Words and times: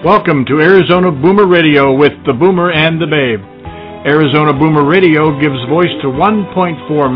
Welcome 0.00 0.46
to 0.48 0.64
Arizona 0.64 1.12
Boomer 1.12 1.44
Radio 1.44 1.92
with 1.92 2.16
the 2.24 2.32
Boomer 2.32 2.72
and 2.72 2.96
the 2.96 3.04
Babe. 3.04 3.44
Arizona 4.08 4.48
Boomer 4.48 4.80
Radio 4.80 5.28
gives 5.36 5.60
voice 5.68 5.92
to 6.00 6.08
1.4 6.08 6.56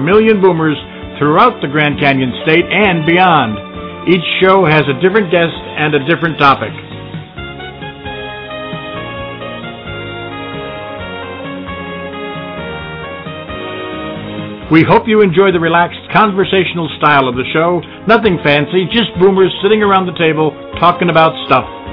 million 0.05 0.37
boomers 0.45 0.77
throughout 1.17 1.57
the 1.65 1.69
Grand 1.73 1.97
Canyon 1.97 2.29
State 2.45 2.69
and 2.69 3.09
beyond. 3.09 3.57
Each 4.05 4.21
show 4.37 4.69
has 4.69 4.85
a 4.85 5.01
different 5.01 5.33
guest 5.33 5.57
and 5.81 5.97
a 5.97 6.05
different 6.05 6.37
topic. 6.37 6.77
We 14.69 14.85
hope 14.85 15.09
you 15.09 15.25
enjoy 15.25 15.57
the 15.57 15.61
relaxed 15.65 16.05
conversational 16.13 16.93
style 17.01 17.33
of 17.33 17.35
the 17.41 17.49
show. 17.57 17.81
Nothing 18.05 18.37
fancy, 18.45 18.85
just 18.93 19.09
boomers 19.17 19.57
sitting 19.65 19.81
around 19.81 20.05
the 20.05 20.21
table 20.21 20.53
talking 20.77 21.09
about 21.09 21.33
stuff. 21.49 21.84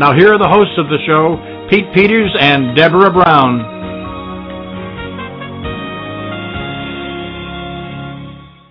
Now, 0.00 0.14
here 0.16 0.32
are 0.32 0.38
the 0.38 0.48
hosts 0.48 0.78
of 0.78 0.88
the 0.88 0.96
show, 1.04 1.36
Pete 1.68 1.84
Peters 1.92 2.34
and 2.40 2.74
Deborah 2.74 3.12
Brown. 3.12 3.60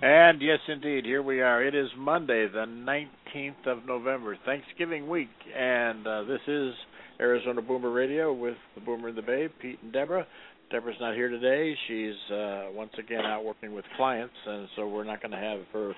And 0.02 0.42
yes, 0.42 0.58
indeed, 0.68 1.06
here 1.06 1.22
we 1.22 1.42
are. 1.42 1.64
It 1.64 1.76
is 1.76 1.88
Monday, 1.96 2.48
the 2.48 2.66
19th 2.66 3.68
of 3.68 3.86
November, 3.86 4.40
Thanksgiving 4.44 5.08
week, 5.08 5.30
and 5.56 6.08
uh, 6.08 6.24
this 6.24 6.42
is 6.48 6.74
Arizona 7.20 7.62
Boomer 7.62 7.92
Radio 7.92 8.34
with 8.34 8.58
the 8.74 8.82
Boomer 8.82 9.10
and 9.10 9.18
the 9.20 9.22
Babe, 9.22 9.52
Pete 9.62 9.78
and 9.84 9.94
Deborah. 9.94 10.26
Deborah's 10.72 10.98
not 11.00 11.14
here 11.14 11.30
today. 11.30 11.76
She's 11.88 12.16
uh, 12.34 12.70
once 12.74 12.94
again 12.98 13.22
out 13.26 13.46
working 13.46 13.76
with 13.76 13.86
clients, 13.98 14.34
and 14.48 14.68
so 14.76 14.88
we're 14.88 15.04
not 15.04 15.22
going 15.22 15.34
to 15.34 15.38
have 15.38 15.60
her 15.74 15.92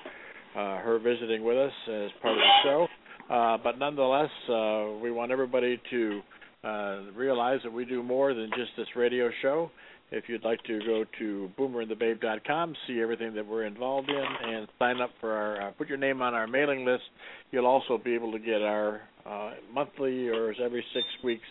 uh, 0.57 0.81
her 0.81 0.99
visiting 0.99 1.45
with 1.45 1.55
us 1.55 1.71
as 1.87 2.09
part 2.21 2.33
of 2.33 2.39
the 2.39 2.51
show. 2.65 2.87
Uh, 3.31 3.57
but 3.63 3.79
nonetheless, 3.79 4.29
uh, 4.49 4.99
we 5.01 5.09
want 5.09 5.31
everybody 5.31 5.79
to 5.89 6.21
uh, 6.65 6.99
realize 7.15 7.59
that 7.63 7.71
we 7.71 7.85
do 7.85 8.03
more 8.03 8.33
than 8.33 8.49
just 8.57 8.71
this 8.75 8.87
radio 8.95 9.29
show. 9.41 9.71
If 10.11 10.25
you'd 10.27 10.43
like 10.43 10.61
to 10.63 10.79
go 10.79 11.05
to 11.19 11.49
boomerandthebabe.com, 11.57 12.75
see 12.85 12.99
everything 12.99 13.33
that 13.35 13.47
we're 13.47 13.63
involved 13.63 14.09
in, 14.09 14.25
and 14.49 14.67
sign 14.77 14.99
up 14.99 15.11
for 15.21 15.31
our, 15.31 15.69
uh, 15.69 15.71
put 15.71 15.87
your 15.87 15.97
name 15.97 16.21
on 16.21 16.33
our 16.33 16.45
mailing 16.45 16.83
list, 16.83 17.03
you'll 17.51 17.65
also 17.65 17.97
be 17.97 18.13
able 18.13 18.33
to 18.33 18.39
get 18.39 18.61
our 18.61 19.01
uh, 19.25 19.51
monthly 19.73 20.27
or 20.27 20.53
every 20.61 20.83
six 20.93 21.05
weeks 21.23 21.47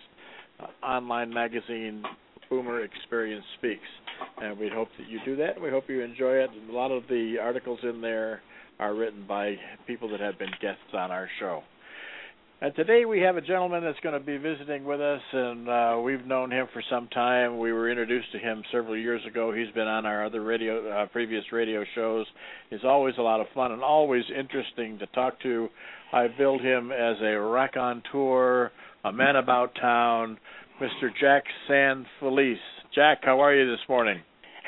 uh, 0.61 0.67
online 0.85 1.33
magazine, 1.33 2.03
Boomer 2.51 2.85
Experience 2.85 3.45
Speaks. 3.57 3.81
And 4.43 4.59
we 4.59 4.69
hope 4.69 4.89
that 4.99 5.09
you 5.09 5.19
do 5.25 5.35
that. 5.37 5.59
We 5.59 5.71
hope 5.71 5.85
you 5.89 6.03
enjoy 6.03 6.35
it. 6.35 6.51
A 6.69 6.73
lot 6.73 6.91
of 6.91 7.05
the 7.09 7.37
articles 7.41 7.79
in 7.83 8.03
there 8.03 8.43
are 8.81 8.95
written 8.95 9.25
by 9.29 9.57
people 9.87 10.09
that 10.11 10.21
have 10.21 10.39
been 10.39 10.51
guests 10.61 10.81
on 10.95 11.11
our 11.11 11.29
show. 11.39 11.63
And 12.63 12.75
today 12.75 13.05
we 13.07 13.21
have 13.21 13.37
a 13.37 13.41
gentleman 13.41 13.85
that's 13.85 14.01
going 14.01 14.19
to 14.19 14.25
be 14.25 14.37
visiting 14.37 14.85
with 14.85 15.01
us, 15.01 15.21
and 15.33 15.69
uh, 15.69 16.01
we've 16.03 16.27
known 16.27 16.51
him 16.51 16.67
for 16.75 16.83
some 16.91 17.09
time. 17.09 17.59
We 17.59 17.73
were 17.73 17.91
introduced 17.91 18.33
to 18.33 18.39
him 18.39 18.63
several 18.71 18.99
years 18.99 19.23
ago. 19.27 19.53
He's 19.53 19.73
been 19.75 19.87
on 19.87 20.05
our 20.05 20.27
other 20.27 20.43
radio, 20.43 20.87
uh, 20.91 21.07
previous 21.07 21.45
radio 21.53 21.85
shows. 21.95 22.27
He's 22.69 22.85
always 22.85 23.15
a 23.19 23.23
lot 23.23 23.41
of 23.41 23.47
fun 23.55 23.73
and 23.73 23.83
always 23.83 24.25
interesting 24.29 24.99
to 24.99 25.07
talk 25.07 25.41
to. 25.43 25.69
I 26.13 26.27
billed 26.37 26.61
him 26.61 26.93
as 26.93 27.17
a 27.23 27.39
raconteur, 27.39 28.73
a 29.05 29.13
man 29.13 29.37
about 29.37 29.75
town, 29.81 30.37
Mr. 30.83 31.09
Jack 31.19 31.45
San 31.67 32.05
Felice. 32.19 32.59
Jack, 32.95 33.21
how 33.23 33.41
are 33.41 33.55
you 33.55 33.71
this 33.71 33.89
morning? 33.89 34.21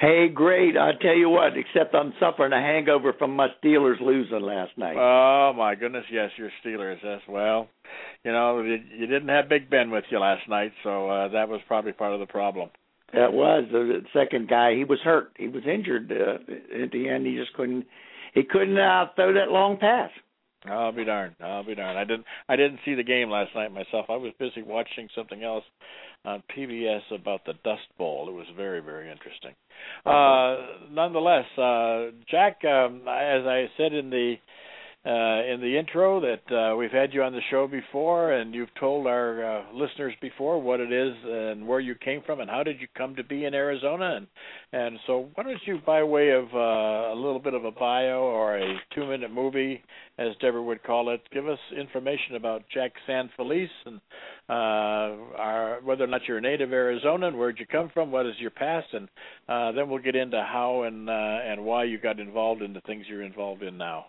Hey, 0.03 0.27
great. 0.35 0.77
I 0.77 0.91
tell 1.01 1.15
you 1.15 1.29
what, 1.29 1.53
except 1.57 1.95
I'm 1.95 2.13
suffering 2.19 2.53
a 2.53 2.61
hangover 2.61 3.13
from 3.17 3.37
my 3.37 3.47
Steelers 3.63 4.01
losing 4.01 4.41
last 4.41 4.77
night. 4.77 4.97
Oh 4.99 5.53
my 5.57 5.77
goodness, 5.77 6.03
yes, 6.11 6.31
your 6.37 6.51
Steelers. 6.67 6.97
Yes, 7.05 7.21
well, 7.29 7.69
you 8.25 8.33
know, 8.33 8.61
you, 8.63 8.79
you 8.99 9.07
didn't 9.07 9.29
have 9.29 9.49
Big 9.49 9.71
Ben 9.71 9.93
with 9.93 10.03
you 10.11 10.19
last 10.19 10.49
night, 10.49 10.73
so 10.83 11.09
uh, 11.09 11.29
that 11.29 11.49
was 11.49 11.61
probably 11.69 11.93
part 11.93 12.15
of 12.15 12.19
the 12.19 12.27
problem. 12.27 12.69
That 13.15 13.33
was 13.33 13.63
the 13.71 14.01
second 14.13 14.49
guy. 14.49 14.75
He 14.75 14.83
was 14.83 14.99
hurt. 15.05 15.37
He 15.39 15.47
was 15.47 15.63
injured 15.73 16.11
uh, 16.11 16.83
at 16.83 16.91
the 16.91 17.09
end. 17.09 17.25
He 17.25 17.37
just 17.37 17.53
couldn't. 17.53 17.87
He 18.35 18.43
couldn't 18.43 18.79
uh, 18.79 19.07
throw 19.15 19.33
that 19.35 19.53
long 19.53 19.77
pass. 19.77 20.11
I'll 20.65 20.91
be 20.91 21.05
darned. 21.05 21.37
I'll 21.41 21.65
be 21.65 21.77
darned. 21.77 21.99
I 21.99 22.05
didn't. 22.05 22.25
I 22.49 22.57
didn't 22.57 22.81
see 22.85 22.95
the 22.95 23.05
game 23.05 23.31
last 23.31 23.55
night 23.55 23.73
myself. 23.73 24.07
I 24.09 24.17
was 24.17 24.33
busy 24.41 24.63
watching 24.63 25.09
something 25.15 25.45
else 25.45 25.65
on 26.25 26.43
PBS 26.57 27.03
about 27.13 27.45
the 27.45 27.55
Dust 27.65 27.83
Bowl. 27.99 28.29
It 28.29 28.33
was 28.33 28.47
very, 28.57 28.81
very 28.81 29.11
interesting. 29.11 29.53
Uh, 30.07 30.91
nonetheless, 30.91 31.47
uh, 31.59 32.13
Jack, 32.31 32.65
um, 32.65 33.03
as 33.09 33.45
I 33.47 33.67
said 33.77 33.93
in 33.93 34.11
the 34.11 34.37
uh, 35.05 35.43
in 35.53 35.61
the 35.61 35.77
intro 35.77 36.21
that 36.21 36.55
uh, 36.55 36.77
we've 36.77 36.93
had 36.93 37.13
you 37.13 37.25
on 37.25 37.33
the 37.33 37.41
show 37.51 37.67
before, 37.67 38.35
and 38.35 38.55
you've 38.55 38.73
told 38.79 39.09
our 39.09 39.45
uh, 39.45 39.65
listeners 39.75 40.15
before 40.21 40.63
what 40.63 40.79
it 40.79 40.93
is 40.93 41.13
and 41.25 41.67
where 41.67 41.81
you 41.81 41.97
came 41.97 42.23
from, 42.25 42.39
and 42.39 42.49
how 42.49 42.63
did 42.63 42.81
you 42.81 42.87
come 42.97 43.17
to 43.17 43.25
be 43.25 43.45
in 43.45 43.53
Arizona, 43.53 44.17
and 44.17 44.27
and 44.73 44.99
so 45.09 45.29
why 45.35 45.43
don't 45.43 45.59
you, 45.67 45.81
by 45.85 46.05
way 46.05 46.31
of 46.31 46.45
uh, 46.55 47.13
a 47.13 47.17
little 47.17 47.41
bit 47.41 47.55
of 47.55 47.65
a 47.65 47.73
bio 47.73 48.21
or 48.21 48.59
a 48.59 48.77
two-minute 48.95 49.33
movie, 49.33 49.83
as 50.19 50.29
Deborah 50.41 50.63
would 50.63 50.85
call 50.85 51.13
it, 51.13 51.21
give 51.33 51.49
us 51.49 51.59
information 51.77 52.37
about 52.37 52.63
Jack 52.73 52.93
San 53.05 53.29
Felice 53.37 53.69
and 53.87 54.01
uh, 54.49 54.53
our, 55.37 55.81
whether 55.83 56.05
or 56.05 56.07
not 56.07 56.21
you're 56.29 56.39
a 56.39 56.41
native 56.41 56.71
Arizonan, 56.71 57.37
where'd 57.37 57.59
you 57.59 57.67
come 57.67 57.91
from, 57.93 58.13
what 58.13 58.27
is 58.27 58.35
your 58.39 58.51
past, 58.51 58.87
and 58.93 59.09
uh, 59.49 59.73
then 59.73 59.91
we'll 59.91 60.03
get 60.03 60.15
into 60.15 60.41
how 60.41 60.83
and 60.83 61.11
and 61.11 61.65
why 61.65 61.83
you 61.83 61.99
got 61.99 62.21
involved 62.21 62.63
in 62.63 62.73
the 62.73 62.81
things 62.83 63.05
you're 63.09 63.23
involved 63.23 63.65
in 63.65 63.77
now. 63.77 64.07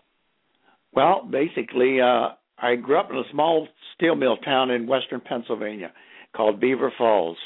Well, 0.96 1.28
basically, 1.30 2.00
uh, 2.02 2.30
I 2.58 2.76
grew 2.76 3.00
up 3.00 3.10
in 3.10 3.18
a 3.18 3.24
small 3.32 3.68
steel 3.96 4.16
mill 4.16 4.38
town 4.38 4.72
in 4.72 4.88
western 4.88 5.22
Pennsylvania 5.22 5.92
called 6.36 6.60
Beaver 6.60 6.94
Falls. 6.98 7.38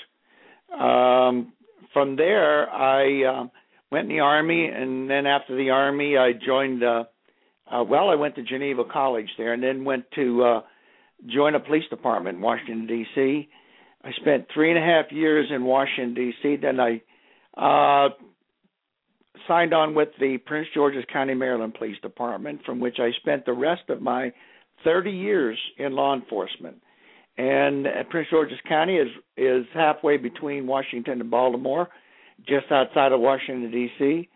Um, 0.73 1.53
from 1.93 2.17
there, 2.17 2.69
I 2.69 3.23
uh, 3.23 3.47
went 3.91 4.09
in 4.09 4.17
the 4.17 4.21
army, 4.21 4.69
and 4.73 5.09
then 5.09 5.25
after 5.25 5.55
the 5.55 5.69
army, 5.69 6.17
I 6.17 6.31
joined. 6.33 6.83
Uh, 6.83 7.05
uh, 7.71 7.83
well, 7.83 8.09
I 8.09 8.15
went 8.15 8.35
to 8.35 8.43
Geneva 8.43 8.83
College 8.85 9.29
there, 9.37 9.53
and 9.53 9.63
then 9.63 9.83
went 9.83 10.05
to 10.15 10.43
uh, 10.43 10.61
join 11.25 11.55
a 11.55 11.59
police 11.59 11.83
department 11.89 12.37
in 12.37 12.41
Washington 12.41 12.87
D.C. 12.87 13.49
I 14.03 14.11
spent 14.21 14.47
three 14.53 14.69
and 14.69 14.77
a 14.77 14.85
half 14.85 15.11
years 15.11 15.47
in 15.53 15.63
Washington 15.63 16.13
D.C. 16.13 16.57
Then 16.61 16.79
I 16.79 17.01
uh, 17.57 18.09
signed 19.47 19.73
on 19.73 19.93
with 19.93 20.09
the 20.19 20.37
Prince 20.45 20.67
George's 20.73 21.05
County, 21.11 21.33
Maryland 21.33 21.73
Police 21.73 21.99
Department, 22.01 22.61
from 22.65 22.79
which 22.79 22.97
I 22.99 23.11
spent 23.19 23.45
the 23.45 23.53
rest 23.53 23.89
of 23.89 24.01
my 24.01 24.31
30 24.83 25.11
years 25.11 25.57
in 25.77 25.93
law 25.93 26.15
enforcement. 26.15 26.81
And 27.37 27.85
uh, 27.85 28.03
Prince 28.09 28.29
George's 28.29 28.59
County 28.67 28.95
is 28.97 29.09
is 29.35 29.65
halfway 29.73 30.17
between 30.17 30.65
Washington 30.65 31.21
and 31.21 31.29
Baltimore, 31.29 31.87
just 32.47 32.71
outside 32.71 33.11
of 33.11 33.19
Washington 33.19 33.71
D.C. 33.71 34.29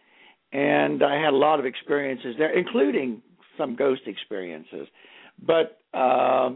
And 0.53 1.01
I 1.03 1.15
had 1.15 1.33
a 1.33 1.37
lot 1.37 1.59
of 1.59 1.65
experiences 1.65 2.35
there, 2.37 2.55
including 2.57 3.21
some 3.57 3.75
ghost 3.75 4.01
experiences. 4.05 4.87
But 5.41 5.79
uh, 5.93 6.51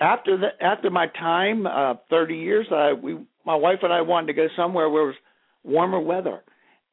after 0.00 0.36
the 0.36 0.48
after 0.60 0.90
my 0.90 1.06
time, 1.06 1.66
uh, 1.66 1.94
30 2.10 2.34
years, 2.36 2.66
I 2.70 2.92
we 2.92 3.18
my 3.46 3.54
wife 3.54 3.78
and 3.82 3.92
I 3.92 4.02
wanted 4.02 4.26
to 4.28 4.32
go 4.34 4.48
somewhere 4.56 4.90
where 4.90 5.04
it 5.04 5.06
was 5.06 5.14
warmer 5.64 6.00
weather 6.00 6.42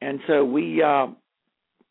and 0.00 0.20
so 0.26 0.44
we 0.44 0.82
uh, 0.82 1.06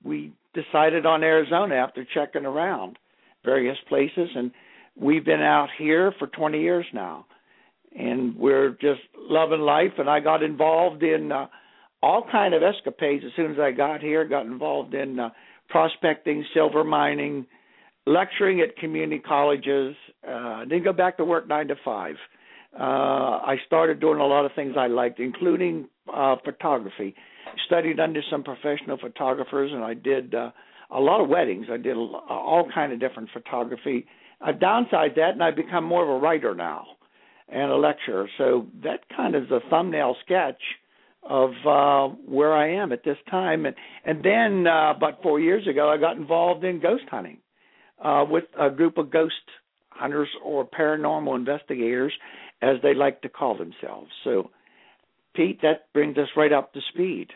we 0.04 0.34
decided 0.54 1.06
on 1.06 1.24
Arizona 1.24 1.76
after 1.76 2.06
checking 2.14 2.46
around 2.46 2.98
various 3.44 3.78
places, 3.88 4.30
and 4.36 4.52
we've 5.00 5.26
been 5.26 5.42
out 5.42 5.70
here 5.78 6.14
for 6.18 6.28
20 6.28 6.60
years 6.60 6.86
now, 6.94 7.26
and 7.98 8.36
we're 8.36 8.72
just 8.82 9.02
loving 9.16 9.62
life. 9.62 9.94
And 9.98 10.10
I 10.10 10.20
got 10.20 10.44
involved 10.44 11.04
in 11.04 11.32
uh, 11.32 11.48
all 12.02 12.26
kind 12.32 12.54
of 12.54 12.64
escapades 12.64 13.24
as 13.26 13.32
soon 13.36 13.52
as 13.52 13.60
I 13.60 13.72
got 13.72 14.02
here. 14.02 14.26
Got 14.26 14.46
involved 14.46 14.94
in 14.94 15.20
uh, 15.20 15.30
prospecting, 15.70 16.46
silver 16.54 16.84
mining, 16.84 17.46
lecturing 18.06 18.62
at 18.62 18.76
community 18.78 19.20
colleges. 19.20 19.96
Uh, 20.28 20.66
then 20.70 20.84
go 20.84 20.94
back 20.94 21.18
to 21.18 21.26
work 21.26 21.48
nine 21.48 21.68
to 21.68 21.76
five. 21.84 22.16
Uh, 22.78 22.84
I 23.44 23.56
started 23.66 24.00
doing 24.00 24.20
a 24.20 24.26
lot 24.26 24.46
of 24.46 24.52
things 24.56 24.76
I 24.78 24.88
liked, 24.88 25.20
including 25.20 25.88
uh, 26.14 26.36
photography. 26.44 27.16
Studied 27.66 28.00
under 28.00 28.22
some 28.32 28.44
professional 28.44 28.98
photographers, 28.98 29.72
and 29.74 29.84
I 29.84 29.94
did 29.94 30.34
uh, 30.34 30.52
a 30.92 31.00
lot 31.00 31.22
of 31.22 31.30
weddings. 31.30 31.68
I 31.72 31.78
did 31.78 31.98
all 31.98 32.68
kind 32.74 32.94
of 32.94 33.00
different 33.00 33.30
photography. 33.34 34.06
I've 34.42 34.56
downsized 34.56 35.16
that, 35.16 35.32
and 35.34 35.44
I've 35.44 35.56
become 35.56 35.84
more 35.84 36.04
of 36.04 36.10
a 36.10 36.20
writer 36.20 36.56
now 36.56 36.86
and 37.50 37.72
a 37.72 37.76
lecturer. 37.76 38.30
So 38.38 38.68
that 38.84 39.02
kind 39.16 39.36
of 39.36 39.44
is 39.44 39.52
a 39.52 39.60
thumbnail 39.70 40.16
sketch 40.24 40.62
of 41.24 41.52
uh, 41.68 42.16
where 42.26 42.54
I 42.54 42.74
am 42.74 42.92
at 42.92 43.04
this 43.04 43.18
time. 43.30 43.66
And 43.66 43.76
and 44.06 44.24
then 44.24 44.68
uh, 44.68 44.94
about 44.96 45.22
four 45.22 45.40
years 45.40 45.68
ago, 45.68 45.90
I 45.90 45.98
got 45.98 46.18
involved 46.18 46.64
in 46.64 46.80
ghost 46.80 47.04
hunting 47.10 47.40
uh, 48.04 48.26
with 48.30 48.46
a 48.60 48.70
group 48.70 48.98
of 48.98 49.12
ghost 49.12 49.34
hunters 49.90 50.30
or 50.44 50.66
paranormal 50.66 51.36
investigators, 51.36 52.14
as 52.62 52.78
they 52.84 52.94
like 52.94 53.22
to 53.22 53.30
call 53.30 53.58
themselves. 53.58 54.10
So, 54.24 54.52
Pete, 55.38 55.62
that 55.62 55.94
brings 55.94 56.18
us 56.18 56.28
right 56.36 56.52
up 56.52 56.74
to 56.74 56.82
speed. 56.90 57.28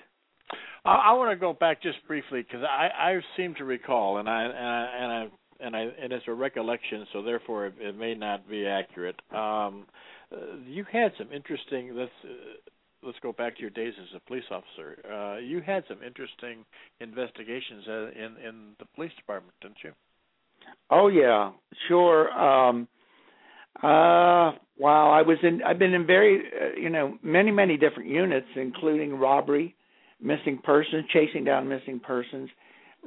I, 0.84 0.96
I 0.96 1.14
want 1.14 1.32
to 1.32 1.40
go 1.40 1.54
back 1.54 1.82
just 1.82 2.00
briefly 2.08 2.42
because 2.42 2.64
I, 2.64 2.90
I 3.12 3.20
seem 3.38 3.54
to 3.56 3.64
recall, 3.64 4.18
and 4.18 4.28
I 4.28 4.44
and 4.44 4.54
I, 4.54 4.90
and 5.00 5.12
I 5.12 5.28
and 5.66 5.76
I 5.76 6.04
and 6.04 6.12
it's 6.12 6.26
a 6.28 6.34
recollection, 6.34 7.06
so 7.14 7.22
therefore 7.22 7.68
it, 7.68 7.76
it 7.80 7.98
may 7.98 8.16
not 8.16 8.50
be 8.50 8.66
accurate. 8.66 9.20
Um, 9.32 9.86
you 10.66 10.84
had 10.92 11.12
some 11.18 11.32
interesting. 11.32 11.96
Let's 11.96 12.12
uh, 12.24 12.72
let's 13.04 13.20
go 13.22 13.32
back 13.32 13.56
to 13.56 13.62
your 13.62 13.70
days 13.70 13.94
as 14.02 14.08
a 14.16 14.20
police 14.28 14.44
officer. 14.50 14.98
Uh, 15.06 15.38
you 15.38 15.62
had 15.62 15.84
some 15.88 16.00
interesting 16.02 16.66
investigations 17.00 17.84
uh, 17.88 18.08
in 18.12 18.48
in 18.48 18.56
the 18.80 18.86
police 18.96 19.14
department, 19.16 19.54
didn't 19.62 19.78
you? 19.84 19.92
Oh 20.90 21.08
yeah, 21.08 21.52
sure. 21.88 22.32
Um, 22.32 22.88
uh, 23.78 24.52
wow, 24.78 25.12
I 25.12 25.22
was 25.22 25.38
in. 25.44 25.62
I've 25.64 25.80
been 25.80 25.94
in 25.94 26.06
very, 26.06 26.40
uh, 26.40 26.80
you 26.80 26.90
know, 26.90 27.18
many 27.24 27.52
many 27.52 27.78
different 27.78 28.10
units, 28.10 28.48
including 28.56 29.16
robbery, 29.16 29.76
missing 30.22 30.60
persons, 30.64 31.06
chasing 31.12 31.44
down 31.44 31.68
missing 31.68 32.00
persons, 32.00 32.50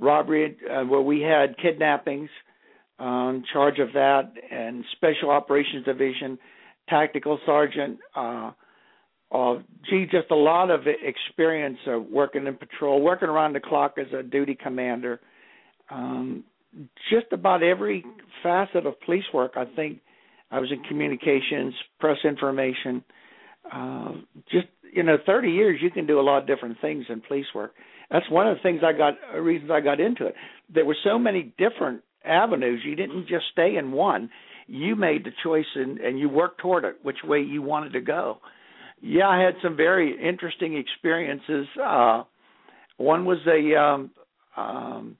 robbery 0.01 0.57
uh, 0.71 0.83
where 0.85 1.03
we 1.03 1.21
had 1.21 1.57
kidnappings 1.59 2.31
um, 2.99 3.43
charge 3.53 3.79
of 3.79 3.93
that, 3.95 4.33
and 4.51 4.85
special 4.93 5.31
operations 5.31 5.85
division, 5.85 6.39
tactical 6.89 7.39
sergeant. 7.45 7.99
Uh, 8.15 8.53
uh, 9.33 9.59
gee, 9.91 10.07
just 10.11 10.31
a 10.31 10.37
lot 10.37 10.71
of 10.71 10.83
experience 10.87 11.79
uh, 11.93 11.99
working 11.99 12.47
in 12.47 12.57
patrol, 12.57 13.01
working 13.01 13.29
around 13.29 13.53
the 13.53 13.61
clock 13.61 13.95
as 13.99 14.07
a 14.19 14.23
duty 14.23 14.57
commander. 14.61 15.21
Um, 15.91 16.45
just 17.11 17.27
about 17.33 17.63
every 17.63 18.05
facet 18.43 18.87
of 18.87 19.01
police 19.01 19.25
work. 19.33 19.53
I 19.57 19.65
think 19.77 20.01
I 20.55 20.61
was 20.61 20.71
in 20.71 20.85
communications, 20.85 21.75
press 21.99 22.19
information. 22.25 23.03
Uh, 23.73 24.13
just 24.53 24.69
you 24.93 25.03
know, 25.03 25.17
30 25.27 25.49
years 25.51 25.81
you 25.83 25.91
can 25.91 26.07
do 26.07 26.21
a 26.21 26.23
lot 26.23 26.39
of 26.39 26.47
different 26.47 26.77
things 26.81 27.07
in 27.09 27.21
police 27.27 27.47
work. 27.53 27.73
That's 28.09 28.31
one 28.31 28.47
of 28.47 28.57
the 28.57 28.63
things 28.63 28.83
I 28.85 28.97
got 28.97 29.15
uh, 29.35 29.39
reasons 29.39 29.73
I 29.73 29.81
got 29.81 29.99
into 29.99 30.27
it. 30.27 30.35
There 30.73 30.85
were 30.85 30.97
so 31.03 31.19
many 31.19 31.53
different 31.59 32.03
avenues. 32.25 32.83
You 32.85 32.95
didn't 32.95 33.27
just 33.27 33.47
stay 33.51 33.75
in 33.77 33.91
one. 33.91 34.31
You 34.69 34.95
made 34.95 35.25
the 35.25 35.33
choice 35.43 35.67
and, 35.75 35.99
and 35.99 36.21
you 36.21 36.29
worked 36.29 36.61
toward 36.61 36.85
it, 36.85 36.99
which 37.03 37.19
way 37.25 37.41
you 37.41 37.61
wanted 37.61 37.95
to 37.95 38.01
go. 38.01 38.39
Yeah, 39.03 39.27
I 39.27 39.43
had 39.43 39.55
some 39.61 39.77
very 39.77 40.17
interesting 40.17 40.77
experiences. 40.77 41.67
Uh, 41.83 42.23
one 42.97 43.25
was 43.25 43.39
a 43.49 43.77
um, 43.77 44.11
um, 44.57 45.17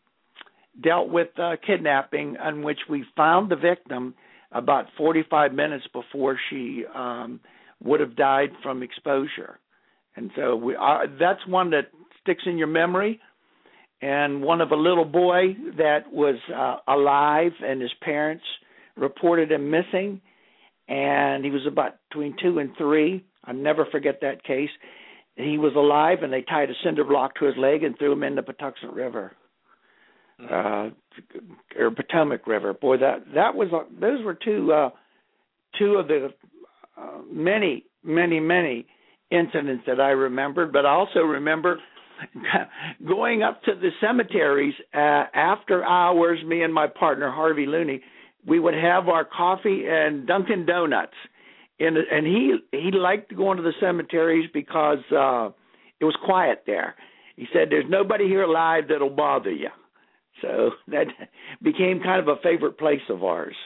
dealt 0.81 1.09
with 1.11 1.29
uh, 1.43 1.57
kidnapping, 1.67 2.37
in 2.49 2.63
which 2.63 2.79
we 2.89 3.05
found 3.17 3.51
the 3.51 3.57
victim 3.57 4.15
about 4.55 4.87
45 4.97 5.53
minutes 5.53 5.85
before 5.93 6.39
she 6.49 6.85
um, 6.95 7.41
would 7.83 8.01
have 8.01 8.17
died 8.17 8.51
from 8.63 8.83
exposure. 8.83 9.59
And 10.17 10.31
so 10.37 10.57
we 10.57 10.77
uh, 10.77 11.01
that's 11.19 11.45
one 11.47 11.71
that 11.71 11.91
sticks 12.23 12.45
in 12.47 12.57
your 12.57 12.69
memory. 12.69 13.21
And 14.01 14.43
one 14.43 14.61
of 14.61 14.71
a 14.71 14.77
little 14.77 15.05
boy 15.05 15.57
that 15.79 16.13
was 16.13 16.37
uh, 16.55 16.77
alive, 16.93 17.53
and 17.65 17.81
his 17.81 17.93
parents 18.03 18.45
reported 18.97 19.51
him 19.51 19.71
missing, 19.71 20.21
and 20.89 21.45
he 21.45 21.51
was 21.51 21.63
about 21.67 21.97
between 22.11 22.37
two 22.41 22.59
and 22.59 22.71
three. 22.77 23.25
I'll 23.45 23.55
never 23.55 23.87
forget 23.91 24.21
that 24.21 24.45
case. 24.45 24.69
He 25.37 25.59
was 25.59 25.73
alive, 25.75 26.19
and 26.23 26.33
they 26.33 26.43
tied 26.43 26.71
a 26.71 26.75
cinder 26.85 27.05
block 27.05 27.37
to 27.37 27.47
his 27.47 27.57
leg 27.57 27.83
and 27.83 27.97
threw 27.99 28.13
him 28.13 28.23
in 28.23 28.35
the 28.35 28.43
Patuxent 28.43 28.93
River 28.93 29.33
uh, 30.41 30.91
or 31.79 31.91
Potomac 31.91 32.47
River. 32.47 32.75
Boy, 32.75 32.99
that 32.99 33.25
that 33.35 33.55
was 33.55 33.69
those 34.01 34.25
were 34.25 34.35
two 34.35 34.73
uh, 34.73 34.91
two 35.79 35.95
of 35.95 36.09
the 36.09 36.31
uh, 36.97 37.19
many 37.31 37.85
many 38.03 38.41
many 38.41 38.87
incidents 39.31 39.85
that 39.87 40.01
I 40.01 40.11
remembered. 40.11 40.73
But 40.73 40.87
I 40.87 40.91
also 40.91 41.21
remember 41.21 41.79
going 43.07 43.43
up 43.43 43.63
to 43.65 43.73
the 43.75 43.91
cemeteries 44.01 44.75
uh, 44.95 45.25
after 45.35 45.85
hours. 45.85 46.39
Me 46.45 46.63
and 46.63 46.73
my 46.73 46.87
partner 46.87 47.31
Harvey 47.31 47.67
Looney, 47.67 48.01
we 48.47 48.59
would 48.59 48.75
have 48.75 49.09
our 49.09 49.25
coffee 49.25 49.85
and 49.89 50.27
Dunkin' 50.27 50.67
Donuts. 50.67 51.15
In, 51.79 51.97
and 52.11 52.27
he 52.27 52.57
he 52.71 52.91
liked 52.93 53.35
going 53.37 53.57
to 53.57 53.63
the 53.63 53.73
cemeteries 53.81 54.49
because 54.53 54.99
uh 55.11 55.51
it 56.01 56.05
was 56.05 56.17
quiet 56.25 56.63
there. 56.67 56.95
He 57.37 57.47
said, 57.53 57.69
"There's 57.71 57.89
nobody 57.89 58.29
here 58.29 58.43
alive 58.43 58.85
that'll 58.89 59.11
bother 59.11 59.51
you." 59.51 59.71
So 60.45 60.71
that 60.89 61.07
became 61.63 62.01
kind 62.03 62.21
of 62.21 62.29
a 62.29 62.41
favorite 62.43 62.79
place 62.79 63.03
of 63.09 63.25
ours. 63.25 63.57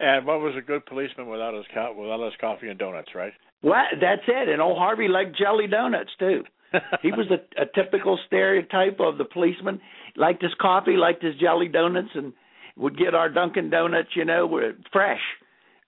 And 0.00 0.26
what 0.26 0.40
was 0.40 0.54
a 0.56 0.62
good 0.62 0.86
policeman 0.86 1.28
without 1.28 1.54
his 1.54 1.64
co- 1.74 1.94
without 1.98 2.24
his 2.24 2.34
coffee 2.40 2.68
and 2.68 2.78
donuts, 2.78 3.14
right? 3.14 3.32
Well, 3.62 3.84
that's 4.00 4.22
it. 4.28 4.48
And 4.48 4.62
old 4.62 4.78
Harvey 4.78 5.08
liked 5.08 5.36
jelly 5.36 5.66
donuts 5.66 6.10
too. 6.18 6.44
he 7.02 7.10
was 7.10 7.26
a, 7.30 7.62
a 7.62 7.66
typical 7.74 8.18
stereotype 8.26 9.00
of 9.00 9.18
the 9.18 9.24
policeman. 9.24 9.80
Liked 10.16 10.42
his 10.42 10.52
coffee, 10.60 10.96
liked 10.96 11.22
his 11.22 11.34
jelly 11.36 11.66
donuts, 11.66 12.10
and 12.14 12.32
would 12.76 12.96
get 12.96 13.14
our 13.14 13.28
Dunkin' 13.28 13.70
Donuts, 13.70 14.10
you 14.14 14.24
know, 14.24 14.72
fresh 14.92 15.20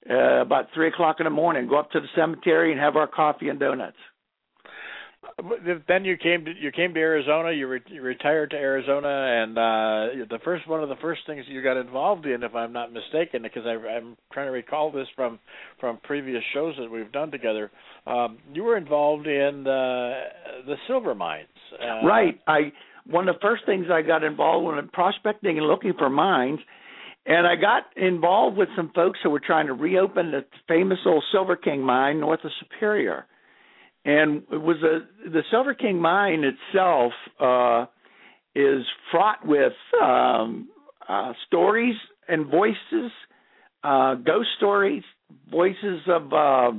uh, 0.08 0.40
about 0.40 0.68
three 0.74 0.88
o'clock 0.88 1.16
in 1.20 1.24
the 1.24 1.30
morning. 1.30 1.68
Go 1.68 1.78
up 1.78 1.92
to 1.92 2.00
the 2.00 2.08
cemetery 2.16 2.72
and 2.72 2.80
have 2.80 2.96
our 2.96 3.06
coffee 3.06 3.48
and 3.48 3.60
donuts 3.60 3.96
then 5.88 6.04
you 6.04 6.16
came 6.16 6.44
to 6.44 6.52
you 6.52 6.70
came 6.72 6.94
to 6.94 7.00
Arizona. 7.00 7.52
You, 7.52 7.68
re, 7.68 7.80
you 7.86 8.02
retired 8.02 8.50
to 8.50 8.56
Arizona, 8.56 9.08
and 9.08 9.58
uh, 9.58 10.26
the 10.28 10.38
first 10.44 10.68
one 10.68 10.82
of 10.82 10.88
the 10.88 10.96
first 10.96 11.22
things 11.26 11.44
you 11.48 11.62
got 11.62 11.76
involved 11.76 12.26
in, 12.26 12.42
if 12.42 12.54
I'm 12.54 12.72
not 12.72 12.92
mistaken, 12.92 13.42
because 13.42 13.62
I, 13.66 13.72
I'm 13.88 14.16
trying 14.32 14.46
to 14.46 14.52
recall 14.52 14.90
this 14.90 15.06
from 15.16 15.38
from 15.78 15.98
previous 16.02 16.42
shows 16.52 16.74
that 16.78 16.90
we've 16.90 17.12
done 17.12 17.30
together. 17.30 17.70
Um, 18.06 18.38
you 18.52 18.64
were 18.64 18.76
involved 18.76 19.26
in 19.26 19.64
the 19.64 20.20
the 20.66 20.76
silver 20.86 21.14
mines. 21.14 21.48
Uh, 21.80 22.06
right. 22.06 22.40
I 22.46 22.72
one 23.06 23.28
of 23.28 23.36
the 23.36 23.40
first 23.40 23.64
things 23.66 23.86
I 23.92 24.02
got 24.02 24.24
involved 24.24 24.68
in 24.68 24.76
was 24.76 24.84
prospecting 24.92 25.58
and 25.58 25.66
looking 25.66 25.94
for 25.98 26.10
mines. 26.10 26.60
And 27.26 27.46
I 27.46 27.54
got 27.54 27.84
involved 27.96 28.56
with 28.56 28.70
some 28.74 28.90
folks 28.94 29.18
who 29.22 29.28
were 29.28 29.40
trying 29.40 29.66
to 29.66 29.74
reopen 29.74 30.30
the 30.30 30.44
famous 30.66 30.98
old 31.04 31.22
Silver 31.30 31.54
King 31.54 31.82
mine 31.82 32.18
north 32.18 32.40
of 32.44 32.50
Superior 32.60 33.26
and 34.04 34.42
it 34.50 34.60
was 34.60 34.76
a 34.82 35.28
the 35.28 35.42
Silver 35.50 35.74
King 35.74 36.00
mine 36.00 36.42
itself 36.44 37.12
uh, 37.38 37.86
is 38.54 38.84
fraught 39.10 39.46
with 39.46 39.72
um, 40.02 40.68
uh, 41.08 41.32
stories 41.46 41.96
and 42.28 42.46
voices, 42.46 43.10
uh, 43.84 44.14
ghost 44.14 44.48
stories, 44.56 45.02
voices 45.50 46.00
of 46.08 46.32
uh, 46.32 46.72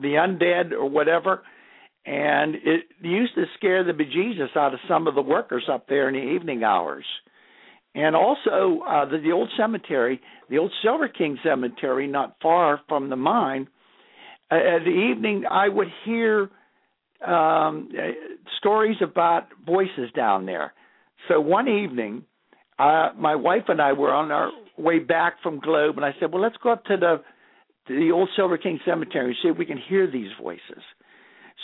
the 0.00 0.14
undead 0.18 0.72
or 0.72 0.88
whatever. 0.88 1.42
And 2.06 2.56
it 2.56 2.84
used 3.00 3.34
to 3.36 3.44
scare 3.56 3.82
the 3.84 3.92
bejesus 3.92 4.54
out 4.56 4.74
of 4.74 4.80
some 4.88 5.06
of 5.06 5.14
the 5.14 5.22
workers 5.22 5.64
up 5.72 5.86
there 5.88 6.08
in 6.08 6.14
the 6.14 6.34
evening 6.34 6.62
hours. 6.62 7.06
And 7.94 8.16
also 8.16 8.82
uh, 8.86 9.04
the, 9.06 9.18
the 9.22 9.32
old 9.32 9.48
cemetery, 9.56 10.20
the 10.50 10.58
old 10.58 10.72
Silver 10.82 11.08
King 11.08 11.38
cemetery, 11.44 12.06
not 12.06 12.36
far 12.42 12.80
from 12.88 13.08
the 13.08 13.16
mine. 13.16 13.68
Uh, 14.50 14.56
at 14.56 14.84
the 14.84 14.90
evening, 14.90 15.44
I 15.50 15.68
would 15.68 15.88
hear 16.04 16.50
um, 17.26 17.90
stories 18.58 18.96
about 19.02 19.48
voices 19.66 20.10
down 20.14 20.46
there. 20.46 20.72
So 21.28 21.40
one 21.40 21.68
evening, 21.68 22.24
uh, 22.78 23.10
my 23.16 23.34
wife 23.34 23.64
and 23.68 23.80
I 23.80 23.92
were 23.92 24.12
on 24.12 24.30
our 24.30 24.50
way 24.76 24.98
back 24.98 25.34
from 25.42 25.60
Globe, 25.60 25.96
and 25.96 26.04
I 26.04 26.14
said, 26.18 26.32
"Well, 26.32 26.42
let's 26.42 26.56
go 26.62 26.72
up 26.72 26.84
to 26.86 26.96
the 26.96 27.22
to 27.86 27.94
the 27.94 28.10
old 28.10 28.28
Silver 28.36 28.58
King 28.58 28.80
Cemetery 28.84 29.26
and 29.26 29.36
see 29.42 29.48
if 29.48 29.58
we 29.58 29.66
can 29.66 29.78
hear 29.78 30.10
these 30.10 30.30
voices." 30.40 30.82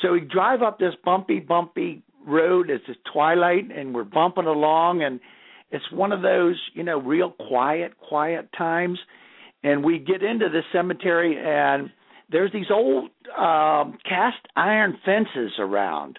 So 0.03 0.13
we 0.13 0.21
drive 0.21 0.63
up 0.63 0.79
this 0.79 0.95
bumpy, 1.05 1.41
bumpy 1.41 2.03
road. 2.27 2.71
It's 2.71 2.85
twilight, 3.13 3.71
and 3.75 3.95
we're 3.95 4.05
bumping 4.05 4.47
along, 4.47 5.03
and 5.03 5.21
it's 5.71 5.91
one 5.93 6.13
of 6.13 6.23
those, 6.23 6.57
you 6.75 6.83
know, 6.83 6.99
real 7.01 7.31
quiet, 7.31 7.99
quiet 7.99 8.49
times. 8.57 8.99
And 9.63 9.85
we 9.85 9.99
get 9.99 10.23
into 10.23 10.49
the 10.49 10.63
cemetery, 10.73 11.37
and 11.39 11.91
there's 12.31 12.53
these 12.53 12.71
old 12.71 13.11
um, 13.37 13.99
cast 14.09 14.39
iron 14.57 14.99
fences 15.05 15.53
around 15.59 16.19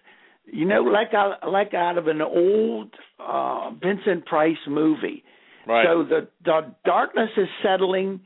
you 0.52 0.66
know, 0.66 0.82
like 0.82 1.14
out, 1.14 1.50
like 1.50 1.74
out 1.74 1.98
of 1.98 2.08
an 2.08 2.22
old 2.22 2.94
uh, 3.20 3.72
Vincent 3.82 4.26
Price 4.26 4.58
movie. 4.68 5.24
Right. 5.68 5.86
So 5.86 6.04
the 6.04 6.28
the 6.44 6.74
darkness 6.84 7.30
is 7.38 7.48
settling, 7.64 8.22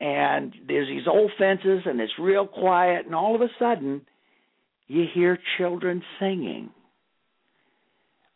and 0.00 0.54
there's 0.68 0.88
these 0.88 1.08
old 1.08 1.32
fences, 1.38 1.82
and 1.84 2.00
it's 2.00 2.12
real 2.18 2.46
quiet, 2.46 3.06
and 3.06 3.14
all 3.14 3.34
of 3.34 3.40
a 3.40 3.48
sudden, 3.58 4.02
you 4.86 5.06
hear 5.12 5.38
children 5.58 6.02
singing. 6.20 6.70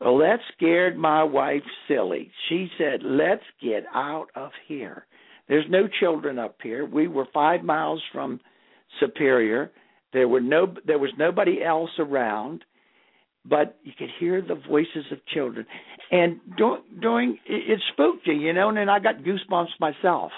Well, 0.01 0.19
that 0.19 0.39
scared 0.57 0.97
my 0.97 1.25
wife 1.25 1.63
silly. 1.87 2.31
She 2.49 2.69
said, 2.79 3.03
"Let's 3.03 3.45
get 3.63 3.85
out 3.95 4.29
of 4.35 4.51
here." 4.67 5.07
There's 5.49 5.69
no 5.69 5.89
children 6.01 6.39
up 6.39 6.57
here. 6.63 6.85
We 6.85 7.09
were 7.09 7.27
five 7.33 7.63
miles 7.63 8.03
from 8.13 8.41
Superior. 9.01 9.71
There 10.13 10.29
were 10.29 10.41
no 10.41 10.75
there 10.87 10.99
was 10.99 11.11
nobody 11.19 11.63
else 11.63 11.91
around, 11.99 12.65
but 13.45 13.77
you 13.85 13.93
could 13.97 14.11
hear 14.19 14.41
the 14.41 14.55
voices 14.55 15.05
of 15.11 15.25
children. 15.27 15.67
And 16.11 16.41
during, 16.57 16.83
during 17.01 17.39
it 17.47 17.81
spooked 17.93 18.27
you, 18.27 18.35
you 18.35 18.53
know, 18.53 18.69
and 18.69 18.79
then 18.79 18.89
I 18.89 18.99
got 18.99 19.19
goosebumps 19.19 19.79
myself. 19.81 20.33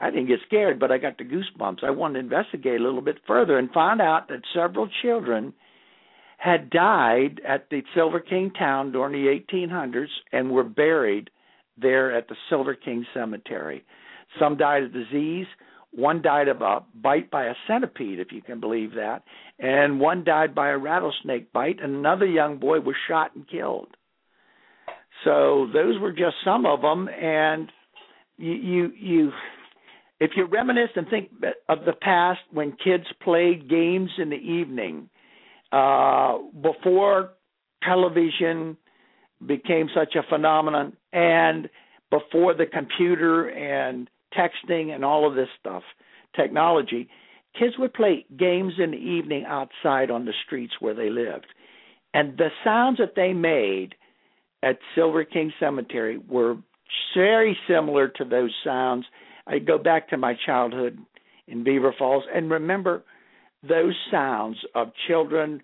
I 0.00 0.10
didn't 0.10 0.28
get 0.28 0.40
scared, 0.46 0.78
but 0.78 0.92
I 0.92 0.98
got 0.98 1.16
the 1.18 1.24
goosebumps. 1.24 1.82
I 1.82 1.90
wanted 1.90 2.14
to 2.14 2.20
investigate 2.20 2.80
a 2.80 2.84
little 2.84 3.00
bit 3.00 3.18
further 3.26 3.58
and 3.58 3.70
find 3.70 4.00
out 4.00 4.28
that 4.28 4.42
several 4.54 4.88
children 5.02 5.54
had 6.38 6.68
died 6.68 7.40
at 7.46 7.70
the 7.70 7.82
Silver 7.94 8.20
King 8.20 8.50
town 8.50 8.92
during 8.92 9.12
the 9.12 9.40
1800s 9.54 10.08
and 10.32 10.50
were 10.50 10.64
buried 10.64 11.30
there 11.80 12.14
at 12.14 12.28
the 12.28 12.36
Silver 12.50 12.74
King 12.74 13.06
Cemetery. 13.14 13.84
Some 14.38 14.56
died 14.56 14.84
of 14.84 14.92
disease. 14.92 15.46
One 15.96 16.20
died 16.20 16.48
of 16.48 16.60
a 16.60 16.84
bite 16.94 17.30
by 17.30 17.46
a 17.46 17.54
centipede, 17.66 18.20
if 18.20 18.30
you 18.30 18.42
can 18.42 18.60
believe 18.60 18.92
that, 18.96 19.22
and 19.58 19.98
one 19.98 20.24
died 20.24 20.54
by 20.54 20.68
a 20.68 20.76
rattlesnake 20.76 21.54
bite, 21.54 21.78
and 21.82 21.94
another 21.94 22.26
young 22.26 22.58
boy 22.58 22.80
was 22.80 22.94
shot 23.08 23.34
and 23.34 23.48
killed. 23.48 23.88
So 25.24 25.68
those 25.72 25.98
were 25.98 26.12
just 26.12 26.36
some 26.44 26.66
of 26.66 26.82
them, 26.82 27.08
and 27.08 27.72
you 28.36 28.52
you, 28.52 28.92
you 28.98 29.32
if 30.20 30.32
you 30.36 30.44
reminisce 30.44 30.90
and 30.96 31.08
think 31.08 31.30
of 31.70 31.78
the 31.86 31.94
past 31.94 32.40
when 32.52 32.72
kids 32.72 33.04
played 33.22 33.70
games 33.70 34.10
in 34.18 34.28
the 34.28 34.36
evening 34.36 35.08
uh, 35.72 36.36
before 36.60 37.30
television 37.82 38.76
became 39.46 39.88
such 39.94 40.14
a 40.14 40.28
phenomenon, 40.28 40.94
and 41.14 41.70
before 42.10 42.52
the 42.52 42.66
computer 42.66 43.48
and 43.48 44.10
texting 44.36 44.94
and 44.94 45.04
all 45.04 45.28
of 45.28 45.34
this 45.34 45.48
stuff, 45.58 45.82
technology, 46.34 47.08
kids 47.58 47.74
would 47.78 47.94
play 47.94 48.26
games 48.38 48.74
in 48.78 48.90
the 48.90 48.96
evening 48.96 49.44
outside 49.46 50.10
on 50.10 50.24
the 50.24 50.32
streets 50.44 50.74
where 50.80 50.94
they 50.94 51.10
lived. 51.10 51.46
And 52.14 52.36
the 52.36 52.48
sounds 52.64 52.98
that 52.98 53.14
they 53.14 53.32
made 53.32 53.94
at 54.62 54.78
Silver 54.94 55.24
King 55.24 55.52
Cemetery 55.60 56.18
were 56.18 56.56
very 57.14 57.56
similar 57.68 58.08
to 58.08 58.24
those 58.24 58.52
sounds. 58.64 59.04
I 59.46 59.58
go 59.58 59.78
back 59.78 60.08
to 60.10 60.16
my 60.16 60.34
childhood 60.46 60.98
in 61.46 61.64
Beaver 61.64 61.94
Falls 61.98 62.24
and 62.34 62.50
remember 62.50 63.04
those 63.62 63.94
sounds 64.10 64.56
of 64.74 64.92
children 65.08 65.62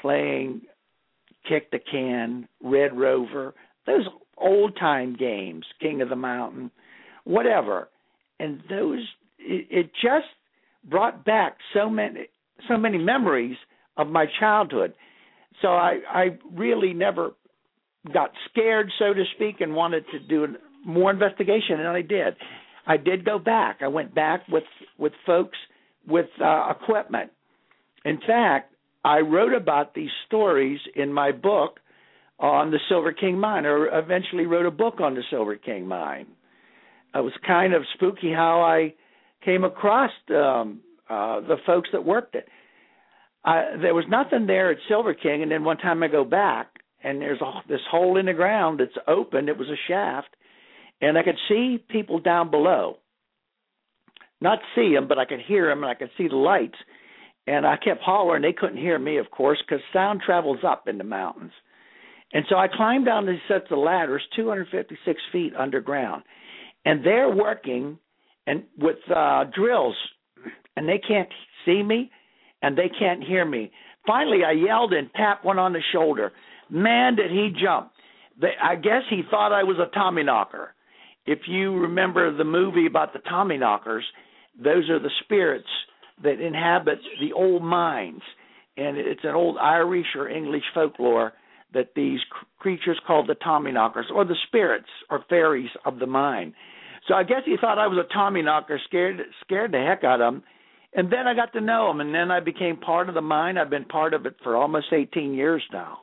playing 0.00 0.62
kick 1.48 1.70
the 1.70 1.78
can, 1.78 2.48
Red 2.62 2.96
Rover, 2.96 3.54
those 3.86 4.06
old 4.36 4.76
time 4.76 5.16
games, 5.16 5.64
King 5.80 6.02
of 6.02 6.08
the 6.08 6.16
Mountain, 6.16 6.70
whatever 7.24 7.88
and 8.38 8.60
those 8.68 9.00
it, 9.38 9.66
it 9.70 9.90
just 9.94 10.26
brought 10.84 11.24
back 11.24 11.56
so 11.74 11.88
many 11.88 12.28
so 12.68 12.76
many 12.76 12.98
memories 12.98 13.56
of 13.96 14.08
my 14.08 14.26
childhood. 14.38 14.94
So 15.62 15.68
I 15.68 15.98
I 16.08 16.38
really 16.52 16.92
never 16.92 17.32
got 18.12 18.30
scared, 18.50 18.90
so 18.98 19.12
to 19.12 19.24
speak, 19.34 19.60
and 19.60 19.74
wanted 19.74 20.04
to 20.12 20.18
do 20.20 20.56
more 20.84 21.10
investigation, 21.10 21.80
and 21.80 21.88
I 21.88 22.02
did. 22.02 22.36
I 22.86 22.96
did 22.96 23.24
go 23.24 23.38
back. 23.38 23.78
I 23.82 23.88
went 23.88 24.14
back 24.14 24.46
with 24.48 24.64
with 24.98 25.12
folks 25.26 25.58
with 26.06 26.26
uh, 26.42 26.70
equipment. 26.70 27.30
In 28.04 28.18
fact, 28.26 28.72
I 29.04 29.18
wrote 29.18 29.52
about 29.52 29.94
these 29.94 30.10
stories 30.26 30.80
in 30.94 31.12
my 31.12 31.32
book 31.32 31.80
on 32.38 32.70
the 32.70 32.78
Silver 32.88 33.12
King 33.12 33.38
Mine, 33.38 33.66
or 33.66 33.98
eventually 33.98 34.46
wrote 34.46 34.64
a 34.64 34.70
book 34.70 35.00
on 35.00 35.14
the 35.14 35.22
Silver 35.28 35.56
King 35.56 35.86
Mine 35.86 36.26
it 37.14 37.20
was 37.20 37.32
kind 37.46 37.74
of 37.74 37.82
spooky 37.94 38.32
how 38.32 38.60
I 38.60 38.94
came 39.44 39.64
across 39.64 40.10
um, 40.30 40.80
uh, 41.08 41.40
the 41.40 41.56
folks 41.66 41.88
that 41.92 42.04
worked 42.04 42.34
it. 42.34 42.48
I, 43.44 43.76
there 43.80 43.94
was 43.94 44.04
nothing 44.08 44.46
there 44.46 44.70
at 44.70 44.78
Silver 44.88 45.14
King, 45.14 45.42
and 45.42 45.50
then 45.50 45.64
one 45.64 45.78
time 45.78 46.02
I 46.02 46.08
go 46.08 46.24
back, 46.24 46.68
and 47.02 47.20
there's 47.20 47.40
a, 47.40 47.52
this 47.68 47.80
hole 47.90 48.18
in 48.18 48.26
the 48.26 48.32
ground 48.32 48.80
that's 48.80 49.06
open. 49.06 49.48
It 49.48 49.56
was 49.56 49.68
a 49.68 49.88
shaft, 49.88 50.28
and 51.00 51.16
I 51.16 51.22
could 51.22 51.38
see 51.48 51.82
people 51.88 52.20
down 52.20 52.50
below. 52.50 52.98
Not 54.40 54.58
see 54.74 54.92
them, 54.94 55.08
but 55.08 55.18
I 55.18 55.24
could 55.24 55.40
hear 55.40 55.68
them, 55.68 55.82
and 55.82 55.90
I 55.90 55.94
could 55.94 56.10
see 56.18 56.28
the 56.28 56.36
lights. 56.36 56.76
And 57.46 57.66
I 57.66 57.76
kept 57.76 58.02
hollering. 58.02 58.42
They 58.42 58.52
couldn't 58.52 58.76
hear 58.76 58.98
me, 58.98 59.16
of 59.16 59.30
course, 59.30 59.58
because 59.66 59.82
sound 59.92 60.20
travels 60.24 60.58
up 60.66 60.86
in 60.86 60.98
the 60.98 61.04
mountains. 61.04 61.52
And 62.34 62.44
so 62.50 62.56
I 62.56 62.68
climbed 62.68 63.06
down 63.06 63.26
these 63.26 63.38
sets 63.48 63.66
of 63.70 63.78
ladders, 63.78 64.22
256 64.36 65.20
feet 65.32 65.54
underground 65.56 66.24
and 66.88 67.04
they're 67.04 67.28
working 67.28 67.98
and 68.46 68.64
with 68.78 68.96
uh, 69.14 69.44
drills, 69.54 69.94
and 70.74 70.88
they 70.88 70.98
can't 70.98 71.28
see 71.66 71.82
me, 71.82 72.10
and 72.62 72.78
they 72.78 72.90
can't 72.98 73.22
hear 73.22 73.44
me. 73.44 73.70
Finally, 74.06 74.38
I 74.42 74.52
yelled 74.52 74.94
and 74.94 75.10
tapped 75.12 75.44
one 75.44 75.58
on 75.58 75.74
the 75.74 75.82
shoulder. 75.92 76.32
Man, 76.70 77.14
did 77.14 77.30
he 77.30 77.52
jump! 77.62 77.92
They, 78.40 78.52
I 78.62 78.76
guess 78.76 79.02
he 79.10 79.20
thought 79.30 79.52
I 79.52 79.64
was 79.64 79.76
a 79.78 79.94
Tommyknocker. 79.94 80.68
If 81.26 81.40
you 81.46 81.76
remember 81.76 82.34
the 82.34 82.44
movie 82.44 82.86
about 82.86 83.12
the 83.12 83.18
Tommyknockers, 83.18 84.04
those 84.56 84.88
are 84.88 84.98
the 84.98 85.10
spirits 85.24 85.68
that 86.22 86.40
inhabit 86.40 87.00
the 87.20 87.34
old 87.34 87.62
mines, 87.62 88.22
and 88.78 88.96
it's 88.96 89.24
an 89.24 89.34
old 89.34 89.58
Irish 89.58 90.06
or 90.16 90.26
English 90.30 90.64
folklore 90.72 91.34
that 91.74 91.90
these 91.94 92.20
creatures 92.58 92.98
called 93.06 93.28
the 93.28 93.34
Tommyknockers, 93.34 94.10
or 94.14 94.24
the 94.24 94.36
spirits 94.46 94.88
or 95.10 95.22
fairies 95.28 95.68
of 95.84 95.98
the 95.98 96.06
mine. 96.06 96.54
So 97.08 97.14
I 97.14 97.24
guess 97.24 97.42
he 97.46 97.56
thought 97.58 97.78
I 97.78 97.86
was 97.86 97.98
a 97.98 98.14
Tommyknocker, 98.14 98.76
scared 98.86 99.20
scared 99.42 99.72
the 99.72 99.78
heck 99.78 100.04
out 100.04 100.20
of 100.20 100.34
him. 100.34 100.42
And 100.94 101.12
then 101.12 101.26
I 101.26 101.34
got 101.34 101.52
to 101.54 101.60
know 101.60 101.90
him, 101.90 102.00
and 102.00 102.14
then 102.14 102.30
I 102.30 102.40
became 102.40 102.76
part 102.76 103.08
of 103.08 103.14
the 103.14 103.20
mine. 103.20 103.58
I've 103.58 103.70
been 103.70 103.84
part 103.84 104.14
of 104.14 104.24
it 104.26 104.36
for 104.42 104.56
almost 104.56 104.86
18 104.92 105.34
years 105.34 105.62
now. 105.72 105.98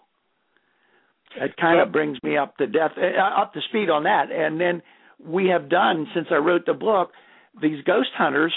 It 1.37 1.57
kind 1.57 1.81
of 1.81 1.91
brings 1.91 2.21
me 2.23 2.37
up 2.37 2.55
to 2.57 2.67
death, 2.67 2.91
uh, 2.97 3.41
up 3.41 3.53
to 3.53 3.61
speed 3.69 3.89
on 3.89 4.03
that. 4.03 4.31
And 4.31 4.59
then 4.59 4.81
we 5.23 5.47
have 5.47 5.69
done 5.69 6.07
since 6.13 6.27
I 6.31 6.35
wrote 6.35 6.65
the 6.65 6.73
book. 6.73 7.11
These 7.61 7.83
ghost 7.83 8.09
hunters, 8.15 8.53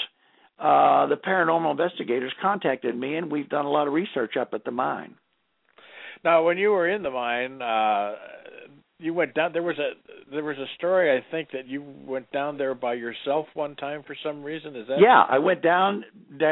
uh, 0.59 1.07
the 1.07 1.15
paranormal 1.15 1.71
investigators, 1.71 2.31
contacted 2.41 2.95
me, 2.95 3.15
and 3.15 3.31
we've 3.31 3.49
done 3.49 3.65
a 3.65 3.71
lot 3.71 3.87
of 3.87 3.93
research 3.93 4.37
up 4.39 4.53
at 4.53 4.63
the 4.63 4.71
mine. 4.71 5.15
Now, 6.23 6.43
when 6.43 6.57
you 6.57 6.71
were 6.71 6.87
in 6.87 7.01
the 7.01 7.11
mine, 7.11 7.61
uh, 7.61 8.15
you 8.99 9.13
went 9.13 9.33
down. 9.33 9.53
There 9.53 9.63
was 9.63 9.77
a 9.79 9.91
there 10.31 10.43
was 10.43 10.57
a 10.57 10.65
story 10.77 11.11
I 11.11 11.23
think 11.31 11.49
that 11.53 11.67
you 11.67 11.83
went 12.05 12.31
down 12.31 12.57
there 12.57 12.75
by 12.75 12.93
yourself 12.93 13.47
one 13.53 13.75
time 13.75 14.03
for 14.05 14.15
some 14.23 14.43
reason. 14.43 14.75
Is 14.75 14.87
that? 14.87 14.97
Yeah, 14.99 15.23
I 15.27 15.39
went 15.39 15.63
down. 15.63 16.03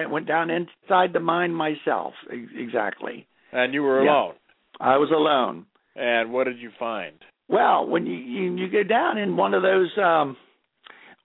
Went 0.09 0.27
down 0.27 0.49
inside 0.49 1.13
the 1.13 1.19
mine 1.19 1.53
myself. 1.53 2.13
Exactly. 2.31 3.27
And 3.51 3.73
you 3.73 3.83
were 3.83 3.99
alone. 3.99 4.33
Yeah, 4.79 4.87
I 4.87 4.97
was 4.97 5.11
alone. 5.11 5.65
And 5.95 6.31
what 6.31 6.45
did 6.45 6.59
you 6.59 6.71
find? 6.79 7.15
Well, 7.49 7.87
when 7.87 8.05
you 8.05 8.15
you, 8.15 8.55
you 8.55 8.71
go 8.71 8.83
down 8.83 9.17
in 9.17 9.37
one 9.37 9.53
of 9.53 9.61
those 9.61 9.91
um 9.97 10.37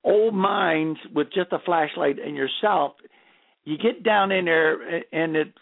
old 0.04 0.34
mines 0.34 0.98
with 1.14 1.28
just 1.32 1.52
a 1.52 1.58
flashlight 1.64 2.16
and 2.18 2.36
yourself, 2.36 2.92
you 3.64 3.78
get 3.78 4.02
down 4.02 4.32
in 4.32 4.44
there 4.44 5.04
and 5.12 5.36
it's 5.36 5.58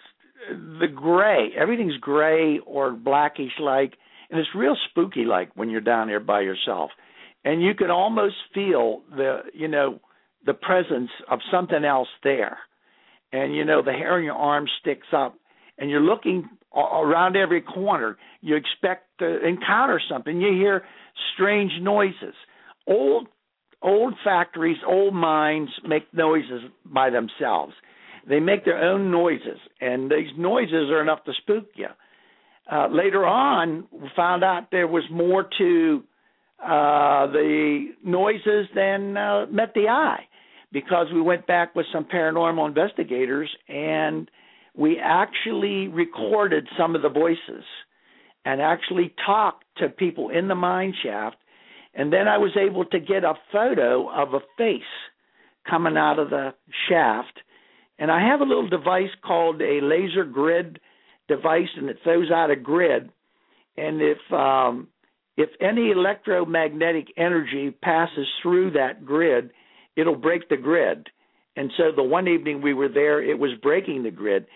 the 0.48 0.88
gray. 0.94 1.50
Everything's 1.56 1.98
gray 1.98 2.60
or 2.66 2.92
blackish 2.92 3.52
like 3.60 3.94
and 4.30 4.38
it's 4.38 4.48
real 4.54 4.76
spooky 4.88 5.24
like 5.24 5.50
when 5.56 5.70
you're 5.70 5.80
down 5.80 6.06
there 6.06 6.20
by 6.20 6.40
yourself. 6.40 6.90
And 7.44 7.62
you 7.62 7.74
can 7.74 7.90
almost 7.90 8.36
feel 8.54 9.02
the 9.10 9.40
you 9.54 9.68
know 9.68 10.00
the 10.46 10.54
presence 10.54 11.10
of 11.30 11.40
something 11.50 11.84
else 11.84 12.08
there. 12.22 12.58
And 13.32 13.54
you 13.54 13.64
know 13.64 13.82
the 13.82 13.92
hair 13.92 14.14
on 14.14 14.24
your 14.24 14.34
arm 14.34 14.66
sticks 14.80 15.08
up. 15.12 15.34
And 15.78 15.90
you're 15.90 16.00
looking 16.00 16.48
around 16.74 17.36
every 17.36 17.62
corner. 17.62 18.18
You 18.42 18.56
expect 18.56 19.06
to 19.18 19.46
encounter 19.46 20.00
something. 20.10 20.40
You 20.40 20.52
hear 20.52 20.84
strange 21.34 21.72
noises. 21.80 22.34
Old 22.86 23.28
old 23.82 24.14
factories 24.22 24.76
old 24.86 25.14
mines 25.14 25.70
make 25.86 26.12
noises 26.12 26.62
by 26.84 27.10
themselves. 27.10 27.72
They 28.28 28.38
make 28.38 28.64
their 28.64 28.82
own 28.82 29.10
noises. 29.10 29.58
And 29.80 30.10
these 30.10 30.30
noises 30.36 30.90
are 30.90 31.00
enough 31.00 31.24
to 31.24 31.32
spook 31.32 31.66
you 31.74 31.88
uh, 32.70 32.88
later 32.88 33.26
on, 33.26 33.86
we 33.92 34.08
found 34.14 34.44
out 34.44 34.70
there 34.70 34.86
was 34.86 35.04
more 35.10 35.48
to 35.58 36.02
uh, 36.62 37.26
the 37.28 37.86
noises 38.04 38.66
than 38.74 39.16
uh, 39.16 39.46
met 39.50 39.72
the 39.74 39.88
eye 39.88 40.24
because 40.72 41.06
we 41.12 41.20
went 41.20 41.46
back 41.46 41.74
with 41.74 41.86
some 41.92 42.04
paranormal 42.04 42.68
investigators 42.68 43.50
and 43.68 44.30
we 44.76 44.98
actually 45.02 45.88
recorded 45.88 46.68
some 46.78 46.94
of 46.94 47.02
the 47.02 47.08
voices 47.08 47.64
and 48.44 48.60
actually 48.60 49.12
talked 49.26 49.64
to 49.78 49.88
people 49.88 50.30
in 50.30 50.48
the 50.48 50.54
mine 50.54 50.94
shaft. 51.02 51.36
And 51.94 52.12
then 52.12 52.28
I 52.28 52.38
was 52.38 52.52
able 52.56 52.84
to 52.86 53.00
get 53.00 53.24
a 53.24 53.34
photo 53.50 54.08
of 54.10 54.34
a 54.34 54.40
face 54.56 54.82
coming 55.68 55.96
out 55.96 56.18
of 56.18 56.30
the 56.30 56.54
shaft. 56.88 57.40
And 57.98 58.10
I 58.10 58.26
have 58.26 58.40
a 58.40 58.44
little 58.44 58.68
device 58.68 59.10
called 59.26 59.60
a 59.60 59.80
laser 59.82 60.24
grid 60.24 60.80
device, 61.36 61.68
and 61.76 61.88
it 61.88 61.98
throws 62.02 62.30
out 62.30 62.50
a 62.50 62.56
grid. 62.56 63.10
And 63.76 64.02
if 64.02 64.18
um, 64.32 64.88
if 65.36 65.48
any 65.60 65.90
electromagnetic 65.90 67.08
energy 67.16 67.70
passes 67.70 68.26
through 68.42 68.72
that 68.72 69.06
grid, 69.06 69.50
it'll 69.96 70.16
break 70.16 70.48
the 70.48 70.56
grid. 70.56 71.08
And 71.56 71.70
so 71.76 71.84
the 71.94 72.02
one 72.02 72.28
evening 72.28 72.60
we 72.60 72.74
were 72.74 72.88
there, 72.88 73.22
it 73.22 73.38
was 73.38 73.50
breaking 73.62 74.02
the 74.02 74.10
grid 74.10 74.46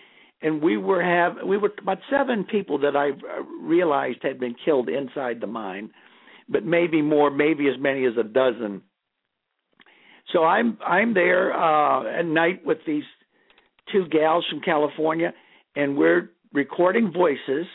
and 0.41 0.61
we 0.61 0.77
were 0.77 1.03
have 1.03 1.37
we 1.45 1.57
were 1.57 1.71
about 1.81 1.97
seven 2.09 2.43
people 2.43 2.77
that 2.79 2.95
I 2.95 3.11
realized 3.61 4.19
had 4.21 4.39
been 4.39 4.55
killed 4.63 4.89
inside 4.89 5.41
the 5.41 5.47
mine, 5.47 5.91
but 6.49 6.65
maybe 6.65 7.01
more, 7.01 7.31
maybe 7.31 7.67
as 7.67 7.79
many 7.79 8.05
as 8.05 8.13
a 8.19 8.23
dozen. 8.23 8.81
So 10.33 10.43
I'm 10.43 10.77
I'm 10.85 11.13
there 11.13 11.51
uh, 11.51 12.19
at 12.19 12.25
night 12.25 12.65
with 12.65 12.79
these 12.85 13.03
two 13.91 14.07
gals 14.09 14.45
from 14.49 14.61
California, 14.61 15.33
and 15.75 15.97
we're 15.97 16.31
recording 16.55 17.11
voices, 17.11 17.67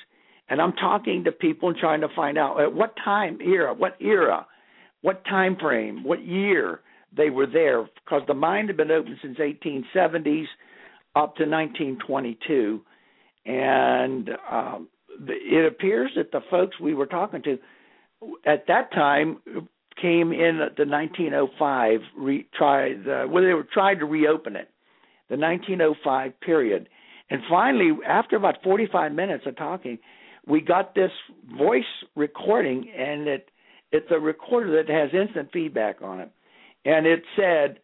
and 0.48 0.60
I'm 0.60 0.72
talking 0.72 1.22
to 1.24 1.32
people 1.32 1.68
and 1.68 1.78
trying 1.78 2.00
to 2.00 2.08
find 2.16 2.38
out 2.38 2.60
at 2.60 2.74
what 2.74 2.94
time 3.04 3.38
era, 3.40 3.72
what 3.72 3.96
era, 4.00 4.46
what 5.02 5.24
time 5.26 5.56
frame, 5.60 6.02
what 6.02 6.24
year 6.24 6.80
they 7.16 7.30
were 7.30 7.46
there, 7.46 7.82
because 8.04 8.22
the 8.26 8.34
mine 8.34 8.66
had 8.66 8.76
been 8.76 8.90
open 8.90 9.18
since 9.22 9.38
1870s 9.38 10.46
up 11.14 11.36
to 11.36 11.44
1922, 11.44 12.80
and 13.46 14.30
um, 14.50 14.88
it 15.28 15.66
appears 15.66 16.10
that 16.16 16.32
the 16.32 16.40
folks 16.50 16.80
we 16.80 16.94
were 16.94 17.06
talking 17.06 17.42
to 17.42 17.58
at 18.46 18.66
that 18.66 18.92
time 18.92 19.38
came 20.00 20.32
in 20.32 20.58
the 20.76 20.86
1905 20.86 22.00
re, 22.16 22.46
tried 22.56 23.08
uh, 23.08 23.26
well 23.28 23.42
they 23.42 23.52
were 23.54 23.66
tried 23.72 23.98
to 23.98 24.06
reopen 24.06 24.56
it, 24.56 24.68
the 25.28 25.36
1905 25.36 26.38
period, 26.40 26.88
and 27.30 27.42
finally 27.48 27.92
after 28.06 28.36
about 28.36 28.62
45 28.62 29.12
minutes 29.12 29.44
of 29.46 29.56
talking, 29.56 29.98
we 30.46 30.60
got 30.60 30.94
this 30.94 31.12
voice 31.56 31.84
recording, 32.16 32.90
and 32.96 33.28
it 33.28 33.48
it's 33.92 34.10
a 34.10 34.18
recorder 34.18 34.82
that 34.82 34.92
has 34.92 35.10
instant 35.12 35.50
feedback 35.52 36.02
on 36.02 36.20
it, 36.20 36.30
and 36.84 37.06
it 37.06 37.22
said 37.36 37.78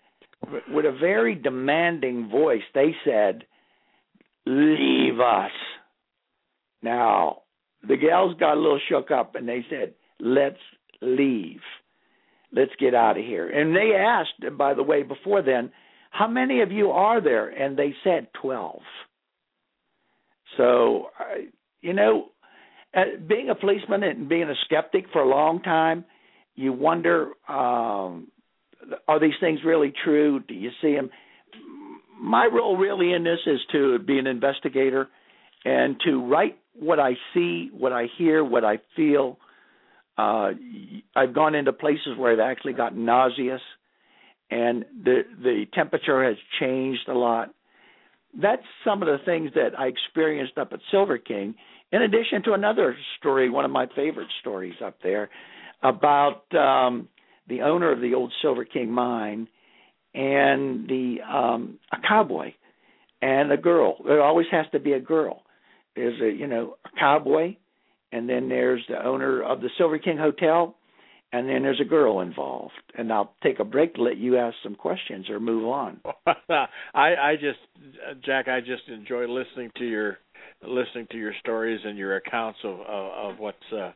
with 0.72 0.84
a 0.84 0.96
very 0.98 1.34
demanding 1.34 2.28
voice, 2.28 2.62
they 2.74 2.94
said, 3.04 3.44
Leave 4.46 5.18
us. 5.18 5.50
Now, 6.82 7.42
the 7.86 7.96
gals 7.96 8.36
got 8.38 8.54
a 8.54 8.60
little 8.60 8.80
shook 8.88 9.10
up 9.10 9.34
and 9.34 9.48
they 9.48 9.64
said, 9.68 9.94
Let's 10.20 10.60
leave. 11.00 11.60
Let's 12.52 12.72
get 12.78 12.94
out 12.94 13.18
of 13.18 13.24
here. 13.24 13.48
And 13.48 13.74
they 13.74 13.94
asked, 13.96 14.56
by 14.56 14.74
the 14.74 14.82
way, 14.82 15.02
before 15.02 15.42
then, 15.42 15.72
how 16.10 16.28
many 16.28 16.62
of 16.62 16.70
you 16.70 16.90
are 16.90 17.20
there? 17.20 17.48
And 17.48 17.76
they 17.76 17.94
said 18.04 18.28
12. 18.40 18.80
So, 20.56 21.08
you 21.80 21.92
know, 21.92 22.26
being 23.28 23.50
a 23.50 23.54
policeman 23.54 24.02
and 24.02 24.28
being 24.28 24.44
a 24.44 24.54
skeptic 24.64 25.06
for 25.12 25.22
a 25.22 25.28
long 25.28 25.62
time, 25.62 26.04
you 26.54 26.72
wonder 26.72 27.32
um, 27.48 28.28
are 29.08 29.20
these 29.20 29.34
things 29.40 29.60
really 29.64 29.92
true? 30.04 30.40
Do 30.40 30.54
you 30.54 30.70
see 30.80 30.94
them? 30.94 31.10
My 32.18 32.46
role 32.46 32.76
really 32.76 33.12
in 33.12 33.24
this 33.24 33.40
is 33.46 33.60
to 33.72 33.98
be 33.98 34.18
an 34.18 34.26
investigator 34.26 35.08
and 35.64 35.96
to 36.04 36.24
write 36.26 36.58
what 36.72 36.98
I 36.98 37.12
see, 37.34 37.70
what 37.72 37.92
I 37.92 38.06
hear, 38.16 38.44
what 38.44 38.64
I 38.64 38.78
feel. 38.94 39.38
Uh, 40.16 40.50
I've 41.14 41.34
gone 41.34 41.54
into 41.54 41.72
places 41.72 42.16
where 42.16 42.32
I've 42.32 42.50
actually 42.56 42.72
gotten 42.72 43.04
nauseous, 43.04 43.60
and 44.50 44.84
the 45.04 45.22
the 45.42 45.64
temperature 45.74 46.24
has 46.24 46.36
changed 46.58 47.08
a 47.08 47.12
lot. 47.12 47.50
That's 48.40 48.62
some 48.84 49.02
of 49.02 49.08
the 49.08 49.25
things 49.25 49.50
that 49.54 49.78
I 49.78 49.86
experienced 49.86 50.58
up 50.58 50.72
at 50.72 50.80
Silver 50.90 51.18
King. 51.18 51.54
In 51.92 52.02
addition 52.02 52.42
to 52.44 52.52
another 52.52 52.96
story, 53.18 53.49
one 53.49 53.64
of 53.64 53.70
my 53.70 53.86
favorite 53.94 54.28
stories 54.40 54.75
up 54.84 54.96
there, 55.02 55.30
about 55.82 56.42
um, 56.54 57.08
the 57.49 57.62
owner 57.62 57.92
of 57.92 58.00
the 58.00 58.14
old 58.14 58.32
Silver 58.42 58.64
King 58.64 58.90
mine, 58.90 59.49
and 60.14 60.88
the 60.88 61.18
um, 61.22 61.78
a 61.92 61.99
cowboy 62.06 62.52
and 63.22 63.52
a 63.52 63.56
girl. 63.56 63.96
There 64.04 64.22
always 64.22 64.46
has 64.50 64.66
to 64.72 64.80
be 64.80 64.92
a 64.92 65.00
girl. 65.00 65.42
There's 65.94 66.20
a 66.20 66.30
you 66.30 66.46
know 66.46 66.76
a 66.84 66.99
cowboy, 66.99 67.56
and 68.12 68.28
then 68.28 68.49
there's 68.49 68.82
the 68.88 69.04
owner 69.04 69.42
of 69.42 69.60
the 69.60 69.70
Silver 69.78 69.99
King 69.99 70.18
Hotel, 70.18 70.75
and 71.32 71.49
then 71.49 71.62
there's 71.62 71.80
a 71.80 71.89
girl 71.89 72.21
involved. 72.21 72.75
And 72.97 73.12
I'll 73.12 73.34
take 73.43 73.58
a 73.58 73.65
break 73.65 73.95
to 73.95 74.02
let 74.02 74.17
you 74.17 74.39
ask 74.39 74.56
some 74.62 74.75
questions 74.75 75.28
or 75.28 75.41
move 75.41 75.67
on. 75.67 76.00
I 76.26 76.69
I 76.95 77.34
just 77.34 77.58
Jack, 78.25 78.49
I 78.49 78.60
just 78.60 78.89
enjoy 78.89 79.26
listening 79.26 79.71
to 79.78 79.84
your 79.84 80.19
listening 80.62 81.06
to 81.10 81.19
your 81.19 81.32
stories 81.41 81.80
and 81.84 81.99
your 81.99 82.17
accounts 82.17 82.58
of 82.65 82.80
of, 82.80 83.32
of 83.32 83.39
what's 83.39 83.73
uh, 83.73 83.93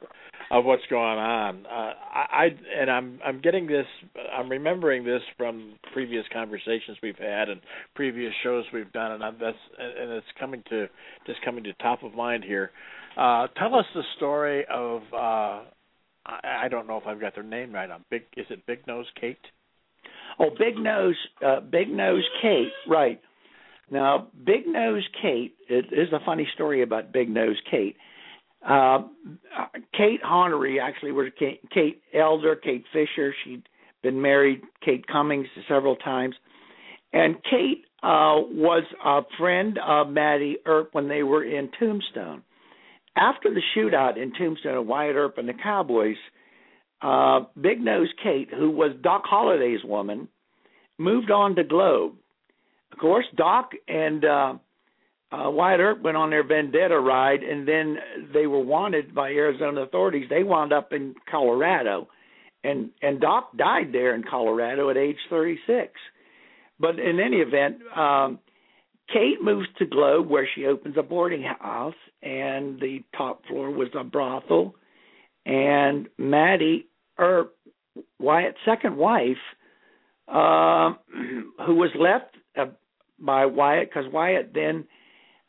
of 0.50 0.64
what's 0.64 0.82
going 0.90 1.18
on. 1.18 1.66
Uh, 1.66 1.92
I 2.12 2.48
and 2.78 2.90
I'm 2.90 3.20
I'm 3.24 3.40
getting 3.40 3.66
this. 3.66 3.86
I'm 4.36 4.48
remembering 4.48 5.04
this 5.04 5.22
from 5.36 5.74
previous 5.92 6.24
conversations 6.32 6.98
we've 7.02 7.18
had 7.18 7.48
and 7.48 7.60
previous 7.94 8.32
shows 8.42 8.64
we've 8.72 8.92
done, 8.92 9.12
and 9.12 9.24
I'm, 9.24 9.36
that's 9.40 9.56
and 9.78 10.10
it's 10.12 10.26
coming 10.38 10.62
to 10.70 10.86
just 11.26 11.42
coming 11.44 11.64
to 11.64 11.72
top 11.74 12.02
of 12.02 12.14
mind 12.14 12.44
here. 12.44 12.70
Uh, 13.16 13.46
tell 13.56 13.74
us 13.74 13.86
the 13.94 14.02
story 14.16 14.64
of. 14.70 15.02
I, 16.26 16.64
I 16.64 16.68
don't 16.68 16.86
know 16.86 16.98
if 16.98 17.06
I've 17.06 17.20
got 17.20 17.34
their 17.34 17.44
name 17.44 17.72
right. 17.72 17.90
On 17.90 18.04
big 18.10 18.22
is 18.36 18.46
it 18.50 18.66
Big 18.66 18.86
Nose 18.86 19.06
Kate? 19.20 19.38
Oh, 20.38 20.50
Big 20.58 20.76
Nose, 20.76 21.16
uh, 21.44 21.60
Big 21.60 21.88
Nose 21.90 22.24
Kate, 22.40 22.72
right? 22.88 23.20
Now, 23.90 24.28
Big 24.44 24.66
Nose 24.66 25.06
Kate 25.20 25.54
it 25.68 25.86
is 25.92 26.12
a 26.12 26.24
funny 26.24 26.48
story 26.54 26.82
about 26.82 27.12
Big 27.12 27.28
Nose 27.28 27.60
Kate. 27.70 27.96
Uh, 28.66 29.02
Kate 29.96 30.22
Honery 30.22 30.80
actually 30.80 31.12
was 31.12 31.28
Kate, 31.38 31.60
Kate 31.72 32.02
Elder, 32.14 32.56
Kate 32.56 32.84
Fisher. 32.92 33.34
She'd 33.44 33.62
been 34.02 34.20
married, 34.20 34.60
Kate 34.84 35.06
Cummings, 35.06 35.46
several 35.68 35.96
times. 35.96 36.34
And 37.12 37.36
Kate 37.42 37.84
uh, 38.02 38.36
was 38.50 38.84
a 39.04 39.22
friend 39.38 39.78
of 39.84 40.08
Mattie 40.10 40.58
Earp 40.66 40.90
when 40.92 41.08
they 41.08 41.22
were 41.22 41.44
in 41.44 41.70
Tombstone. 41.78 42.42
After 43.20 43.52
the 43.52 43.60
shootout 43.76 44.16
in 44.16 44.32
Tombstone, 44.32 44.86
Wyatt 44.86 45.14
Earp 45.14 45.36
and 45.36 45.46
the 45.46 45.52
Cowboys, 45.52 46.16
uh, 47.02 47.40
Big 47.60 47.78
Nose 47.78 48.08
Kate, 48.22 48.48
who 48.50 48.70
was 48.70 48.92
Doc 49.02 49.22
Holliday's 49.26 49.84
woman, 49.84 50.26
moved 50.96 51.30
on 51.30 51.54
to 51.56 51.64
Globe. 51.64 52.14
Of 52.92 52.98
course, 52.98 53.26
Doc 53.36 53.72
and 53.86 54.24
uh, 54.24 54.54
uh, 55.32 55.50
Wyatt 55.50 55.80
Earp 55.80 56.02
went 56.02 56.16
on 56.16 56.30
their 56.30 56.46
vendetta 56.46 56.98
ride, 56.98 57.42
and 57.42 57.68
then 57.68 57.98
they 58.32 58.46
were 58.46 58.64
wanted 58.64 59.14
by 59.14 59.30
Arizona 59.30 59.82
authorities. 59.82 60.26
They 60.30 60.42
wound 60.42 60.72
up 60.72 60.92
in 60.94 61.14
Colorado, 61.30 62.08
and 62.64 62.90
and 63.02 63.20
Doc 63.20 63.56
died 63.56 63.92
there 63.92 64.14
in 64.14 64.24
Colorado 64.24 64.88
at 64.88 64.96
age 64.96 65.18
36. 65.28 65.92
But 66.78 66.98
in 66.98 67.20
any 67.20 67.36
event, 67.36 67.78
um, 67.94 68.38
Kate 69.12 69.42
moves 69.42 69.68
to 69.78 69.86
Globe, 69.86 70.28
where 70.28 70.48
she 70.54 70.66
opens 70.66 70.96
a 70.96 71.02
boarding 71.02 71.42
house, 71.42 71.94
and 72.22 72.78
the 72.80 73.02
top 73.16 73.44
floor 73.46 73.70
was 73.70 73.88
a 73.98 74.04
brothel. 74.04 74.74
And 75.46 76.08
Mattie, 76.18 76.86
or 77.18 77.50
Wyatt's 78.18 78.58
second 78.64 78.96
wife, 78.96 79.36
uh, 80.28 80.92
who 81.66 81.74
was 81.74 81.90
left 81.98 82.36
uh, 82.58 82.72
by 83.18 83.46
Wyatt, 83.46 83.90
because 83.90 84.10
Wyatt 84.12 84.52
then 84.54 84.84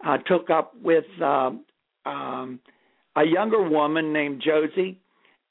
uh, 0.06 0.18
took 0.18 0.50
up 0.50 0.74
with 0.82 1.06
um, 1.22 1.66
um, 2.06 2.60
a 3.16 3.24
younger 3.24 3.62
woman 3.62 4.14
named 4.14 4.42
Josie, 4.44 5.00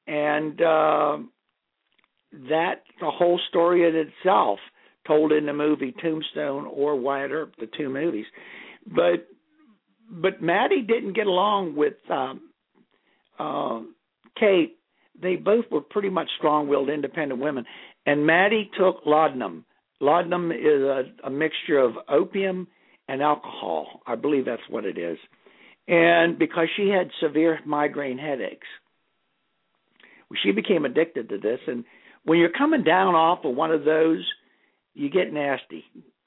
and 0.06 0.60
uh, 0.60 1.18
a 3.02 3.10
whole 3.10 3.40
story 3.48 3.88
in 3.88 3.94
itself, 3.94 4.58
told 5.10 5.32
in 5.32 5.46
the 5.46 5.52
movie 5.52 5.92
Tombstone 6.00 6.66
or 6.66 6.94
Wyatt 6.94 7.32
Earp, 7.32 7.54
the 7.58 7.68
two 7.76 7.88
movies. 7.88 8.26
But 8.86 9.26
but 10.08 10.40
Mattie 10.40 10.82
didn't 10.82 11.14
get 11.14 11.26
along 11.26 11.74
with 11.76 11.94
um, 12.08 12.40
uh, 13.38 13.80
Kate. 14.38 14.76
They 15.20 15.36
both 15.36 15.64
were 15.70 15.82
pretty 15.82 16.10
much 16.10 16.28
strong-willed, 16.38 16.88
independent 16.88 17.40
women, 17.40 17.64
and 18.06 18.26
Mattie 18.26 18.70
took 18.78 19.02
laudanum. 19.04 19.64
Laudanum 20.00 20.50
is 20.50 20.82
a, 20.82 21.02
a 21.24 21.30
mixture 21.30 21.78
of 21.78 21.92
opium 22.08 22.66
and 23.08 23.20
alcohol. 23.20 24.00
I 24.06 24.14
believe 24.14 24.44
that's 24.46 24.62
what 24.70 24.84
it 24.84 24.96
is. 24.96 25.18
And 25.88 26.38
because 26.38 26.68
she 26.76 26.88
had 26.88 27.10
severe 27.20 27.58
migraine 27.66 28.18
headaches, 28.18 28.66
she 30.42 30.52
became 30.52 30.84
addicted 30.84 31.28
to 31.28 31.38
this. 31.38 31.58
And 31.66 31.84
when 32.24 32.38
you're 32.38 32.50
coming 32.50 32.84
down 32.84 33.14
off 33.14 33.44
of 33.44 33.54
one 33.54 33.72
of 33.72 33.84
those, 33.84 34.24
you 34.94 35.10
get 35.10 35.32
nasty. 35.32 35.84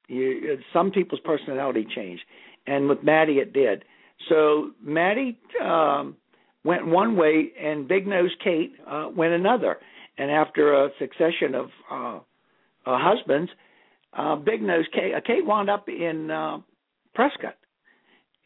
You, 0.07 0.57
some 0.71 0.91
people's 0.91 1.21
personality 1.23 1.85
change. 1.95 2.19
and 2.67 2.87
with 2.87 3.03
Mattie 3.03 3.39
it 3.39 3.53
did. 3.53 3.83
So 4.29 4.71
Mattie 4.81 5.37
um, 5.61 6.15
went 6.63 6.87
one 6.87 7.15
way, 7.15 7.51
and 7.59 7.87
Big 7.87 8.07
Nose 8.07 8.31
Kate 8.43 8.73
uh, 8.89 9.07
went 9.15 9.33
another. 9.33 9.77
And 10.17 10.29
after 10.29 10.73
a 10.73 10.89
succession 10.99 11.55
of 11.55 11.69
uh, 11.91 12.17
uh, 12.17 12.19
husbands, 12.85 13.51
uh, 14.17 14.35
Big 14.35 14.61
Nose 14.61 14.85
Kate, 14.93 15.13
uh, 15.15 15.21
Kate 15.25 15.45
wound 15.45 15.69
up 15.69 15.89
in 15.89 16.29
uh, 16.29 16.59
Prescott. 17.15 17.55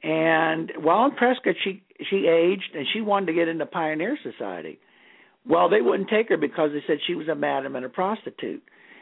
And 0.03 0.71
while 0.79 1.05
in 1.05 1.11
Prescott, 1.11 1.55
she 1.63 1.83
she 2.09 2.27
aged, 2.27 2.75
and 2.75 2.85
she 2.93 3.01
wanted 3.01 3.25
to 3.27 3.33
get 3.33 3.47
into 3.47 3.65
Pioneer 3.65 4.17
Society. 4.21 4.79
Well, 5.47 5.69
they 5.69 5.81
wouldn't 5.81 6.09
take 6.09 6.29
her 6.29 6.37
because 6.37 6.71
they 6.71 6.83
said 6.85 6.97
she 7.07 7.15
was 7.15 7.27
a 7.27 7.35
madam 7.35 7.75
and 7.75 7.85
a 7.85 7.89
prostitute. 7.89 8.61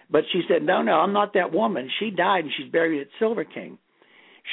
But 0.10 0.24
she 0.32 0.44
said, 0.48 0.64
"No, 0.64 0.82
no, 0.82 1.00
I'm 1.00 1.14
not 1.14 1.34
that 1.34 1.52
woman. 1.52 1.90
She 2.00 2.12
died, 2.12 2.46
and 2.46 2.54
she's 2.56 2.72
buried 2.72 3.02
at 3.02 3.08
Silver 3.20 3.44
King." 3.44 3.78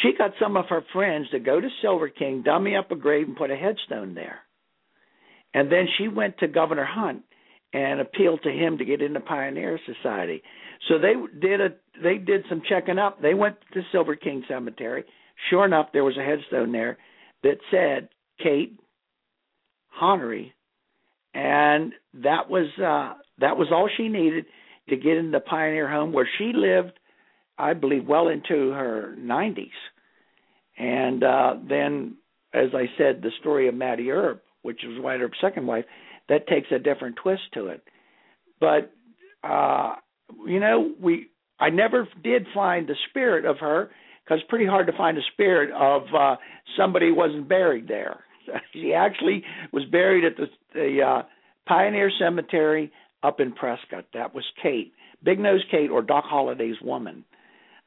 She 0.01 0.13
got 0.17 0.33
some 0.41 0.57
of 0.57 0.67
her 0.69 0.83
friends 0.93 1.29
to 1.31 1.39
go 1.39 1.61
to 1.61 1.69
Silver 1.83 2.09
King, 2.09 2.43
dummy 2.43 2.77
up 2.77 2.91
a 2.91 2.97
grave, 2.97 3.29
and 3.29 3.37
put 3.37 3.51
a 3.51 3.57
headstone 3.57 4.15
there. 4.15 4.41
And 5.53 5.71
then 5.71 5.87
she 5.99 6.09
went 6.09 6.39
to 6.39 6.49
Governor 6.49 6.87
Hunt 6.87 7.25
and 7.75 8.01
appealed 8.01 8.43
to 8.43 8.51
him 8.51 8.79
to 8.79 8.85
get 8.85 9.03
into 9.03 9.21
Pioneer 9.21 9.79
Society. 9.87 10.43
So 10.89 10.99
they 10.99 11.15
did 11.41 11.61
a 11.61 11.69
they 12.03 12.19
did 12.19 12.45
some 12.49 12.63
checking 12.69 12.99
up. 12.99 13.21
They 13.21 13.35
went 13.35 13.57
to 13.75 13.83
Silver 13.93 14.17
King 14.17 14.45
Cemetery. 14.49 15.05
Sure 15.51 15.65
enough, 15.65 15.89
there 15.93 16.05
was 16.05 16.17
a 16.17 16.25
headstone 16.25 16.73
there 16.73 16.99
that 17.43 17.59
said 17.71 18.09
Kate 18.43 18.79
Honery, 20.01 20.53
and 21.35 21.93
that 22.15 22.49
was 22.49 22.67
uh, 22.79 23.21
that 23.39 23.57
was 23.57 23.69
all 23.71 23.89
she 23.97 24.09
needed 24.09 24.47
to 24.89 24.97
get 24.97 25.17
in 25.17 25.31
the 25.31 25.41
Pioneer 25.41 25.89
home 25.91 26.13
where 26.13 26.29
she 26.39 26.53
lived, 26.55 26.99
I 27.59 27.75
believe, 27.75 28.07
well 28.07 28.29
into 28.29 28.71
her 28.71 29.15
90s. 29.19 29.69
And 30.79 31.23
uh, 31.23 31.55
then, 31.69 32.17
as 32.53 32.71
I 32.75 32.87
said, 32.99 33.23
the 33.23 33.31
story 33.41 33.69
of 33.69 33.75
Mattie 33.75 34.11
Earp, 34.11 34.43
which 34.63 34.81
was 34.85 35.01
Wyatt 35.01 35.21
Earp's 35.21 35.39
second 35.41 35.67
wife, 35.67 35.85
that 36.29 36.47
takes 36.47 36.69
a 36.71 36.79
different 36.79 37.17
twist 37.23 37.43
to 37.55 37.67
it. 37.67 37.83
But 38.61 38.93
uh, 39.45 39.97
you 40.47 40.61
know, 40.61 40.93
we 41.01 41.29
I 41.59 41.71
never 41.71 42.09
did 42.23 42.47
find 42.55 42.87
the 42.89 42.97
spirit 43.11 43.45
of 43.45 43.59
her 43.59 43.91
because 44.25 44.41
it's 44.41 44.49
pretty 44.49 44.67
hard 44.67 44.87
to 44.87 44.97
find 44.97 45.19
a 45.19 45.23
spirit 45.33 45.71
of 45.73 46.03
uh, 46.15 46.37
somebody 46.77 47.09
who 47.09 47.15
wasn't 47.15 47.49
buried 47.49 47.89
there. 47.89 48.25
she 48.73 48.95
actually 48.95 49.45
was 49.73 49.85
buried 49.87 50.25
at 50.25 50.37
the, 50.37 50.47
the 50.75 51.03
uh, 51.03 51.23
Pioneer 51.67 52.11
Cemetery 52.19 52.93
up 53.23 53.41
in 53.41 53.53
Prescott. 53.53 54.07
That 54.15 54.35
was 54.35 54.45
Kate, 54.63 54.93
Big 55.23 55.39
Nose 55.39 55.65
Kate, 55.71 55.91
or 55.91 56.03
Doc 56.03 56.25
Holliday's 56.27 56.81
woman. 56.83 57.25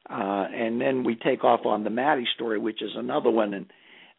Uh, 0.08 0.46
and 0.54 0.80
then 0.80 1.04
we 1.04 1.16
take 1.16 1.42
off 1.44 1.66
on 1.66 1.84
the 1.84 1.90
Mattie 1.90 2.28
story, 2.34 2.58
which 2.58 2.80
is 2.80 2.92
another 2.94 3.30
one, 3.30 3.54
and 3.54 3.66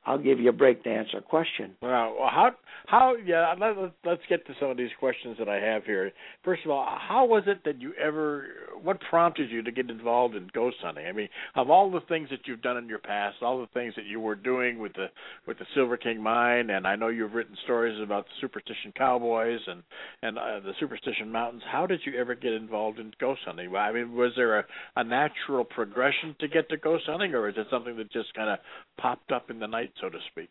I'll 0.07 0.17
give 0.17 0.39
you 0.39 0.49
a 0.49 0.53
break 0.53 0.83
to 0.83 0.89
answer 0.89 1.17
a 1.17 1.21
question. 1.21 1.75
Well, 1.81 2.15
how 2.19 2.51
how 2.87 3.15
yeah? 3.25 3.53
Let, 3.59 3.77
us 3.77 3.91
let's 4.05 4.21
get 4.29 4.47
to 4.47 4.53
some 4.57 4.69
of 4.69 4.77
these 4.77 4.89
questions 4.97 5.35
that 5.37 5.49
I 5.49 5.57
have 5.57 5.83
here. 5.83 6.13
First 6.45 6.61
of 6.63 6.71
all, 6.71 6.85
how 6.85 7.25
was 7.25 7.43
it 7.45 7.65
that 7.65 7.81
you 7.81 7.93
ever? 8.01 8.45
What 8.81 9.01
prompted 9.09 9.51
you 9.51 9.61
to 9.63 9.71
get 9.71 9.89
involved 9.89 10.35
in 10.35 10.49
ghost 10.53 10.77
hunting? 10.81 11.05
I 11.05 11.11
mean, 11.11 11.27
of 11.55 11.69
all 11.69 11.91
the 11.91 11.99
things 12.07 12.29
that 12.29 12.39
you've 12.45 12.61
done 12.61 12.77
in 12.77 12.87
your 12.87 12.99
past, 12.99 13.37
all 13.41 13.59
the 13.59 13.67
things 13.73 13.93
that 13.97 14.05
you 14.05 14.21
were 14.21 14.35
doing 14.35 14.79
with 14.79 14.93
the 14.93 15.07
with 15.45 15.59
the 15.59 15.65
Silver 15.75 15.97
King 15.97 16.23
mine, 16.23 16.69
and 16.69 16.87
I 16.87 16.95
know 16.95 17.09
you've 17.09 17.33
written 17.33 17.57
stories 17.65 17.99
about 18.01 18.25
the 18.25 18.31
Superstition 18.39 18.93
Cowboys 18.95 19.59
and 19.67 19.83
and 20.21 20.37
uh, 20.37 20.61
the 20.61 20.71
Superstition 20.79 21.29
Mountains. 21.29 21.63
How 21.69 21.85
did 21.85 21.99
you 22.05 22.17
ever 22.17 22.33
get 22.33 22.53
involved 22.53 22.99
in 22.99 23.11
ghost 23.19 23.41
hunting? 23.45 23.75
I 23.75 23.91
mean, 23.91 24.13
was 24.13 24.31
there 24.37 24.59
a, 24.59 24.65
a 24.95 25.03
natural 25.03 25.65
progression 25.65 26.33
to 26.39 26.47
get 26.47 26.69
to 26.69 26.77
ghost 26.77 27.03
hunting, 27.07 27.33
or 27.33 27.49
is 27.49 27.55
it 27.57 27.67
something 27.69 27.97
that 27.97 28.09
just 28.13 28.33
kind 28.33 28.49
of 28.49 28.59
popped 28.97 29.33
up 29.33 29.49
in 29.49 29.59
the 29.59 29.67
night? 29.67 29.91
So 30.01 30.09
to 30.09 30.17
speak? 30.31 30.49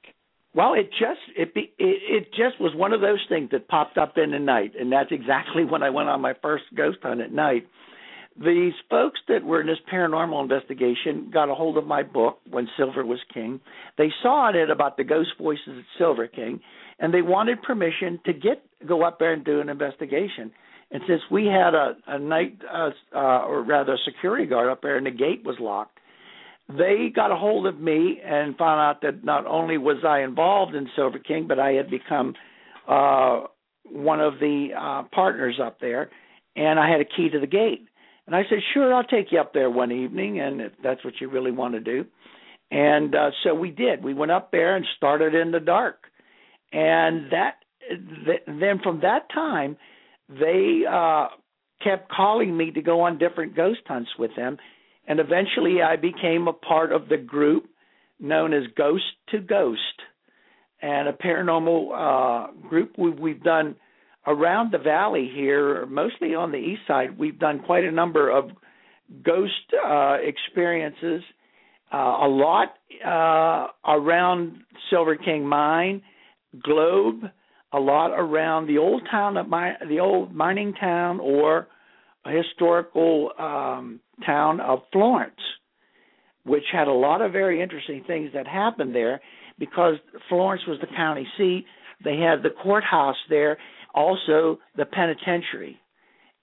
Well, 0.54 0.72
it 0.72 0.88
just 0.90 1.20
it 1.36 1.54
be, 1.54 1.72
it, 1.78 2.24
it 2.24 2.28
just 2.30 2.60
was 2.60 2.74
one 2.74 2.94
of 2.94 3.02
those 3.02 3.24
things 3.28 3.50
that 3.52 3.68
popped 3.68 3.98
up 3.98 4.16
in 4.16 4.30
the 4.30 4.38
night, 4.38 4.72
and 4.78 4.90
that's 4.90 5.12
exactly 5.12 5.64
when 5.70 5.82
I 5.82 5.90
went 5.90 6.08
on 6.08 6.20
my 6.20 6.34
first 6.40 6.64
ghost 6.74 6.98
hunt 7.02 7.20
at 7.20 7.32
night. 7.32 7.66
These 8.38 8.74
folks 8.90 9.20
that 9.28 9.44
were 9.44 9.62
in 9.62 9.66
this 9.66 9.78
paranormal 9.90 10.42
investigation 10.42 11.30
got 11.32 11.48
a 11.48 11.54
hold 11.54 11.78
of 11.78 11.86
my 11.86 12.02
book 12.02 12.38
when 12.50 12.68
Silver 12.76 13.04
was 13.04 13.18
king. 13.32 13.60
They 13.96 14.08
saw 14.22 14.50
in 14.50 14.56
it 14.56 14.70
about 14.70 14.98
the 14.98 15.04
ghost 15.04 15.30
voices 15.38 15.68
at 15.68 15.84
Silver 15.96 16.26
King, 16.26 16.60
and 16.98 17.14
they 17.14 17.22
wanted 17.22 17.62
permission 17.62 18.20
to 18.26 18.34
get 18.34 18.62
go 18.86 19.04
up 19.04 19.18
there 19.18 19.32
and 19.32 19.44
do 19.44 19.60
an 19.60 19.70
investigation. 19.70 20.52
And 20.90 21.02
since 21.08 21.22
we 21.30 21.46
had 21.46 21.74
a, 21.74 21.96
a 22.06 22.18
night, 22.18 22.58
uh, 22.72 22.90
uh, 23.14 23.46
or 23.46 23.62
rather, 23.62 23.94
a 23.94 23.98
security 24.04 24.46
guard 24.46 24.70
up 24.70 24.82
there, 24.82 24.96
and 24.96 25.06
the 25.06 25.10
gate 25.10 25.42
was 25.44 25.56
locked, 25.58 25.98
they 26.68 27.12
got 27.14 27.30
a 27.30 27.36
hold 27.36 27.66
of 27.66 27.80
me 27.80 28.20
and 28.24 28.56
found 28.56 28.80
out 28.80 29.02
that 29.02 29.24
not 29.24 29.46
only 29.46 29.78
was 29.78 29.98
I 30.06 30.20
involved 30.20 30.74
in 30.74 30.88
Silver 30.96 31.18
King, 31.18 31.46
but 31.46 31.60
I 31.60 31.72
had 31.72 31.90
become 31.90 32.34
uh, 32.88 33.42
one 33.84 34.20
of 34.20 34.34
the 34.40 34.68
uh, 34.76 35.02
partners 35.14 35.60
up 35.62 35.78
there, 35.80 36.10
and 36.56 36.80
I 36.80 36.90
had 36.90 37.00
a 37.00 37.04
key 37.04 37.28
to 37.30 37.38
the 37.38 37.46
gate. 37.46 37.86
And 38.26 38.34
I 38.34 38.42
said, 38.48 38.58
"Sure, 38.74 38.92
I'll 38.92 39.04
take 39.04 39.30
you 39.30 39.38
up 39.38 39.54
there 39.54 39.70
one 39.70 39.92
evening, 39.92 40.40
and 40.40 40.60
if 40.60 40.72
that's 40.82 41.04
what 41.04 41.14
you 41.20 41.30
really 41.30 41.52
want 41.52 41.74
to 41.74 41.80
do." 41.80 42.04
And 42.72 43.14
uh, 43.14 43.30
so 43.44 43.54
we 43.54 43.70
did. 43.70 44.02
We 44.02 44.14
went 44.14 44.32
up 44.32 44.50
there 44.50 44.74
and 44.74 44.84
started 44.96 45.36
in 45.36 45.52
the 45.52 45.60
dark, 45.60 46.06
and 46.72 47.30
that 47.30 47.58
th- 47.88 48.42
then 48.46 48.80
from 48.82 49.00
that 49.02 49.30
time, 49.32 49.76
they 50.28 50.80
uh, 50.90 51.28
kept 51.84 52.10
calling 52.10 52.56
me 52.56 52.72
to 52.72 52.82
go 52.82 53.02
on 53.02 53.18
different 53.18 53.54
ghost 53.54 53.82
hunts 53.86 54.10
with 54.18 54.32
them 54.34 54.58
and 55.06 55.20
eventually 55.20 55.82
I 55.82 55.96
became 55.96 56.48
a 56.48 56.52
part 56.52 56.92
of 56.92 57.08
the 57.08 57.16
group 57.16 57.66
known 58.18 58.52
as 58.52 58.64
Ghost 58.76 59.04
to 59.30 59.40
Ghost, 59.40 59.80
and 60.80 61.08
a 61.08 61.12
paranormal 61.12 61.90
uh, 61.92 62.68
group 62.68 62.92
we, 62.98 63.10
we've 63.10 63.42
done 63.42 63.76
around 64.26 64.72
the 64.72 64.78
valley 64.78 65.30
here, 65.32 65.86
mostly 65.86 66.34
on 66.34 66.50
the 66.50 66.58
east 66.58 66.82
side. 66.86 67.18
We've 67.18 67.38
done 67.38 67.60
quite 67.64 67.84
a 67.84 67.90
number 67.90 68.30
of 68.30 68.50
ghost 69.22 69.52
uh, 69.86 70.16
experiences, 70.22 71.22
uh, 71.92 71.96
a 71.96 72.28
lot 72.28 72.74
uh, 73.04 73.68
around 73.88 74.58
Silver 74.90 75.16
King 75.16 75.46
Mine, 75.46 76.02
Globe, 76.62 77.22
a 77.72 77.78
lot 77.78 78.12
around 78.16 78.66
the 78.66 78.78
old 78.78 79.02
town 79.10 79.36
of 79.36 79.48
my 79.48 79.74
the 79.88 80.00
old 80.00 80.34
mining 80.34 80.72
town 80.74 81.20
or 81.20 81.68
historical 82.26 83.30
um, 83.38 84.00
town 84.24 84.60
of 84.60 84.80
Florence, 84.92 85.40
which 86.44 86.64
had 86.72 86.88
a 86.88 86.92
lot 86.92 87.20
of 87.20 87.32
very 87.32 87.62
interesting 87.62 88.04
things 88.06 88.30
that 88.34 88.46
happened 88.46 88.94
there 88.94 89.20
because 89.58 89.96
Florence 90.28 90.62
was 90.66 90.78
the 90.80 90.86
county 90.96 91.26
seat. 91.36 91.64
They 92.04 92.16
had 92.18 92.42
the 92.42 92.50
courthouse 92.62 93.16
there, 93.28 93.58
also 93.94 94.58
the 94.76 94.84
penitentiary. 94.84 95.78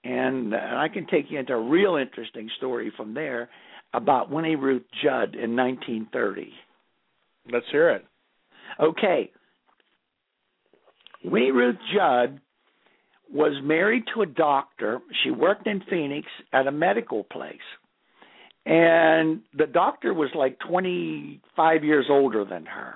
And, 0.04 0.54
I 0.54 0.88
can 0.94 1.08
take 1.08 1.28
you 1.30 1.40
into 1.40 1.54
a 1.54 1.70
real 1.70 1.96
interesting 1.96 2.50
story 2.58 2.92
from 2.98 3.14
there 3.14 3.50
about 3.94 4.30
Winnie 4.30 4.56
Ruth 4.56 4.84
Judd 5.02 5.36
in 5.36 5.56
1930. 5.56 6.52
Let's 7.52 7.66
hear 7.72 7.92
it. 7.92 8.06
Okay. 8.80 9.32
Winnie 11.24 11.52
Ruth 11.52 11.78
Judd 11.96 12.42
was 13.34 13.54
married 13.63 14.04
to 14.13 14.22
a 14.22 14.26
doctor. 14.26 15.00
She 15.24 15.32
worked 15.32 15.67
in 15.67 15.82
Phoenix 15.89 16.28
at 16.54 16.67
a 16.67 16.72
medical 16.72 17.24
place. 17.24 17.58
And 18.65 19.41
the 19.58 19.65
doctor 19.65 20.13
was 20.13 20.30
like 20.36 20.58
25 20.67 21.84
years 21.84 22.06
older 22.10 22.46
than 22.46 22.65
her. 22.65 22.96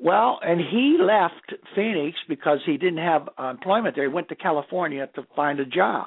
Well, 0.00 0.40
and 0.42 0.60
he 0.60 0.96
left 1.00 1.52
Phoenix 1.74 2.16
because 2.28 2.58
he 2.64 2.76
didn't 2.76 2.98
have 2.98 3.28
employment 3.38 3.94
there. 3.94 4.08
He 4.08 4.14
went 4.14 4.28
to 4.28 4.36
California 4.36 5.08
to 5.14 5.26
find 5.36 5.60
a 5.60 5.66
job 5.66 6.06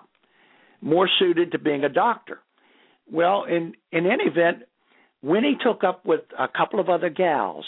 more 0.82 1.10
suited 1.20 1.52
to 1.52 1.60
being 1.60 1.84
a 1.84 1.90
doctor. 1.90 2.40
Well, 3.12 3.46
in 3.46 3.74
in 3.92 4.06
any 4.06 4.26
event, 4.26 4.64
Winnie 5.22 5.58
took 5.64 5.84
up 5.84 6.06
with 6.06 6.22
a 6.38 6.48
couple 6.48 6.80
of 6.80 6.90
other 6.90 7.10
gals, 7.10 7.66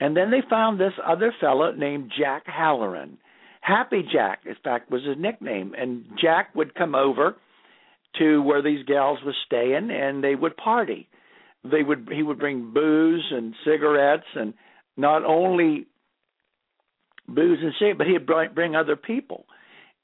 and 0.00 0.16
then 0.16 0.30
they 0.30 0.42
found 0.48 0.78
this 0.78 0.92
other 1.04 1.34
fellow 1.40 1.72
named 1.72 2.12
Jack 2.18 2.44
Halloran. 2.46 3.18
Happy 3.66 4.04
Jack, 4.12 4.42
in 4.46 4.54
fact, 4.62 4.92
was 4.92 5.02
his 5.02 5.16
nickname. 5.18 5.74
And 5.76 6.04
Jack 6.22 6.54
would 6.54 6.76
come 6.76 6.94
over 6.94 7.34
to 8.16 8.40
where 8.42 8.62
these 8.62 8.86
gals 8.86 9.18
was 9.26 9.34
staying, 9.44 9.90
and 9.90 10.22
they 10.22 10.36
would 10.36 10.56
party. 10.56 11.08
They 11.64 11.82
would 11.82 12.08
he 12.12 12.22
would 12.22 12.38
bring 12.38 12.72
booze 12.72 13.24
and 13.32 13.54
cigarettes, 13.64 14.26
and 14.36 14.54
not 14.96 15.24
only 15.24 15.88
booze 17.26 17.58
and 17.60 17.72
cigarettes, 17.76 17.98
but 17.98 18.06
he'd 18.06 18.54
bring, 18.54 18.76
other 18.76 18.94
people. 18.94 19.46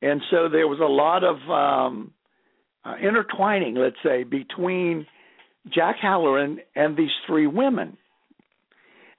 And 0.03 0.21
so 0.29 0.49
there 0.49 0.67
was 0.67 0.81
a 0.81 0.85
lot 0.85 1.23
of 1.23 1.37
um, 1.49 2.13
uh, 2.85 2.97
intertwining, 2.97 3.77
let's 3.77 3.95
say, 4.03 4.25
between 4.25 5.07
Jack 5.73 5.99
Halloran 6.03 6.59
and 6.75 6.97
these 6.97 7.15
three 7.29 7.47
women. 7.47 7.97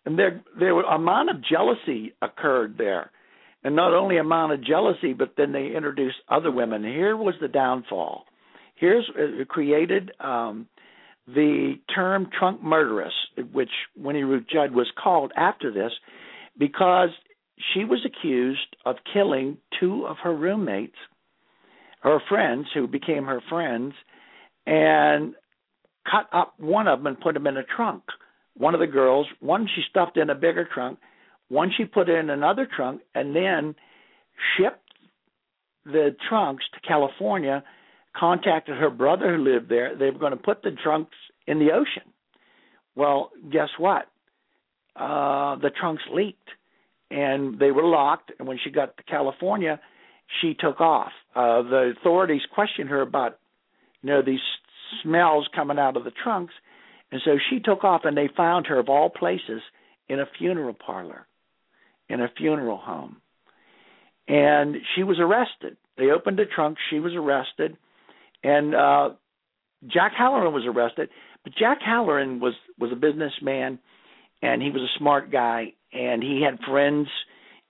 And 0.05 0.19
there, 0.19 0.43
there 0.59 0.75
was 0.75 0.83
amount 0.91 1.29
of 1.29 1.37
jealousy 1.49 2.11
occurred 2.21 2.75
there 2.77 3.09
and 3.63 3.75
not 3.75 3.93
only 3.93 4.17
amount 4.17 4.53
of 4.53 4.63
jealousy, 4.63 5.13
but 5.13 5.33
then 5.37 5.51
they 5.51 5.67
introduced 5.75 6.17
other 6.29 6.51
women. 6.51 6.83
Here 6.83 7.15
was 7.15 7.35
the 7.39 7.47
downfall. 7.47 8.25
Here's 8.75 9.09
it 9.15 9.47
created 9.47 10.11
um, 10.19 10.67
the 11.27 11.75
term 11.93 12.27
trunk 12.37 12.61
murderess, 12.61 13.13
which 13.53 13.69
Winnie 13.95 14.23
Ruth 14.23 14.45
Judd 14.51 14.73
was 14.73 14.91
called 15.01 15.31
after 15.37 15.71
this, 15.71 15.91
because 16.57 17.09
she 17.73 17.85
was 17.85 18.05
accused 18.05 18.75
of 18.85 18.97
killing 19.13 19.57
two 19.79 20.05
of 20.05 20.17
her 20.23 20.35
roommates, 20.35 20.97
her 22.01 22.19
friends 22.27 22.67
who 22.73 22.87
became 22.87 23.25
her 23.25 23.41
friends, 23.49 23.93
and 24.65 25.35
cut 26.09 26.27
up 26.33 26.55
one 26.59 26.87
of 26.87 26.99
them 26.99 27.07
and 27.07 27.19
put 27.19 27.33
them 27.33 27.47
in 27.47 27.55
a 27.55 27.63
trunk. 27.63 28.03
One 28.55 28.73
of 28.73 28.81
the 28.81 28.87
girls, 28.87 29.27
one 29.39 29.67
she 29.73 29.81
stuffed 29.89 30.17
in 30.17 30.29
a 30.29 30.35
bigger 30.35 30.67
trunk, 30.71 30.99
one 31.53 31.71
she 31.75 31.85
put 31.85 32.09
in 32.09 32.29
another 32.29 32.67
trunk, 32.75 33.01
and 33.13 33.35
then 33.35 33.75
shipped 34.55 34.79
the 35.85 36.15
trunks 36.27 36.63
to 36.73 36.87
California. 36.87 37.63
Contacted 38.15 38.77
her 38.77 38.91
brother 38.91 39.35
who 39.35 39.43
lived 39.43 39.69
there. 39.69 39.95
They 39.97 40.11
were 40.11 40.19
going 40.19 40.37
to 40.37 40.37
put 40.37 40.61
the 40.61 40.69
trunks 40.71 41.15
in 41.47 41.57
the 41.57 41.71
ocean. 41.71 42.07
Well, 42.95 43.31
guess 43.51 43.69
what? 43.79 44.03
Uh, 44.95 45.55
the 45.55 45.71
trunks 45.71 46.03
leaked, 46.13 46.49
and 47.09 47.57
they 47.57 47.71
were 47.71 47.83
locked. 47.83 48.31
And 48.37 48.47
when 48.47 48.59
she 48.63 48.69
got 48.69 48.95
to 48.97 49.03
California, 49.03 49.79
she 50.39 50.53
took 50.53 50.79
off. 50.79 51.11
Uh, 51.35 51.63
the 51.63 51.93
authorities 51.97 52.41
questioned 52.53 52.89
her 52.89 53.01
about, 53.01 53.39
you 54.03 54.09
know, 54.11 54.21
these 54.21 54.45
smells 55.01 55.47
coming 55.55 55.79
out 55.79 55.97
of 55.97 56.03
the 56.03 56.13
trunks, 56.23 56.53
and 57.11 57.19
so 57.25 57.31
she 57.49 57.59
took 57.59 57.83
off. 57.83 58.01
And 58.05 58.15
they 58.15 58.29
found 58.37 58.67
her 58.67 58.77
of 58.77 58.89
all 58.89 59.09
places 59.09 59.61
in 60.07 60.19
a 60.19 60.27
funeral 60.37 60.75
parlor, 60.75 61.25
in 62.09 62.21
a 62.21 62.27
funeral 62.37 62.77
home, 62.77 63.17
and 64.27 64.75
she 64.95 65.03
was 65.03 65.17
arrested. 65.19 65.77
They 65.97 66.09
opened 66.09 66.39
a 66.39 66.45
trunk. 66.45 66.77
She 66.89 66.99
was 66.99 67.13
arrested, 67.13 67.77
and 68.43 68.75
uh, 68.75 69.09
Jack 69.87 70.13
Halloran 70.17 70.53
was 70.53 70.65
arrested. 70.65 71.09
But 71.43 71.53
Jack 71.55 71.79
Halloran 71.81 72.39
was 72.39 72.53
was 72.79 72.91
a 72.91 72.95
businessman, 72.95 73.79
and 74.41 74.61
he 74.61 74.69
was 74.69 74.81
a 74.81 74.97
smart 74.97 75.31
guy, 75.31 75.73
and 75.91 76.23
he 76.23 76.41
had 76.41 76.59
friends 76.69 77.07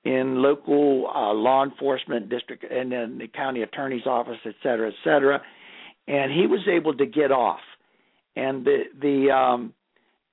in 0.04 0.41
local 0.41 1.10
uh, 1.13 1.34
law 1.34 1.63
enforcement 1.63 2.30
district 2.30 2.65
and 2.69 2.91
then 2.91 3.17
the 3.19 3.28
county 3.28 3.62
attorney's 3.62 4.06
office, 4.06 4.38
et 4.46 4.56
cetera, 4.62 4.89
et 4.89 4.96
cetera, 5.04 5.41
and 6.08 6.32
he 6.32 6.46
was 6.46 6.60
able 6.67 6.93
to 6.96 7.06
get 7.06 7.32
off. 7.32 7.62
And 8.36 8.65
the 8.65 8.84
the 9.00 9.32
um, 9.32 9.74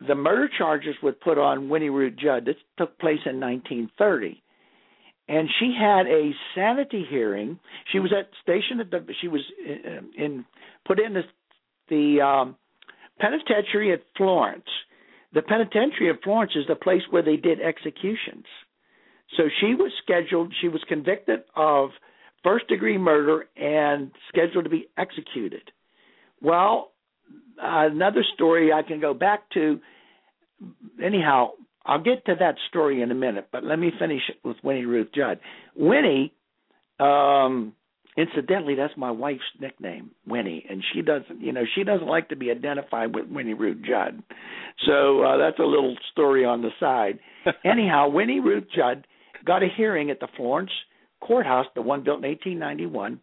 the 0.07 0.15
murder 0.15 0.49
charges 0.57 0.95
were 1.03 1.13
put 1.13 1.39
on 1.39 1.69
Winnie 1.69 1.91
Ruth 1.91 2.15
Judd. 2.17 2.45
This 2.45 2.57
took 2.79 2.99
place 2.99 3.21
in 3.27 3.41
1930, 3.41 4.43
and 5.29 5.49
she 5.59 5.75
had 5.79 6.07
a 6.07 6.31
sanity 6.55 7.05
hearing. 7.09 7.59
She 7.93 7.99
was 7.99 8.13
at 8.19 8.31
stationed 8.43 8.81
at 8.81 8.91
the 8.91 9.05
she 9.21 9.29
was 9.29 9.43
in, 9.65 10.11
in 10.17 10.45
put 10.87 10.99
in 10.99 11.15
the 11.15 11.23
the 11.89 12.23
um, 12.23 12.57
penitentiary 13.19 13.93
at 13.93 14.01
Florence. 14.17 14.65
The 15.33 15.43
penitentiary 15.43 16.11
at 16.11 16.23
Florence 16.25 16.53
is 16.57 16.67
the 16.67 16.75
place 16.75 17.03
where 17.11 17.23
they 17.23 17.37
did 17.37 17.61
executions. 17.61 18.47
So 19.37 19.45
she 19.61 19.75
was 19.75 19.93
scheduled, 20.03 20.53
she 20.61 20.69
was 20.69 20.83
convicted 20.89 21.41
of 21.55 21.91
first 22.43 22.67
degree 22.69 22.99
murder 22.99 23.47
and 23.57 24.11
scheduled 24.29 24.65
to 24.65 24.71
be 24.71 24.89
executed. 24.99 25.71
Well, 26.41 26.93
another 27.61 28.25
story 28.35 28.73
I 28.73 28.83
can 28.83 29.01
go 29.01 29.15
back 29.15 29.51
to. 29.55 29.81
Anyhow, 31.03 31.51
I'll 31.85 32.03
get 32.03 32.25
to 32.27 32.35
that 32.39 32.57
story 32.69 33.03
in 33.03 33.11
a 33.11 33.15
minute, 33.15 33.49
but 33.53 33.65
let 33.65 33.79
me 33.79 33.91
finish 33.99 34.23
with 34.45 34.57
Winnie 34.63 34.85
Ruth 34.85 35.09
Judd. 35.15 35.41
Winnie 35.75 36.33
um, 36.99 37.75
Incidentally, 38.17 38.75
that's 38.75 38.97
my 38.97 39.11
wife's 39.11 39.41
nickname, 39.61 40.11
Winnie, 40.27 40.67
and 40.69 40.83
she 40.93 41.01
doesn't, 41.01 41.41
you 41.41 41.53
know, 41.53 41.63
she 41.75 41.85
doesn't 41.85 42.09
like 42.09 42.29
to 42.31 42.37
be 42.37 42.51
identified 42.51 43.15
with 43.15 43.29
Winnie 43.29 43.55
Ruth 43.55 43.79
Judd. 43.87 44.23
So 44.85 45.23
uh, 45.23 45.37
that's 45.37 45.59
a 45.61 45.65
little 45.65 45.97
story 46.11 46.45
on 46.45 46.61
the 46.61 46.71
side. 46.81 47.21
Anyhow, 47.65 48.09
Winnie 48.09 48.41
Ruth 48.41 48.65
Judd 48.75 49.07
got 49.47 49.63
a 49.63 49.69
hearing 49.75 50.11
at 50.11 50.19
the 50.19 50.27
Florence 50.37 50.73
courthouse, 51.21 51.67
the 51.75 51.83
one 51.83 52.03
built 52.03 52.19
in 52.19 52.29
1891, 52.29 53.21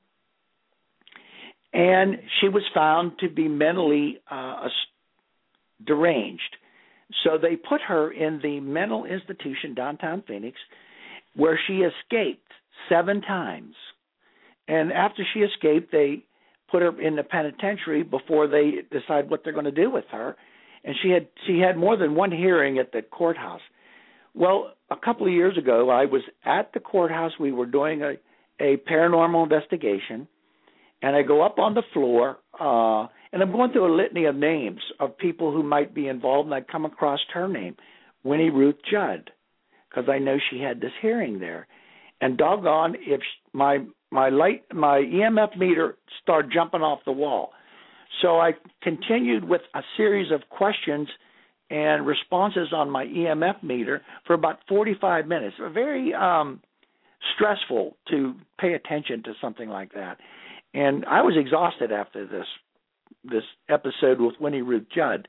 and 1.74 2.18
she 2.40 2.50
was 2.50 2.64
found 2.74 3.20
to 3.20 3.30
be 3.30 3.48
mentally 3.48 4.20
uh, 4.30 4.68
deranged. 5.86 6.58
So 7.24 7.38
they 7.42 7.56
put 7.56 7.82
her 7.82 8.12
in 8.12 8.40
the 8.42 8.60
mental 8.60 9.06
institution 9.06 9.74
downtown 9.76 10.24
Phoenix, 10.28 10.58
where 11.36 11.60
she 11.68 11.84
escaped 11.84 12.52
seven 12.90 13.22
times 13.22 13.76
and 14.68 14.92
after 14.92 15.24
she 15.34 15.40
escaped, 15.40 15.92
they 15.92 16.24
put 16.70 16.82
her 16.82 17.00
in 17.02 17.16
the 17.16 17.24
penitentiary 17.24 18.04
before 18.04 18.48
they 18.48 18.80
decide 18.92 19.30
what 19.30 19.44
they're 19.44 19.54
going 19.54 19.66
to 19.66 19.72
do 19.72 19.90
with 19.90 20.06
her. 20.12 20.36
And 20.84 20.96
she 21.02 21.10
had 21.10 21.28
she 21.46 21.60
had 21.60 21.78
more 21.78 21.98
than 21.98 22.16
one 22.16 22.32
hearing 22.32 22.78
at 22.78 22.92
the 22.92 23.02
courthouse. 23.02 23.62
Well, 24.34 24.74
a 24.92 24.96
couple 24.96 25.26
of 25.26 25.34
years 25.34 25.58
ago, 25.58 25.90
I 25.90 26.06
was 26.06 26.22
at 26.46 26.72
the 26.74 26.80
courthouse. 26.80 27.32
We 27.40 27.52
were 27.52 27.66
doing 27.66 28.02
a 28.04 28.14
a 28.60 28.78
paranormal 28.90 29.44
investigation, 29.44 30.28
and 31.02 31.16
I 31.16 31.22
go 31.22 31.42
up 31.42 31.60
on 31.60 31.74
the 31.74 31.84
floor, 31.94 32.38
uh, 32.60 33.08
and 33.32 33.42
I'm 33.42 33.52
going 33.52 33.72
through 33.72 33.94
a 33.94 33.96
litany 33.96 34.26
of 34.26 34.36
names 34.36 34.82
of 35.00 35.18
people 35.18 35.52
who 35.52 35.64
might 35.64 35.94
be 35.94 36.08
involved, 36.08 36.48
and 36.48 36.56
I 36.56 36.62
come 36.62 36.86
across 36.86 37.20
her 37.34 37.48
name, 37.48 37.76
Winnie 38.24 38.50
Ruth 38.50 38.78
Judd, 38.90 39.32
because 39.90 40.10
I 40.10 40.20
know 40.20 40.38
she 40.50 40.60
had 40.60 40.82
this 40.82 40.92
hearing 41.02 41.40
there. 41.40 41.68
And 42.20 42.38
doggone, 42.38 42.96
if 43.02 43.22
my 43.54 43.80
my 44.10 44.30
light 44.30 44.64
my 44.74 45.00
EMF 45.00 45.58
meter 45.58 45.98
started 46.22 46.52
jumping 46.52 46.82
off 46.82 47.00
the 47.06 47.12
wall. 47.12 47.52
So 48.22 48.40
I 48.40 48.54
continued 48.82 49.44
with 49.44 49.62
a 49.76 49.82
series 49.98 50.32
of 50.32 50.42
questions 50.50 51.08
and 51.70 52.08
responses 52.08 52.70
on 52.74 52.90
my 52.90 53.06
EMF 53.06 53.62
meter 53.62 54.02
for 54.26 54.34
about 54.34 54.60
45 54.70 55.28
minutes. 55.28 55.58
Very 55.74 56.14
um, 56.14 56.62
stressful 57.36 57.98
to 58.10 58.34
pay 58.60 58.74
attention 58.74 59.24
to 59.24 59.34
something 59.42 59.70
like 59.70 59.94
that. 59.94 60.18
And 60.74 61.06
I 61.06 61.22
was 61.22 61.36
exhausted 61.38 61.92
after 61.92 62.26
this 62.26 62.46
this 63.24 63.44
episode 63.70 64.22
with 64.22 64.36
Winnie 64.40 64.62
Ruth 64.62 64.86
Judd. 64.94 65.28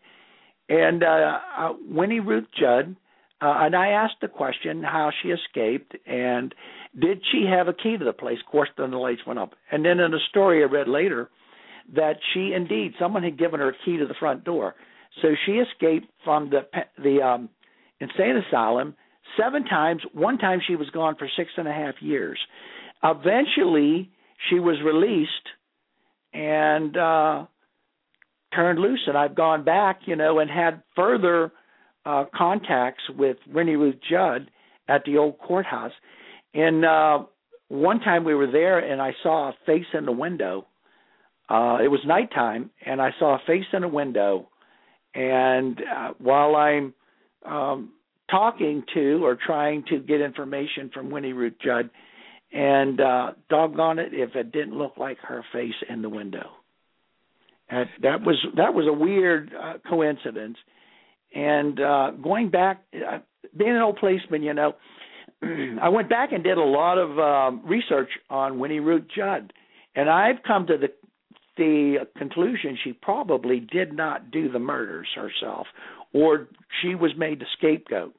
And 0.68 1.03
uh, 1.03 1.38
uh, 1.57 1.72
Winnie 1.88 2.20
Ruth 2.20 2.46
Judd 2.59 2.96
uh, 3.40 3.55
and 3.61 3.77
I 3.77 3.88
asked 3.88 4.16
the 4.20 4.29
question 4.29 4.83
how 4.83 5.11
she 5.22 5.29
escaped 5.29 5.96
and 6.07 6.55
did 6.98 7.20
she 7.31 7.44
have 7.48 7.68
a 7.68 7.72
key 7.72 7.96
to 7.96 8.05
the 8.05 8.12
place? 8.12 8.38
Of 8.44 8.51
course, 8.51 8.68
then 8.77 8.90
the 8.90 8.96
lights 8.96 9.20
went 9.27 9.38
up. 9.38 9.55
And 9.70 9.85
then 9.85 10.01
in 10.01 10.12
a 10.12 10.18
story 10.29 10.62
I 10.62 10.66
read 10.66 10.88
later, 10.88 11.31
that 11.94 12.16
she 12.33 12.53
indeed 12.55 12.94
someone 12.98 13.22
had 13.22 13.38
given 13.38 13.61
her 13.61 13.70
a 13.70 13.85
key 13.85 13.96
to 13.96 14.07
the 14.07 14.14
front 14.14 14.44
door, 14.44 14.74
so 15.22 15.29
she 15.46 15.53
escaped 15.53 16.09
from 16.22 16.51
the 16.51 16.66
the 17.03 17.22
um, 17.22 17.48
insane 18.01 18.37
asylum 18.37 18.94
seven 19.40 19.64
times. 19.64 20.03
One 20.12 20.37
time 20.37 20.61
she 20.66 20.77
was 20.77 20.90
gone 20.90 21.16
for 21.16 21.29
six 21.35 21.51
and 21.57 21.66
a 21.66 21.72
half 21.72 21.94
years. 22.01 22.38
Eventually, 23.03 24.11
she 24.48 24.61
was 24.61 24.77
released 24.85 25.31
and 26.33 26.96
uh, 26.96 27.46
turned 28.55 28.79
loose. 28.79 29.03
And 29.07 29.16
I've 29.16 29.35
gone 29.35 29.64
back, 29.64 30.01
you 30.07 30.16
know, 30.16 30.38
and 30.38 30.51
had 30.51 30.83
further 30.94 31.53
uh, 32.05 32.24
contacts 32.35 33.03
with 33.16 33.37
Winnie 33.46 33.77
Ruth 33.77 33.98
Judd 34.09 34.51
at 34.88 35.05
the 35.05 35.18
old 35.18 35.38
courthouse. 35.38 35.92
And 36.55 36.85
uh, 36.85 37.24
one 37.68 38.01
time 38.01 38.24
we 38.24 38.35
were 38.35 38.51
there, 38.51 38.79
and 38.79 39.01
I 39.01 39.12
saw 39.22 39.51
a 39.51 39.55
face 39.66 39.87
in 39.92 40.07
the 40.07 40.12
window. 40.12 40.66
Uh, 41.48 41.79
it 41.83 41.88
was 41.88 42.01
nighttime, 42.07 42.70
and 42.85 43.01
I 43.01 43.11
saw 43.18 43.37
a 43.37 43.40
face 43.46 43.66
in 43.72 43.85
a 43.85 43.88
window. 43.88 44.48
And 45.14 45.81
uh, 45.81 46.12
while 46.18 46.57
I'm 46.57 46.94
um, 47.44 47.92
talking 48.31 48.85
to 48.94 49.24
or 49.24 49.37
trying 49.46 49.85
to 49.88 49.98
get 49.98 50.20
information 50.20 50.90
from 50.92 51.11
Winnie 51.11 51.33
Ruth 51.33 51.55
Judd, 51.62 51.90
and 52.53 53.01
uh, 53.01 53.33
doggone 53.51 53.99
it, 53.99 54.13
if 54.13 54.35
it 54.35 54.53
didn't 54.53 54.77
look 54.77 54.97
like 54.97 55.19
her 55.21 55.45
face 55.53 55.75
in 55.89 56.03
the 56.03 56.09
window. 56.09 56.51
And 57.69 57.89
that 58.03 58.23
was 58.23 58.37
that 58.57 58.73
was 58.73 58.87
a 58.89 58.93
weird 58.93 59.53
uh, 59.55 59.75
coincidence. 59.89 60.57
And 61.35 61.79
uh, 61.79 62.13
going 62.23 62.51
back, 62.51 62.83
uh, 62.95 63.19
being 63.57 63.73
an 63.73 63.83
old 63.83 63.99
policeman, 63.99 64.43
you 64.43 64.55
know, 64.55 64.75
I 65.43 65.91
went 65.91 66.09
back 66.09 66.33
and 66.33 66.43
did 66.43 66.57
a 66.57 66.65
lot 66.65 66.97
of 66.97 67.19
um, 67.19 67.63
research 67.67 68.09
on 68.31 68.59
Winnie 68.59 68.81
Ruth 68.81 69.05
Judd, 69.15 69.53
and 69.95 70.09
I've 70.09 70.43
come 70.47 70.67
to 70.69 70.79
the 70.79 70.89
the 71.59 72.07
conclusion 72.17 72.79
she 72.83 72.93
probably 72.93 73.61
did 73.61 73.93
not 73.93 74.31
do 74.31 74.51
the 74.51 74.61
murders 74.61 75.09
herself, 75.15 75.67
or 76.15 76.49
she 76.81 76.95
was 76.95 77.11
made 77.19 77.41
the 77.41 77.47
scapegoat. 77.59 78.15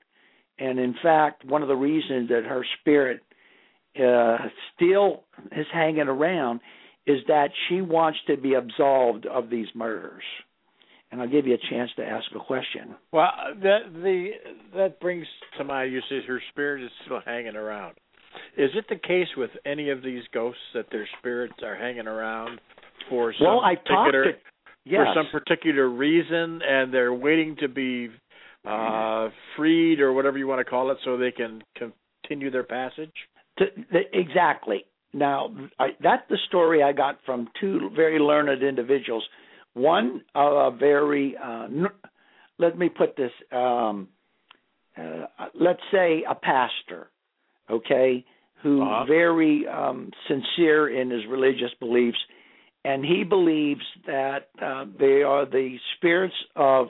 And 0.59 0.77
in 0.77 0.93
fact, 1.01 1.45
one 1.45 1.61
of 1.61 1.69
the 1.69 1.75
reasons 1.75 2.27
that 2.29 2.43
her 2.43 2.65
spirit 2.81 3.21
uh, 3.97 4.37
still 4.75 5.23
is 5.51 5.67
hanging 5.73 6.07
around 6.07 6.61
is 7.07 7.19
that 7.27 7.49
she 7.67 7.81
wants 7.81 8.19
to 8.27 8.37
be 8.37 8.53
absolved 8.53 9.25
of 9.25 9.49
these 9.49 9.67
murders 9.73 10.23
and 11.11 11.21
I'll 11.21 11.29
give 11.29 11.47
you 11.47 11.55
a 11.55 11.69
chance 11.69 11.89
to 11.97 12.05
ask 12.05 12.25
a 12.35 12.39
question. 12.39 12.95
Well, 13.11 13.29
that 13.61 13.79
the 13.93 14.29
that 14.75 14.99
brings 14.99 15.25
to 15.57 15.63
mind 15.63 15.91
you 15.91 16.01
say 16.09 16.19
her 16.27 16.41
spirit 16.51 16.83
is 16.83 16.91
still 17.05 17.21
hanging 17.25 17.55
around. 17.55 17.95
Is 18.57 18.69
it 18.75 18.85
the 18.89 18.95
case 18.95 19.27
with 19.35 19.49
any 19.65 19.89
of 19.89 20.03
these 20.03 20.23
ghosts 20.33 20.61
that 20.73 20.85
their 20.91 21.07
spirits 21.19 21.55
are 21.63 21.75
hanging 21.75 22.07
around 22.07 22.59
for 23.09 23.33
some 23.33 23.47
well, 23.47 23.61
I 23.61 23.75
particular? 23.75 24.23
to, 24.25 24.31
yes. 24.85 25.07
for 25.07 25.13
some 25.15 25.31
particular 25.31 25.89
reason, 25.89 26.61
and 26.61 26.93
they're 26.93 27.13
waiting 27.13 27.55
to 27.61 27.67
be 27.67 28.09
uh, 28.67 29.29
freed 29.55 29.99
or 29.99 30.13
whatever 30.13 30.37
you 30.37 30.47
want 30.47 30.59
to 30.59 30.69
call 30.69 30.91
it, 30.91 30.97
so 31.03 31.17
they 31.17 31.31
can 31.31 31.63
continue 31.75 32.51
their 32.51 32.63
passage. 32.63 33.13
To, 33.59 33.65
the, 33.91 33.99
exactly. 34.13 34.85
Now, 35.13 35.49
I, 35.79 35.89
that's 36.01 36.23
the 36.29 36.37
story 36.47 36.83
I 36.83 36.91
got 36.91 37.19
from 37.25 37.47
two 37.59 37.89
very 37.95 38.19
learned 38.19 38.63
individuals. 38.63 39.23
One, 39.73 40.21
a 40.35 40.71
very, 40.77 41.35
uh, 41.37 41.67
let 42.57 42.77
me 42.77 42.89
put 42.89 43.15
this, 43.15 43.31
um, 43.51 44.09
uh, 44.97 45.25
let's 45.59 45.81
say 45.91 46.23
a 46.29 46.35
pastor, 46.35 47.09
okay, 47.69 48.25
who 48.61 48.81
uh-huh. 48.81 49.05
very 49.05 49.65
um, 49.67 50.11
sincere 50.27 50.89
in 50.89 51.09
his 51.09 51.21
religious 51.29 51.71
beliefs, 51.79 52.17
and 52.83 53.03
he 53.03 53.23
believes 53.23 53.83
that 54.05 54.49
uh, 54.61 54.85
they 54.99 55.23
are 55.23 55.45
the 55.45 55.77
spirits 55.95 56.35
of 56.55 56.87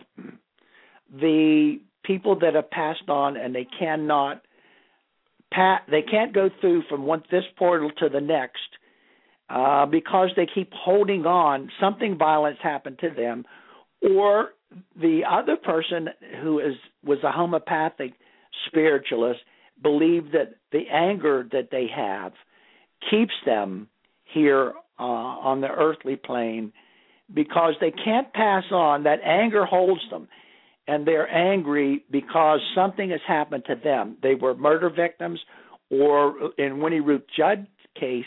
the 1.11 1.79
people 2.03 2.39
that 2.39 2.55
have 2.55 2.69
passed 2.71 3.07
on, 3.07 3.37
and 3.37 3.53
they 3.53 3.67
cannot 3.79 4.41
pa- 5.51 5.81
they 5.89 6.01
can't 6.01 6.33
go 6.33 6.49
through 6.61 6.83
from 6.89 7.05
one 7.05 7.23
this 7.31 7.43
portal 7.57 7.91
to 7.99 8.09
the 8.09 8.21
next 8.21 8.59
uh, 9.49 9.85
because 9.85 10.29
they 10.35 10.47
keep 10.53 10.71
holding 10.73 11.25
on. 11.25 11.69
Something 11.79 12.17
violence 12.17 12.57
happened 12.61 12.99
to 12.99 13.09
them, 13.09 13.45
or 14.01 14.49
the 14.99 15.21
other 15.29 15.55
person 15.55 16.09
who 16.41 16.59
is 16.59 16.75
was 17.03 17.19
a 17.23 17.31
homeopathic 17.31 18.13
spiritualist 18.67 19.39
believed 19.81 20.33
that 20.33 20.55
the 20.71 20.83
anger 20.91 21.47
that 21.51 21.69
they 21.71 21.87
have 21.93 22.33
keeps 23.09 23.33
them 23.45 23.87
here 24.33 24.73
uh, 24.99 25.03
on 25.03 25.61
the 25.61 25.69
earthly 25.69 26.15
plane 26.15 26.71
because 27.33 27.73
they 27.79 27.91
can't 27.91 28.31
pass 28.33 28.65
on. 28.71 29.03
That 29.03 29.19
anger 29.23 29.65
holds 29.65 30.01
them, 30.09 30.27
and 30.89 31.05
they're 31.05 31.31
angry 31.31 32.03
because 32.09 32.59
something 32.73 33.11
has 33.11 33.19
happened 33.27 33.63
to 33.67 33.75
them. 33.75 34.17
They 34.23 34.33
were 34.33 34.55
murder 34.55 34.89
victims, 34.89 35.39
or 35.91 36.49
in 36.57 36.81
Winnie 36.81 36.99
Ruth 36.99 37.21
Judd's 37.37 37.67
case, 37.99 38.25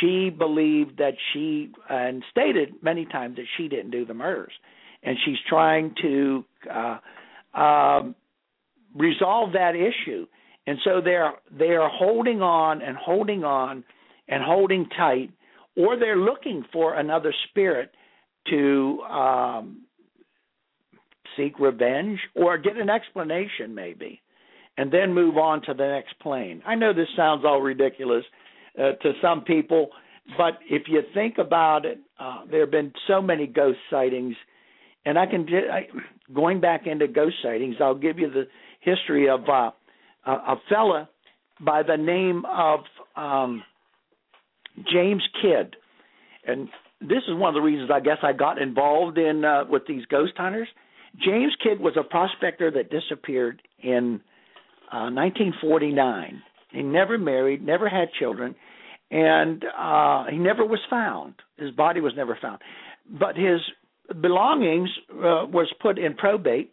she 0.00 0.28
believed 0.28 0.98
that 0.98 1.14
she 1.32 1.70
and 1.88 2.24
stated 2.30 2.82
many 2.82 3.04
times 3.04 3.36
that 3.36 3.44
she 3.56 3.68
didn't 3.68 3.92
do 3.92 4.04
the 4.04 4.14
murders, 4.14 4.52
and 5.04 5.16
she's 5.24 5.36
trying 5.48 5.94
to 6.02 6.44
uh, 6.68 6.98
uh, 7.54 8.00
resolve 8.96 9.52
that 9.52 9.74
issue. 9.76 10.26
And 10.66 10.78
so 10.84 11.00
they're 11.04 11.34
they 11.56 11.70
are 11.76 11.88
holding 11.88 12.42
on 12.42 12.82
and 12.82 12.96
holding 12.96 13.44
on 13.44 13.84
and 14.26 14.42
holding 14.42 14.88
tight, 14.96 15.30
or 15.76 15.96
they're 15.96 16.16
looking 16.16 16.64
for 16.72 16.94
another 16.94 17.32
spirit 17.48 17.90
to 18.50 19.00
um, 19.02 19.82
seek 21.36 21.58
revenge 21.58 22.18
or 22.34 22.58
get 22.58 22.76
an 22.76 22.90
explanation, 22.90 23.74
maybe, 23.74 24.20
and 24.76 24.92
then 24.92 25.14
move 25.14 25.36
on 25.36 25.62
to 25.62 25.74
the 25.74 25.86
next 25.86 26.18
plane. 26.20 26.62
I 26.66 26.74
know 26.74 26.92
this 26.92 27.08
sounds 27.16 27.44
all 27.44 27.60
ridiculous 27.60 28.24
uh, 28.78 28.92
to 29.02 29.12
some 29.20 29.42
people, 29.42 29.88
but 30.38 30.58
if 30.70 30.82
you 30.88 31.02
think 31.14 31.38
about 31.38 31.84
it, 31.84 31.98
uh, 32.18 32.44
there 32.50 32.60
have 32.60 32.70
been 32.70 32.92
so 33.06 33.20
many 33.20 33.46
ghost 33.46 33.78
sightings, 33.90 34.34
and 35.04 35.18
I 35.18 35.26
can 35.26 35.46
I, 35.48 35.88
going 36.32 36.60
back 36.60 36.86
into 36.86 37.08
ghost 37.08 37.36
sightings. 37.42 37.76
I'll 37.80 37.94
give 37.94 38.18
you 38.18 38.30
the 38.30 38.44
history 38.80 39.28
of 39.28 39.40
uh, 39.48 39.70
a, 40.26 40.30
a 40.30 40.56
fella 40.68 41.08
by 41.60 41.82
the 41.82 41.96
name 41.96 42.44
of 42.46 42.80
um, 43.16 43.62
James 44.92 45.22
Kidd, 45.40 45.76
and 46.46 46.68
this 47.00 47.22
is 47.28 47.34
one 47.34 47.48
of 47.48 47.54
the 47.54 47.60
reasons 47.60 47.90
I 47.92 48.00
guess 48.00 48.18
I 48.22 48.32
got 48.32 48.62
involved 48.62 49.18
in 49.18 49.44
uh, 49.44 49.64
with 49.68 49.82
these 49.86 50.04
ghost 50.06 50.32
hunters. 50.36 50.68
James 51.20 51.52
Kidd 51.62 51.80
was 51.80 51.94
a 51.98 52.02
prospector 52.02 52.70
that 52.70 52.90
disappeared 52.90 53.60
in 53.82 54.20
uh, 54.90 55.10
1949. 55.10 56.42
He 56.70 56.82
never 56.82 57.18
married, 57.18 57.64
never 57.64 57.88
had 57.88 58.08
children, 58.18 58.54
and 59.10 59.64
uh, 59.78 60.24
he 60.30 60.38
never 60.38 60.64
was 60.64 60.80
found. 60.88 61.34
His 61.58 61.70
body 61.72 62.00
was 62.00 62.14
never 62.16 62.38
found, 62.40 62.60
but 63.20 63.36
his 63.36 63.60
belongings 64.20 64.88
uh, 65.10 65.46
was 65.46 65.72
put 65.80 65.98
in 65.98 66.14
probate, 66.14 66.72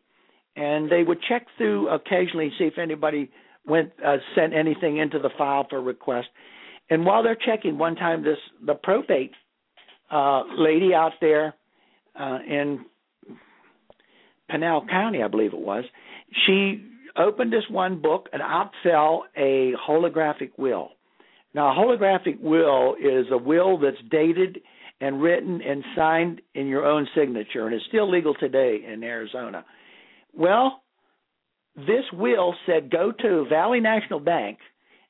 and 0.56 0.90
they 0.90 1.04
would 1.04 1.20
check 1.28 1.46
through 1.58 1.90
occasionally 1.90 2.52
see 2.58 2.66
if 2.66 2.78
anybody 2.78 3.30
went 3.66 3.92
uh, 4.06 4.18
sent 4.36 4.54
anything 4.54 4.98
into 4.98 5.20
the 5.20 5.30
file 5.38 5.68
for 5.70 5.82
request. 5.82 6.28
And 6.90 7.06
while 7.06 7.24
they're 7.24 7.36
checking, 7.36 7.78
one 7.78 7.96
time 7.96 8.24
this 8.24 8.38
the 8.66 8.74
probate 8.74 9.32
uh, 10.12 10.44
lady 10.58 10.94
out 10.94 11.14
there 11.22 11.54
uh, 12.20 12.40
in 12.48 12.86
Pinal 14.50 14.86
County, 14.88 15.24
I 15.24 15.28
believe 15.28 15.54
it 15.54 15.60
was, 15.60 15.84
she 16.46 16.84
opened 17.18 17.54
this 17.54 17.64
one 17.70 18.02
book 18.02 18.28
and 18.34 18.42
out 18.42 18.72
fell 18.84 19.26
a 19.38 19.74
holographic 19.88 20.52
will. 20.58 20.90
Now, 21.54 21.72
a 21.72 21.76
holographic 21.76 22.40
will 22.40 22.96
is 22.96 23.26
a 23.32 23.38
will 23.38 23.80
that's 23.80 23.98
dated 24.10 24.60
and 25.02 25.22
written 25.22 25.62
and 25.62 25.84
signed 25.96 26.42
in 26.54 26.68
your 26.68 26.86
own 26.86 27.08
signature, 27.16 27.66
and 27.66 27.74
it's 27.74 27.86
still 27.88 28.10
legal 28.10 28.34
today 28.34 28.80
in 28.86 29.04
Arizona. 29.04 29.66
Well, 30.34 30.82
this 31.76 32.04
will 32.14 32.54
said 32.66 32.92
go 32.92 33.12
to 33.12 33.46
Valley 33.50 33.80
National 33.80 34.20
Bank 34.20 34.60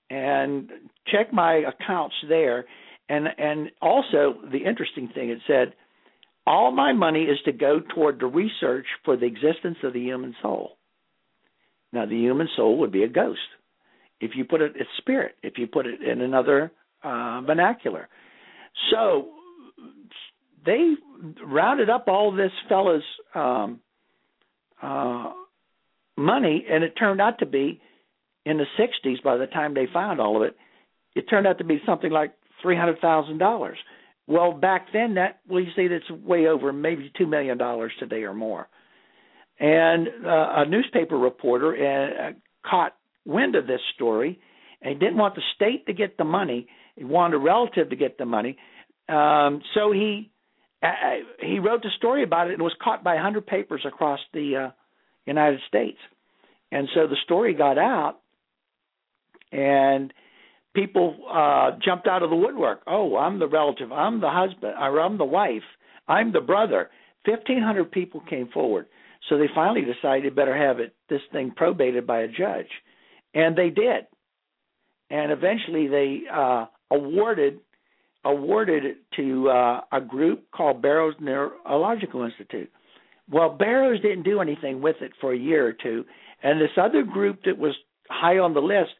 and 0.09 0.69
check 1.07 1.33
my 1.33 1.63
accounts 1.67 2.15
there, 2.27 2.65
and 3.09 3.27
and 3.37 3.71
also 3.81 4.35
the 4.51 4.59
interesting 4.59 5.09
thing 5.13 5.29
it 5.29 5.39
said 5.47 5.73
all 6.49 6.71
my 6.71 6.93
money 6.93 7.21
is 7.21 7.37
to 7.45 7.51
go 7.51 7.79
toward 7.93 8.19
the 8.19 8.25
research 8.25 8.87
for 9.05 9.15
the 9.15 9.27
existence 9.27 9.77
of 9.83 9.93
the 9.93 9.99
human 9.99 10.35
soul. 10.41 10.77
Now, 11.93 12.07
the 12.07 12.17
human 12.17 12.49
soul 12.55 12.79
would 12.79 12.91
be 12.91 13.03
a 13.03 13.07
ghost. 13.07 13.39
If 14.19 14.31
you 14.35 14.45
put 14.45 14.61
it, 14.61 14.73
it's 14.75 14.89
spirit. 14.97 15.35
If 15.43 15.59
you 15.59 15.67
put 15.67 15.85
it 15.85 16.01
in 16.01 16.21
another 16.21 16.71
uh, 17.03 17.41
vernacular. 17.41 18.09
So 18.89 19.29
they 20.65 20.95
rounded 21.45 21.89
up 21.89 22.05
all 22.07 22.35
this 22.35 22.51
fellow's 22.67 23.03
um, 23.35 23.79
uh, 24.81 25.31
money, 26.17 26.65
and 26.67 26.83
it 26.83 26.93
turned 26.97 27.21
out 27.21 27.39
to 27.39 27.45
be 27.45 27.79
in 28.45 28.57
the 28.57 28.65
60s, 28.79 29.21
by 29.23 29.37
the 29.37 29.45
time 29.45 29.75
they 29.75 29.87
found 29.93 30.19
all 30.19 30.37
of 30.37 30.41
it, 30.41 30.55
it 31.15 31.29
turned 31.29 31.45
out 31.45 31.59
to 31.59 31.63
be 31.63 31.79
something 31.85 32.11
like 32.11 32.33
$300,000. 32.65 33.73
Well, 34.29 34.53
back 34.53 34.87
then, 34.93 35.15
that 35.15 35.39
well, 35.49 35.59
you 35.59 35.71
see, 35.75 35.87
that's 35.87 36.09
way 36.09 36.47
over 36.47 36.71
maybe 36.71 37.11
$2 37.19 37.27
million 37.27 37.57
today 37.99 38.23
or 38.23 38.33
more. 38.33 38.69
And 39.59 40.07
uh, 40.25 40.47
a 40.57 40.65
newspaper 40.65 41.17
reporter 41.17 41.75
uh, 41.75 42.31
caught 42.69 42.95
wind 43.25 43.55
of 43.55 43.67
this 43.67 43.81
story 43.95 44.39
and 44.81 44.93
he 44.93 44.99
didn't 44.99 45.17
want 45.17 45.35
the 45.35 45.41
state 45.55 45.85
to 45.87 45.93
get 45.93 46.17
the 46.17 46.23
money. 46.23 46.67
He 46.95 47.03
wanted 47.03 47.35
a 47.35 47.39
relative 47.39 47.89
to 47.89 47.95
get 47.95 48.17
the 48.17 48.25
money. 48.25 48.57
Um, 49.07 49.61
so 49.73 49.91
he 49.91 50.31
uh, 50.81 50.87
he 51.41 51.59
wrote 51.59 51.81
the 51.81 51.89
story 51.97 52.23
about 52.23 52.49
it 52.49 52.53
and 52.53 52.61
was 52.61 52.75
caught 52.81 53.03
by 53.03 53.13
a 53.13 53.17
100 53.17 53.45
papers 53.45 53.81
across 53.85 54.19
the 54.33 54.67
uh, 54.67 54.71
United 55.25 55.59
States. 55.67 55.97
And 56.71 56.87
so 56.93 57.07
the 57.07 57.17
story 57.25 57.53
got 57.53 57.77
out, 57.77 58.19
and 59.51 60.13
people 60.73 61.15
uh, 61.31 61.71
jumped 61.83 62.07
out 62.07 62.23
of 62.23 62.29
the 62.29 62.35
woodwork. 62.35 62.81
Oh, 62.87 63.17
I'm 63.17 63.39
the 63.39 63.47
relative. 63.47 63.91
I'm 63.91 64.21
the 64.21 64.29
husband. 64.29 64.73
Or 64.79 64.99
I'm 64.99 65.17
the 65.17 65.25
wife. 65.25 65.63
I'm 66.07 66.31
the 66.31 66.41
brother. 66.41 66.89
1,500 67.25 67.91
people 67.91 68.21
came 68.29 68.49
forward. 68.49 68.87
So 69.27 69.37
they 69.37 69.49
finally 69.53 69.81
decided 69.81 70.35
better 70.35 70.55
have 70.55 70.79
it 70.79 70.95
this 71.09 71.21
thing 71.31 71.51
probated 71.55 72.07
by 72.07 72.21
a 72.21 72.27
judge, 72.27 72.69
and 73.33 73.55
they 73.55 73.69
did. 73.69 74.07
And 75.09 75.31
eventually 75.31 75.87
they 75.87 76.21
uh, 76.31 76.65
awarded 76.89 77.59
awarded 78.25 78.85
it 78.85 78.97
to 79.15 79.49
uh, 79.49 79.81
a 79.93 80.01
group 80.01 80.51
called 80.51 80.81
Barrows 80.81 81.15
Neurological 81.19 82.23
Institute. 82.23 82.69
Well, 83.31 83.49
Barrows 83.49 84.01
didn't 84.01 84.23
do 84.23 84.41
anything 84.41 84.81
with 84.81 84.97
it 85.01 85.13
for 85.21 85.33
a 85.33 85.37
year 85.37 85.65
or 85.67 85.73
two, 85.73 86.05
and 86.43 86.59
this 86.59 86.71
other 86.77 87.03
group 87.03 87.43
that 87.45 87.57
was 87.57 87.75
high 88.09 88.39
on 88.39 88.53
the 88.53 88.61
list 88.61 88.91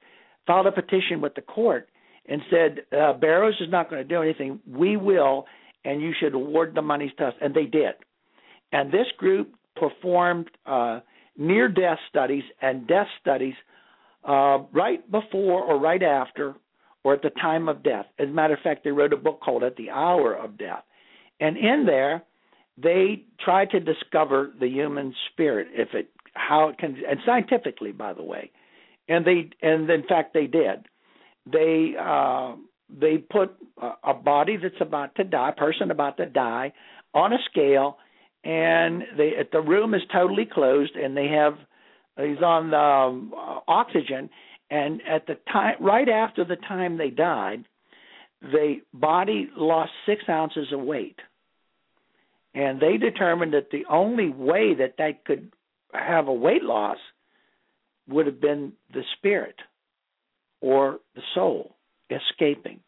filed 0.50 0.66
a 0.66 0.72
petition 0.72 1.22
with 1.22 1.36
the 1.36 1.42
court 1.42 1.90
and 2.28 2.42
said 2.50 2.80
uh, 3.00 3.14
Barrows 3.14 3.54
is 3.62 3.70
not 3.70 3.88
going 3.88 4.02
to 4.02 4.08
do 4.08 4.24
anything. 4.24 4.60
We 4.68 4.98
will, 4.98 5.46
and 5.86 6.02
you 6.02 6.12
should 6.20 6.34
award 6.34 6.74
the 6.74 6.82
monies 6.82 7.12
to 7.20 7.28
us, 7.28 7.34
and 7.40 7.54
they 7.54 7.66
did. 7.66 7.94
And 8.72 8.92
this 8.92 9.06
group 9.20 9.54
performed 9.76 10.50
uh, 10.66 11.02
near 11.38 11.70
death 11.70 12.00
studies 12.10 12.44
and 12.64 12.88
death 12.88 13.06
studies 13.22 13.54
uh, 14.28 14.60
right 14.74 15.10
before 15.12 15.62
or 15.62 15.80
right 15.80 16.02
after 16.02 16.56
or 17.04 17.14
at 17.14 17.22
the 17.22 17.30
time 17.30 17.70
of 17.70 17.84
death. 17.84 18.08
As 18.18 18.28
a 18.28 18.32
matter 18.32 18.56
of 18.56 18.60
fact, 18.62 18.84
they 18.84 18.92
wrote 18.92 19.14
a 19.14 19.18
book 19.18 19.42
called 19.42 19.64
At 19.64 19.76
the 19.76 19.92
Hour 19.92 20.34
of 20.34 20.58
Death. 20.58 20.84
And 21.40 21.58
in 21.58 21.86
there, 21.86 22.24
they 22.76 23.24
tried 23.40 23.70
to 23.70 23.80
discover 23.80 24.52
the 24.60 24.68
human 24.68 25.14
spirit, 25.32 25.68
if 25.74 25.90
it 25.94 26.10
how 26.34 26.70
it 26.70 26.78
can, 26.80 26.98
and 27.08 27.20
scientifically, 27.26 27.92
by 27.92 28.14
the 28.14 28.24
way, 28.24 28.52
and 29.10 29.26
they 29.26 29.50
and 29.62 29.90
in 29.90 30.04
fact 30.04 30.34
they 30.34 30.48
did. 30.48 30.86
They 31.52 31.94
uh, 32.00 32.56
they 32.90 33.18
put 33.18 33.56
a, 34.04 34.14
body 34.14 34.58
that's 34.58 34.82
about 34.82 35.16
to 35.16 35.24
die, 35.24 35.50
a 35.50 35.54
person 35.54 35.92
about 35.92 36.18
to 36.18 36.26
die, 36.26 36.74
on 37.14 37.34
a 37.34 37.38
scale 37.50 37.98
and 38.44 39.04
they 39.18 39.32
the 39.52 39.62
room 39.62 39.94
is 39.94 40.02
totally 40.14 40.46
closed, 40.46 40.96
and 40.96 41.16
they 41.16 41.28
have 41.28 41.56
he's 42.18 42.42
on 42.42 42.74
um, 42.74 43.34
oxygen, 43.68 44.30
and 44.70 45.02
at 45.08 45.28
the 45.28 45.36
time, 45.52 45.76
right 45.82 46.08
after 46.08 46.46
the 46.46 46.56
time 46.56 46.98
they 46.98 47.10
died, 47.10 47.66
the 48.42 48.78
body 48.94 49.50
lost 49.58 49.92
six 50.06 50.24
ounces 50.30 50.68
of 50.72 50.80
weight, 50.80 51.20
and 52.54 52.80
they 52.80 52.98
determined 52.98 53.54
that 53.54 53.72
the 53.72 53.86
only 53.90 54.30
way 54.30 54.74
that 54.76 54.96
they 54.98 55.20
could 55.26 55.52
have 55.94 56.28
a 56.28 56.34
weight 56.34 56.64
loss 56.64 56.98
would 58.10 58.26
have 58.26 58.42
been 58.42 58.74
the 58.94 59.04
spirit 59.18 59.56
or 60.62 61.00
the 61.16 61.22
soul 61.34 61.76
escaping. 62.10 62.80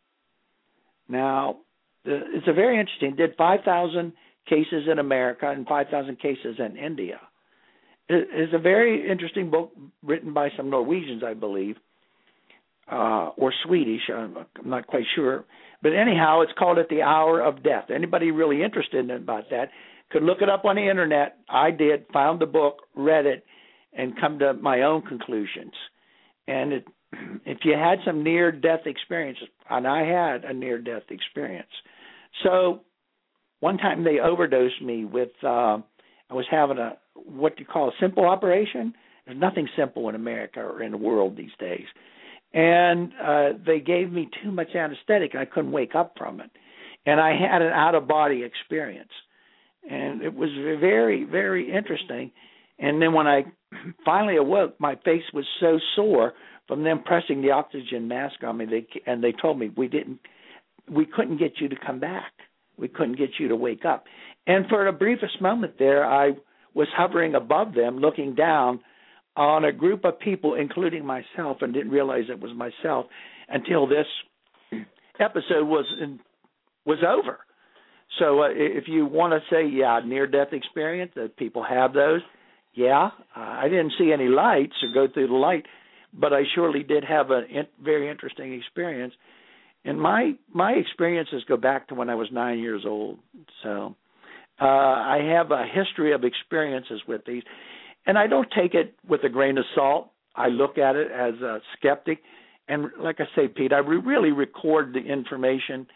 Now, 1.08 1.58
the, 2.06 2.22
it's 2.34 2.48
a 2.48 2.54
very 2.54 2.80
interesting. 2.80 3.16
Did 3.16 3.36
five 3.38 3.62
thousand 3.64 4.14
cases 4.48 4.88
in 4.92 5.00
America 5.00 5.50
and 5.50 5.68
five 5.68 5.88
thousand 5.90 6.20
cases 6.20 6.56
in 6.60 6.78
India. 6.78 7.20
It 8.10 8.28
is 8.36 8.54
a 8.54 8.60
very 8.60 9.10
interesting 9.10 9.50
book 9.50 9.72
written 10.04 10.34
by 10.34 10.50
some 10.58 10.70
Norwegians, 10.70 11.24
I 11.24 11.34
believe, 11.34 11.78
uh, 12.92 13.30
or 13.38 13.54
Swedish. 13.66 14.02
I'm, 14.14 14.36
I'm 14.38 14.70
not 14.70 14.88
quite 14.88 15.06
sure, 15.16 15.46
but 15.82 15.94
anyhow, 15.94 16.42
it's 16.42 16.52
called 16.58 16.78
"At 16.78 16.90
the 16.90 17.04
Hour 17.04 17.42
of 17.42 17.64
Death." 17.64 17.86
Anybody 17.94 18.32
really 18.32 18.64
interested 18.64 19.10
in 19.10 19.12
about 19.12 19.50
that 19.52 19.70
could 20.12 20.24
look 20.24 20.42
it 20.42 20.50
up 20.50 20.66
on 20.66 20.76
the 20.76 20.90
internet. 20.90 21.38
I 21.50 21.72
did, 21.72 22.06
found 22.12 22.42
the 22.42 22.46
book, 22.46 22.82
read 22.96 23.26
it, 23.26 23.46
and 23.94 24.20
come 24.20 24.40
to 24.40 24.54
my 24.54 24.82
own 24.82 25.02
conclusions. 25.02 25.74
And 26.48 26.74
it, 26.74 26.88
if 27.46 27.60
you 27.64 27.74
had 27.74 28.00
some 28.06 28.24
near 28.24 28.52
death 28.52 28.82
experiences, 28.86 29.48
and 29.70 29.88
I 29.88 30.06
had 30.06 30.44
a 30.46 30.54
near 30.54 30.80
death 30.80 31.04
experience, 31.10 31.72
so 32.44 32.82
one 33.60 33.78
time 33.78 34.04
they 34.04 34.20
overdosed 34.20 34.82
me 34.82 35.06
with. 35.06 35.30
Uh, 35.44 35.80
I 36.30 36.34
was 36.34 36.46
having 36.50 36.78
a 36.78 36.98
what 37.14 37.60
you 37.60 37.66
call 37.66 37.90
a 37.90 37.94
simple 38.00 38.26
operation. 38.26 38.94
There's 39.26 39.38
nothing 39.38 39.68
simple 39.78 40.10
in 40.10 40.16
America 40.16 40.62
or 40.62 40.82
in 40.82 40.92
the 40.92 40.98
world 40.98 41.38
these 41.38 41.52
days. 41.60 41.86
And 42.54 43.12
uh, 43.22 43.50
they 43.66 43.80
gave 43.80 44.12
me 44.12 44.30
too 44.44 44.52
much 44.52 44.70
anesthetic, 44.76 45.34
and 45.34 45.42
I 45.42 45.46
couldn't 45.46 45.72
wake 45.72 45.94
up 45.96 46.14
from 46.18 46.40
it. 46.42 46.50
And 47.06 47.20
I 47.20 47.32
had 47.32 47.62
an 47.62 47.72
out 47.72 47.96
of 47.96 48.08
body 48.08 48.44
experience, 48.44 49.12
and 49.90 50.22
it 50.22 50.34
was 50.34 50.50
very, 50.80 51.24
very 51.24 51.72
interesting. 51.74 52.32
And 52.80 53.02
then 53.02 53.14
when 53.14 53.28
I 53.28 53.44
finally 54.06 54.38
awoke, 54.38 54.80
my 54.80 54.96
face 55.04 55.24
was 55.34 55.46
so 55.60 55.80
sore 55.96 56.34
from 56.68 56.84
them 56.84 57.04
pressing 57.04 57.42
the 57.42 57.52
oxygen 57.52 58.08
mask 58.08 58.44
on 58.44 58.58
me. 58.58 58.66
They 58.66 58.88
and 59.06 59.24
they 59.24 59.34
told 59.34 59.60
me 59.60 59.72
we 59.76 59.88
didn't, 59.88 60.20
we 60.90 61.06
couldn't 61.06 61.38
get 61.38 61.54
you 61.60 61.70
to 61.70 61.76
come 61.76 62.00
back. 62.00 62.32
We 62.78 62.88
couldn't 62.88 63.18
get 63.18 63.32
you 63.40 63.48
to 63.50 63.56
wake 63.56 63.86
up. 63.86 64.06
And 64.48 64.66
for 64.68 64.86
the 64.86 64.92
briefest 64.92 65.42
moment 65.42 65.74
there, 65.78 66.06
I 66.06 66.32
was 66.74 66.88
hovering 66.96 67.36
above 67.36 67.74
them, 67.74 68.00
looking 68.00 68.34
down 68.34 68.80
on 69.36 69.66
a 69.66 69.72
group 69.72 70.04
of 70.04 70.20
people, 70.20 70.56
including 70.56 71.06
myself, 71.06 71.58
and 71.62 71.74
didn't 71.74 71.92
realize 71.92 72.24
it 72.30 72.40
was 72.40 72.52
myself 72.56 73.06
until 73.50 73.88
this 73.88 74.08
episode 75.20 75.68
was 75.68 75.86
in, 76.02 76.20
was 76.86 77.00
over. 77.08 77.40
So 78.20 78.44
uh, 78.44 78.50
if 78.52 78.86
you 78.88 79.06
want 79.06 79.34
to 79.34 79.40
say, 79.54 79.68
yeah, 79.68 80.00
near 80.06 80.28
death 80.28 80.50
experience, 80.52 81.12
that 81.16 81.38
people 81.38 81.64
have 81.64 81.94
those, 81.94 82.22
yeah, 82.74 83.10
I 83.36 83.68
didn't 83.68 83.94
see 83.98 84.12
any 84.14 84.28
lights 84.28 84.74
or 84.82 84.94
go 84.94 85.12
through 85.12 85.28
the 85.28 85.34
light, 85.34 85.66
but 86.14 86.34
I 86.34 86.44
surely 86.56 86.84
did 86.84 87.04
have 87.04 87.32
a 87.32 87.44
very 87.84 88.10
interesting 88.10 88.54
experience. 88.54 89.14
And 89.84 90.00
my 90.00 90.34
my 90.54 90.74
experiences 90.74 91.44
go 91.48 91.58
back 91.58 91.88
to 91.88 91.96
when 91.96 92.10
I 92.10 92.16
was 92.16 92.28
nine 92.32 92.60
years 92.60 92.84
old. 92.86 93.20
So 93.64 93.96
uh, 94.62 94.66
I 94.66 95.22
have 95.34 95.52
a 95.52 95.66
history 95.66 96.14
of 96.14 96.24
experiences 96.24 97.02
with 97.08 97.22
these, 97.26 97.44
and 98.06 98.18
I 98.18 98.28
don't 98.28 98.48
take 98.56 98.74
it 98.74 98.96
with 99.08 99.24
a 99.24 99.30
grain 99.30 99.58
of 99.58 99.66
salt. 99.76 100.12
I 100.36 100.48
look 100.48 100.78
at 100.78 100.96
it 100.96 101.12
as 101.12 101.34
a 101.42 101.60
skeptic, 101.78 102.20
and 102.68 102.92
like 103.00 103.20
I 103.20 103.26
say, 103.36 103.48
Pete, 103.48 103.74
I 103.74 103.80
re- 103.80 103.98
really 103.98 104.32
record 104.32 104.94
the 104.94 105.00
information 105.00 105.88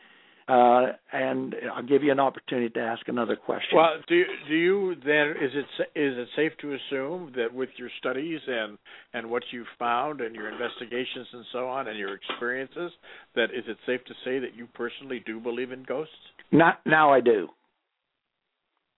uh, 0.47 0.87
and 1.11 1.55
I'll 1.73 1.83
give 1.83 2.03
you 2.03 2.11
an 2.11 2.19
opportunity 2.19 2.69
to 2.69 2.79
ask 2.79 3.07
another 3.07 3.35
question. 3.35 3.69
Well, 3.75 3.95
do 4.07 4.15
you, 4.15 4.25
do 4.47 4.53
you 4.53 4.95
then 5.03 5.31
is 5.41 5.51
it 5.55 5.99
is 5.99 6.17
it 6.19 6.27
safe 6.35 6.51
to 6.61 6.75
assume 6.75 7.33
that 7.35 7.51
with 7.51 7.69
your 7.77 7.89
studies 7.97 8.39
and 8.47 8.77
and 9.13 9.31
what 9.31 9.41
you've 9.51 9.65
found 9.79 10.21
and 10.21 10.35
your 10.35 10.51
investigations 10.51 11.27
and 11.33 11.45
so 11.51 11.67
on 11.67 11.87
and 11.87 11.97
your 11.97 12.13
experiences 12.13 12.91
that 13.33 13.45
is 13.45 13.63
it 13.67 13.77
safe 13.87 14.05
to 14.05 14.13
say 14.23 14.37
that 14.37 14.55
you 14.55 14.67
personally 14.75 15.23
do 15.25 15.39
believe 15.39 15.71
in 15.71 15.81
ghosts? 15.81 16.13
Not 16.51 16.79
now, 16.85 17.11
I 17.11 17.21
do. 17.21 17.47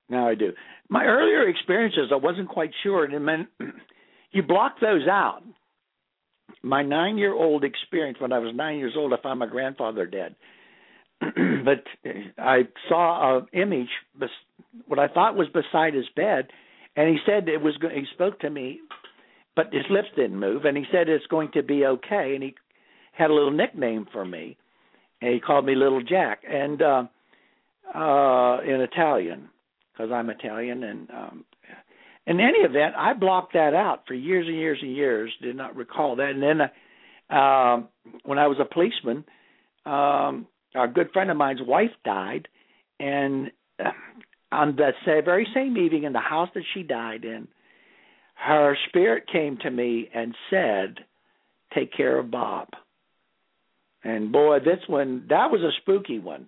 Now 0.10 0.28
I 0.28 0.36
do. 0.36 0.52
My 0.89 1.06
earlier 1.06 1.48
experiences, 1.48 2.10
I 2.12 2.18
wasn't 2.18 2.50
quite 2.50 2.72
sure, 2.84 3.06
and 3.06 3.26
meant 3.26 3.48
you 4.32 4.43
block 4.43 4.82
those 4.82 5.08
out. 5.10 5.43
My 6.62 6.84
nine-year-old 6.84 7.64
experience 7.64 8.20
when 8.20 8.34
I 8.34 8.39
was 8.39 8.54
nine 8.54 8.80
years 8.80 8.95
old, 8.98 9.14
I 9.14 9.22
found 9.22 9.39
my 9.39 9.45
grandfather 9.45 10.06
dead 10.06 10.36
but 11.65 11.84
I 12.38 12.68
saw 12.88 13.39
an 13.39 13.47
image, 13.53 13.89
what 14.86 14.99
I 14.99 15.07
thought 15.07 15.36
was 15.36 15.47
beside 15.49 15.93
his 15.93 16.07
bed, 16.15 16.47
and 16.95 17.09
he 17.09 17.18
said 17.26 17.47
it 17.47 17.61
was. 17.61 17.76
He 17.82 18.05
spoke 18.13 18.39
to 18.41 18.49
me, 18.49 18.80
but 19.55 19.74
his 19.74 19.86
lips 19.89 20.09
didn't 20.15 20.39
move, 20.39 20.65
and 20.65 20.78
he 20.78 20.84
said 20.91 21.09
it's 21.09 21.26
going 21.28 21.51
to 21.53 21.63
be 21.63 21.86
okay, 21.86 22.34
and 22.34 22.43
he 22.43 22.55
had 23.13 23.30
a 23.30 23.34
little 23.34 23.51
nickname 23.51 24.07
for 24.11 24.26
me, 24.26 24.57
and 25.22 25.34
he 25.34 25.39
called 25.39 25.65
me 25.65 25.76
Little 25.76 26.03
Jack, 26.03 26.41
and 26.47 26.82
uh, 26.82 27.03
uh, 27.93 28.59
in 28.61 28.82
Italian, 28.82 29.49
because 29.93 30.11
I'm 30.11 30.30
Italian, 30.30 30.84
and 30.84 31.09
um, 31.11 31.45
in 32.28 32.39
any 32.39 32.59
event, 32.59 32.93
I 32.97 33.13
blocked 33.13 33.53
that 33.53 33.74
out 33.74 34.03
for 34.07 34.13
years 34.13 34.47
and 34.47 34.55
years 34.55 34.80
and 34.82 34.95
years. 34.95 35.32
Did 35.41 35.55
not 35.55 35.76
recall 35.76 36.15
that, 36.18 36.30
and 36.30 36.43
then 36.43 36.61
uh, 37.30 37.82
when 38.24 38.38
I 38.38 38.47
was 38.47 38.57
a 38.59 38.72
policeman. 38.72 39.26
Um, 39.86 40.47
a 40.76 40.88
good 40.88 41.11
friend 41.11 41.32
of 41.32 41.38
mine's 41.38 41.61
wife 41.61 41.91
died, 42.03 42.47
and 42.99 43.51
uh, 43.84 43.91
on 44.51 44.76
the 44.76 44.91
very 45.24 45.47
same 45.53 45.78
evening 45.78 46.03
in 46.03 46.13
the 46.13 46.20
house 46.20 46.49
that 46.55 46.63
she 46.74 46.84
died 46.84 47.26
in, 47.26 47.47
her 48.36 48.78
spirit 48.88 49.24
came 49.32 49.57
to 49.57 49.70
me 49.70 50.09
and 50.13 50.36
said, 50.49 50.99
"Take 51.74 51.93
care 51.93 52.18
of 52.18 52.32
Bob." 52.32 52.70
And 54.03 54.32
boy, 54.32 54.59
this 54.59 54.80
one 54.88 55.26
that 55.30 55.51
was 55.51 55.61
a 55.61 55.72
spooky 55.82 56.20
one. 56.20 56.47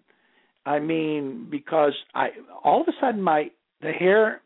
I 0.66 0.80
mean, 0.80 1.48
because 1.50 1.94
I 2.14 2.30
all 2.64 2.82
of 2.82 2.88
a 2.88 2.94
sudden 3.02 3.22
my 3.22 3.50
the 3.82 3.92
hair 3.92 4.42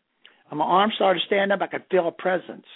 on 0.50 0.58
my 0.58 0.64
arm 0.64 0.90
started 0.94 1.20
to 1.20 1.26
stand 1.26 1.52
up. 1.52 1.60
I 1.60 1.66
could 1.66 1.84
feel 1.90 2.08
a 2.08 2.12
presence, 2.12 2.66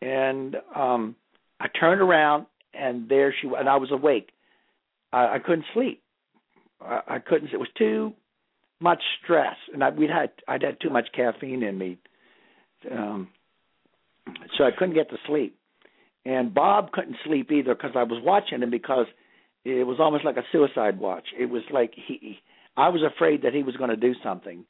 and 0.00 0.56
um 0.74 1.16
I 1.60 1.68
turned 1.68 2.00
around 2.00 2.46
and 2.74 3.08
there 3.08 3.34
she 3.40 3.46
was. 3.46 3.56
And 3.60 3.68
I 3.68 3.76
was 3.76 3.90
awake. 3.90 4.30
I, 5.12 5.34
I 5.34 5.38
couldn't 5.38 5.64
sleep. 5.74 6.01
I, 7.08 7.18
couldn't. 7.18 7.52
It 7.52 7.58
was 7.58 7.68
too 7.76 8.12
much 8.80 9.02
stress, 9.22 9.56
and 9.72 9.82
I, 9.82 9.90
we'd 9.90 10.10
had 10.10 10.30
I'd 10.48 10.62
had 10.62 10.80
too 10.80 10.90
much 10.90 11.08
caffeine 11.14 11.62
in 11.62 11.78
me, 11.78 11.98
um, 12.90 13.28
so 14.56 14.64
I 14.64 14.70
couldn't 14.76 14.94
get 14.94 15.10
to 15.10 15.16
sleep. 15.26 15.56
And 16.24 16.54
Bob 16.54 16.92
couldn't 16.92 17.16
sleep 17.24 17.50
either 17.50 17.74
because 17.74 17.92
I 17.96 18.04
was 18.04 18.22
watching 18.24 18.62
him 18.62 18.70
because 18.70 19.06
it 19.64 19.86
was 19.86 19.98
almost 19.98 20.24
like 20.24 20.36
a 20.36 20.44
suicide 20.52 20.98
watch. 21.00 21.26
It 21.38 21.46
was 21.46 21.62
like 21.72 21.92
he, 21.94 22.38
I 22.76 22.88
was 22.88 23.02
afraid 23.02 23.42
that 23.42 23.54
he 23.54 23.62
was 23.62 23.76
going 23.76 23.90
to 23.90 23.96
do 23.96 24.14
something. 24.22 24.64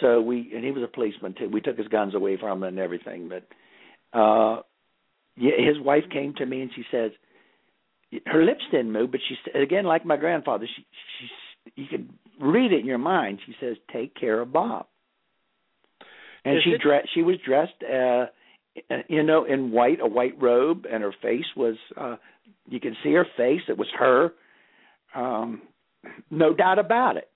So 0.00 0.20
we, 0.20 0.50
and 0.54 0.64
he 0.64 0.72
was 0.72 0.82
a 0.82 0.92
policeman 0.92 1.34
too. 1.38 1.48
We 1.48 1.60
took 1.60 1.78
his 1.78 1.88
guns 1.88 2.14
away 2.14 2.36
from 2.38 2.58
him 2.58 2.62
and 2.64 2.78
everything. 2.78 3.28
But 3.28 4.18
uh, 4.18 4.62
his 5.36 5.78
wife 5.80 6.04
came 6.12 6.34
to 6.34 6.46
me 6.46 6.62
and 6.62 6.70
she 6.74 6.82
says, 6.90 7.12
her 8.26 8.44
lips 8.44 8.62
didn't 8.70 8.92
move, 8.92 9.10
but 9.10 9.20
she 9.28 9.58
again, 9.58 9.84
like 9.84 10.06
my 10.06 10.16
grandfather, 10.16 10.66
she 10.66 10.82
she 11.18 11.26
you 11.74 11.86
can 11.88 12.18
read 12.40 12.72
it 12.72 12.80
in 12.80 12.86
your 12.86 12.98
mind. 12.98 13.40
She 13.46 13.54
says, 13.60 13.76
"Take 13.92 14.14
care 14.14 14.40
of 14.40 14.52
Bob," 14.52 14.86
and 16.44 16.58
Is 16.58 16.62
she 16.62 16.78
dressed. 16.78 17.08
She 17.14 17.22
was 17.22 17.36
dressed, 17.44 17.82
uh, 17.82 18.26
you 19.08 19.22
know, 19.22 19.44
in 19.44 19.72
white, 19.72 20.00
a 20.00 20.06
white 20.06 20.40
robe, 20.40 20.86
and 20.90 21.02
her 21.02 21.14
face 21.22 21.46
was. 21.56 21.76
uh 21.96 22.16
You 22.68 22.80
can 22.80 22.96
see 23.02 23.12
her 23.12 23.26
face. 23.36 23.62
It 23.68 23.78
was 23.78 23.88
her. 23.98 24.32
Um, 25.14 25.62
no 26.30 26.54
doubt 26.54 26.78
about 26.78 27.16
it. 27.16 27.28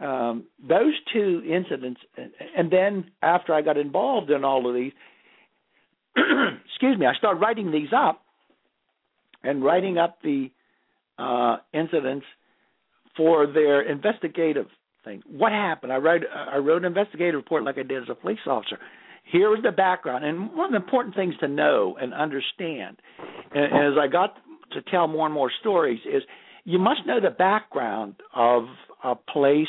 Um, 0.00 0.44
those 0.66 0.94
two 1.12 1.42
incidents, 1.46 2.00
and 2.56 2.70
then 2.70 3.10
after 3.22 3.52
I 3.52 3.60
got 3.60 3.76
involved 3.76 4.30
in 4.30 4.44
all 4.44 4.66
of 4.66 4.74
these, 4.74 4.92
excuse 6.16 6.98
me, 6.98 7.04
I 7.04 7.14
started 7.14 7.40
writing 7.40 7.70
these 7.70 7.92
up 7.94 8.22
and 9.42 9.62
writing 9.62 9.98
up 9.98 10.18
the 10.22 10.50
uh, 11.18 11.58
incidents 11.74 12.24
for 13.16 13.46
their 13.46 13.82
investigative 13.82 14.66
thing. 15.04 15.22
What 15.26 15.52
happened? 15.52 15.92
I 15.92 15.96
wrote 15.96 16.22
I 16.32 16.58
wrote 16.58 16.78
an 16.78 16.86
investigative 16.86 17.34
report 17.34 17.64
like 17.64 17.78
I 17.78 17.82
did 17.82 18.02
as 18.02 18.08
a 18.10 18.14
police 18.14 18.38
officer. 18.46 18.78
Here 19.24 19.48
was 19.48 19.60
the 19.62 19.72
background, 19.72 20.24
and 20.24 20.52
one 20.54 20.66
of 20.66 20.70
the 20.72 20.84
important 20.84 21.14
things 21.14 21.34
to 21.40 21.48
know 21.48 21.96
and 22.00 22.12
understand, 22.12 22.96
and, 23.52 23.64
and 23.64 23.92
as 23.92 23.98
I 24.00 24.08
got 24.08 24.34
to 24.72 24.82
tell 24.90 25.06
more 25.06 25.26
and 25.26 25.34
more 25.34 25.50
stories, 25.60 26.00
is 26.06 26.22
you 26.64 26.78
must 26.78 27.00
know 27.06 27.20
the 27.20 27.30
background 27.30 28.14
of 28.34 28.64
a 29.04 29.14
place 29.14 29.68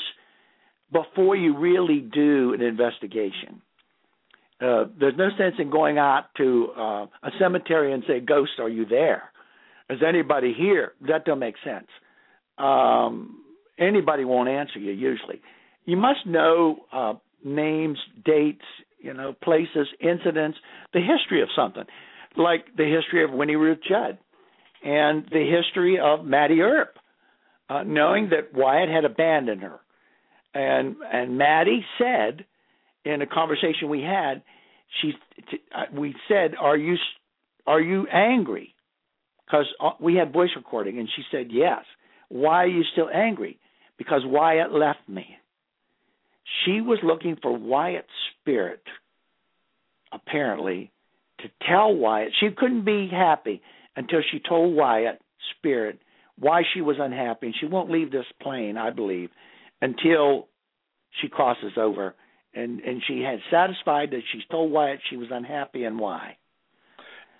before 0.91 1.35
you 1.35 1.57
really 1.57 1.99
do 1.99 2.53
an 2.53 2.61
investigation. 2.61 3.61
Uh, 4.59 4.85
there's 4.99 5.17
no 5.17 5.29
sense 5.37 5.55
in 5.57 5.71
going 5.71 5.97
out 5.97 6.25
to 6.37 6.67
uh, 6.77 7.05
a 7.23 7.31
cemetery 7.39 7.93
and 7.93 8.03
say, 8.07 8.19
"Ghost, 8.19 8.51
are 8.59 8.69
you 8.69 8.85
there? 8.85 9.23
Is 9.89 9.99
anybody 10.07 10.53
here?" 10.57 10.93
That 11.07 11.25
don't 11.25 11.39
make 11.39 11.55
sense. 11.63 11.87
Um, 12.61 13.43
anybody 13.79 14.25
won't 14.25 14.49
answer 14.49 14.79
you 14.79 14.91
usually. 14.91 15.41
You 15.85 15.97
must 15.97 16.25
know 16.25 16.77
uh, 16.93 17.13
names, 17.43 17.97
dates, 18.23 18.65
you 18.99 19.13
know, 19.13 19.33
places, 19.43 19.87
incidents, 19.99 20.57
the 20.93 20.99
history 20.99 21.41
of 21.41 21.49
something, 21.55 21.85
like 22.37 22.65
the 22.77 22.85
history 22.85 23.23
of 23.23 23.31
Winnie 23.31 23.55
Ruth 23.55 23.79
Judd 23.87 24.19
and 24.83 25.25
the 25.31 25.45
history 25.45 25.99
of 25.99 26.25
Mattie 26.25 26.61
Earp, 26.61 26.95
uh, 27.69 27.83
knowing 27.83 28.29
that 28.29 28.53
Wyatt 28.53 28.89
had 28.89 29.05
abandoned 29.05 29.61
her. 29.61 29.79
And 30.53 30.97
and 31.11 31.37
Mattie 31.37 31.85
said 31.97 32.45
in 33.05 33.21
a 33.21 33.25
conversation 33.25 33.89
we 33.89 34.01
had, 34.01 34.43
she 35.01 35.13
uh, 35.73 35.85
we 35.93 36.13
said, 36.27 36.55
"Are 36.59 36.75
you 36.75 36.97
are 37.65 37.79
you 37.79 38.05
angry?" 38.07 38.75
Because 39.45 39.67
uh, 39.79 39.91
we 39.99 40.15
had 40.15 40.33
voice 40.33 40.49
recording, 40.55 40.99
and 40.99 41.07
she 41.15 41.23
said, 41.31 41.47
"Yes." 41.49 41.85
Why 42.31 42.63
are 42.63 42.67
you 42.67 42.83
still 42.93 43.09
angry? 43.13 43.59
Because 43.97 44.21
Wyatt 44.23 44.71
left 44.71 45.07
me. 45.07 45.27
She 46.63 46.79
was 46.79 46.99
looking 47.03 47.37
for 47.41 47.55
Wyatt's 47.55 48.07
spirit, 48.39 48.81
apparently, 50.13 50.91
to 51.39 51.49
tell 51.67 51.93
Wyatt. 51.93 52.31
She 52.39 52.49
couldn't 52.55 52.85
be 52.85 53.09
happy 53.11 53.61
until 53.97 54.21
she 54.31 54.39
told 54.39 54.75
Wyatt 54.75 55.21
spirit 55.57 55.99
why 56.39 56.61
she 56.73 56.79
was 56.79 56.95
unhappy. 56.99 57.47
And 57.47 57.55
she 57.59 57.65
won't 57.65 57.91
leave 57.91 58.11
this 58.11 58.25
plane, 58.41 58.77
I 58.77 58.91
believe, 58.91 59.29
until 59.81 60.47
she 61.21 61.27
crosses 61.27 61.73
over. 61.75 62.15
And 62.53 62.79
and 62.79 63.01
she 63.05 63.21
had 63.21 63.39
satisfied 63.51 64.11
that 64.11 64.21
she's 64.31 64.43
told 64.49 64.71
Wyatt 64.71 64.99
she 65.09 65.17
was 65.17 65.29
unhappy 65.31 65.83
and 65.83 65.99
why. 65.99 66.37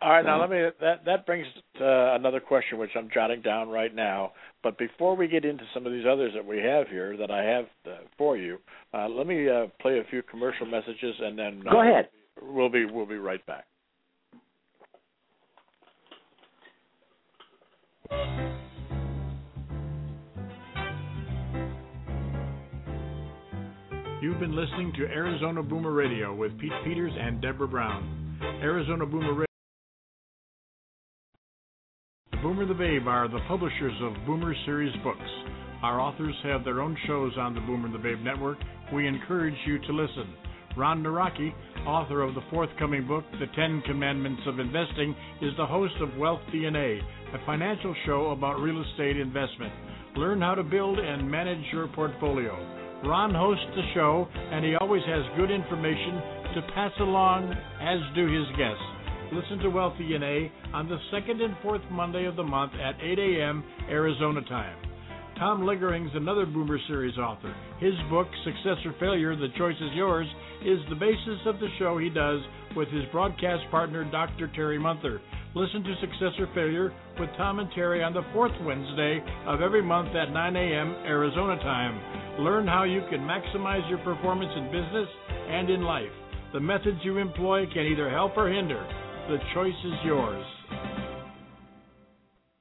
All 0.02 0.10
right, 0.10 0.26
now 0.26 0.42
let 0.42 0.50
me. 0.50 0.64
That 0.80 1.06
that 1.06 1.28
brings 1.28 1.46
to 1.78 2.16
another 2.16 2.40
question, 2.40 2.80
which 2.80 2.90
I'm 2.96 3.08
jotting 3.14 3.44
down 3.44 3.70
right 3.70 3.94
now. 3.94 4.32
But 4.64 4.76
before 4.80 5.16
we 5.16 5.28
get 5.28 5.46
into 5.46 5.64
some 5.76 5.86
of 5.86 5.92
these 5.92 6.06
others 6.12 6.32
that 6.34 6.44
we 6.44 6.58
have 6.58 6.88
here 6.88 7.16
that 7.18 7.30
I 7.30 7.44
have 7.44 7.66
uh, 7.86 7.98
for 8.18 8.36
you, 8.36 8.58
uh, 8.96 9.08
let 9.08 9.28
me 9.28 9.48
uh, 9.48 9.68
play 9.80 10.00
a 10.00 10.04
few 10.10 10.24
commercial 10.24 10.66
messages, 10.66 11.14
and 11.20 11.38
then 11.38 11.64
go 11.70 11.82
ahead. 11.82 12.10
We'll 12.42 12.70
be 12.70 12.86
we'll 12.86 13.06
be 13.06 13.18
right 13.18 13.46
back. 13.46 13.66
You've 24.20 24.40
been 24.40 24.56
listening 24.56 24.94
to 24.98 25.06
Arizona 25.06 25.62
Boomer 25.62 25.92
Radio 25.92 26.34
with 26.34 26.58
Pete 26.60 26.72
Peters 26.84 27.14
and 27.20 27.40
Deborah 27.40 27.68
Brown. 27.68 28.40
Arizona 28.64 29.06
Boomer 29.06 29.34
Radio. 29.34 29.51
Boomer 32.42 32.66
the 32.66 32.74
Babe 32.74 33.08
are 33.08 33.28
the 33.28 33.40
publishers 33.48 33.94
of 34.02 34.26
Boomer 34.26 34.56
Series 34.66 34.96
books. 35.04 35.20
Our 35.84 36.00
authors 36.02 36.34
have 36.42 36.64
their 36.64 36.82
own 36.82 36.98
shows 37.06 37.34
on 37.38 37.54
the 37.54 37.62
Boomer 37.62 37.92
the 37.92 38.00
Babe 38.00 38.18
network. 38.24 38.58
We 38.92 39.08
encourage 39.08 39.54
you 39.68 39.78
to 39.78 39.94
listen. 39.94 40.34
Ron 40.76 41.04
Naraki, 41.04 41.54
author 41.86 42.24
of 42.24 42.34
the 42.34 42.42
forthcoming 42.50 43.08
book, 43.08 43.26
The 43.40 43.46
Ten 43.56 43.84
Commandments 43.86 44.42
of 44.48 44.58
Investing, 44.58 45.16
is 45.44 45.52
the 45.56 45.68
host 45.68 45.94
of 46.02 46.18
Wealth 46.18 46.42
DNA, 46.52 47.00
a 47.36 47.46
financial 47.46 47.94
show 48.08 48.32
about 48.32 48.60
real 48.60 48.84
estate 48.90 49.18
investment. 49.18 49.72
Learn 50.16 50.42
how 50.42 50.56
to 50.56 50.64
build 50.64 50.98
and 50.98 51.30
manage 51.30 51.64
your 51.72 51.90
portfolio. 51.90 52.58
Ron 53.06 53.36
hosts 53.36 53.66
the 53.76 53.84
show, 53.94 54.28
and 54.34 54.66
he 54.66 54.74
always 54.78 55.04
has 55.06 55.38
good 55.38 55.52
information 55.52 56.16
to 56.56 56.62
pass 56.74 56.92
along, 57.02 57.54
as 57.80 58.00
do 58.16 58.26
his 58.26 58.48
guests. 58.58 59.01
Listen 59.32 59.60
to 59.60 59.70
Wealth 59.70 59.94
DNA 59.94 60.52
on 60.74 60.90
the 60.90 60.98
second 61.10 61.40
and 61.40 61.56
fourth 61.64 61.82
Monday 61.90 62.26
of 62.26 62.36
the 62.36 62.44
month 62.44 62.74
at 62.74 63.02
8 63.02 63.18
a.m. 63.18 63.64
Arizona 63.90 64.42
time. 64.42 64.76
Tom 65.40 65.66
Liggering's 65.66 66.12
another 66.16 66.46
Boomer 66.46 66.78
Series 66.86 67.18
author. 67.18 67.56
His 67.80 67.94
book, 68.10 68.28
Success 68.44 68.78
or 68.86 68.94
Failure, 69.00 69.38
The 69.38 69.48
Choice 69.58 69.78
is 69.80 69.92
Yours, 69.94 70.28
is 70.66 70.80
the 70.90 70.96
basis 70.96 71.40
of 71.46 71.60
the 71.60 71.70
show 71.80 71.98
he 71.98 72.10
does 72.10 72.42
with 72.76 72.90
his 72.90 73.04
broadcast 73.14 73.64
partner, 73.72 74.04
Dr. 74.12 74.52
Terry 74.54 74.78
Munther. 74.78 75.22
Listen 75.56 75.82
to 75.82 75.96
Success 76.02 76.38
or 76.38 76.50
Failure 76.54 76.94
with 77.18 77.30
Tom 77.38 77.60
and 77.60 77.70
Terry 77.74 78.04
on 78.04 78.14
the 78.14 78.28
fourth 78.34 78.52
Wednesday 78.64 79.24
of 79.48 79.62
every 79.62 79.82
month 79.82 80.14
at 80.14 80.34
9 80.34 80.56
a.m. 80.58 80.92
Arizona 81.06 81.56
time. 81.64 82.44
Learn 82.44 82.68
how 82.68 82.84
you 82.84 83.02
can 83.10 83.22
maximize 83.22 83.88
your 83.90 84.00
performance 84.00 84.52
in 84.58 84.66
business 84.66 85.08
and 85.48 85.70
in 85.70 85.84
life. 85.84 86.12
The 86.52 86.60
methods 86.60 87.00
you 87.04 87.18
employ 87.18 87.66
can 87.74 87.86
either 87.86 88.10
help 88.10 88.36
or 88.36 88.52
hinder. 88.52 88.86
The 89.32 89.40
choice 89.54 89.86
is 89.86 89.94
yours. 90.04 90.46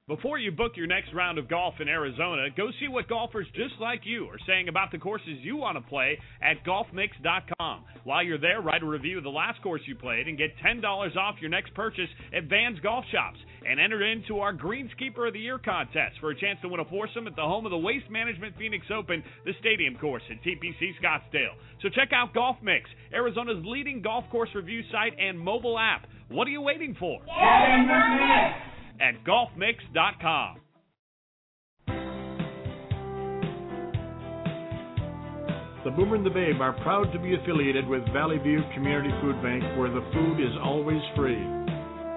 Before 0.06 0.38
you 0.38 0.52
book 0.52 0.74
your 0.76 0.86
next 0.86 1.12
round 1.12 1.36
of 1.36 1.48
golf 1.48 1.74
in 1.80 1.88
Arizona, 1.88 2.46
go 2.56 2.68
see 2.78 2.86
what 2.86 3.08
golfers 3.08 3.48
just 3.56 3.74
like 3.80 4.02
you 4.04 4.26
are 4.26 4.38
saying 4.46 4.68
about 4.68 4.92
the 4.92 4.98
courses 4.98 5.38
you 5.42 5.56
want 5.56 5.76
to 5.78 5.90
play 5.90 6.16
at 6.40 6.64
golfmix.com. 6.64 7.84
While 8.04 8.22
you're 8.22 8.38
there, 8.38 8.60
write 8.60 8.84
a 8.84 8.86
review 8.86 9.18
of 9.18 9.24
the 9.24 9.30
last 9.30 9.60
course 9.62 9.80
you 9.86 9.96
played 9.96 10.28
and 10.28 10.38
get 10.38 10.50
$10 10.64 11.16
off 11.16 11.34
your 11.40 11.50
next 11.50 11.74
purchase 11.74 12.08
at 12.32 12.44
Vans 12.44 12.78
Golf 12.84 13.04
Shops. 13.10 13.40
And 13.68 13.78
enter 13.80 14.04
into 14.04 14.40
our 14.40 14.52
Greenskeeper 14.54 15.28
of 15.28 15.34
the 15.34 15.40
Year 15.40 15.58
contest 15.58 16.16
for 16.20 16.30
a 16.30 16.38
chance 16.38 16.58
to 16.62 16.68
win 16.68 16.80
a 16.80 16.84
foursome 16.84 17.26
at 17.26 17.36
the 17.36 17.42
home 17.42 17.66
of 17.66 17.70
the 17.70 17.78
Waste 17.78 18.10
Management 18.10 18.54
Phoenix 18.58 18.86
Open, 18.92 19.22
the 19.44 19.52
stadium 19.60 19.96
course 19.96 20.22
at 20.30 20.42
TPC 20.42 20.92
Scottsdale. 21.02 21.54
So 21.82 21.88
check 21.88 22.10
out 22.14 22.34
Golf 22.34 22.56
Mix, 22.62 22.88
Arizona's 23.12 23.62
leading 23.64 24.02
golf 24.02 24.24
course 24.30 24.50
review 24.54 24.82
site 24.90 25.12
and 25.18 25.38
mobile 25.38 25.78
app. 25.78 26.06
What 26.28 26.46
are 26.46 26.50
you 26.50 26.62
waiting 26.62 26.96
for? 26.98 27.20
at 29.00 29.24
golfmix.com. 29.24 30.60
The 35.82 35.90
Boomer 35.90 36.16
and 36.16 36.26
the 36.26 36.30
Babe 36.30 36.60
are 36.60 36.74
proud 36.82 37.10
to 37.12 37.18
be 37.18 37.34
affiliated 37.34 37.88
with 37.88 38.02
Valley 38.12 38.36
View 38.36 38.60
Community 38.74 39.08
Food 39.22 39.40
Bank, 39.42 39.64
where 39.78 39.88
the 39.88 40.04
food 40.12 40.38
is 40.38 40.52
always 40.62 41.00
free. 41.16 41.59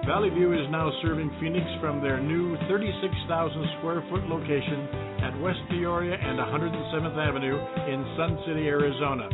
Valley 0.06 0.28
View 0.28 0.52
is 0.52 0.68
now 0.70 0.92
serving 1.00 1.32
Phoenix 1.40 1.64
from 1.80 2.02
their 2.02 2.20
new 2.20 2.58
36,000 2.68 3.64
square 3.78 4.04
foot 4.10 4.28
location 4.28 4.86
at 5.24 5.40
West 5.40 5.60
Peoria 5.70 6.12
and 6.12 6.38
107th 6.38 7.16
Avenue 7.16 7.56
in 7.88 8.04
Sun 8.12 8.36
City, 8.46 8.68
Arizona. 8.68 9.30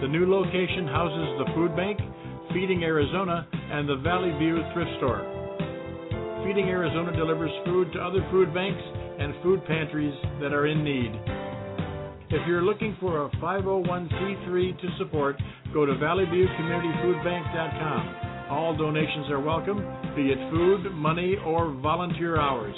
The 0.00 0.08
new 0.08 0.28
location 0.28 0.88
houses 0.88 1.38
the 1.38 1.46
food 1.54 1.76
bank, 1.76 2.00
Feeding 2.52 2.82
Arizona, 2.82 3.46
and 3.54 3.88
the 3.88 3.98
Valley 4.02 4.36
View 4.36 4.58
thrift 4.74 4.90
store. 4.98 5.22
Feeding 6.44 6.66
Arizona 6.66 7.16
delivers 7.16 7.52
food 7.64 7.92
to 7.92 8.00
other 8.00 8.26
food 8.32 8.52
banks 8.52 8.82
and 9.20 9.32
food 9.44 9.64
pantries 9.66 10.14
that 10.40 10.52
are 10.52 10.66
in 10.66 10.82
need. 10.82 11.12
If 12.34 12.48
you're 12.48 12.62
looking 12.62 12.96
for 12.98 13.26
a 13.26 13.30
501c3 13.38 14.80
to 14.80 14.88
support, 14.98 15.36
go 15.72 15.86
to 15.86 15.92
valleyviewcommunityfoodbank.com. 15.92 18.31
All 18.52 18.76
donations 18.76 19.30
are 19.30 19.40
welcome, 19.40 19.78
be 20.14 20.28
it 20.28 20.36
food, 20.50 20.92
money, 20.92 21.36
or 21.42 21.72
volunteer 21.72 22.38
hours. 22.38 22.76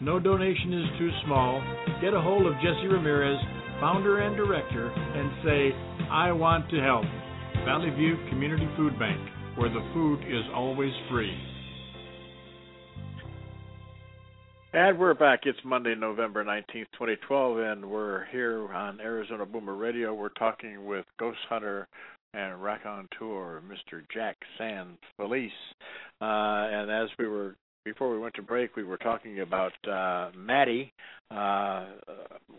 No 0.00 0.18
donation 0.18 0.72
is 0.72 0.98
too 0.98 1.10
small. 1.26 1.60
Get 2.00 2.14
a 2.14 2.20
hold 2.22 2.46
of 2.46 2.54
Jesse 2.54 2.88
Ramirez, 2.88 3.38
founder 3.82 4.20
and 4.20 4.34
director, 4.34 4.90
and 4.90 5.30
say, 5.44 5.76
I 6.10 6.32
want 6.32 6.70
to 6.70 6.80
help. 6.80 7.04
Valley 7.66 7.90
View 7.90 8.16
Community 8.30 8.66
Food 8.78 8.98
Bank, 8.98 9.20
where 9.58 9.68
the 9.68 9.86
food 9.92 10.20
is 10.20 10.42
always 10.54 10.92
free. 11.10 11.36
And 14.72 14.98
we're 14.98 15.12
back. 15.12 15.40
It's 15.42 15.58
Monday, 15.66 15.94
November 15.94 16.42
19th, 16.46 16.86
2012, 16.98 17.58
and 17.58 17.90
we're 17.90 18.24
here 18.32 18.72
on 18.72 19.00
Arizona 19.00 19.44
Boomer 19.44 19.74
Radio. 19.74 20.14
We're 20.14 20.30
talking 20.30 20.86
with 20.86 21.04
ghost 21.18 21.40
hunter 21.50 21.88
and 22.34 22.62
raconteur, 22.62 23.62
Mr. 23.66 24.02
Jack 24.12 24.36
San 24.58 24.96
Felice. 25.16 25.50
Uh, 26.20 26.24
and 26.70 26.90
as 26.90 27.08
we 27.18 27.26
were, 27.26 27.56
before 27.84 28.10
we 28.12 28.18
went 28.18 28.34
to 28.34 28.42
break, 28.42 28.76
we 28.76 28.84
were 28.84 28.96
talking 28.96 29.40
about 29.40 29.72
uh, 29.88 30.30
Mattie, 30.36 30.92
uh, 31.30 31.86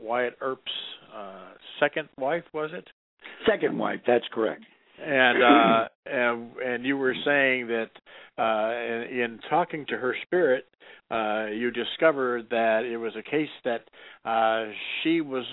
Wyatt 0.02 0.38
Earp's 0.42 0.72
uh, 1.16 1.52
second 1.80 2.10
wife, 2.18 2.44
was 2.54 2.72
it? 2.74 2.88
Second 3.50 3.78
wife, 3.78 4.00
that's 4.06 4.26
correct. 4.34 4.64
And 5.04 5.44
uh, 5.44 5.88
and 6.06 6.52
and 6.58 6.86
you 6.86 6.98
were 6.98 7.16
saying 7.26 7.68
that 7.68 7.90
uh, 8.38 9.12
in, 9.12 9.20
in 9.20 9.40
talking 9.50 9.86
to 9.88 9.98
her 9.98 10.16
spirit, 10.24 10.66
uh, 11.10 11.48
you 11.48 11.72
discovered 11.72 12.48
that 12.50 12.84
it 12.86 12.98
was 12.98 13.14
a 13.18 13.24
case 13.24 13.50
that 13.66 13.82
uh, 14.26 14.72
she 15.02 15.22
was 15.22 15.46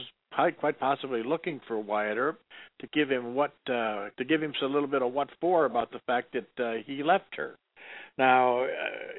quite 0.59 0.79
possibly 0.79 1.23
looking 1.23 1.61
for 1.67 1.79
Wyatt 1.79 2.17
Earp 2.17 2.41
to 2.81 2.87
give 2.89 3.11
him 3.11 3.35
what 3.35 3.53
uh, 3.69 4.09
to 4.17 4.25
give 4.27 4.43
him 4.43 4.53
a 4.63 4.67
little 4.67 4.89
bit 4.89 5.03
of 5.03 5.13
what 5.13 5.29
for 5.41 5.65
about 5.65 5.91
the 5.91 6.01
fact 6.07 6.35
that 6.35 6.65
uh, 6.65 6.83
he 6.87 7.03
left 7.03 7.35
her. 7.37 7.57
Now, 8.17 8.65
uh, 8.65 8.67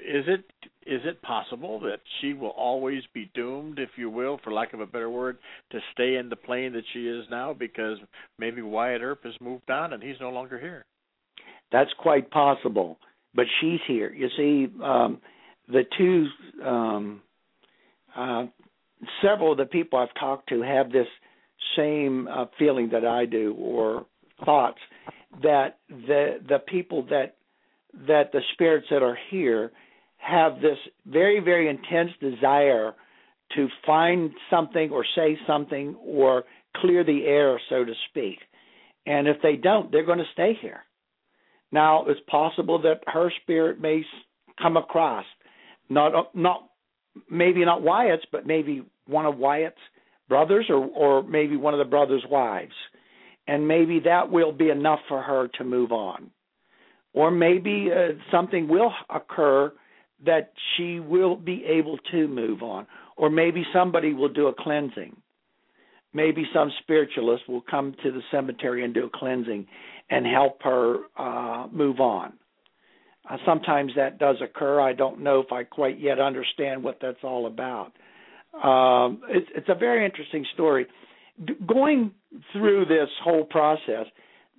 is 0.05 0.25
it 0.27 0.45
is 0.85 1.01
it 1.05 1.21
possible 1.21 1.79
that 1.81 1.99
she 2.19 2.33
will 2.33 2.49
always 2.49 3.03
be 3.13 3.29
doomed, 3.33 3.79
if 3.79 3.89
you 3.95 4.09
will, 4.09 4.39
for 4.43 4.51
lack 4.51 4.73
of 4.73 4.79
a 4.79 4.85
better 4.85 5.09
word, 5.09 5.37
to 5.71 5.79
stay 5.93 6.15
in 6.15 6.29
the 6.29 6.35
plane 6.35 6.73
that 6.73 6.83
she 6.93 7.07
is 7.07 7.25
now 7.29 7.53
because 7.53 7.97
maybe 8.37 8.61
Wyatt 8.61 9.01
Earp 9.01 9.23
has 9.23 9.33
moved 9.39 9.69
on 9.69 9.93
and 9.93 10.01
he's 10.01 10.19
no 10.19 10.31
longer 10.31 10.59
here? 10.59 10.85
That's 11.71 11.91
quite 11.99 12.31
possible, 12.31 12.97
but 13.35 13.45
she's 13.61 13.79
here. 13.87 14.11
You 14.11 14.29
see, 14.35 14.83
um, 14.83 15.19
the 15.67 15.83
two, 15.97 16.27
um, 16.65 17.21
uh, 18.15 18.45
several 19.21 19.53
of 19.53 19.57
the 19.57 19.65
people 19.65 19.99
I've 19.99 20.13
talked 20.19 20.49
to 20.49 20.61
have 20.61 20.91
this 20.91 21.07
same 21.75 22.27
uh, 22.27 22.45
feeling 22.57 22.89
that 22.91 23.05
I 23.05 23.25
do, 23.25 23.55
or 23.57 24.05
thoughts 24.45 24.79
that 25.43 25.79
the 25.89 26.39
the 26.47 26.59
people 26.67 27.03
that 27.09 27.35
that 28.07 28.31
the 28.31 28.41
spirits 28.53 28.87
that 28.89 29.03
are 29.03 29.17
here 29.29 29.71
have 30.17 30.55
this 30.61 30.77
very 31.05 31.39
very 31.39 31.69
intense 31.69 32.11
desire 32.19 32.93
to 33.55 33.67
find 33.85 34.31
something 34.49 34.89
or 34.91 35.05
say 35.15 35.37
something 35.47 35.95
or 36.05 36.43
clear 36.77 37.03
the 37.03 37.25
air 37.25 37.59
so 37.69 37.83
to 37.83 37.93
speak. 38.09 38.37
And 39.05 39.27
if 39.27 39.37
they 39.41 39.55
don't 39.55 39.91
they're 39.91 40.05
going 40.05 40.19
to 40.19 40.25
stay 40.33 40.57
here. 40.61 40.83
Now 41.71 42.05
it's 42.07 42.19
possible 42.29 42.81
that 42.81 43.01
her 43.07 43.31
spirit 43.41 43.79
may 43.79 44.03
come 44.61 44.77
across 44.77 45.25
not 45.89 46.35
not 46.35 46.68
maybe 47.29 47.63
not 47.65 47.81
Wyatt's 47.81 48.25
but 48.31 48.45
maybe 48.45 48.83
one 49.07 49.25
of 49.25 49.37
Wyatt's 49.37 49.77
brothers 50.27 50.67
or 50.69 50.85
or 50.85 51.23
maybe 51.23 51.57
one 51.57 51.73
of 51.73 51.79
the 51.79 51.89
brothers 51.89 52.23
wives. 52.29 52.73
And 53.47 53.67
maybe 53.67 53.99
that 54.01 54.31
will 54.31 54.51
be 54.51 54.69
enough 54.69 54.99
for 55.07 55.21
her 55.21 55.47
to 55.57 55.63
move 55.63 55.91
on. 55.91 56.29
Or 57.13 57.31
maybe 57.31 57.89
uh, 57.91 58.13
something 58.31 58.67
will 58.67 58.93
occur 59.09 59.73
that 60.23 60.53
she 60.75 60.99
will 60.99 61.35
be 61.35 61.65
able 61.65 61.97
to 62.11 62.27
move 62.27 62.61
on. 62.61 62.85
Or 63.17 63.31
maybe 63.31 63.65
somebody 63.73 64.13
will 64.13 64.29
do 64.29 64.47
a 64.47 64.53
cleansing. 64.53 65.15
Maybe 66.13 66.45
some 66.53 66.71
spiritualist 66.83 67.49
will 67.49 67.61
come 67.61 67.95
to 68.03 68.11
the 68.11 68.21
cemetery 68.29 68.83
and 68.83 68.93
do 68.93 69.05
a 69.05 69.09
cleansing 69.09 69.65
and 70.11 70.25
help 70.27 70.61
her 70.61 70.97
uh, 71.17 71.67
move 71.71 71.99
on 71.99 72.33
uh, 73.29 73.37
sometimes 73.45 73.91
that 73.95 74.17
does 74.17 74.37
occur. 74.41 74.79
I 74.81 74.93
don't 74.93 75.21
know 75.21 75.39
if 75.39 75.51
i 75.51 75.63
quite 75.63 75.99
yet 75.99 76.19
understand 76.19 76.83
what 76.83 76.97
that's 77.01 77.23
all 77.23 77.45
about. 77.47 77.93
Um, 78.63 79.21
it's, 79.29 79.47
it's 79.55 79.69
a 79.69 79.75
very 79.75 80.03
interesting 80.05 80.45
story. 80.53 80.87
D- 81.45 81.53
going 81.67 82.11
through 82.51 82.85
this 82.85 83.09
whole 83.23 83.43
process 83.45 84.05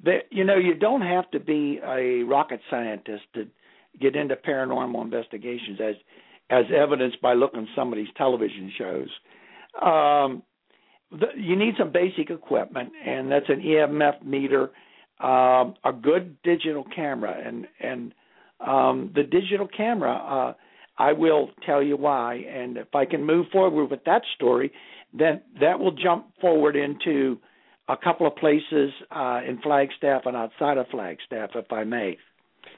that 0.05 0.21
you 0.31 0.45
know 0.45 0.57
you 0.57 0.75
don't 0.75 1.03
have 1.03 1.31
to 1.33 1.41
be 1.41 1.81
a 1.85 2.23
rocket 2.23 2.61
scientist 2.71 3.23
to 3.35 3.47
get 4.01 4.17
into 4.17 4.37
paranormal 4.37 5.03
investigations 5.03 5.79
as 5.83 5.95
as 6.51 6.65
evidenced 6.75 7.21
by 7.21 7.35
looking 7.35 7.61
at 7.61 7.69
some 7.77 7.93
of 7.93 7.97
these 7.99 8.09
television 8.17 8.73
shows. 8.79 9.09
Um 9.83 10.43
the, 11.13 11.27
you 11.37 11.57
need 11.57 11.75
some 11.77 11.91
basic 11.93 12.31
equipment 12.31 12.93
and 13.05 13.31
that's 13.31 13.49
an 13.49 13.61
EMF 13.61 14.25
meter 14.25 14.71
um 15.21 15.75
a 15.85 15.93
good 15.93 16.41
digital 16.43 16.85
camera 16.95 17.37
and 17.45 17.67
and 17.81 18.15
um 18.67 19.11
the 19.15 19.23
digital 19.23 19.69
camera 19.69 20.15
uh 20.15 20.55
I 20.99 21.13
will 21.13 21.51
tell 21.65 21.83
you 21.83 21.97
why 21.97 22.35
and 22.35 22.77
if 22.77 22.95
I 22.95 23.05
can 23.05 23.25
move 23.25 23.47
forward 23.53 23.91
with 23.91 24.05
that 24.05 24.23
story 24.35 24.73
then 25.13 25.43
that 25.61 25.79
will 25.79 25.93
jump 25.93 26.27
forward 26.41 26.77
into 26.77 27.39
a 27.91 27.97
couple 27.97 28.27
of 28.27 28.37
places 28.37 28.93
uh, 29.11 29.41
in 29.47 29.61
Flagstaff 29.63 30.23
and 30.27 30.37
outside 30.37 30.79
of 30.79 30.87
Flagstaff, 30.91 31.51
if 31.55 31.73
I 31.73 31.85
may. 31.85 32.17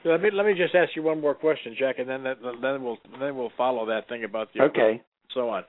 Let 0.05 0.21
me 0.21 0.29
let 0.33 0.45
me 0.45 0.53
just 0.53 0.75
ask 0.75 0.95
you 0.95 1.03
one 1.03 1.21
more 1.21 1.35
question, 1.35 1.75
Jack, 1.77 1.99
and 1.99 2.09
then 2.09 2.23
that, 2.23 2.37
then 2.61 2.83
we'll 2.83 2.97
then 3.19 3.35
we'll 3.35 3.51
follow 3.55 3.85
that 3.85 4.07
thing 4.09 4.23
about 4.23 4.49
the 4.53 4.63
okay. 4.63 5.01
so 5.33 5.49
on. 5.49 5.63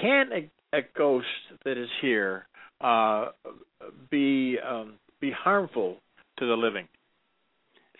Can 0.00 0.26
a, 0.32 0.76
a 0.76 0.80
ghost 0.96 1.26
that 1.64 1.78
is 1.78 1.88
here 2.00 2.46
uh, 2.80 3.28
be 4.10 4.58
um, 4.58 4.94
be 5.20 5.32
harmful 5.32 5.96
to 6.38 6.46
the 6.46 6.54
living? 6.54 6.86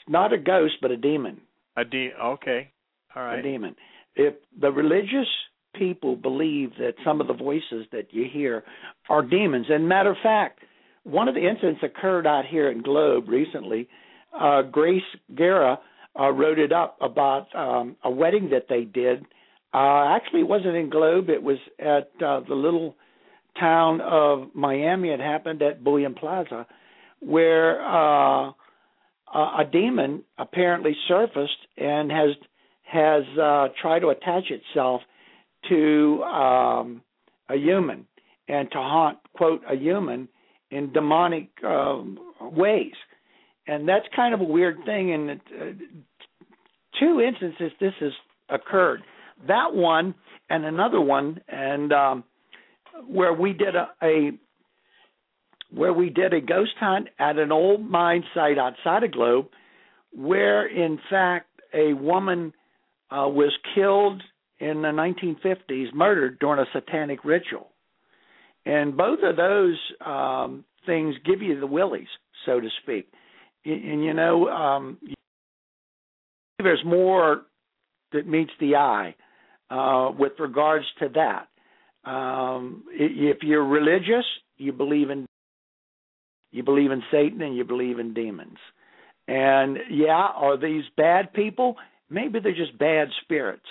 Not 0.08 0.32
a 0.32 0.38
ghost, 0.38 0.74
but 0.80 0.90
a 0.90 0.96
demon. 0.96 1.40
A 1.76 1.84
de 1.84 2.10
okay, 2.12 2.72
all 3.14 3.22
right. 3.22 3.38
A 3.38 3.42
demon. 3.42 3.76
If 4.14 4.34
the 4.60 4.70
religious 4.70 5.28
people 5.74 6.16
believe 6.16 6.70
that 6.78 6.94
some 7.04 7.20
of 7.20 7.26
the 7.26 7.34
voices 7.34 7.86
that 7.92 8.08
you 8.10 8.26
hear 8.30 8.64
are 9.08 9.22
demons. 9.22 9.66
And 9.68 9.88
matter 9.88 10.10
of 10.10 10.16
fact, 10.22 10.60
one 11.04 11.28
of 11.28 11.34
the 11.34 11.48
incidents 11.48 11.82
occurred 11.82 12.26
out 12.26 12.44
here 12.48 12.70
in 12.70 12.82
Globe 12.82 13.28
recently. 13.28 13.88
Uh, 14.38 14.62
Grace 14.62 15.02
Guerra 15.34 15.78
uh, 16.18 16.30
wrote 16.30 16.58
it 16.58 16.72
up 16.72 16.98
about 17.00 17.46
um, 17.54 17.96
a 18.04 18.10
wedding 18.10 18.50
that 18.50 18.66
they 18.68 18.84
did. 18.84 19.24
Uh, 19.74 20.14
actually, 20.14 20.40
it 20.40 20.48
wasn't 20.48 20.76
in 20.76 20.90
Globe. 20.90 21.30
It 21.30 21.42
was 21.42 21.58
at 21.78 22.10
uh, 22.24 22.40
the 22.46 22.54
little 22.54 22.94
town 23.58 24.00
of 24.00 24.48
Miami. 24.54 25.08
It 25.08 25.20
happened 25.20 25.62
at 25.62 25.82
Bullion 25.82 26.14
Plaza, 26.14 26.66
where 27.20 27.82
uh, 27.82 28.52
a 29.38 29.64
demon 29.70 30.22
apparently 30.38 30.96
surfaced 31.08 31.66
and 31.76 32.10
has 32.10 32.30
has 32.82 33.22
uh, 33.40 33.68
tried 33.80 34.00
to 34.00 34.08
attach 34.08 34.44
itself 34.50 35.00
to 35.68 36.22
um, 36.24 37.02
a 37.48 37.56
human 37.56 38.06
and 38.48 38.70
to 38.70 38.78
haunt, 38.78 39.18
quote, 39.34 39.62
a 39.70 39.74
human 39.74 40.28
in 40.70 40.92
demonic 40.92 41.48
um, 41.64 42.18
ways. 42.40 42.92
And 43.66 43.88
that's 43.88 44.04
kind 44.14 44.34
of 44.34 44.40
a 44.40 44.44
weird 44.44 44.78
thing. 44.84 45.12
And 45.12 45.30
uh, 45.30 45.64
two 47.00 47.20
instances 47.20 47.72
this 47.80 47.94
has 48.00 48.12
occurred. 48.50 49.02
That 49.46 49.72
one 49.72 50.14
and 50.50 50.64
another 50.64 51.00
one, 51.00 51.40
and 51.48 51.92
um, 51.92 52.24
where 53.06 53.32
we 53.32 53.52
did 53.52 53.74
a, 53.74 53.88
a 54.02 54.32
where 55.74 55.92
we 55.92 56.10
did 56.10 56.34
a 56.34 56.40
ghost 56.40 56.72
hunt 56.78 57.08
at 57.18 57.38
an 57.38 57.50
old 57.50 57.88
mine 57.88 58.24
site 58.34 58.58
outside 58.58 59.04
of 59.04 59.12
Globe, 59.12 59.46
where 60.12 60.66
in 60.66 60.98
fact 61.10 61.48
a 61.74 61.94
woman 61.94 62.52
uh, 63.10 63.28
was 63.28 63.52
killed 63.74 64.22
in 64.58 64.82
the 64.82 64.88
1950s 64.88 65.92
murdered 65.94 66.38
during 66.38 66.60
a 66.60 66.66
satanic 66.72 67.24
ritual. 67.24 67.68
And 68.64 68.96
both 68.96 69.18
of 69.24 69.36
those 69.36 69.76
um, 70.04 70.64
things 70.86 71.16
give 71.24 71.42
you 71.42 71.58
the 71.58 71.66
willies, 71.66 72.06
so 72.46 72.60
to 72.60 72.68
speak. 72.82 73.10
And, 73.64 73.84
and 73.84 74.04
you 74.04 74.14
know, 74.14 74.48
um, 74.48 74.98
there's 76.58 76.82
more 76.84 77.42
that 78.12 78.26
meets 78.26 78.52
the 78.60 78.76
eye 78.76 79.14
uh, 79.70 80.10
with 80.16 80.32
regards 80.38 80.84
to 81.00 81.08
that. 81.14 81.48
Um, 82.08 82.84
if 82.90 83.38
you're 83.42 83.66
religious, 83.66 84.24
you 84.58 84.72
believe 84.72 85.10
in 85.10 85.26
you 86.52 86.62
believe 86.62 86.90
in 86.90 87.02
Satan 87.10 87.42
and 87.42 87.56
you 87.56 87.64
believe 87.64 87.98
in 87.98 88.14
demons. 88.14 88.58
And 89.26 89.78
yeah, 89.90 90.28
are 90.34 90.56
these 90.56 90.84
bad 90.96 91.32
people? 91.32 91.76
Maybe 92.10 92.38
they're 92.40 92.54
just 92.54 92.78
bad 92.78 93.08
spirits 93.22 93.66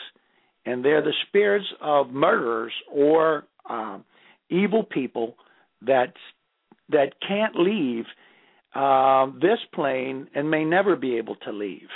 and 0.65 0.84
they're 0.84 1.01
the 1.01 1.13
spirits 1.27 1.67
of 1.82 2.09
murderers 2.09 2.73
or 2.91 3.45
um, 3.69 4.03
evil 4.49 4.84
people 4.84 5.36
that 5.82 6.13
that 6.89 7.13
can't 7.25 7.55
leave 7.55 8.05
uh, 8.75 9.27
this 9.41 9.59
plane 9.73 10.27
and 10.36 10.51
may 10.51 10.65
never 10.65 10.95
be 10.95 11.17
able 11.17 11.36
to 11.36 11.51
leave 11.51 11.88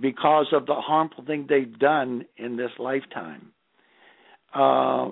because 0.00 0.46
of 0.52 0.66
the 0.66 0.74
harmful 0.74 1.24
thing 1.24 1.46
they've 1.48 1.78
done 1.78 2.24
in 2.36 2.56
this 2.56 2.70
lifetime. 2.78 3.52
Uh, 4.54 5.10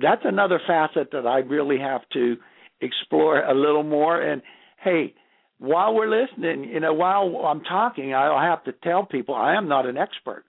that's 0.00 0.22
another 0.24 0.60
facet 0.66 1.10
that 1.12 1.26
I 1.26 1.38
really 1.38 1.78
have 1.78 2.02
to 2.12 2.36
explore 2.80 3.44
a 3.44 3.54
little 3.54 3.82
more. 3.82 4.20
And 4.20 4.42
hey, 4.82 5.14
while 5.58 5.94
we're 5.94 6.08
listening, 6.08 6.64
you 6.64 6.80
know, 6.80 6.92
while 6.92 7.44
I'm 7.46 7.62
talking, 7.62 8.14
I'll 8.14 8.40
have 8.40 8.64
to 8.64 8.72
tell 8.82 9.04
people 9.04 9.34
I 9.34 9.54
am 9.54 9.68
not 9.68 9.86
an 9.86 9.96
expert 9.96 10.44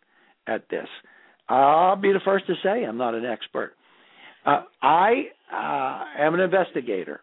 at 0.48 0.70
this. 0.70 0.88
I'll 1.48 1.96
be 1.96 2.12
the 2.12 2.20
first 2.26 2.48
to 2.48 2.54
say 2.64 2.86
I'm 2.86 2.98
not 2.98 3.14
an 3.14 3.26
expert. 3.26 3.74
Uh, 4.46 4.64
I 4.82 5.26
uh, 5.52 6.22
am 6.24 6.34
an 6.34 6.40
investigator, 6.40 7.22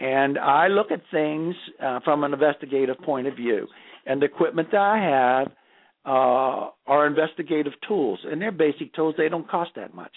and 0.00 0.38
I 0.38 0.68
look 0.68 0.90
at 0.90 1.00
things 1.10 1.54
uh, 1.82 2.00
from 2.04 2.24
an 2.24 2.32
investigative 2.32 2.98
point 3.04 3.26
of 3.26 3.34
view. 3.34 3.66
And 4.06 4.20
the 4.20 4.26
equipment 4.26 4.68
that 4.72 4.80
I 4.80 4.98
have 4.98 5.52
uh, 6.04 6.70
are 6.86 7.06
investigative 7.06 7.72
tools, 7.88 8.18
and 8.24 8.40
they're 8.40 8.52
basic 8.52 8.94
tools. 8.94 9.14
They 9.16 9.28
don't 9.28 9.48
cost 9.48 9.70
that 9.76 9.94
much. 9.94 10.12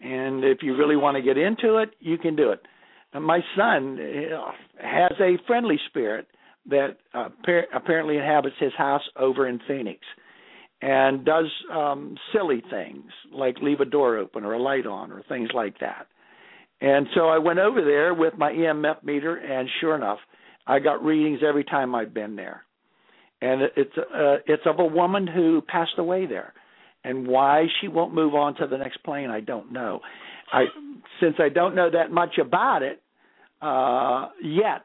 And 0.00 0.44
if 0.44 0.58
you 0.62 0.76
really 0.76 0.96
want 0.96 1.16
to 1.16 1.22
get 1.22 1.38
into 1.38 1.76
it, 1.76 1.90
you 2.00 2.18
can 2.18 2.34
do 2.34 2.50
it. 2.50 2.60
My 3.20 3.40
son 3.56 3.98
uh, 3.98 4.50
has 4.80 5.12
a 5.20 5.36
friendly 5.46 5.78
spirit 5.88 6.26
that 6.68 6.96
uh, 7.12 7.28
apparently 7.74 8.16
inhabits 8.16 8.56
his 8.58 8.72
house 8.76 9.02
over 9.16 9.46
in 9.46 9.60
Phoenix 9.68 10.00
and 10.82 11.24
does 11.24 11.46
um, 11.72 12.16
silly 12.32 12.62
things 12.70 13.04
like 13.32 13.56
leave 13.62 13.80
a 13.80 13.84
door 13.84 14.18
open 14.18 14.44
or 14.44 14.54
a 14.54 14.60
light 14.60 14.86
on 14.86 15.12
or 15.12 15.22
things 15.28 15.50
like 15.54 15.78
that. 15.80 16.06
And 16.80 17.06
so 17.14 17.28
I 17.28 17.38
went 17.38 17.58
over 17.58 17.82
there 17.82 18.12
with 18.12 18.34
my 18.36 18.52
EMF 18.52 19.04
meter, 19.04 19.36
and 19.36 19.68
sure 19.80 19.94
enough, 19.94 20.18
I 20.66 20.80
got 20.80 21.04
readings 21.04 21.40
every 21.46 21.64
time 21.64 21.94
I'd 21.94 22.12
been 22.12 22.36
there. 22.36 22.64
And 23.40 23.62
it's 23.76 23.96
uh, 23.96 24.36
it's 24.46 24.62
of 24.66 24.78
a 24.78 24.84
woman 24.84 25.26
who 25.26 25.62
passed 25.66 25.98
away 25.98 26.26
there, 26.26 26.52
and 27.04 27.26
why 27.26 27.66
she 27.80 27.88
won't 27.88 28.14
move 28.14 28.34
on 28.34 28.54
to 28.56 28.66
the 28.66 28.78
next 28.78 29.02
plane, 29.04 29.30
I 29.30 29.40
don't 29.40 29.72
know. 29.72 30.00
I 30.52 30.64
since 31.20 31.36
I 31.38 31.48
don't 31.48 31.74
know 31.74 31.90
that 31.90 32.10
much 32.10 32.38
about 32.38 32.82
it 32.82 33.02
uh, 33.64 34.28
yet. 34.42 34.84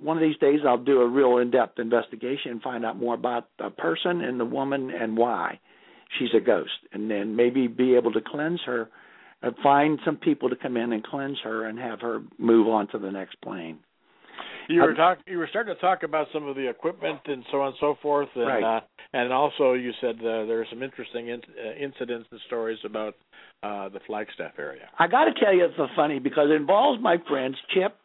One 0.00 0.16
of 0.16 0.22
these 0.22 0.36
days, 0.36 0.60
I'll 0.66 0.78
do 0.78 1.00
a 1.00 1.08
real 1.08 1.38
in-depth 1.38 1.78
investigation 1.78 2.52
and 2.52 2.62
find 2.62 2.84
out 2.84 2.98
more 2.98 3.14
about 3.14 3.48
the 3.58 3.70
person 3.70 4.20
and 4.20 4.38
the 4.38 4.44
woman 4.44 4.90
and 4.90 5.16
why 5.16 5.58
she's 6.18 6.28
a 6.36 6.40
ghost, 6.40 6.70
and 6.92 7.10
then 7.10 7.34
maybe 7.34 7.66
be 7.66 7.96
able 7.96 8.12
to 8.12 8.20
cleanse 8.20 8.60
her, 8.66 8.90
and 9.42 9.56
find 9.62 9.98
some 10.04 10.16
people 10.16 10.50
to 10.50 10.56
come 10.56 10.76
in 10.76 10.92
and 10.92 11.02
cleanse 11.02 11.38
her 11.42 11.66
and 11.66 11.78
have 11.78 12.00
her 12.00 12.22
move 12.38 12.68
on 12.68 12.86
to 12.88 12.98
the 12.98 13.10
next 13.10 13.40
plane. 13.40 13.78
You 14.68 14.82
were 14.82 14.94
talk 14.94 15.18
you 15.26 15.38
were 15.38 15.48
starting 15.48 15.74
to 15.74 15.80
talk 15.80 16.02
about 16.02 16.26
some 16.32 16.46
of 16.46 16.56
the 16.56 16.68
equipment 16.68 17.20
and 17.26 17.44
so 17.50 17.60
on 17.60 17.68
and 17.68 17.76
so 17.80 17.96
forth, 18.02 18.28
and 18.34 18.46
Right. 18.46 18.62
uh, 18.62 18.80
and 19.12 19.32
also 19.32 19.72
you 19.74 19.92
said 20.00 20.16
uh, 20.16 20.46
there 20.46 20.60
are 20.60 20.66
some 20.70 20.82
interesting 20.82 21.28
in, 21.28 21.40
uh, 21.40 21.72
incidents 21.78 22.28
and 22.30 22.40
stories 22.46 22.78
about 22.84 23.14
uh, 23.62 23.88
the 23.88 24.00
Flagstaff 24.06 24.52
area. 24.58 24.88
I 24.98 25.06
got 25.08 25.24
to 25.24 25.32
tell 25.34 25.54
you, 25.54 25.64
it's 25.64 25.76
so 25.76 25.88
funny 25.96 26.18
because 26.18 26.48
it 26.50 26.54
involves 26.54 27.00
my 27.02 27.16
friends 27.28 27.56
Chip, 27.74 27.96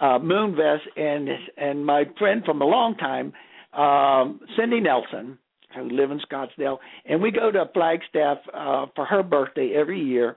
uh, 0.00 0.18
Moonvest, 0.18 0.82
and 0.96 1.28
and 1.56 1.84
my 1.84 2.04
friend 2.18 2.42
from 2.44 2.62
a 2.62 2.66
long 2.66 2.96
time, 2.96 3.32
um, 3.72 4.40
Cindy 4.56 4.80
Nelson, 4.80 5.38
who 5.74 5.88
live 5.88 6.10
in 6.10 6.20
Scottsdale, 6.20 6.78
and 7.06 7.22
we 7.22 7.30
go 7.30 7.50
to 7.50 7.64
Flagstaff 7.72 8.38
uh, 8.52 8.86
for 8.94 9.04
her 9.04 9.22
birthday 9.22 9.72
every 9.74 10.00
year, 10.00 10.36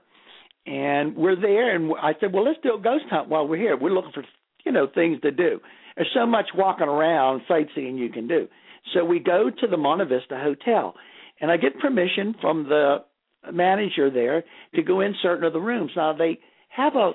and 0.66 1.14
we're 1.16 1.36
there, 1.40 1.74
and 1.74 1.92
I 2.00 2.12
said, 2.20 2.32
well, 2.32 2.44
let's 2.44 2.58
do 2.62 2.74
a 2.74 2.80
ghost 2.80 3.04
hunt 3.10 3.28
while 3.28 3.46
we're 3.46 3.56
here. 3.58 3.76
We're 3.76 3.92
looking 3.92 4.12
for 4.12 4.24
you 4.66 4.72
know 4.72 4.86
things 4.92 5.20
to 5.22 5.30
do. 5.30 5.60
There's 5.96 6.10
so 6.12 6.26
much 6.26 6.46
walking 6.54 6.88
around, 6.88 7.40
sightseeing 7.48 7.96
you 7.96 8.10
can 8.10 8.28
do. 8.28 8.48
So 8.92 9.04
we 9.04 9.18
go 9.18 9.50
to 9.50 9.66
the 9.66 9.76
Monte 9.76 10.04
Vista 10.04 10.38
Hotel, 10.38 10.94
and 11.40 11.50
I 11.50 11.56
get 11.56 11.78
permission 11.78 12.34
from 12.40 12.64
the 12.64 12.98
manager 13.52 14.10
there 14.10 14.44
to 14.74 14.82
go 14.82 15.00
in 15.00 15.14
certain 15.22 15.44
of 15.44 15.52
the 15.52 15.60
rooms. 15.60 15.92
Now 15.96 16.12
they 16.12 16.38
have 16.68 16.94
a 16.96 17.12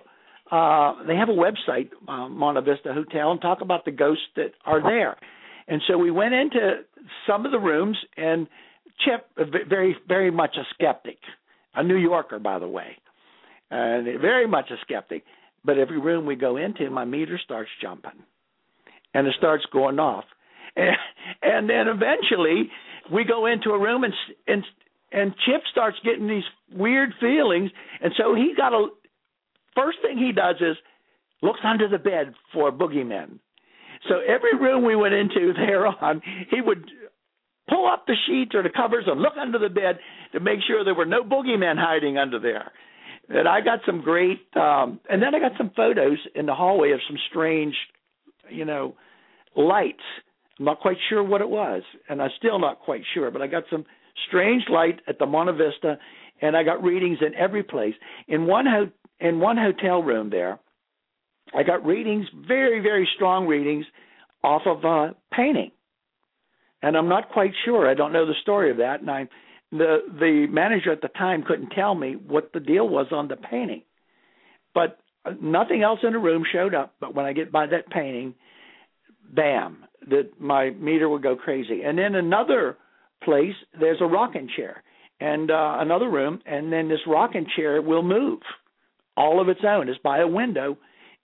uh, 0.54 1.04
they 1.08 1.16
have 1.16 1.30
a 1.30 1.32
website, 1.32 1.90
uh, 2.10 2.28
Monte 2.28 2.62
Vista 2.62 2.94
Hotel, 2.94 3.32
and 3.32 3.42
talk 3.42 3.62
about 3.62 3.86
the 3.86 3.92
ghosts 3.92 4.26
that 4.36 4.52
are 4.66 4.82
there. 4.82 5.16
And 5.68 5.82
so 5.88 5.98
we 5.98 6.12
went 6.12 6.34
into 6.34 6.82
some 7.26 7.46
of 7.46 7.52
the 7.52 7.60
rooms, 7.60 7.98
and 8.18 8.48
Chip, 9.06 9.28
very 9.70 9.96
very 10.08 10.32
much 10.32 10.56
a 10.58 10.64
skeptic, 10.74 11.18
a 11.76 11.84
New 11.84 11.98
Yorker 11.98 12.40
by 12.40 12.60
the 12.60 12.68
way, 12.68 12.98
and 13.70 14.06
very 14.20 14.48
much 14.48 14.72
a 14.72 14.76
skeptic. 14.82 15.24
But 15.64 15.78
every 15.78 16.00
room 16.00 16.26
we 16.26 16.36
go 16.36 16.58
into, 16.58 16.90
my 16.90 17.06
meter 17.06 17.40
starts 17.44 17.70
jumping, 17.82 18.24
and 19.14 19.28
it 19.28 19.36
starts 19.38 19.64
going 19.72 20.00
off, 20.00 20.26
and, 20.76 20.96
and 21.42 21.70
then 21.70 21.88
eventually 21.88 22.70
we 23.12 23.24
go 23.24 23.46
into 23.46 23.72
a 23.72 23.80
room 23.80 24.04
and 24.04 24.14
and 24.48 24.64
and 25.12 25.34
Chip 25.46 25.62
starts 25.72 25.98
getting 26.06 26.28
these 26.28 26.44
weird 26.74 27.14
feelings, 27.20 27.70
and 28.02 28.14
so 28.18 28.34
he 28.34 28.54
got 28.56 28.74
a 28.74 28.88
first 29.76 29.98
thing 30.02 30.18
he 30.18 30.32
does 30.32 30.56
is 30.62 30.78
looks 31.42 31.60
under 31.64 31.88
the 31.88 31.98
bed 31.98 32.34
for 32.54 32.72
boogeymen. 32.72 33.40
So 34.10 34.16
every 34.20 34.58
room 34.58 34.86
we 34.86 34.96
went 34.96 35.14
into 35.14 35.54
there 35.58 35.88
on, 35.88 36.22
he 36.50 36.62
would 36.62 36.90
pull 37.70 37.88
up 37.88 38.06
the 38.08 38.16
sheets 38.28 38.52
or 38.54 38.64
the 38.64 38.70
covers 38.70 39.06
and 39.08 39.22
look 39.22 39.34
under 39.40 39.60
the 39.60 39.70
bed 39.70 40.00
to 40.34 40.40
make 40.40 40.60
sure 40.68 40.84
there 40.84 40.96
were 40.96 41.06
no 41.06 41.24
boogeymen 41.24 41.78
hiding 41.78 42.18
under 42.18 42.40
there. 42.40 42.72
And 43.34 43.48
I 43.48 43.62
got 43.62 43.80
some 43.86 44.02
great, 44.02 44.42
um, 44.56 45.00
and 45.10 45.22
then 45.22 45.34
I 45.34 45.40
got 45.40 45.54
some 45.58 45.72
photos 45.76 46.18
in 46.36 46.46
the 46.46 46.54
hallway 46.54 46.92
of 46.92 47.00
some 47.08 47.18
strange, 47.30 47.76
you 48.50 48.66
know, 48.66 48.96
lights. 49.56 50.04
I'm 50.60 50.66
not 50.66 50.82
quite 50.82 50.98
sure 51.10 51.24
what 51.24 51.42
it 51.42 51.50
was, 51.50 51.82
and 52.10 52.22
I'm 52.22 52.30
still 52.38 52.60
not 52.60 52.80
quite 52.80 53.02
sure, 53.14 53.32
but 53.32 53.42
I 53.42 53.48
got 53.48 53.64
some 53.72 53.86
strange 54.28 54.64
light 54.70 55.00
at 55.08 55.18
the 55.18 55.26
Monte 55.26 55.54
Vista, 55.54 55.98
and 56.42 56.58
I 56.58 56.64
got 56.64 56.84
readings 56.84 57.20
in 57.26 57.34
every 57.36 57.64
place. 57.64 57.94
In 58.28 58.46
one 58.46 58.66
ho- 58.66 58.92
in 59.20 59.40
one 59.40 59.58
hotel 59.58 60.04
room 60.04 60.30
there, 60.30 60.60
I 61.56 61.64
got 61.64 61.86
readings, 61.86 62.26
very 62.48 62.82
very 62.82 63.08
strong 63.16 63.48
readings, 63.48 63.86
off 64.44 64.64
of 64.66 64.84
uh, 64.84 65.14
painting, 65.32 65.72
and 66.82 66.98
I'm 66.98 67.08
not 67.08 67.30
quite 67.30 67.54
sure. 67.64 67.90
I 67.90 67.94
don't 67.94 68.12
know 68.12 68.26
the 68.26 68.34
story 68.42 68.72
of 68.72 68.78
that, 68.78 69.00
and 69.00 69.10
I 69.10 69.28
the 69.72 70.00
the 70.20 70.48
manager 70.50 70.92
at 70.92 71.02
the 71.02 71.08
time 71.10 71.44
couldn't 71.44 71.70
tell 71.70 71.96
me 71.96 72.14
what 72.14 72.52
the 72.54 72.60
deal 72.60 72.88
was 72.88 73.08
on 73.12 73.28
the 73.28 73.38
painting, 73.38 73.84
but 74.74 75.00
uh, 75.26 75.32
nothing 75.42 75.82
else 75.82 76.00
in 76.04 76.14
the 76.14 76.20
room 76.20 76.44
showed 76.52 76.74
up. 76.74 76.96
But 77.00 77.16
when 77.16 77.26
I 77.26 77.34
get 77.34 77.52
by 77.52 77.68
that 77.68 77.90
painting, 77.90 78.36
bam, 79.34 79.86
that 80.10 80.40
my 80.40 80.72
meter 80.72 81.08
would 81.10 81.24
go 81.24 81.36
crazy. 81.36 81.84
And 81.84 81.98
then 81.98 82.16
another 82.16 82.78
place, 83.24 83.56
there's 83.80 84.02
a 84.02 84.06
rocking 84.06 84.50
chair, 84.56 84.84
and 85.20 85.52
uh, 85.52 85.78
another 85.80 86.10
room, 86.10 86.42
and 86.46 86.72
then 86.72 86.90
this 86.90 87.00
rocking 87.08 87.48
chair 87.56 87.82
will 87.82 88.04
move 88.04 88.40
all 89.16 89.42
of 89.42 89.50
its 89.50 89.62
own. 89.68 89.90
It's 89.90 90.00
by 90.04 90.20
a 90.20 90.28
window, 90.28 90.78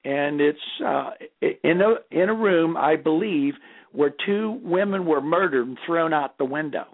and 0.05 0.39
it's 0.39 0.59
uh, 0.85 1.11
in 1.41 1.81
a 1.81 1.95
in 2.11 2.29
a 2.29 2.33
room, 2.33 2.77
I 2.77 2.95
believe, 2.95 3.55
where 3.91 4.13
two 4.25 4.59
women 4.63 5.05
were 5.05 5.21
murdered 5.21 5.67
and 5.67 5.77
thrown 5.85 6.13
out 6.13 6.37
the 6.37 6.45
window. 6.45 6.85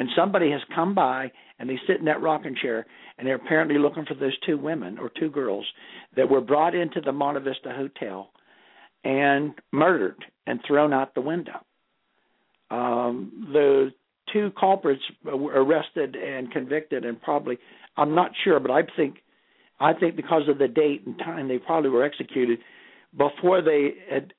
And 0.00 0.08
somebody 0.16 0.50
has 0.50 0.62
come 0.74 0.94
by 0.94 1.30
and 1.58 1.68
they 1.68 1.78
sit 1.86 1.98
in 1.98 2.06
that 2.06 2.22
rocking 2.22 2.56
chair 2.60 2.86
and 3.18 3.28
they're 3.28 3.34
apparently 3.34 3.78
looking 3.78 4.06
for 4.06 4.14
those 4.14 4.36
two 4.46 4.56
women 4.56 4.98
or 4.98 5.10
two 5.10 5.28
girls 5.30 5.66
that 6.16 6.30
were 6.30 6.40
brought 6.40 6.74
into 6.74 7.02
the 7.02 7.12
Monte 7.12 7.40
Vista 7.40 7.70
Hotel 7.76 8.30
and 9.04 9.52
murdered 9.72 10.24
and 10.46 10.58
thrown 10.66 10.94
out 10.94 11.14
the 11.14 11.20
window. 11.20 11.60
Um, 12.70 13.50
the 13.52 13.90
two 14.32 14.50
culprits 14.58 15.02
were 15.22 15.52
arrested 15.52 16.16
and 16.16 16.50
convicted, 16.50 17.04
and 17.04 17.20
probably 17.20 17.58
I'm 17.98 18.14
not 18.14 18.30
sure, 18.42 18.58
but 18.58 18.70
I 18.70 18.84
think 18.96 19.16
I 19.78 19.92
think 19.92 20.16
because 20.16 20.48
of 20.48 20.56
the 20.56 20.68
date 20.68 21.02
and 21.04 21.18
time, 21.18 21.46
they 21.46 21.58
probably 21.58 21.90
were 21.90 22.04
executed 22.04 22.60
before 23.14 23.60
they 23.60 23.90
had 24.10 24.32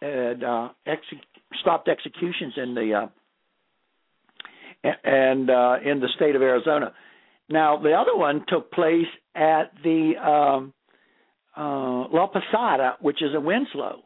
had 0.00 0.44
uh, 0.44 0.68
exe- 0.86 1.24
stopped 1.60 1.88
executions 1.88 2.54
in 2.56 2.74
the 2.76 2.94
uh, 2.94 3.06
and 4.82 5.50
uh, 5.50 5.76
in 5.84 6.00
the 6.00 6.08
state 6.16 6.34
of 6.34 6.42
Arizona. 6.42 6.92
Now 7.48 7.78
the 7.80 7.92
other 7.92 8.16
one 8.16 8.44
took 8.48 8.70
place 8.72 9.06
at 9.34 9.72
the 9.82 10.12
um, 10.16 10.72
uh, 11.56 12.08
La 12.12 12.26
Posada, 12.28 12.96
which 13.00 13.22
is 13.22 13.30
in 13.34 13.44
Winslow, 13.44 14.02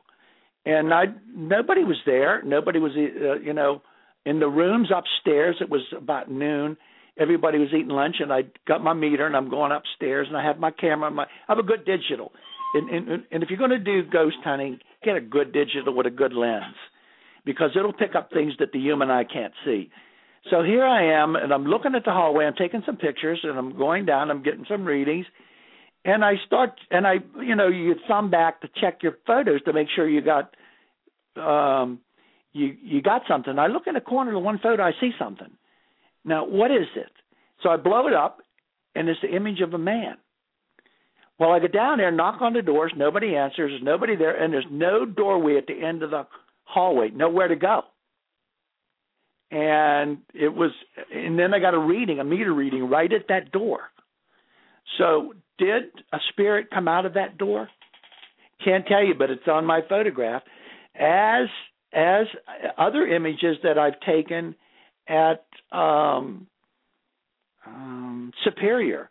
and 0.64 0.92
I 0.92 1.04
nobody 1.34 1.84
was 1.84 1.98
there. 2.06 2.42
Nobody 2.42 2.78
was, 2.78 2.92
uh, 2.96 3.40
you 3.40 3.52
know, 3.52 3.82
in 4.24 4.40
the 4.40 4.48
rooms 4.48 4.88
upstairs. 4.94 5.56
It 5.60 5.68
was 5.68 5.82
about 5.96 6.30
noon. 6.30 6.76
Everybody 7.18 7.58
was 7.58 7.68
eating 7.68 7.88
lunch, 7.88 8.16
and 8.18 8.32
I 8.32 8.42
got 8.66 8.82
my 8.82 8.92
meter, 8.92 9.26
and 9.26 9.36
I'm 9.36 9.48
going 9.48 9.72
upstairs, 9.72 10.26
and 10.28 10.36
I 10.36 10.44
have 10.44 10.58
my 10.58 10.70
camera. 10.70 11.10
My 11.10 11.24
I 11.24 11.26
have 11.48 11.58
a 11.58 11.62
good 11.62 11.84
digital, 11.84 12.32
and 12.74 12.88
and, 12.90 13.24
and 13.30 13.42
if 13.42 13.50
you're 13.50 13.58
going 13.58 13.70
to 13.70 13.78
do 13.78 14.02
ghost 14.10 14.38
hunting, 14.42 14.80
get 15.04 15.16
a 15.16 15.20
good 15.20 15.52
digital 15.52 15.94
with 15.94 16.06
a 16.06 16.10
good 16.10 16.32
lens, 16.32 16.74
because 17.44 17.70
it'll 17.76 17.92
pick 17.92 18.14
up 18.16 18.30
things 18.32 18.54
that 18.58 18.72
the 18.72 18.80
human 18.80 19.10
eye 19.10 19.24
can't 19.24 19.52
see. 19.64 19.90
So 20.50 20.62
here 20.62 20.84
I 20.84 21.22
am, 21.22 21.36
and 21.36 21.52
I'm 21.52 21.64
looking 21.64 21.94
at 21.94 22.04
the 22.04 22.10
hallway. 22.10 22.44
I'm 22.44 22.54
taking 22.54 22.82
some 22.84 22.96
pictures, 22.96 23.40
and 23.42 23.58
I'm 23.58 23.76
going 23.78 24.04
down. 24.04 24.30
I'm 24.30 24.42
getting 24.42 24.66
some 24.68 24.84
readings, 24.84 25.24
and 26.04 26.24
I 26.24 26.34
start, 26.46 26.72
and 26.90 27.06
I, 27.06 27.14
you 27.40 27.56
know, 27.56 27.68
you 27.68 27.94
thumb 28.06 28.30
back 28.30 28.60
to 28.60 28.68
check 28.80 29.02
your 29.02 29.16
photos 29.26 29.62
to 29.62 29.72
make 29.72 29.88
sure 29.94 30.08
you 30.08 30.20
got, 30.20 30.54
um, 31.36 32.00
you 32.52 32.76
you 32.82 33.00
got 33.00 33.22
something. 33.26 33.58
I 33.58 33.68
look 33.68 33.86
in 33.86 33.94
the 33.94 34.00
corner 34.00 34.36
of 34.36 34.42
one 34.42 34.58
photo, 34.62 34.82
I 34.82 34.92
see 35.00 35.12
something. 35.18 35.50
Now, 36.26 36.46
what 36.46 36.70
is 36.70 36.88
it? 36.94 37.12
So 37.62 37.70
I 37.70 37.78
blow 37.78 38.06
it 38.06 38.14
up, 38.14 38.40
and 38.94 39.08
it's 39.08 39.20
the 39.22 39.34
image 39.34 39.60
of 39.60 39.72
a 39.72 39.78
man. 39.78 40.16
Well, 41.38 41.52
I 41.52 41.58
get 41.58 41.72
down 41.72 41.98
there, 41.98 42.10
knock 42.10 42.42
on 42.42 42.52
the 42.52 42.62
doors, 42.62 42.92
nobody 42.96 43.34
answers, 43.34 43.70
there's 43.72 43.82
nobody 43.82 44.14
there, 44.14 44.40
and 44.40 44.52
there's 44.52 44.66
no 44.70 45.06
doorway 45.06 45.56
at 45.56 45.66
the 45.66 45.74
end 45.74 46.02
of 46.02 46.10
the 46.10 46.26
hallway, 46.64 47.10
nowhere 47.10 47.48
to 47.48 47.56
go. 47.56 47.82
And 49.54 50.18
it 50.34 50.52
was, 50.52 50.72
and 51.14 51.38
then 51.38 51.54
I 51.54 51.60
got 51.60 51.74
a 51.74 51.78
reading, 51.78 52.18
a 52.18 52.24
meter 52.24 52.52
reading 52.52 52.88
right 52.88 53.12
at 53.12 53.28
that 53.28 53.52
door. 53.52 53.82
So, 54.98 55.34
did 55.58 55.84
a 56.12 56.18
spirit 56.30 56.70
come 56.74 56.88
out 56.88 57.06
of 57.06 57.14
that 57.14 57.38
door? 57.38 57.68
Can't 58.64 58.84
tell 58.84 59.04
you, 59.04 59.14
but 59.16 59.30
it's 59.30 59.46
on 59.46 59.64
my 59.64 59.80
photograph. 59.88 60.42
As 60.96 61.46
as 61.92 62.26
other 62.76 63.06
images 63.06 63.56
that 63.62 63.78
I've 63.78 64.00
taken 64.00 64.56
at 65.08 65.46
um, 65.70 66.48
um, 67.64 68.32
Superior, 68.42 69.08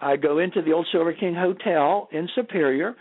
I 0.00 0.16
go 0.16 0.38
into 0.38 0.62
the 0.62 0.72
old 0.72 0.86
Silver 0.90 1.12
King 1.12 1.34
Hotel 1.34 2.08
in 2.12 2.30
Superior, 2.34 2.94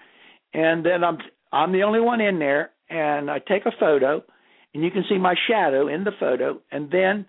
and 0.54 0.86
then 0.86 1.06
I'm 1.06 1.20
I'm 1.54 1.72
the 1.72 1.84
only 1.84 2.02
one 2.02 2.20
in 2.20 2.38
there, 2.38 2.72
and 2.90 3.32
I 3.32 3.40
take 3.40 3.66
a 3.66 3.72
photo, 3.80 4.24
and 4.74 4.84
you 4.84 4.92
can 4.92 5.04
see 5.10 5.18
my 5.18 5.36
shadow 5.50 5.88
in 5.88 6.04
the 6.04 6.12
photo, 6.20 6.62
and 6.72 6.90
then 6.92 7.26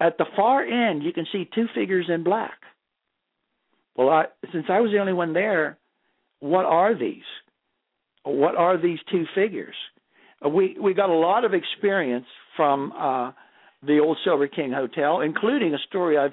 at 0.00 0.18
the 0.18 0.26
far 0.36 0.62
end 0.62 1.02
you 1.02 1.12
can 1.12 1.26
see 1.32 1.48
two 1.54 1.66
figures 1.74 2.06
in 2.08 2.22
black. 2.24 2.58
Well, 3.96 4.08
I, 4.08 4.24
since 4.52 4.66
I 4.68 4.80
was 4.80 4.90
the 4.90 4.98
only 4.98 5.12
one 5.12 5.32
there, 5.32 5.78
what 6.40 6.64
are 6.64 6.98
these? 6.98 7.22
What 8.24 8.56
are 8.56 8.80
these 8.80 8.98
two 9.10 9.24
figures? 9.34 9.74
Uh, 10.44 10.48
We 10.48 10.76
we 10.80 10.94
got 10.94 11.10
a 11.10 11.14
lot 11.14 11.44
of 11.44 11.54
experience 11.54 12.26
from 12.56 12.92
uh, 12.92 13.32
the 13.82 13.98
old 13.98 14.18
Silver 14.24 14.48
King 14.48 14.72
Hotel, 14.72 15.20
including 15.20 15.74
a 15.74 15.78
story 15.88 16.16
I 16.18 16.28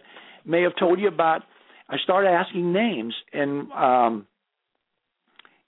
may 0.45 0.61
have 0.63 0.75
told 0.77 0.99
you 0.99 1.07
about. 1.07 1.41
I 1.89 1.97
started 2.03 2.29
asking 2.29 2.71
names, 2.71 3.15
and 3.33 3.71
um, 3.71 4.27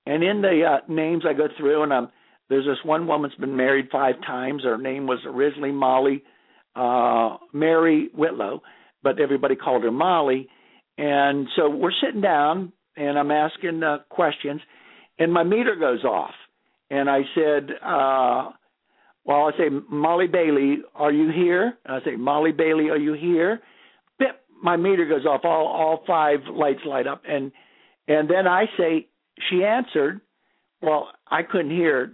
and 0.06 0.24
in 0.24 0.42
the 0.42 0.64
uh, 0.64 0.92
names 0.92 1.24
I 1.28 1.34
go 1.34 1.48
through, 1.58 1.84
and 1.84 1.94
I'm 1.94 2.10
there's 2.52 2.66
this 2.66 2.84
one 2.84 3.08
woman's 3.08 3.34
been 3.36 3.56
married 3.56 3.88
five 3.92 4.16
times. 4.28 4.64
Her 4.66 4.78
name 4.78 5.08
was 5.08 5.20
originally 5.26 5.72
Molly 5.72 6.22
uh, 6.76 7.38
Mary 7.54 8.10
Whitlow, 8.14 8.62
but 9.02 9.22
everybody 9.22 9.56
called 9.56 9.84
her 9.84 9.92
Molly. 9.92 10.50
And 10.98 11.48
so 11.56 11.70
we're 11.70 11.94
sitting 12.04 12.20
down, 12.20 12.74
and 12.98 13.18
I'm 13.18 13.32
asking 13.32 13.82
uh, 13.84 14.00
questions, 14.10 14.60
and 15.18 15.32
my 15.32 15.44
meter 15.44 15.76
goes 15.80 16.04
off, 16.04 16.34
and 16.92 17.10
I 17.10 17.22
said. 17.34 17.70
Uh, 17.84 18.52
well, 19.24 19.42
I 19.48 19.52
say, 19.52 19.70
Molly 19.88 20.26
Bailey, 20.26 20.80
are 20.96 21.12
you 21.12 21.30
here? 21.32 21.78
And 21.86 21.96
I 21.96 22.04
say, 22.04 22.16
Molly 22.16 22.52
Bailey, 22.52 22.90
are 22.90 22.98
you 22.98 23.14
here? 23.14 23.62
Bip, 24.18 24.42
my 24.64 24.76
meter 24.78 25.06
goes 25.08 25.28
off. 25.28 25.42
All 25.44 25.68
all 25.68 26.04
five 26.08 26.40
lights 26.52 26.80
light 26.88 27.06
up, 27.06 27.22
and 27.28 27.52
and 28.08 28.28
then 28.28 28.48
I 28.48 28.66
say, 28.78 29.08
she 29.50 29.64
answered. 29.64 30.22
Well, 30.82 31.10
I 31.30 31.44
couldn't 31.44 31.70
hear 31.70 32.12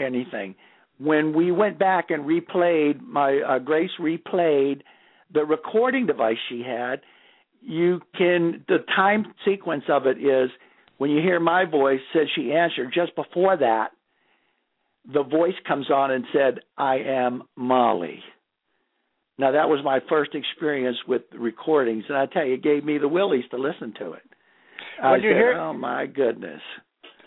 anything. 0.00 0.54
When 0.98 1.32
we 1.32 1.50
went 1.52 1.78
back 1.78 2.10
and 2.10 2.24
replayed, 2.24 3.00
my 3.00 3.40
uh, 3.40 3.58
Grace 3.58 3.90
replayed 4.00 4.82
the 5.32 5.44
recording 5.44 6.06
device 6.06 6.36
she 6.48 6.62
had. 6.62 7.00
You 7.62 8.00
can 8.16 8.64
the 8.68 8.78
time 8.96 9.26
sequence 9.44 9.84
of 9.88 10.06
it 10.06 10.18
is 10.18 10.50
when 10.98 11.10
you 11.10 11.20
hear 11.20 11.40
my 11.40 11.64
voice 11.64 12.00
said 12.12 12.26
she 12.34 12.52
answered. 12.52 12.92
Just 12.94 13.14
before 13.16 13.56
that, 13.56 13.90
the 15.12 15.22
voice 15.22 15.54
comes 15.66 15.90
on 15.90 16.10
and 16.10 16.24
said, 16.32 16.60
"I 16.76 16.96
am 16.98 17.42
Molly." 17.56 18.22
Now 19.38 19.52
that 19.52 19.70
was 19.70 19.82
my 19.82 20.00
first 20.08 20.34
experience 20.34 20.98
with 21.08 21.22
recordings, 21.32 22.04
and 22.08 22.18
I 22.18 22.26
tell 22.26 22.44
you, 22.44 22.54
it 22.54 22.62
gave 22.62 22.84
me 22.84 22.98
the 22.98 23.08
willies 23.08 23.44
to 23.52 23.56
listen 23.56 23.94
to 23.98 24.12
it. 24.12 24.22
When 25.00 25.12
I 25.12 25.16
you 25.16 25.30
said, 25.30 25.36
hear- 25.36 25.52
"Oh 25.58 25.72
my 25.72 26.04
goodness!" 26.06 26.60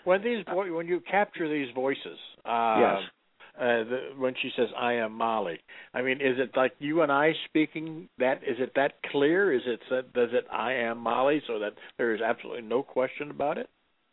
When 0.04 0.22
these 0.22 0.44
vo- 0.44 0.72
when 0.72 0.86
you 0.86 1.00
capture 1.00 1.48
these 1.48 1.70
voices, 1.74 2.18
uh, 2.44 2.80
Yes. 2.80 2.98
uh, 3.58 3.84
the, 3.88 4.00
when 4.18 4.34
she 4.40 4.50
says 4.56 4.68
"I 4.76 4.94
am 4.94 5.12
Molly," 5.12 5.58
I 5.92 6.02
mean, 6.02 6.20
is 6.20 6.38
it 6.38 6.56
like 6.56 6.72
you 6.78 7.02
and 7.02 7.12
I 7.12 7.32
speaking? 7.46 8.08
That 8.18 8.42
is 8.42 8.56
it 8.58 8.72
that 8.76 8.94
clear? 9.10 9.52
Is 9.52 9.62
it 9.66 9.80
that 9.90 10.12
does 10.12 10.30
it 10.32 10.46
"I 10.50 10.72
am 10.72 10.98
Molly" 10.98 11.42
so 11.46 11.58
that 11.60 11.72
there 11.98 12.14
is 12.14 12.20
absolutely 12.20 12.62
no 12.62 12.82
question 12.82 13.30
about 13.30 13.58
it? 13.58 13.68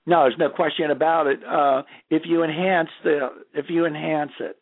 No, 0.05 0.23
there's 0.23 0.35
no 0.39 0.49
question 0.49 0.89
about 0.89 1.27
it. 1.27 1.39
Uh, 1.47 1.83
if 2.09 2.23
you 2.25 2.43
enhance 2.43 2.89
the, 3.03 3.29
if 3.53 3.65
you 3.69 3.85
enhance 3.85 4.31
it, 4.39 4.57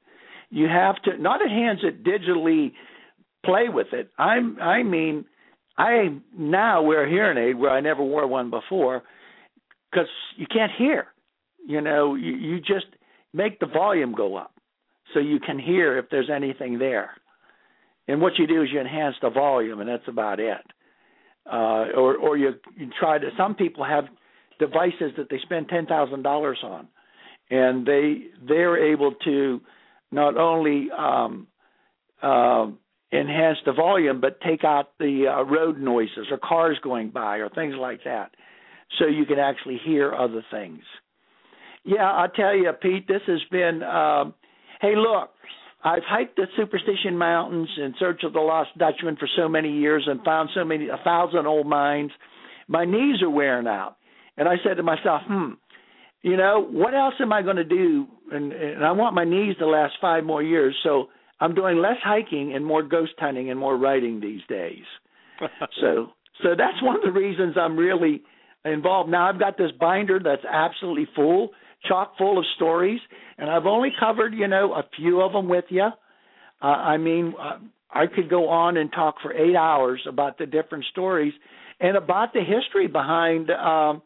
you 0.50 0.68
have 0.68 1.02
to 1.04 1.18
not 1.18 1.42
enhance 1.42 1.80
it 1.84 2.04
digitally. 2.04 2.74
Play 3.46 3.70
with 3.70 3.88
it. 3.94 4.10
I'm. 4.18 4.60
I 4.62 4.84
mean, 4.84 5.24
I 5.78 6.10
now 6.38 6.82
wear 6.82 7.06
a 7.06 7.10
hearing 7.10 7.38
aid 7.38 7.58
where 7.58 7.72
I 7.72 7.80
never 7.80 8.04
wore 8.04 8.28
one 8.28 8.50
before, 8.50 9.04
because 9.90 10.10
you 10.36 10.46
can't 10.46 10.74
hear. 10.78 11.08
You 11.66 11.80
know, 11.80 12.16
you, 12.16 12.34
you 12.36 12.60
just 12.60 12.88
make 13.34 13.60
the 13.60 13.68
volume 13.68 14.14
go 14.14 14.36
up 14.36 14.54
so 15.14 15.20
you 15.20 15.40
can 15.40 15.60
hear 15.60 15.98
if 15.98 16.06
there's 16.10 16.30
anything 16.34 16.80
there. 16.80 17.12
And 18.08 18.22
what 18.22 18.38
you 18.38 18.48
do 18.48 18.64
is 18.64 18.70
you 18.72 18.80
enhance 18.80 19.16
the 19.22 19.30
volume, 19.30 19.80
and 19.82 19.90
that's 19.90 20.08
about 20.08 20.40
it. 20.40 20.62
Uh, 21.46 21.86
or 21.96 22.16
or 22.18 22.38
you 22.38 22.54
you 22.76 22.90
try 23.00 23.18
to. 23.18 23.30
Some 23.38 23.56
people 23.56 23.84
have 23.84 24.06
devices 24.60 25.14
that 25.18 25.30
they 25.30 25.40
spend 25.44 25.70
ten 25.70 25.86
thousand 25.86 26.24
dollars 26.24 26.60
on, 26.64 26.88
and 27.50 27.86
they 27.86 28.26
they're 28.48 28.92
able 28.92 29.14
to 29.26 29.62
not 30.12 30.38
only 30.38 30.90
um, 30.96 31.48
uh, 32.22 32.68
enhance 33.12 33.58
the 33.66 33.74
volume 33.74 34.22
but 34.22 34.42
take 34.42 34.64
out 34.64 34.90
the 35.00 35.26
uh, 35.28 35.44
road 35.44 35.80
noises 35.80 36.28
or 36.32 36.38
cars 36.38 36.78
going 36.84 37.10
by 37.10 37.38
or 37.38 37.50
things 37.50 37.76
like 37.80 38.04
that, 38.06 38.32
so 38.98 39.06
you 39.06 39.26
can 39.26 39.40
actually 39.40 39.80
hear 39.84 40.14
other 40.14 40.44
things. 40.52 40.82
Yeah, 41.84 42.06
I 42.06 42.28
tell 42.36 42.56
you, 42.56 42.72
Pete, 42.82 43.08
this 43.08 43.22
has 43.28 43.42
been. 43.52 43.82
Um, 43.84 44.34
hey, 44.82 44.96
look, 44.96 45.32
I've 45.84 46.04
hiked 46.06 46.36
the 46.36 46.46
Superstition 46.58 47.18
Mountains 47.18 47.70
in 47.78 47.94
search 48.00 48.24
of 48.24 48.34
the 48.34 48.40
lost 48.40 48.78
Dutchman 48.78 49.16
for 49.18 49.30
so 49.38 49.48
many 49.48 49.72
years 49.72 50.04
and 50.08 50.22
found 50.24 50.50
so 50.54 50.66
many 50.66 50.90
a 50.90 51.00
thousand 51.04 51.48
old 51.48 51.68
mines. 51.68 52.12
My 52.68 52.86
knees 52.86 53.22
are 53.22 53.30
wearing 53.30 53.68
out. 53.68 53.96
And 54.38 54.48
I 54.48 54.56
said 54.64 54.78
to 54.78 54.84
myself, 54.84 55.22
hmm, 55.28 55.52
you 56.22 56.38
know, 56.38 56.66
what 56.70 56.94
else 56.94 57.16
am 57.20 57.32
I 57.32 57.42
going 57.42 57.56
to 57.58 57.64
do? 57.64 58.08
And, 58.32 58.52
and 58.52 58.86
I 58.86 58.92
want 58.92 59.16
my 59.16 59.24
knees 59.24 59.56
to 59.60 59.68
last 59.68 59.94
five 60.02 60.24
more 60.24 60.44
years. 60.44 60.76
So 60.84 61.08
I'm 61.40 61.56
doing 61.56 61.78
less 61.78 61.98
hiking 62.04 62.54
and 62.54 62.66
more 62.66 62.84
ghost 62.84 63.14
hunting 63.18 63.50
and 63.50 63.60
more 63.60 63.78
writing 63.78 64.20
these 64.20 64.42
days. 64.50 64.84
so, 65.82 66.08
so 66.44 66.50
that's 66.58 66.82
one 66.82 66.96
of 66.96 67.02
the 67.04 67.12
reasons 67.12 67.56
I'm 67.58 67.78
really 67.78 68.22
involved. 68.66 69.10
Now 69.10 69.30
I've 69.30 69.40
got 69.40 69.58
this 69.58 69.72
binder 69.80 70.20
that's 70.24 70.44
absolutely 70.50 71.08
full, 71.16 71.50
chock 71.88 72.18
full 72.18 72.38
of 72.38 72.46
stories, 72.56 73.00
and 73.38 73.50
I've 73.50 73.66
only 73.66 73.90
covered, 74.00 74.34
you 74.34 74.48
know, 74.48 74.74
a 74.74 74.84
few 74.96 75.22
of 75.22 75.32
them 75.34 75.48
with 75.48 75.66
you. 75.70 75.88
Uh, 76.62 76.66
I 76.66 76.98
mean, 76.98 77.34
uh, 77.40 77.60
I 77.92 78.06
could 78.08 78.30
go 78.30 78.50
on 78.50 78.78
and 78.78 78.92
talk 78.92 79.16
for 79.22 79.34
eight 79.34 79.56
hours 79.56 80.02
about 80.08 80.38
the 80.38 80.46
different 80.46 80.86
stories 80.92 81.34
and 81.80 81.96
about 81.96 82.34
the 82.34 82.42
history 82.42 82.88
behind 82.88 83.50
um, 83.52 84.02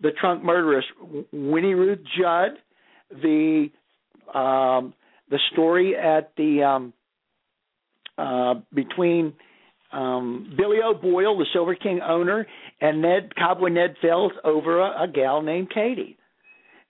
the 0.00 0.10
trunk 0.20 0.44
murderess, 0.44 0.84
Winnie 1.32 1.74
Ruth 1.74 2.00
Judd, 2.18 2.50
the 3.10 3.68
um, 4.34 4.94
the 5.30 5.38
story 5.52 5.96
at 5.96 6.32
the 6.36 6.62
um, 6.62 6.92
uh, 8.18 8.54
between 8.74 9.32
um, 9.92 10.54
Billy 10.56 10.78
O'Boyle, 10.84 11.38
the 11.38 11.46
Silver 11.52 11.74
King 11.74 12.00
owner, 12.06 12.46
and 12.80 13.00
Ned 13.00 13.34
Cowboy 13.36 13.68
Ned 13.68 13.96
Fells 14.02 14.32
over 14.44 14.80
a, 14.80 15.04
a 15.04 15.08
gal 15.08 15.40
named 15.40 15.70
Katie. 15.72 16.18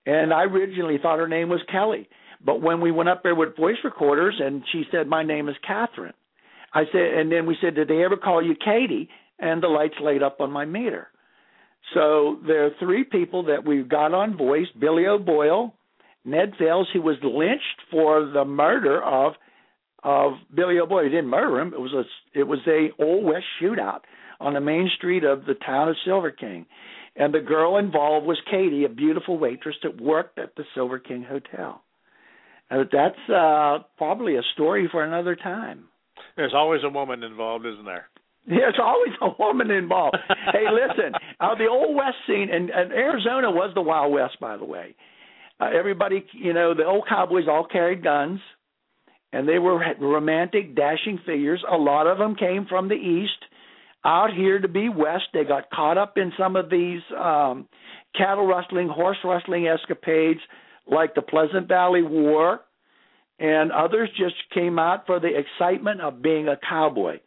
And 0.06 0.32
I 0.32 0.42
originally 0.44 0.98
thought 1.00 1.18
her 1.18 1.28
name 1.28 1.48
was 1.48 1.60
Kelly, 1.70 2.08
but 2.44 2.60
when 2.60 2.80
we 2.80 2.90
went 2.90 3.08
up 3.08 3.22
there 3.22 3.34
with 3.34 3.56
voice 3.56 3.76
recorders, 3.84 4.34
and 4.38 4.62
she 4.70 4.84
said 4.90 5.06
my 5.06 5.22
name 5.22 5.48
is 5.48 5.56
Catherine, 5.66 6.12
I 6.72 6.84
said, 6.92 7.00
and 7.18 7.32
then 7.32 7.46
we 7.46 7.56
said, 7.60 7.74
did 7.74 7.88
they 7.88 8.04
ever 8.04 8.16
call 8.16 8.44
you 8.44 8.54
Katie? 8.54 9.08
And 9.38 9.62
the 9.62 9.68
lights 9.68 9.94
laid 10.02 10.22
up 10.22 10.40
on 10.40 10.50
my 10.50 10.64
meter. 10.64 11.08
So 11.92 12.38
there 12.46 12.66
are 12.66 12.70
three 12.78 13.04
people 13.04 13.44
that 13.44 13.64
we've 13.66 13.88
got 13.88 14.14
on 14.14 14.36
voice: 14.36 14.66
Billy 14.78 15.06
O'Boyle, 15.06 15.74
Ned 16.24 16.54
Fells, 16.58 16.88
who 16.92 17.02
was 17.02 17.16
lynched 17.22 17.90
for 17.90 18.24
the 18.24 18.44
murder 18.44 19.02
of 19.02 19.34
of 20.02 20.34
Billy 20.54 20.78
O'Boyle. 20.78 21.04
He 21.04 21.10
didn't 21.10 21.28
murder 21.28 21.60
him. 21.60 21.74
It 21.74 21.80
was 21.80 21.92
a 21.92 22.38
it 22.38 22.44
was 22.44 22.60
a 22.66 22.90
old 23.02 23.24
west 23.24 23.44
shootout 23.60 24.00
on 24.40 24.54
the 24.54 24.60
main 24.60 24.90
street 24.96 25.24
of 25.24 25.44
the 25.44 25.54
town 25.54 25.88
of 25.88 25.96
Silver 26.04 26.30
King, 26.30 26.66
and 27.16 27.32
the 27.32 27.40
girl 27.40 27.78
involved 27.78 28.26
was 28.26 28.38
Katie, 28.50 28.84
a 28.84 28.88
beautiful 28.88 29.38
waitress 29.38 29.76
that 29.82 30.00
worked 30.00 30.38
at 30.38 30.54
the 30.56 30.64
Silver 30.74 30.98
King 30.98 31.22
Hotel. 31.22 31.82
That's 32.70 33.30
uh, 33.30 33.84
probably 33.96 34.36
a 34.36 34.42
story 34.54 34.88
for 34.90 35.04
another 35.04 35.36
time. 35.36 35.84
There's 36.36 36.54
always 36.54 36.80
a 36.84 36.88
woman 36.88 37.22
involved, 37.22 37.66
isn't 37.66 37.84
there? 37.84 38.08
There's 38.46 38.78
always 38.82 39.12
a 39.22 39.30
woman 39.38 39.70
involved. 39.70 40.16
hey, 40.52 40.66
listen, 40.70 41.12
uh, 41.40 41.54
the 41.54 41.66
old 41.66 41.96
West 41.96 42.16
scene, 42.26 42.48
and, 42.52 42.70
and 42.70 42.92
Arizona 42.92 43.50
was 43.50 43.70
the 43.74 43.80
Wild 43.82 44.12
West, 44.12 44.38
by 44.40 44.56
the 44.56 44.64
way. 44.64 44.94
Uh, 45.60 45.70
everybody, 45.76 46.24
you 46.32 46.52
know, 46.52 46.74
the 46.74 46.84
old 46.84 47.06
cowboys 47.08 47.44
all 47.48 47.64
carried 47.64 48.02
guns, 48.02 48.40
and 49.32 49.48
they 49.48 49.58
were 49.58 49.82
romantic, 50.00 50.74
dashing 50.74 51.20
figures. 51.24 51.64
A 51.70 51.76
lot 51.76 52.06
of 52.06 52.18
them 52.18 52.34
came 52.34 52.66
from 52.68 52.88
the 52.88 52.94
east, 52.94 53.44
out 54.04 54.32
here 54.34 54.58
to 54.58 54.68
be 54.68 54.88
west. 54.88 55.24
They 55.32 55.44
got 55.44 55.70
caught 55.70 55.98
up 55.98 56.18
in 56.18 56.32
some 56.38 56.56
of 56.56 56.70
these 56.70 57.00
um, 57.18 57.68
cattle 58.16 58.46
rustling, 58.46 58.88
horse 58.88 59.18
rustling 59.24 59.66
escapades, 59.66 60.40
like 60.86 61.14
the 61.14 61.22
Pleasant 61.22 61.68
Valley 61.68 62.02
War, 62.02 62.60
and 63.38 63.72
others 63.72 64.10
just 64.16 64.34
came 64.52 64.78
out 64.78 65.06
for 65.06 65.18
the 65.18 65.30
excitement 65.36 66.00
of 66.00 66.22
being 66.22 66.48
a 66.48 66.56
cowboy 66.68 67.18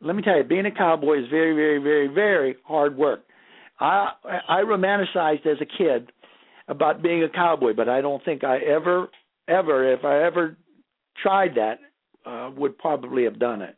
let 0.00 0.16
me 0.16 0.22
tell 0.22 0.36
you, 0.36 0.44
being 0.44 0.66
a 0.66 0.70
cowboy 0.70 1.20
is 1.22 1.28
very, 1.30 1.54
very, 1.54 1.78
very, 1.78 2.08
very 2.08 2.56
hard 2.64 2.96
work. 2.96 3.24
I 3.78 4.10
I 4.48 4.62
romanticized 4.62 5.46
as 5.46 5.58
a 5.60 5.66
kid 5.66 6.12
about 6.68 7.02
being 7.02 7.22
a 7.22 7.28
cowboy, 7.28 7.72
but 7.74 7.88
I 7.88 8.00
don't 8.00 8.24
think 8.24 8.42
I 8.44 8.58
ever, 8.58 9.08
ever, 9.48 9.92
if 9.92 10.04
I 10.04 10.24
ever 10.24 10.56
tried 11.22 11.54
that, 11.56 11.78
uh, 12.24 12.50
would 12.56 12.78
probably 12.78 13.24
have 13.24 13.38
done 13.38 13.62
it. 13.62 13.76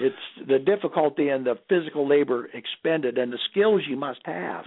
It's 0.00 0.46
the 0.46 0.58
difficulty 0.58 1.28
and 1.28 1.44
the 1.44 1.56
physical 1.68 2.08
labor 2.08 2.48
expended 2.54 3.18
and 3.18 3.32
the 3.32 3.38
skills 3.50 3.82
you 3.88 3.96
must 3.96 4.20
have, 4.24 4.64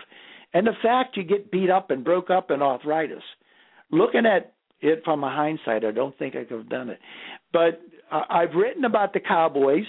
and 0.53 0.67
the 0.67 0.73
fact 0.81 1.15
you 1.17 1.23
get 1.23 1.51
beat 1.51 1.69
up 1.69 1.91
and 1.91 2.03
broke 2.03 2.29
up 2.29 2.51
in 2.51 2.61
arthritis. 2.61 3.23
Looking 3.91 4.25
at 4.25 4.53
it 4.81 5.01
from 5.05 5.23
a 5.23 5.29
hindsight, 5.29 5.85
I 5.85 5.91
don't 5.91 6.17
think 6.17 6.35
I 6.35 6.43
could 6.43 6.57
have 6.57 6.69
done 6.69 6.89
it. 6.89 6.99
But 7.53 7.81
uh, 8.11 8.21
I've 8.29 8.55
written 8.55 8.85
about 8.85 9.13
the 9.13 9.19
cowboys 9.19 9.85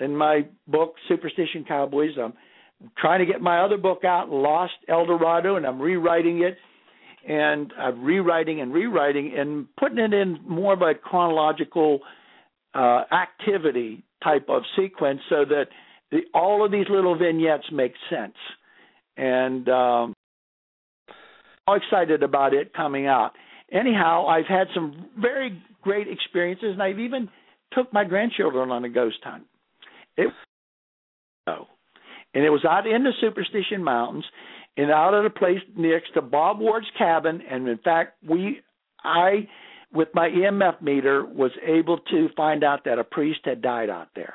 in 0.00 0.14
my 0.14 0.46
book 0.66 0.94
Superstition 1.08 1.64
Cowboys. 1.66 2.10
I'm 2.22 2.34
trying 2.98 3.20
to 3.20 3.26
get 3.26 3.40
my 3.40 3.60
other 3.60 3.76
book 3.76 4.04
out, 4.04 4.30
Lost 4.30 4.74
El 4.88 5.06
Dorado, 5.06 5.56
and 5.56 5.66
I'm 5.66 5.80
rewriting 5.80 6.42
it. 6.42 6.56
And 7.28 7.72
I'm 7.76 8.04
rewriting 8.04 8.60
and 8.60 8.72
rewriting 8.72 9.34
and 9.36 9.66
putting 9.76 9.98
it 9.98 10.14
in 10.14 10.38
more 10.46 10.72
of 10.72 10.82
a 10.82 10.94
chronological 10.94 11.98
uh, 12.74 13.02
activity 13.12 14.04
type 14.22 14.46
of 14.48 14.62
sequence 14.76 15.20
so 15.28 15.44
that 15.44 15.66
the, 16.10 16.20
all 16.34 16.64
of 16.64 16.72
these 16.72 16.86
little 16.90 17.16
vignettes 17.16 17.66
make 17.72 17.92
sense. 18.10 18.36
And 19.16 19.68
um, 19.68 20.14
I'm 21.66 21.76
excited 21.76 22.22
about 22.22 22.54
it 22.54 22.72
coming 22.72 23.06
out. 23.06 23.32
Anyhow, 23.70 24.26
I've 24.26 24.46
had 24.46 24.68
some 24.74 25.06
very 25.18 25.62
great 25.82 26.08
experiences, 26.08 26.70
and 26.72 26.82
I've 26.82 26.98
even 26.98 27.28
took 27.72 27.92
my 27.92 28.04
grandchildren 28.04 28.70
on 28.70 28.84
a 28.84 28.88
ghost 28.88 29.18
hunt. 29.22 29.44
It 30.16 30.28
and 32.34 32.44
it 32.44 32.50
was 32.50 32.64
out 32.64 32.86
in 32.86 33.04
the 33.04 33.12
Superstition 33.20 33.82
Mountains, 33.82 34.24
and 34.76 34.90
out 34.90 35.14
at 35.14 35.24
a 35.24 35.30
place 35.30 35.58
next 35.76 36.14
to 36.14 36.22
Bob 36.22 36.60
Ward's 36.60 36.86
cabin. 36.96 37.42
And 37.50 37.68
in 37.68 37.78
fact, 37.78 38.16
we, 38.26 38.60
I, 39.02 39.48
with 39.92 40.08
my 40.14 40.28
EMF 40.28 40.82
meter, 40.82 41.24
was 41.24 41.52
able 41.66 41.98
to 41.98 42.28
find 42.36 42.62
out 42.62 42.84
that 42.84 42.98
a 42.98 43.04
priest 43.04 43.40
had 43.44 43.62
died 43.62 43.90
out 43.90 44.08
there. 44.14 44.34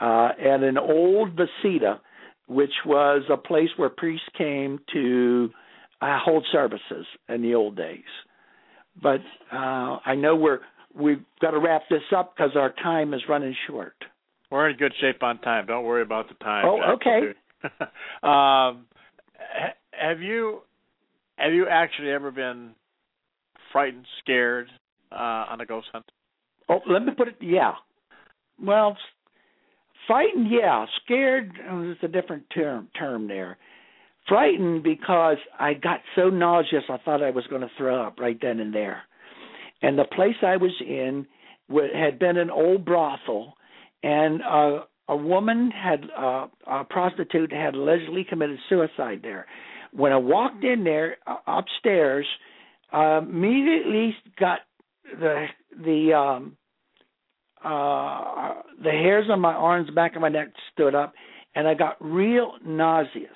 Uh, 0.00 0.30
at 0.40 0.62
an 0.62 0.76
old 0.76 1.30
Visita, 1.36 2.00
which 2.46 2.72
was 2.84 3.22
a 3.30 3.36
place 3.36 3.68
where 3.76 3.88
priests 3.88 4.26
came 4.36 4.80
to 4.92 5.50
uh, 6.02 6.18
hold 6.22 6.44
services 6.52 7.06
in 7.28 7.42
the 7.42 7.54
old 7.54 7.76
days. 7.76 8.02
But 9.00 9.20
uh, 9.52 9.98
I 10.04 10.14
know 10.16 10.36
we're 10.36 10.60
we've 10.94 11.22
got 11.40 11.52
to 11.52 11.58
wrap 11.58 11.82
this 11.90 12.02
up 12.16 12.34
because 12.36 12.52
our 12.56 12.72
time 12.82 13.14
is 13.14 13.22
running 13.28 13.54
short. 13.66 13.94
We're 14.50 14.70
in 14.70 14.76
good 14.76 14.92
shape 15.00 15.22
on 15.22 15.38
time. 15.40 15.66
Don't 15.66 15.84
worry 15.84 16.02
about 16.02 16.28
the 16.28 16.34
time. 16.34 16.64
Oh, 16.66 16.94
okay. 16.94 17.34
um, 18.22 18.86
have 19.90 20.20
you 20.20 20.60
have 21.36 21.52
you 21.52 21.66
actually 21.68 22.10
ever 22.10 22.30
been 22.30 22.70
frightened, 23.74 24.06
scared 24.20 24.68
uh, 25.12 25.50
on 25.50 25.60
a 25.60 25.66
ghost 25.66 25.88
hunt? 25.92 26.06
Oh, 26.68 26.78
let 26.88 27.04
me 27.04 27.12
put 27.14 27.28
it. 27.28 27.36
Yeah. 27.40 27.72
Well, 28.62 28.96
frightened. 30.06 30.46
Yeah. 30.50 30.86
Scared. 31.04 31.52
Oh, 31.70 31.90
it's 31.90 32.02
a 32.02 32.08
different 32.08 32.44
term 32.54 32.88
term 32.98 33.28
there. 33.28 33.58
Frightened 34.28 34.82
because 34.82 35.36
I 35.58 35.74
got 35.74 36.00
so 36.16 36.30
nauseous 36.30 36.84
I 36.88 36.96
thought 37.04 37.22
I 37.22 37.30
was 37.30 37.46
going 37.48 37.60
to 37.60 37.70
throw 37.76 38.02
up 38.06 38.18
right 38.18 38.38
then 38.40 38.60
and 38.60 38.72
there. 38.72 39.02
And 39.82 39.98
the 39.98 40.04
place 40.04 40.36
I 40.42 40.56
was 40.56 40.72
in 40.80 41.26
had 41.68 42.18
been 42.18 42.38
an 42.38 42.50
old 42.50 42.84
brothel, 42.86 43.54
and 44.02 44.40
uh, 44.42 44.84
a 45.08 45.16
woman 45.16 45.70
had 45.70 46.04
uh, 46.16 46.46
a 46.66 46.84
prostitute 46.84 47.52
had 47.52 47.74
allegedly 47.74 48.24
committed 48.24 48.58
suicide 48.68 49.20
there. 49.22 49.46
When 49.92 50.12
I 50.12 50.16
walked 50.16 50.64
in 50.64 50.84
there 50.84 51.16
uh, 51.26 51.36
upstairs, 51.46 52.26
uh, 52.94 53.18
immediately 53.18 54.14
got 54.38 54.60
the 55.18 55.46
the 55.76 56.12
um, 56.14 56.56
uh, 57.64 58.62
the 58.82 58.90
hairs 58.90 59.26
on 59.30 59.40
my 59.40 59.52
arms, 59.52 59.90
back 59.94 60.14
of 60.14 60.22
my 60.22 60.28
neck 60.28 60.48
stood 60.72 60.94
up, 60.94 61.14
and 61.54 61.66
I 61.66 61.74
got 61.74 61.96
real 62.00 62.52
nauseous, 62.64 63.30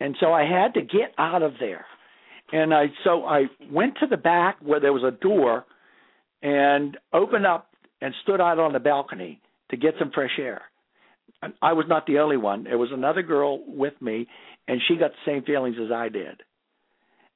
and 0.00 0.16
so 0.20 0.32
I 0.32 0.44
had 0.44 0.74
to 0.74 0.80
get 0.80 1.12
out 1.18 1.42
of 1.42 1.54
there. 1.60 1.84
And 2.50 2.72
I 2.72 2.86
so 3.04 3.24
I 3.24 3.44
went 3.70 3.96
to 4.00 4.06
the 4.06 4.16
back 4.16 4.56
where 4.62 4.80
there 4.80 4.92
was 4.92 5.04
a 5.04 5.10
door, 5.10 5.66
and 6.42 6.96
opened 7.12 7.46
up 7.46 7.68
and 8.00 8.14
stood 8.22 8.40
out 8.40 8.58
on 8.58 8.72
the 8.72 8.80
balcony 8.80 9.40
to 9.70 9.76
get 9.76 9.94
some 9.98 10.10
fresh 10.14 10.38
air. 10.38 10.62
I 11.60 11.74
was 11.74 11.84
not 11.88 12.06
the 12.06 12.18
only 12.18 12.36
one. 12.36 12.64
There 12.64 12.78
was 12.78 12.90
another 12.92 13.22
girl 13.22 13.60
with 13.66 13.94
me, 14.00 14.26
and 14.66 14.80
she 14.88 14.96
got 14.96 15.10
the 15.10 15.30
same 15.30 15.42
feelings 15.42 15.76
as 15.84 15.92
I 15.92 16.08
did. 16.08 16.42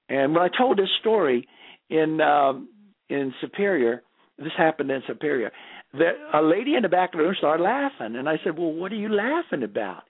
And 0.09 0.34
when 0.34 0.42
I 0.42 0.48
told 0.57 0.78
this 0.78 0.90
story 1.00 1.48
in 1.90 2.20
um, 2.20 2.68
in 3.09 3.32
Superior, 3.40 4.03
this 4.38 4.53
happened 4.57 4.90
in 4.90 5.03
Superior. 5.07 5.53
That 5.94 6.14
a 6.32 6.42
lady 6.42 6.74
in 6.74 6.82
the 6.82 6.88
back 6.88 7.12
of 7.12 7.18
the 7.18 7.24
room 7.24 7.34
started 7.36 7.62
laughing, 7.62 8.16
and 8.16 8.28
I 8.28 8.38
said, 8.44 8.59
"Well, 8.59 8.72
what 8.72 8.92
are 8.92 8.96
you 8.96 9.11
laughing 9.11 9.62
about?" 9.62 10.05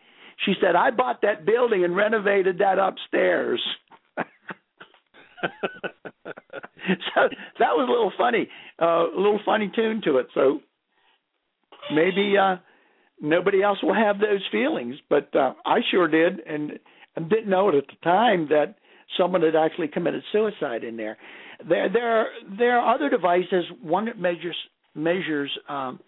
She 0.45 0.55
said, 0.61 0.77
"I 0.77 0.91
bought 0.91 1.23
that 1.23 1.45
building 1.45 1.85
and 1.85 1.97
renovated 1.97 2.59
that 2.59 2.79
upstairs." 2.79 3.61
so 7.15 7.29
that 7.59 7.75
was 7.77 7.89
a 7.89 7.91
little 7.91 8.13
funny, 8.17 8.49
uh, 8.81 9.11
a 9.11 9.17
little 9.17 9.41
funny 9.45 9.71
tune 9.75 10.01
to 10.05 10.19
it. 10.19 10.29
So 10.35 10.61
maybe 11.93 12.37
uh, 12.39 12.57
nobody 13.21 13.63
else 13.63 13.79
will 13.83 13.95
have 13.95 14.19
those 14.19 14.43
feelings, 14.51 14.97
but 15.09 15.35
uh, 15.35 15.55
I 15.65 15.79
sure 15.91 16.09
did, 16.09 16.41
and, 16.41 16.79
and 17.17 17.31
didn't 17.31 17.49
know 17.49 17.69
it 17.69 17.75
at 17.77 17.87
the 17.87 18.05
time 18.05 18.49
that 18.51 18.77
someone 19.17 19.43
had 19.43 19.57
actually 19.57 19.89
committed 19.89 20.23
suicide 20.33 20.85
in 20.85 20.97
there. 20.97 21.17
There, 21.69 21.89
there, 21.93 22.21
are, 22.21 22.27
there 22.59 22.79
are 22.79 22.95
other 22.95 23.09
devices. 23.09 23.65
One 23.83 24.07
that 24.07 24.19
measures 24.19 24.57
measures, 24.95 25.51
um, 25.69 26.01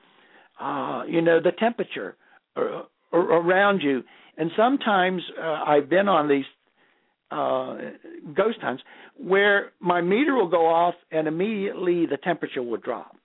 uh, 0.60 1.04
you 1.08 1.22
know, 1.22 1.40
the 1.40 1.52
temperature 1.58 2.16
or, 2.56 2.84
or 3.12 3.20
around 3.20 3.80
you. 3.80 4.02
And 4.36 4.50
sometimes 4.56 5.22
uh, 5.40 5.64
I've 5.66 5.88
been 5.88 6.08
on 6.08 6.28
these 6.28 6.44
uh, 7.30 7.76
ghost 8.34 8.58
hunts 8.60 8.82
where 9.16 9.72
my 9.80 10.00
meter 10.00 10.34
will 10.34 10.48
go 10.48 10.66
off 10.66 10.94
and 11.10 11.26
immediately 11.26 12.06
the 12.06 12.18
temperature 12.22 12.62
will 12.62 12.78
drop. 12.78 13.16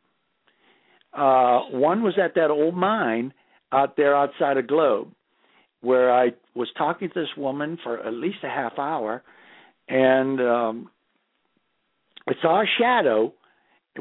Uh, 1.14 1.62
one 1.72 2.04
was 2.04 2.14
at 2.24 2.36
that 2.36 2.52
old 2.52 2.76
mine 2.76 3.34
out 3.72 3.98
there 3.98 4.16
outside 4.16 4.58
of 4.58 4.68
Globe, 4.68 5.10
where 5.82 6.14
I 6.14 6.30
was 6.56 6.68
talking 6.78 7.10
to 7.10 7.20
this 7.20 7.30
woman 7.36 7.78
for 7.84 8.00
at 8.00 8.14
least 8.14 8.38
a 8.44 8.48
half 8.48 8.78
hour, 8.78 9.24
and 9.90 10.40
um, 10.40 10.90
I 12.28 12.34
saw 12.42 12.62
a 12.62 12.66
shadow 12.80 13.34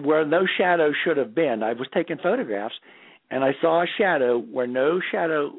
where 0.00 0.24
no 0.26 0.46
shadow 0.58 0.92
should 1.04 1.16
have 1.16 1.34
been. 1.34 1.62
I 1.62 1.72
was 1.72 1.88
taking 1.92 2.18
photographs, 2.18 2.74
and 3.30 3.42
I 3.42 3.52
saw 3.60 3.82
a 3.82 3.86
shadow 3.98 4.38
where 4.38 4.66
no 4.66 5.00
shadow 5.10 5.52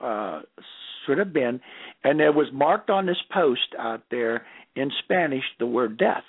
uh, 0.00 0.40
should 1.06 1.18
have 1.18 1.32
been, 1.32 1.60
and 2.02 2.18
there 2.18 2.32
was 2.32 2.46
marked 2.52 2.90
on 2.90 3.06
this 3.06 3.22
post 3.32 3.74
out 3.78 4.02
there 4.10 4.46
in 4.74 4.90
Spanish 5.04 5.44
the 5.58 5.66
word 5.66 5.98
death. 5.98 6.24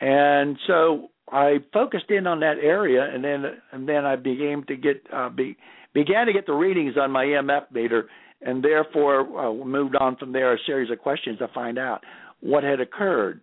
And 0.00 0.56
so 0.66 1.10
I 1.30 1.58
focused 1.72 2.10
in 2.10 2.26
on 2.26 2.40
that 2.40 2.58
area, 2.62 3.02
and 3.12 3.22
then 3.22 3.44
and 3.72 3.88
then 3.88 4.06
I 4.06 4.16
began 4.16 4.64
to 4.68 4.76
get 4.76 5.02
uh, 5.12 5.28
be, 5.28 5.56
began 5.92 6.26
to 6.26 6.32
get 6.32 6.46
the 6.46 6.54
readings 6.54 6.94
on 6.96 7.10
my 7.10 7.24
EMF 7.24 7.72
meter, 7.72 8.08
and 8.42 8.62
therefore 8.62 9.20
uh, 9.38 9.52
moved 9.64 9.96
on 9.96 10.16
from 10.16 10.32
there 10.32 10.54
a 10.54 10.58
series 10.66 10.90
of 10.90 10.98
questions 10.98 11.38
to 11.38 11.48
find 11.48 11.78
out 11.78 12.02
what 12.40 12.64
had 12.64 12.80
occurred. 12.80 13.40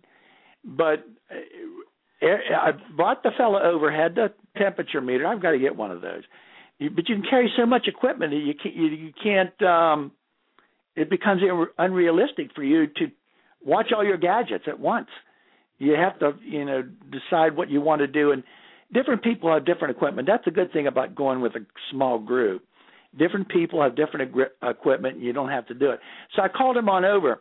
But 0.64 1.06
uh, 1.30 2.26
I 2.26 2.70
brought 2.96 3.22
the 3.22 3.30
fellow 3.36 3.60
over, 3.60 3.90
had 3.90 4.14
the 4.14 4.32
temperature 4.56 5.00
meter. 5.00 5.26
I've 5.26 5.42
got 5.42 5.52
to 5.52 5.58
get 5.58 5.76
one 5.76 5.90
of 5.90 6.00
those. 6.00 6.22
But 6.78 7.08
you 7.08 7.16
can 7.16 7.24
carry 7.28 7.50
so 7.56 7.66
much 7.66 7.86
equipment 7.86 8.32
that 8.32 8.38
you 8.38 8.54
can't. 8.54 8.76
You, 8.76 8.86
you 8.86 9.12
can't 9.22 9.62
um, 9.62 10.12
it 10.94 11.10
becomes 11.10 11.42
unrealistic 11.78 12.50
for 12.54 12.64
you 12.64 12.86
to 12.86 13.06
watch 13.64 13.92
all 13.94 14.04
your 14.04 14.16
gadgets 14.16 14.64
at 14.66 14.78
once 14.80 15.08
you 15.78 15.92
have 15.92 16.18
to 16.18 16.32
you 16.42 16.64
know 16.64 16.82
decide 17.10 17.56
what 17.56 17.70
you 17.70 17.80
want 17.80 18.00
to 18.00 18.06
do 18.06 18.32
and 18.32 18.42
different 18.92 19.22
people 19.22 19.52
have 19.52 19.64
different 19.64 19.94
equipment 19.94 20.26
that's 20.26 20.46
a 20.46 20.50
good 20.50 20.72
thing 20.72 20.86
about 20.86 21.14
going 21.14 21.40
with 21.40 21.54
a 21.54 21.64
small 21.90 22.18
group 22.18 22.62
different 23.18 23.48
people 23.48 23.82
have 23.82 23.96
different 23.96 24.32
equipment 24.62 25.16
and 25.16 25.24
you 25.24 25.32
don't 25.32 25.50
have 25.50 25.66
to 25.66 25.74
do 25.74 25.90
it. 25.90 26.00
So 26.34 26.42
i 26.42 26.48
called 26.48 26.76
him 26.76 26.88
on 26.88 27.04
over. 27.04 27.40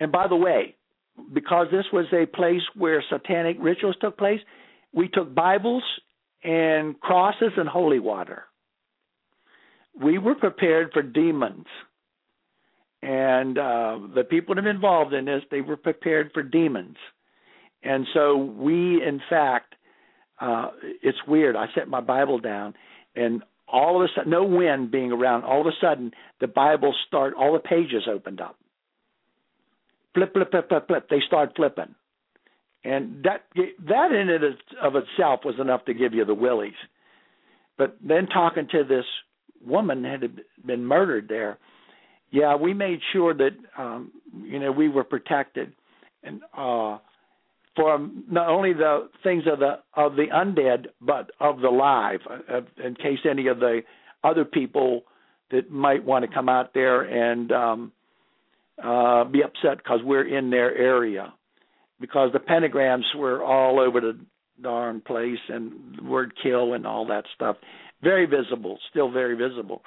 And 0.00 0.12
by 0.12 0.28
the 0.28 0.36
way 0.36 0.74
because 1.32 1.68
this 1.70 1.86
was 1.92 2.04
a 2.12 2.26
place 2.26 2.60
where 2.74 3.02
satanic 3.08 3.56
rituals 3.58 3.96
took 4.00 4.18
place 4.18 4.40
we 4.92 5.08
took 5.08 5.34
bibles 5.34 5.82
and 6.42 6.98
crosses 7.00 7.52
and 7.56 7.68
holy 7.68 7.98
water. 7.98 8.44
We 10.00 10.18
were 10.18 10.34
prepared 10.34 10.90
for 10.92 11.02
demons. 11.02 11.66
And 13.02 13.58
uh, 13.58 13.98
the 14.14 14.24
people 14.24 14.54
that 14.54 14.62
been 14.62 14.74
involved 14.74 15.12
in 15.12 15.26
this 15.26 15.42
they 15.50 15.60
were 15.60 15.76
prepared 15.76 16.30
for 16.32 16.42
demons. 16.42 16.96
And 17.82 18.06
so 18.14 18.36
we, 18.36 19.02
in 19.06 19.20
fact, 19.28 19.74
uh, 20.40 20.70
it's 21.02 21.18
weird. 21.28 21.56
I 21.56 21.66
set 21.74 21.88
my 21.88 22.00
Bible 22.00 22.38
down, 22.38 22.74
and 23.14 23.42
all 23.68 23.96
of 23.96 24.02
a 24.02 24.08
sudden, 24.14 24.30
no 24.30 24.44
wind 24.44 24.90
being 24.90 25.12
around, 25.12 25.44
all 25.44 25.60
of 25.60 25.66
a 25.66 25.76
sudden, 25.80 26.12
the 26.40 26.46
Bible 26.46 26.94
start, 27.06 27.34
all 27.34 27.52
the 27.52 27.58
pages 27.58 28.04
opened 28.10 28.40
up. 28.40 28.56
Flip, 30.14 30.32
flip, 30.32 30.50
flip, 30.50 30.68
flip, 30.68 30.86
flip. 30.86 31.08
They 31.10 31.20
start 31.26 31.52
flipping, 31.56 31.94
and 32.84 33.24
that 33.24 33.44
that 33.88 34.12
in 34.12 34.28
it 34.30 34.42
of 34.80 34.94
itself 34.96 35.40
was 35.44 35.56
enough 35.60 35.84
to 35.86 35.94
give 35.94 36.14
you 36.14 36.24
the 36.24 36.34
willies. 36.34 36.72
But 37.76 37.96
then 38.02 38.26
talking 38.26 38.68
to 38.72 38.84
this 38.84 39.04
woman 39.64 40.04
had 40.04 40.22
been 40.64 40.86
murdered 40.86 41.28
there, 41.28 41.58
yeah, 42.30 42.56
we 42.56 42.72
made 42.72 43.00
sure 43.12 43.34
that 43.34 43.50
um, 43.76 44.12
you 44.42 44.58
know 44.58 44.72
we 44.72 44.88
were 44.88 45.04
protected, 45.04 45.72
and 46.22 46.40
uh, 46.56 46.98
for 47.76 47.98
not 48.30 48.48
only 48.48 48.72
the 48.72 49.08
things 49.22 49.44
of 49.46 49.58
the 49.58 49.78
of 49.94 50.16
the 50.16 50.26
undead, 50.32 50.86
but 51.00 51.30
of 51.38 51.60
the 51.60 51.68
live, 51.68 52.20
in 52.82 52.94
case 52.94 53.18
any 53.28 53.46
of 53.48 53.60
the 53.60 53.82
other 54.24 54.44
people 54.44 55.02
that 55.50 55.70
might 55.70 56.04
want 56.04 56.24
to 56.24 56.34
come 56.34 56.48
out 56.48 56.74
there 56.74 57.02
and 57.02 57.52
um, 57.52 57.92
uh, 58.82 59.24
be 59.24 59.42
upset 59.42 59.76
because 59.76 60.00
we're 60.02 60.26
in 60.26 60.50
their 60.50 60.74
area, 60.76 61.32
because 62.00 62.32
the 62.32 62.40
pentagrams 62.40 63.04
were 63.16 63.44
all 63.44 63.78
over 63.78 64.00
the 64.00 64.18
darn 64.62 65.00
place 65.02 65.38
and 65.48 65.72
the 65.98 66.04
word 66.04 66.32
kill 66.42 66.72
and 66.72 66.86
all 66.86 67.06
that 67.06 67.24
stuff. 67.34 67.56
Very 68.02 68.26
visible, 68.26 68.78
still 68.90 69.10
very 69.10 69.36
visible. 69.36 69.82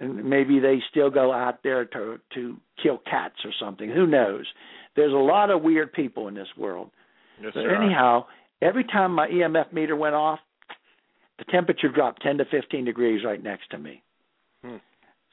And 0.00 0.24
maybe 0.24 0.58
they 0.58 0.78
still 0.90 1.10
go 1.10 1.32
out 1.32 1.62
there 1.62 1.84
to 1.84 2.18
to 2.34 2.56
kill 2.82 2.98
cats 2.98 3.36
or 3.44 3.52
something. 3.60 3.88
Who 3.88 4.06
knows? 4.06 4.46
There's 4.96 5.12
a 5.12 5.16
lot 5.16 5.50
of 5.50 5.62
weird 5.62 5.92
people 5.92 6.28
in 6.28 6.34
this 6.34 6.48
world. 6.56 6.90
Yes, 7.40 7.52
But 7.54 7.64
are. 7.66 7.82
anyhow, 7.82 8.26
every 8.62 8.84
time 8.84 9.12
my 9.12 9.28
EMF 9.28 9.72
meter 9.72 9.96
went 9.96 10.14
off, 10.14 10.38
the 11.38 11.44
temperature 11.46 11.88
dropped 11.88 12.22
10 12.22 12.38
to 12.38 12.44
15 12.44 12.84
degrees 12.84 13.24
right 13.24 13.42
next 13.42 13.70
to 13.70 13.78
me. 13.78 14.02
Hmm. 14.64 14.76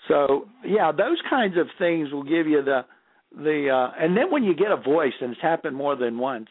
So 0.08 0.47
yeah, 0.66 0.91
those 0.91 1.18
kinds 1.30 1.58
of 1.58 1.68
things 1.78 2.12
will 2.12 2.24
give 2.24 2.47
you 2.47 2.62
the 2.64 2.86
the 3.36 3.70
uh, 3.70 3.91
and 4.01 4.16
then 4.16 4.32
when 4.32 4.43
you 4.43 4.55
get 4.55 4.72
a 4.72 4.78
voice 4.78 5.12
and 5.20 5.34
it's 5.34 5.41
happened 5.41 5.76
more 5.76 5.95
than 5.97 6.18
once 6.18 6.47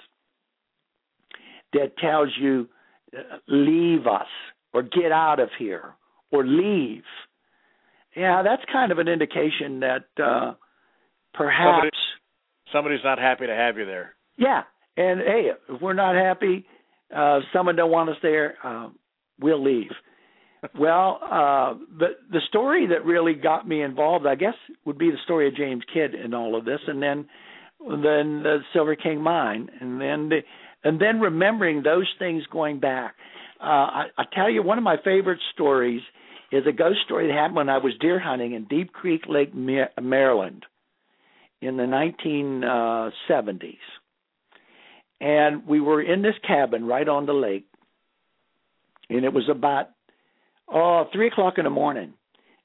that 1.72 1.96
tells 1.98 2.28
you 2.38 2.68
uh, 3.16 3.38
leave 3.48 4.06
us 4.06 4.26
or 4.72 4.82
get 4.82 5.10
out 5.12 5.40
of 5.40 5.48
here 5.58 5.94
or 6.30 6.44
leave. 6.46 7.02
Yeah, 8.14 8.42
that's 8.42 8.62
kind 8.72 8.92
of 8.92 8.98
an 8.98 9.08
indication 9.08 9.80
that 9.80 10.04
uh 10.22 10.54
perhaps 11.34 11.66
Somebody- 11.76 11.90
Somebody's 12.72 13.04
not 13.04 13.18
happy 13.18 13.46
to 13.46 13.54
have 13.54 13.78
you 13.78 13.86
there. 13.86 14.14
yeah, 14.36 14.64
and 14.96 15.20
hey, 15.20 15.50
if 15.68 15.80
we're 15.80 15.92
not 15.92 16.14
happy, 16.14 16.66
uh, 17.14 17.40
someone 17.52 17.76
don't 17.76 17.90
want 17.90 18.10
us 18.10 18.16
there, 18.22 18.56
uh, 18.64 18.88
we'll 19.40 19.62
leave. 19.62 19.90
well, 20.78 21.20
uh, 21.22 21.74
the 21.98 22.16
the 22.32 22.40
story 22.48 22.86
that 22.88 23.04
really 23.04 23.34
got 23.34 23.68
me 23.68 23.82
involved, 23.82 24.26
I 24.26 24.34
guess, 24.34 24.54
would 24.84 24.98
be 24.98 25.10
the 25.10 25.18
story 25.24 25.48
of 25.48 25.56
James 25.56 25.82
Kidd 25.92 26.14
in 26.14 26.34
all 26.34 26.56
of 26.56 26.64
this, 26.64 26.80
and 26.86 27.02
then 27.02 27.26
then 27.80 28.42
the 28.42 28.58
Silver 28.72 28.96
King 28.96 29.20
Mine, 29.20 29.68
and 29.80 30.00
then 30.00 30.28
the, 30.30 30.40
and 30.82 31.00
then 31.00 31.20
remembering 31.20 31.82
those 31.82 32.08
things 32.18 32.44
going 32.50 32.80
back. 32.80 33.14
Uh, 33.60 33.64
I, 33.64 34.04
I 34.18 34.24
tell 34.34 34.50
you, 34.50 34.62
one 34.62 34.78
of 34.78 34.84
my 34.84 34.96
favorite 35.02 35.40
stories 35.52 36.02
is 36.52 36.64
a 36.66 36.72
ghost 36.72 37.00
story 37.04 37.26
that 37.26 37.34
happened 37.34 37.56
when 37.56 37.68
I 37.68 37.78
was 37.78 37.92
deer 38.00 38.18
hunting 38.18 38.52
in 38.54 38.64
Deep 38.64 38.92
Creek 38.92 39.22
Lake, 39.28 39.54
Maryland, 39.54 40.64
in 41.60 41.76
the 41.76 41.84
1970s 41.84 43.78
and 45.20 45.66
we 45.66 45.80
were 45.80 46.02
in 46.02 46.22
this 46.22 46.34
cabin 46.46 46.84
right 46.84 47.08
on 47.08 47.26
the 47.26 47.32
lake. 47.32 47.66
And 49.08 49.24
it 49.24 49.32
was 49.32 49.48
about 49.50 49.90
oh 50.72 51.04
three 51.12 51.28
o'clock 51.28 51.54
in 51.58 51.64
the 51.64 51.70
morning. 51.70 52.14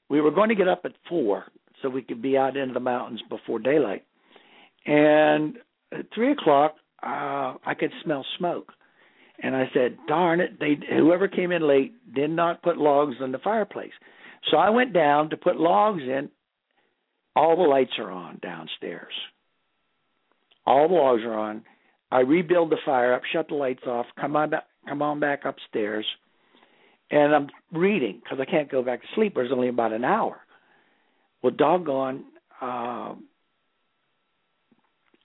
We 0.08 0.20
were 0.20 0.30
going 0.30 0.50
to 0.50 0.54
get 0.54 0.68
up 0.68 0.82
at 0.84 0.92
four 1.08 1.44
so 1.80 1.88
we 1.88 2.02
could 2.02 2.20
be 2.20 2.36
out 2.36 2.56
into 2.56 2.74
the 2.74 2.80
mountains 2.80 3.22
before 3.28 3.58
daylight. 3.58 4.04
And 4.84 5.56
at 5.92 6.06
three 6.14 6.32
o'clock 6.32 6.76
uh 7.02 7.54
i 7.64 7.74
could 7.78 7.92
smell 8.04 8.24
smoke. 8.38 8.72
And 9.42 9.56
i 9.56 9.70
said 9.72 9.96
darn 10.08 10.40
it 10.40 10.58
they 10.60 10.78
whoever 10.90 11.28
came 11.28 11.52
in 11.52 11.66
late 11.66 11.94
did 12.14 12.30
not 12.30 12.62
put 12.62 12.76
logs 12.76 13.16
in 13.22 13.32
the 13.32 13.38
fireplace. 13.38 13.92
So 14.50 14.56
i 14.56 14.70
went 14.70 14.92
down 14.92 15.30
to 15.30 15.36
put 15.36 15.56
logs 15.56 16.02
in. 16.02 16.28
All 17.34 17.56
the 17.56 17.62
lights 17.62 17.92
are 17.98 18.10
on 18.10 18.40
downstairs. 18.42 19.14
All 20.66 20.88
the 20.88 20.94
logs 20.94 21.22
are 21.22 21.34
on 21.34 21.64
I 22.12 22.20
rebuild 22.20 22.70
the 22.70 22.76
fire 22.84 23.14
up, 23.14 23.22
shut 23.32 23.48
the 23.48 23.54
lights 23.54 23.84
off, 23.86 24.04
come 24.20 24.36
on 24.36 24.50
back, 24.50 24.64
come 24.86 25.00
on 25.00 25.18
back 25.18 25.46
upstairs, 25.46 26.04
and 27.10 27.34
I'm 27.34 27.48
reading 27.72 28.20
because 28.22 28.38
I 28.38 28.44
can't 28.44 28.70
go 28.70 28.82
back 28.82 29.00
to 29.00 29.08
sleep. 29.14 29.34
There's 29.34 29.50
only 29.50 29.68
about 29.68 29.94
an 29.94 30.04
hour. 30.04 30.36
Well, 31.42 31.54
doggone, 31.56 32.24
uh, 32.60 33.14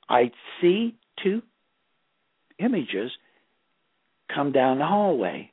I 0.08 0.32
see 0.62 0.96
two 1.22 1.42
images 2.58 3.12
come 4.34 4.54
down 4.54 4.80
the 4.80 4.86
hallway. 4.86 5.52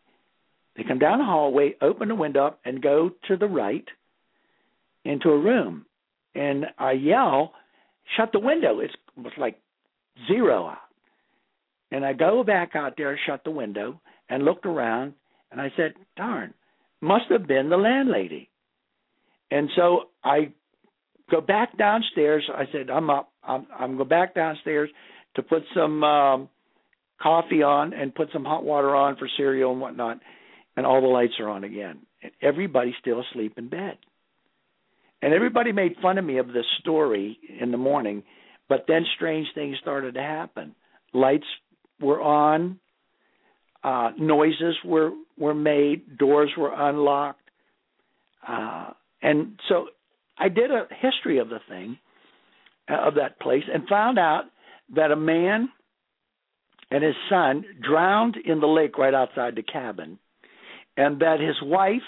They 0.77 0.85
come 0.85 1.01
down 1.01 1.19
the 1.19 1.25
hallway, 1.25 1.75
open 1.83 2.09
the 2.09 2.15
window 2.15 2.47
up, 2.47 2.61
and 2.65 2.81
go 2.81 3.11
to 3.27 3.37
the 3.37 3.49
right 3.49 3.87
into 5.05 5.31
a 5.31 5.39
room. 5.39 5.85
And 6.37 6.67
I 6.79 6.93
yell, 6.93 7.55
"Shut 8.17 8.31
the 8.31 8.39
window!" 8.39 8.79
It's, 8.79 8.95
it 9.17 9.21
was 9.25 9.33
like 9.37 9.59
zero 10.29 10.69
out. 10.69 10.79
And 11.95 12.05
I 12.05 12.13
go 12.13 12.43
back 12.43 12.75
out 12.75 12.95
there, 12.97 13.17
shut 13.25 13.45
the 13.45 13.53
window, 13.53 14.01
and 14.29 14.45
looked 14.45 14.67
around, 14.67 15.15
and 15.53 15.61
I 15.61 15.71
said, 15.77 15.95
"Darn, 16.17 16.53
must 17.01 17.27
have 17.31 17.47
been 17.47 17.69
the 17.69 17.77
landlady." 17.77 18.51
And 19.53 19.71
so 19.77 20.09
I 20.25 20.53
go 21.31 21.41
back 21.41 21.79
downstairs. 21.79 22.51
I 22.53 22.65
said, 22.73 22.91
"I'm 22.91 23.11
up. 23.11 23.33
I'm 23.45 23.69
I'm 23.79 23.97
go 23.97 24.03
back 24.03 24.35
downstairs 24.35 24.91
to 25.37 25.43
put 25.45 25.63
some 25.73 26.03
um, 26.03 26.49
coffee 27.23 27.63
on 27.63 27.93
and 27.93 28.13
put 28.13 28.33
some 28.33 28.45
hot 28.45 28.65
water 28.65 28.93
on 28.97 29.15
for 29.15 29.29
cereal 29.37 29.71
and 29.71 29.81
whatnot." 29.81 30.19
And 30.77 30.87
all 30.87 31.01
the 31.01 31.07
lights 31.07 31.35
are 31.39 31.49
on 31.49 31.63
again, 31.63 32.01
and 32.25 32.33
everybody's 32.43 32.97
still 33.01 33.21
asleep 33.21 33.57
in 33.57 33.69
bed. 33.69 33.99
And 35.23 35.33
everybody 35.33 35.71
made 35.71 35.95
fun 36.03 36.19
of 36.19 36.25
me 36.25 36.39
of 36.39 36.49
this 36.49 36.67
story 36.81 37.39
in 37.61 37.71
the 37.71 37.79
morning, 37.79 38.25
but 38.69 38.87
then 38.89 39.07
strange 39.15 39.47
things 39.55 39.77
started 39.81 40.15
to 40.15 40.23
happen. 40.23 40.75
Lights 41.13 41.47
were 42.01 42.21
on, 42.21 42.79
uh, 43.83 44.11
noises 44.19 44.77
were 44.85 45.13
were 45.39 45.55
made, 45.55 46.17
doors 46.17 46.51
were 46.57 46.73
unlocked, 46.73 47.51
uh, 48.47 48.91
and 49.23 49.59
so 49.69 49.87
I 50.39 50.49
did 50.49 50.71
a 50.71 50.87
history 51.01 51.39
of 51.39 51.49
the 51.49 51.61
thing 51.69 51.99
uh, 52.91 53.09
of 53.09 53.15
that 53.15 53.41
place 53.41 53.65
and 53.73 53.89
found 53.89 54.19
out 54.19 54.45
that 54.95 55.11
a 55.11 55.17
man 55.17 55.69
and 56.91 57.03
his 57.03 57.15
son 57.29 57.65
drowned 57.83 58.37
in 58.37 58.61
the 58.61 58.67
lake 58.67 58.99
right 58.99 59.15
outside 59.15 59.57
the 59.57 59.63
cabin, 59.63 60.19
and 60.97 61.21
that 61.21 61.41
his 61.41 61.57
wife 61.63 62.03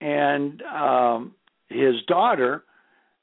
and 0.00 0.62
um, 0.62 1.34
his 1.68 1.94
daughter, 2.06 2.64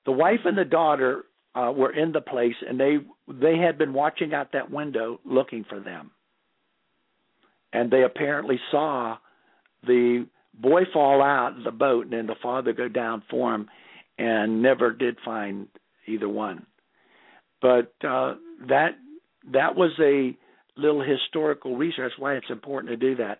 the 0.05 0.11
wife 0.11 0.41
and 0.45 0.57
the 0.57 0.65
daughter 0.65 1.23
uh, 1.55 1.71
were 1.75 1.91
in 1.91 2.11
the 2.11 2.21
place, 2.21 2.55
and 2.67 2.79
they 2.79 2.97
they 3.27 3.57
had 3.57 3.77
been 3.77 3.93
watching 3.93 4.33
out 4.33 4.51
that 4.53 4.71
window 4.71 5.19
looking 5.25 5.65
for 5.67 5.79
them, 5.79 6.11
and 7.71 7.89
they 7.89 8.03
apparently 8.03 8.59
saw 8.71 9.17
the 9.85 10.27
boy 10.53 10.81
fall 10.91 11.21
out 11.21 11.57
of 11.57 11.63
the 11.63 11.71
boat, 11.71 12.05
and 12.05 12.13
then 12.13 12.27
the 12.27 12.35
father 12.41 12.73
go 12.73 12.87
down 12.87 13.23
for 13.29 13.53
him, 13.53 13.69
and 14.17 14.61
never 14.61 14.91
did 14.91 15.17
find 15.23 15.67
either 16.07 16.29
one. 16.29 16.65
But 17.61 17.93
uh, 18.05 18.35
that 18.67 18.91
that 19.51 19.75
was 19.75 19.91
a 19.99 20.37
little 20.79 21.03
historical 21.03 21.77
research. 21.77 22.13
Why 22.17 22.35
it's 22.35 22.49
important 22.49 22.91
to 22.91 22.97
do 22.97 23.15
that 23.17 23.39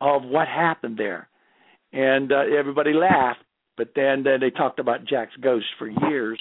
of 0.00 0.22
what 0.24 0.48
happened 0.48 0.96
there, 0.96 1.28
and 1.92 2.32
uh, 2.32 2.42
everybody 2.56 2.92
laughed. 2.92 3.40
But 3.76 3.90
then, 3.96 4.22
then 4.22 4.38
they 4.38 4.50
talked 4.50 4.78
about 4.78 5.04
Jack's 5.04 5.36
ghost 5.40 5.66
for 5.78 5.88
years 5.88 6.40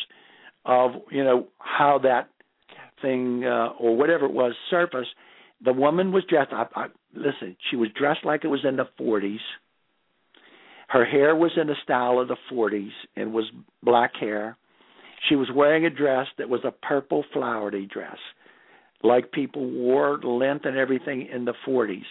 of 0.65 0.91
you 1.11 1.23
know 1.23 1.47
how 1.57 1.99
that 2.03 2.29
thing 3.03 3.43
uh, 3.45 3.69
or 3.79 3.95
whatever 3.95 4.25
it 4.25 4.33
was 4.33 4.53
surfaced. 4.71 5.11
The 5.63 5.73
woman 5.73 6.11
was 6.11 6.23
dressed. 6.27 6.51
I, 6.51 6.65
I, 6.75 6.87
listen, 7.13 7.55
she 7.69 7.75
was 7.75 7.89
dressed 7.95 8.25
like 8.25 8.43
it 8.43 8.47
was 8.47 8.65
in 8.67 8.77
the 8.77 8.87
40s. 8.99 9.37
Her 10.87 11.05
hair 11.05 11.35
was 11.35 11.51
in 11.59 11.67
the 11.67 11.75
style 11.83 12.19
of 12.19 12.27
the 12.27 12.37
40s 12.51 12.91
and 13.15 13.33
was 13.33 13.45
black 13.81 14.15
hair. 14.19 14.57
She 15.29 15.35
was 15.35 15.49
wearing 15.53 15.85
a 15.85 15.89
dress 15.89 16.27
that 16.37 16.49
was 16.49 16.61
a 16.65 16.71
purple 16.71 17.23
flowery 17.31 17.87
dress, 17.91 18.17
like 19.03 19.31
people 19.31 19.69
wore 19.69 20.17
length 20.19 20.65
and 20.65 20.77
everything 20.77 21.27
in 21.33 21.45
the 21.45 21.53
40s. 21.67 22.01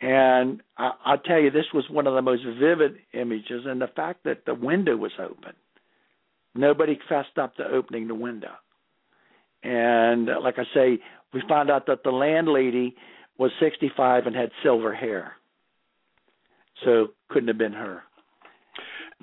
And 0.00 0.62
I, 0.76 0.92
I'll 1.04 1.18
tell 1.18 1.40
you, 1.40 1.50
this 1.50 1.66
was 1.72 1.84
one 1.88 2.06
of 2.06 2.14
the 2.14 2.22
most 2.22 2.42
vivid 2.44 2.96
images, 3.12 3.64
and 3.66 3.80
the 3.80 3.90
fact 3.94 4.24
that 4.24 4.44
the 4.46 4.54
window 4.54 4.96
was 4.96 5.12
open. 5.18 5.52
Nobody 6.54 6.98
fessed 7.08 7.38
up 7.40 7.56
to 7.56 7.64
opening 7.64 8.08
the 8.08 8.14
window. 8.14 8.50
And 9.62 10.28
uh, 10.28 10.40
like 10.40 10.58
I 10.58 10.64
say, 10.74 10.98
we 11.32 11.42
found 11.48 11.70
out 11.70 11.86
that 11.86 12.02
the 12.04 12.10
landlady 12.10 12.94
was 13.38 13.50
65 13.60 14.26
and 14.26 14.36
had 14.36 14.50
silver 14.62 14.94
hair. 14.94 15.32
So 16.84 17.08
couldn't 17.28 17.48
have 17.48 17.58
been 17.58 17.72
her. 17.72 18.02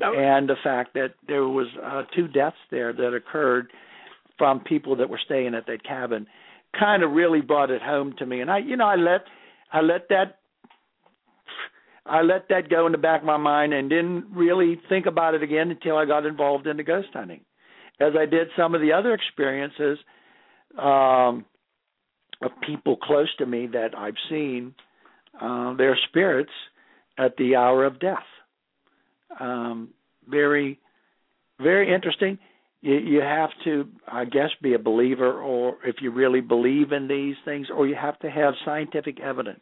And 0.01 0.47
the 0.47 0.55
fact 0.63 0.93
that 0.93 1.15
there 1.27 1.45
was 1.45 1.67
uh, 1.83 2.03
two 2.15 2.27
deaths 2.29 2.55
there 2.71 2.93
that 2.93 3.13
occurred 3.13 3.71
from 4.37 4.61
people 4.61 4.95
that 4.95 5.09
were 5.09 5.19
staying 5.25 5.53
at 5.55 5.67
that 5.67 5.83
cabin 5.83 6.25
kind 6.79 7.03
of 7.03 7.11
really 7.11 7.41
brought 7.41 7.69
it 7.69 7.81
home 7.81 8.15
to 8.19 8.25
me. 8.25 8.39
And 8.39 8.49
I, 8.49 8.59
you 8.59 8.77
know, 8.77 8.85
I 8.85 8.95
let 8.95 9.21
I 9.73 9.81
let 9.81 10.07
that 10.09 10.39
I 12.05 12.21
let 12.21 12.47
that 12.49 12.69
go 12.69 12.85
in 12.85 12.91
the 12.91 12.97
back 12.97 13.21
of 13.21 13.25
my 13.25 13.37
mind 13.37 13.73
and 13.73 13.89
didn't 13.89 14.25
really 14.31 14.79
think 14.87 15.05
about 15.05 15.35
it 15.35 15.43
again 15.43 15.69
until 15.69 15.97
I 15.97 16.05
got 16.05 16.25
involved 16.25 16.65
in 16.65 16.77
the 16.77 16.83
ghost 16.83 17.09
hunting. 17.13 17.41
As 17.99 18.13
I 18.17 18.25
did 18.25 18.47
some 18.57 18.73
of 18.73 18.81
the 18.81 18.93
other 18.93 19.13
experiences 19.13 19.99
um, 20.77 21.45
of 22.41 22.51
people 22.65 22.95
close 22.97 23.33
to 23.37 23.45
me 23.45 23.67
that 23.67 23.97
I've 23.97 24.13
seen 24.29 24.73
uh, 25.41 25.73
their 25.75 25.97
spirits 26.09 26.51
at 27.17 27.35
the 27.37 27.55
hour 27.55 27.85
of 27.85 27.99
death. 27.99 28.17
Um, 29.39 29.89
very, 30.27 30.79
very 31.59 31.93
interesting. 31.93 32.39
you, 32.81 32.95
you 32.95 33.21
have 33.21 33.49
to, 33.65 33.87
I 34.07 34.25
guess, 34.25 34.49
be 34.61 34.73
a 34.73 34.79
believer, 34.79 35.41
or 35.41 35.77
if 35.85 35.97
you 36.01 36.11
really 36.11 36.41
believe 36.41 36.91
in 36.91 37.07
these 37.07 37.35
things, 37.45 37.67
or 37.75 37.87
you 37.87 37.95
have 37.95 38.19
to 38.19 38.29
have 38.29 38.53
scientific 38.65 39.19
evidence. 39.19 39.61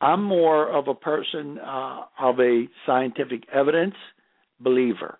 I'm 0.00 0.22
more 0.22 0.70
of 0.70 0.88
a 0.88 0.94
person 0.94 1.58
uh, 1.58 2.02
of 2.20 2.38
a 2.40 2.64
scientific 2.86 3.42
evidence 3.52 3.94
believer. 4.60 5.18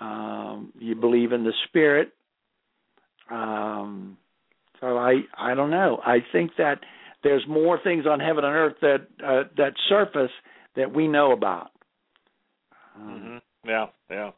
Um, 0.00 0.72
you 0.78 0.94
believe 0.94 1.32
in 1.32 1.44
the 1.44 1.52
spirit. 1.68 2.12
Um, 3.30 4.16
so 4.80 4.98
I 4.98 5.20
I 5.38 5.54
don't 5.54 5.70
know. 5.70 6.00
I 6.04 6.18
think 6.32 6.52
that 6.58 6.80
there's 7.22 7.44
more 7.48 7.78
things 7.82 8.04
on 8.06 8.20
heaven 8.20 8.44
and 8.44 8.54
earth 8.54 8.76
that 8.82 9.06
uh, 9.24 9.42
that 9.56 9.74
surface 9.88 10.32
that 10.76 10.94
we 10.94 11.08
know 11.08 11.32
about. 11.32 11.70
Um, 12.96 13.08
mm-hmm. 13.64 13.68
Yeah, 13.68 13.86
yeah. 14.10 14.30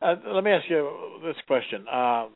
Uh, 0.00 0.14
let 0.32 0.44
me 0.44 0.50
ask 0.50 0.64
you 0.68 1.20
this 1.22 1.36
question: 1.46 1.84
uh, 1.88 2.28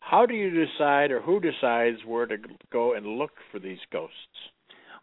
How 0.00 0.26
do 0.26 0.34
you 0.34 0.50
decide, 0.50 1.10
or 1.10 1.20
who 1.20 1.40
decides 1.40 1.98
where 2.06 2.26
to 2.26 2.36
go 2.72 2.94
and 2.94 3.06
look 3.06 3.32
for 3.52 3.58
these 3.58 3.78
ghosts? 3.92 4.14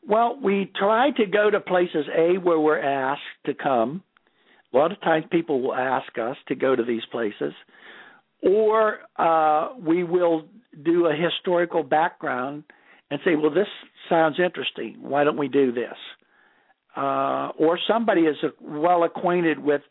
Well, 0.07 0.37
we 0.41 0.71
try 0.77 1.11
to 1.11 1.25
go 1.25 1.49
to 1.49 1.59
places 1.59 2.05
a 2.15 2.37
where 2.37 2.59
we're 2.59 2.81
asked 2.81 3.21
to 3.45 3.53
come. 3.53 4.03
A 4.73 4.77
lot 4.77 4.91
of 4.91 5.01
times, 5.01 5.25
people 5.31 5.61
will 5.61 5.73
ask 5.73 6.17
us 6.17 6.35
to 6.47 6.55
go 6.55 6.75
to 6.75 6.83
these 6.83 7.05
places, 7.11 7.53
or 8.45 8.99
uh, 9.17 9.69
we 9.81 10.03
will 10.03 10.45
do 10.83 11.07
a 11.07 11.13
historical 11.15 11.83
background 11.83 12.63
and 13.09 13.19
say, 13.25 13.35
"Well, 13.35 13.51
this 13.51 13.67
sounds 14.07 14.39
interesting. 14.39 14.97
Why 15.01 15.23
don't 15.23 15.37
we 15.37 15.47
do 15.47 15.71
this?" 15.71 15.97
Uh, 16.95 17.49
or 17.57 17.77
somebody 17.87 18.21
is 18.21 18.37
well 18.61 19.03
acquainted 19.03 19.59
with 19.59 19.81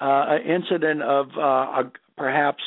uh, 0.00 0.24
an 0.28 0.42
incident 0.50 1.02
of 1.02 1.26
uh, 1.36 1.40
a, 1.40 1.92
perhaps 2.16 2.62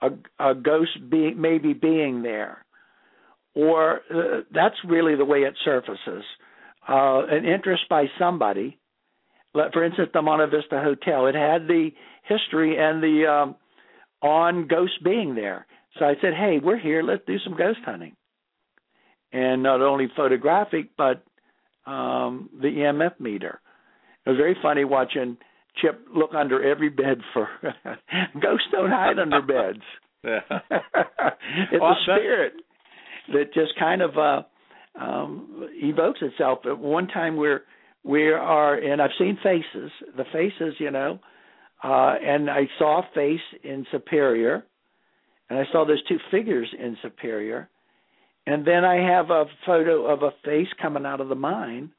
a, 0.00 0.08
a 0.38 0.54
ghost 0.54 1.10
be, 1.10 1.34
maybe 1.34 1.72
being 1.72 2.22
there, 2.22 2.64
or 3.54 4.00
uh, 4.14 4.40
that's 4.54 4.76
really 4.86 5.16
the 5.16 5.24
way 5.24 5.40
it 5.40 5.54
surfaces. 5.64 6.24
Uh, 6.88 7.26
an 7.26 7.44
interest 7.44 7.82
by 7.90 8.04
somebody. 8.18 8.78
For 9.52 9.82
instance, 9.82 10.10
the 10.12 10.20
Monte 10.20 10.54
Vista 10.54 10.82
Hotel. 10.82 11.26
It 11.26 11.34
had 11.34 11.66
the 11.66 11.88
history 12.28 12.76
and 12.78 13.02
the 13.02 13.26
um, 13.26 13.56
on 14.22 14.66
ghosts 14.66 14.98
being 15.04 15.34
there. 15.34 15.66
So 15.98 16.04
I 16.04 16.14
said, 16.20 16.34
"Hey, 16.34 16.58
we're 16.62 16.78
here. 16.78 17.02
Let's 17.02 17.24
do 17.26 17.38
some 17.38 17.56
ghost 17.56 17.80
hunting." 17.84 18.16
And 19.32 19.62
not 19.62 19.82
only 19.82 20.08
photographic, 20.16 20.90
but 20.96 21.22
um, 21.86 22.50
the 22.60 22.68
EMF 22.68 23.20
meter. 23.20 23.60
It 24.24 24.30
was 24.30 24.38
very 24.38 24.56
funny 24.62 24.84
watching 24.84 25.36
Chip 25.80 26.06
look 26.14 26.34
under 26.34 26.62
every 26.62 26.88
bed 26.88 27.18
for 27.32 27.48
ghosts 28.40 28.66
don't 28.72 28.90
hide 28.90 29.18
under 29.18 29.42
beds. 29.42 29.82
It's 31.72 31.80
well, 31.80 31.92
a 31.92 32.02
spirit 32.02 32.54
that 33.32 33.54
just 33.54 33.72
kind 33.78 34.02
of 34.02 34.18
uh 34.18 34.42
um 35.00 35.68
evokes 35.74 36.20
itself. 36.22 36.60
At 36.64 36.78
one 36.78 37.06
time 37.06 37.36
we're 37.36 37.62
we 38.02 38.28
are 38.28 38.74
and 38.74 39.00
I've 39.00 39.10
seen 39.18 39.38
faces. 39.42 39.90
The 40.16 40.24
faces, 40.32 40.74
you 40.78 40.90
know, 40.90 41.20
uh 41.82 42.14
and 42.22 42.50
I 42.50 42.68
saw 42.78 43.00
a 43.00 43.08
face 43.14 43.40
in 43.62 43.86
Superior 43.90 44.64
and 45.48 45.58
I 45.58 45.64
saw 45.72 45.84
those 45.84 46.02
two 46.04 46.18
figures 46.30 46.68
in 46.78 46.96
Superior. 47.02 47.68
And 48.46 48.66
then 48.66 48.84
I 48.84 48.96
have 48.96 49.30
a 49.30 49.44
photo 49.64 50.06
of 50.06 50.22
a 50.22 50.30
face 50.44 50.68
coming 50.80 51.04
out 51.04 51.20
of 51.20 51.28
the 51.28 51.34
mine 51.34 51.90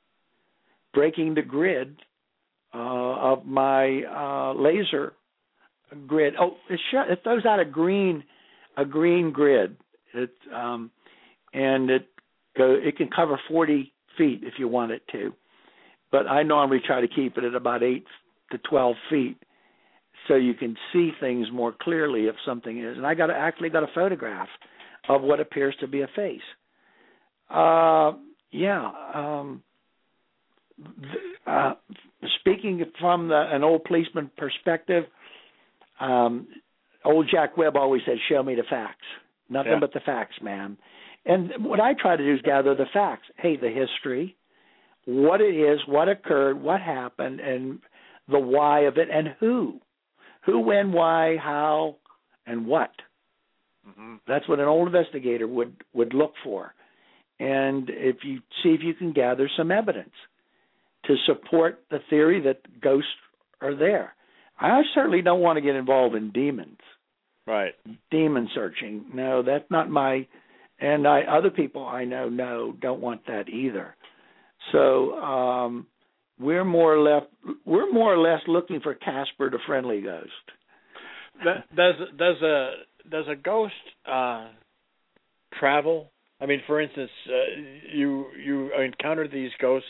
breaking 0.94 1.36
the 1.36 1.42
grid 1.42 1.98
uh, 2.74 2.78
of 2.78 3.46
my 3.46 4.04
uh, 4.04 4.54
laser 4.54 5.14
grid. 6.08 6.36
Oh, 6.40 6.56
it, 6.70 6.80
sh- 6.92 7.12
it 7.12 7.20
throws 7.24 7.46
out 7.46 7.60
a 7.60 7.66
green 7.66 8.24
a 8.78 8.86
green 8.86 9.32
grid. 9.32 9.78
It 10.14 10.32
um, 10.54 10.92
and 11.54 11.90
it 11.90 12.08
go 12.58 12.74
it 12.74 12.98
can 12.98 13.10
cover 13.14 13.40
40 13.50 13.92
feet 14.18 14.42
if 14.44 14.54
you 14.58 14.68
want 14.68 14.92
it 14.92 15.02
to, 15.12 15.34
but 16.12 16.28
I 16.28 16.44
normally 16.44 16.82
try 16.86 17.02
to 17.02 17.08
keep 17.08 17.38
it 17.38 17.44
at 17.44 17.56
about 17.56 17.84
eight 17.84 18.06
to 18.52 18.58
12 18.58 18.96
feet 19.10 19.38
so 20.28 20.36
you 20.36 20.54
can 20.54 20.76
see 20.94 21.12
things 21.20 21.48
more 21.52 21.74
clearly 21.82 22.26
if 22.26 22.36
something 22.46 22.80
is. 22.80 22.98
And 22.98 23.06
I 23.06 23.14
got 23.14 23.30
actually 23.30 23.70
got 23.70 23.84
a 23.84 23.92
photograph 23.94 24.50
of 25.10 25.22
what 25.22 25.40
appears 25.40 25.76
to 25.80 25.88
be 25.88 26.02
a 26.02 26.08
face. 26.16 26.42
Uh, 27.50 28.14
yeah. 28.52 28.92
Um, 29.14 29.64
uh, 31.46 31.74
speaking 32.40 32.84
from 33.00 33.30
the, 33.30 33.46
an 33.52 33.64
old 33.64 33.84
policeman 33.86 34.30
perspective, 34.38 35.06
um, 36.00 36.48
old 37.06 37.28
Jack 37.32 37.58
Webb 37.58 37.76
always 37.76 38.02
said, 38.06 38.18
"Show 38.30 38.44
me 38.44 38.56
the 38.56 38.64
facts, 38.70 39.06
nothing 39.50 39.74
yeah. 39.74 39.80
but 39.80 39.94
the 39.94 40.02
facts, 40.02 40.36
man." 40.42 40.78
And 41.26 41.66
what 41.66 41.80
I 41.80 41.94
try 41.94 42.16
to 42.16 42.24
do 42.24 42.34
is 42.34 42.42
gather 42.42 42.76
the 42.76 42.86
facts. 42.94 43.28
Hey, 43.38 43.58
the 43.58 43.70
history, 43.70 44.36
what 45.06 45.42
it 45.42 45.56
is, 45.56 45.80
what 45.88 46.08
occurred, 46.08 46.62
what 46.62 46.82
happened, 46.82 47.40
and 47.40 47.80
the 48.30 48.40
why 48.40 48.82
of 48.82 48.98
it, 48.98 49.10
and 49.12 49.30
who, 49.40 49.80
who, 50.48 50.60
when, 50.60 50.94
why, 50.94 51.36
how, 51.38 51.98
and 52.48 52.66
what. 52.66 52.92
Mm-hmm. 53.88 54.16
That's 54.28 54.48
what 54.48 54.60
an 54.60 54.66
old 54.66 54.88
investigator 54.88 55.48
would 55.48 55.76
would 55.94 56.14
look 56.14 56.34
for. 56.44 56.74
And 57.40 57.90
if 57.90 58.18
you 58.24 58.40
see 58.64 58.70
if 58.70 58.82
you 58.82 58.96
can 58.96 59.14
gather 59.14 59.50
some 59.56 59.72
evidence 59.72 60.14
to 61.06 61.16
support 61.26 61.84
the 61.92 62.00
theory 62.10 62.42
that 62.42 62.82
ghosts 62.82 63.10
are 63.62 63.76
there. 63.76 64.14
I 64.60 64.82
certainly 64.96 65.22
don't 65.22 65.42
want 65.42 65.58
to 65.58 65.62
get 65.62 65.76
involved 65.76 66.16
in 66.16 66.32
demons. 66.32 66.80
Right. 67.46 67.74
Demon 68.10 68.50
searching. 68.56 69.06
No, 69.14 69.44
that's 69.44 69.70
not 69.70 69.90
my 69.90 70.28
and 70.80 71.08
I 71.08 71.22
other 71.22 71.50
people 71.50 71.86
I 71.86 72.06
know 72.06 72.30
no 72.30 72.74
don't 72.82 73.02
want 73.02 73.28
that 73.28 73.50
either. 73.50 73.96
So 74.72 75.14
um 75.20 75.88
we're 76.40 76.66
more 76.66 76.94
or 76.94 77.00
less 77.00 77.24
we're 77.66 77.92
more 77.92 78.14
or 78.14 78.18
less 78.18 78.42
looking 78.48 78.80
for 78.82 78.94
Casper 78.94 79.50
the 79.50 79.60
friendly 79.66 80.02
ghost. 80.02 80.32
does 81.76 81.96
does 82.18 82.42
a 82.42 82.72
does 83.10 83.26
a 83.30 83.36
ghost 83.36 83.74
uh 84.10 84.50
travel? 85.60 86.12
I 86.40 86.46
mean, 86.46 86.62
for 86.68 86.80
instance, 86.80 87.10
uh, 87.28 87.62
you 87.94 88.28
you 88.44 88.72
encounter 88.74 89.28
these 89.28 89.52
ghosts 89.60 89.88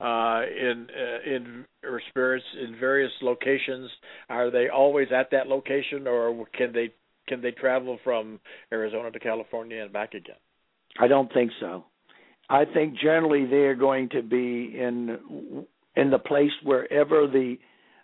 uh, 0.00 0.42
in 0.44 0.86
uh, 0.90 1.30
in 1.30 1.64
or 1.84 2.00
spirits 2.08 2.44
in 2.60 2.76
various 2.78 3.12
locations? 3.20 3.90
Are 4.28 4.50
they 4.50 4.68
always 4.68 5.08
at 5.14 5.30
that 5.32 5.48
location, 5.48 6.06
or 6.06 6.46
can 6.54 6.72
they 6.72 6.92
can 7.28 7.40
they 7.40 7.50
travel 7.52 7.98
from 8.04 8.40
Arizona 8.72 9.10
to 9.10 9.18
California 9.18 9.82
and 9.82 9.92
back 9.92 10.14
again? 10.14 10.36
I 11.00 11.08
don't 11.08 11.32
think 11.32 11.50
so. 11.60 11.84
I 12.48 12.64
think 12.64 12.98
generally 12.98 13.46
they 13.46 13.64
are 13.66 13.74
going 13.74 14.10
to 14.10 14.22
be 14.22 14.76
in 14.78 15.66
in 15.96 16.10
the 16.10 16.18
place 16.18 16.50
wherever 16.62 17.26
the 17.26 17.56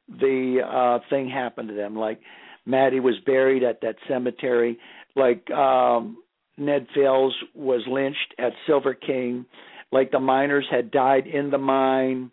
the 0.08 0.60
uh 0.66 0.98
thing 1.10 1.28
happened 1.28 1.68
to 1.68 1.74
them. 1.74 1.96
Like 1.96 2.20
Mattie 2.66 3.00
was 3.00 3.14
buried 3.26 3.62
at 3.62 3.80
that 3.82 3.96
cemetery. 4.08 4.78
Like 5.16 5.50
um 5.50 6.18
Ned 6.56 6.86
Fales 6.94 7.34
was 7.54 7.82
lynched 7.86 8.34
at 8.38 8.52
Silver 8.66 8.94
King 8.94 9.46
like 9.90 10.10
the 10.10 10.20
miners 10.20 10.66
had 10.70 10.90
died 10.90 11.26
in 11.26 11.50
the 11.50 11.58
mine, 11.58 12.30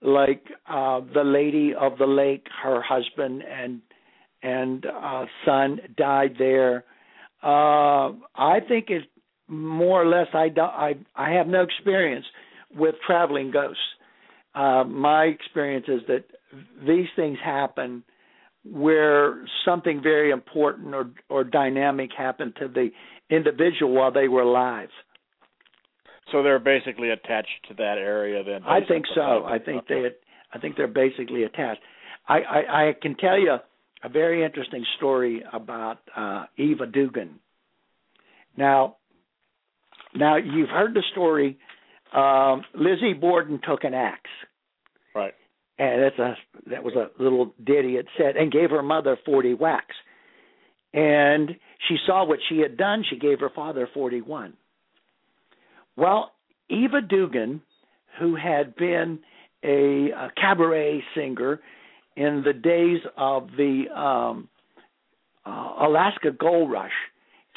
like 0.00 0.44
uh, 0.68 1.00
the 1.14 1.22
lady 1.24 1.74
of 1.78 1.98
the 1.98 2.06
lake, 2.06 2.46
her 2.62 2.82
husband 2.82 3.42
and 3.42 3.80
and 4.42 4.84
uh, 4.86 5.24
son 5.44 5.78
died 5.96 6.34
there. 6.38 6.84
Uh, 7.42 8.10
I 8.34 8.58
think 8.66 8.86
it 8.90 9.04
more 9.46 10.02
or 10.02 10.06
less. 10.06 10.26
I 10.34 10.48
do, 10.48 10.62
I 10.62 10.94
I 11.14 11.30
have 11.32 11.46
no 11.46 11.62
experience 11.62 12.26
with 12.74 12.96
traveling 13.06 13.50
ghosts. 13.52 13.78
Uh, 14.54 14.84
my 14.84 15.24
experience 15.24 15.86
is 15.88 16.02
that 16.08 16.24
these 16.86 17.06
things 17.16 17.38
happen 17.42 18.02
where 18.64 19.44
something 19.64 20.02
very 20.02 20.30
important 20.30 20.94
or 20.94 21.10
or 21.28 21.42
dynamic 21.42 22.10
happened 22.16 22.54
to 22.60 22.68
the 22.68 22.90
individual 23.30 23.92
while 23.92 24.12
they 24.12 24.28
were 24.28 24.42
alive. 24.42 24.90
So 26.30 26.42
they're 26.42 26.58
basically 26.58 27.10
attached 27.10 27.66
to 27.68 27.74
that 27.74 27.96
area 27.98 28.44
then. 28.44 28.62
I 28.64 28.80
think 28.86 29.06
so. 29.14 29.44
I 29.44 29.58
think 29.58 29.88
they 29.88 30.10
I 30.52 30.58
think 30.58 30.76
they're 30.76 30.86
basically 30.86 31.44
attached. 31.44 31.80
I, 32.28 32.40
I, 32.40 32.88
I 32.88 32.92
can 33.00 33.16
tell 33.16 33.38
you 33.38 33.56
a 34.04 34.08
very 34.08 34.44
interesting 34.44 34.84
story 34.96 35.42
about 35.52 35.98
uh, 36.16 36.44
Eva 36.56 36.86
Dugan. 36.86 37.38
Now, 38.56 38.96
now 40.14 40.36
you've 40.36 40.68
heard 40.68 40.94
the 40.94 41.02
story. 41.12 41.58
Um, 42.14 42.62
Lizzie 42.74 43.14
Borden 43.14 43.60
took 43.66 43.84
an 43.84 43.94
axe, 43.94 44.30
right? 45.14 45.34
And 45.78 46.02
that's 46.02 46.18
a 46.18 46.36
that 46.68 46.84
was 46.84 46.94
a 46.94 47.10
little 47.22 47.54
ditty 47.64 47.96
it 47.96 48.06
said, 48.18 48.36
and 48.36 48.52
gave 48.52 48.70
her 48.70 48.82
mother 48.82 49.16
forty 49.24 49.54
whacks. 49.54 49.94
And 50.92 51.56
she 51.88 51.96
saw 52.06 52.26
what 52.26 52.38
she 52.48 52.58
had 52.58 52.76
done. 52.76 53.02
She 53.08 53.16
gave 53.18 53.40
her 53.40 53.50
father 53.54 53.88
forty-one. 53.94 54.52
Well, 55.96 56.32
Eva 56.68 57.00
Dugan, 57.00 57.62
who 58.20 58.36
had 58.36 58.76
been 58.76 59.18
a, 59.64 60.10
a 60.10 60.30
cabaret 60.38 61.02
singer 61.14 61.60
in 62.16 62.42
the 62.44 62.52
days 62.52 63.00
of 63.16 63.48
the 63.56 63.84
um, 63.94 64.48
uh, 65.46 65.86
Alaska 65.86 66.30
Gold 66.30 66.70
Rush, 66.70 66.92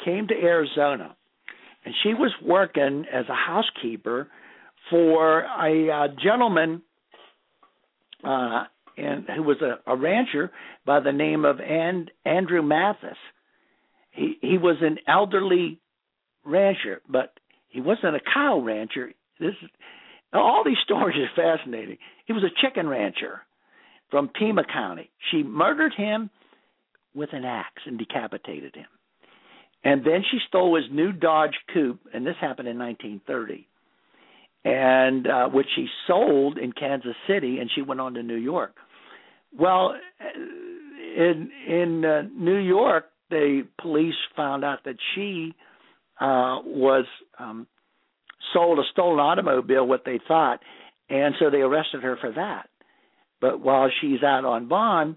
came 0.02 0.26
to 0.28 0.34
Arizona, 0.34 1.14
and 1.84 1.94
she 2.02 2.14
was 2.14 2.32
working 2.42 3.04
as 3.12 3.26
a 3.28 3.34
housekeeper 3.34 4.28
for 4.90 5.40
a 5.40 5.90
uh, 5.90 6.08
gentleman 6.22 6.82
uh, 8.24 8.64
and 8.96 9.26
who 9.34 9.42
was 9.42 9.58
a, 9.60 9.90
a 9.90 9.96
rancher 9.96 10.50
by 10.84 11.00
the 11.00 11.12
name 11.12 11.44
of 11.44 11.60
and, 11.60 12.10
Andrew 12.24 12.62
Mathis. 12.62 13.16
He 14.10 14.38
he 14.40 14.58
was 14.58 14.76
an 14.80 14.98
elderly 15.06 15.80
rancher, 16.44 17.02
but 17.08 17.34
he 17.68 17.80
wasn't 17.80 18.16
a 18.16 18.20
cow 18.32 18.60
rancher. 18.60 19.12
This 19.38 19.54
all 20.32 20.62
these 20.64 20.78
stories 20.84 21.16
are 21.18 21.58
fascinating. 21.58 21.98
He 22.26 22.32
was 22.32 22.42
a 22.42 22.66
chicken 22.66 22.88
rancher 22.88 23.42
from 24.10 24.28
Pima 24.28 24.64
County. 24.64 25.10
She 25.30 25.42
murdered 25.42 25.92
him 25.96 26.30
with 27.14 27.30
an 27.32 27.44
axe 27.44 27.82
and 27.86 27.98
decapitated 27.98 28.74
him. 28.74 28.86
And 29.84 30.04
then 30.04 30.22
she 30.30 30.38
stole 30.48 30.76
his 30.76 30.90
new 30.90 31.12
Dodge 31.12 31.54
Coupe, 31.72 32.00
and 32.12 32.26
this 32.26 32.34
happened 32.40 32.68
in 32.68 32.78
1930, 32.78 33.68
and 34.66 35.28
uh, 35.28 35.48
which 35.48 35.68
she 35.76 35.86
sold 36.08 36.58
in 36.58 36.72
Kansas 36.72 37.14
City, 37.28 37.58
and 37.58 37.70
she 37.72 37.82
went 37.82 38.00
on 38.00 38.14
to 38.14 38.22
New 38.22 38.36
York. 38.36 38.74
Well, 39.56 39.94
in 41.16 41.50
in 41.68 42.04
uh, 42.04 42.22
New 42.36 42.56
York, 42.56 43.04
the 43.30 43.62
police 43.80 44.16
found 44.34 44.64
out 44.64 44.80
that 44.84 44.96
she 45.14 45.54
uh, 46.20 46.58
was 46.64 47.04
um, 47.38 47.68
sold 48.52 48.80
a 48.80 48.82
stolen 48.90 49.20
automobile, 49.20 49.86
what 49.86 50.02
they 50.04 50.18
thought, 50.26 50.58
and 51.08 51.36
so 51.38 51.48
they 51.48 51.58
arrested 51.58 52.02
her 52.02 52.16
for 52.20 52.32
that. 52.32 52.68
But 53.40 53.60
while 53.60 53.88
she's 54.00 54.24
out 54.24 54.44
on 54.44 54.66
bond, 54.66 55.14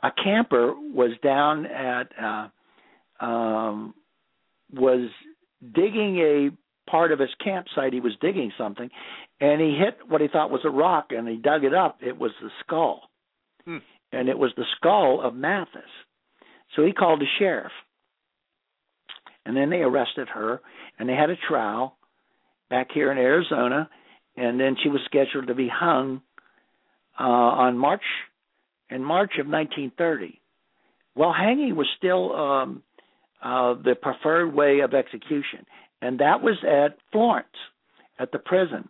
a 0.00 0.10
camper 0.12 0.74
was 0.76 1.10
down 1.24 1.66
at 1.66 2.12
uh, 2.22 3.24
um, 3.24 3.94
was 4.72 5.10
digging 5.74 6.18
a 6.18 6.50
part 6.86 7.12
of 7.12 7.18
his 7.18 7.34
campsite. 7.42 7.92
He 7.92 8.00
was 8.00 8.16
digging 8.20 8.52
something, 8.56 8.88
and 9.40 9.60
he 9.60 9.76
hit 9.76 9.98
what 10.08 10.20
he 10.20 10.28
thought 10.28 10.50
was 10.50 10.64
a 10.64 10.70
rock, 10.70 11.06
and 11.10 11.28
he 11.28 11.36
dug 11.36 11.64
it 11.64 11.74
up. 11.74 11.98
It 12.02 12.18
was 12.18 12.32
the 12.40 12.50
skull, 12.60 13.10
Hmm. 13.64 13.78
and 14.12 14.28
it 14.28 14.38
was 14.38 14.52
the 14.56 14.64
skull 14.76 15.20
of 15.20 15.34
Mathis. 15.34 15.82
So 16.74 16.84
he 16.84 16.92
called 16.92 17.20
the 17.20 17.26
sheriff, 17.38 17.72
and 19.44 19.56
then 19.56 19.70
they 19.70 19.82
arrested 19.82 20.28
her, 20.28 20.60
and 20.98 21.08
they 21.08 21.14
had 21.14 21.30
a 21.30 21.36
trial 21.36 21.96
back 22.68 22.88
here 22.92 23.12
in 23.12 23.18
Arizona, 23.18 23.88
and 24.36 24.58
then 24.58 24.76
she 24.82 24.88
was 24.88 25.00
scheduled 25.04 25.46
to 25.46 25.54
be 25.54 25.68
hung 25.68 26.20
uh, 27.18 27.22
on 27.22 27.78
March 27.78 28.02
in 28.90 29.02
March 29.02 29.32
of 29.38 29.46
1930. 29.46 30.40
Well, 31.14 31.32
hanging 31.32 31.74
was 31.76 31.86
still 31.96 32.34
um, 32.36 32.82
uh, 33.42 33.74
the 33.74 33.94
preferred 33.94 34.52
way 34.54 34.80
of 34.80 34.92
execution, 34.94 35.64
and 36.02 36.20
that 36.20 36.42
was 36.42 36.56
at 36.64 36.98
Florence, 37.12 37.48
at 38.18 38.32
the 38.32 38.38
prison. 38.38 38.88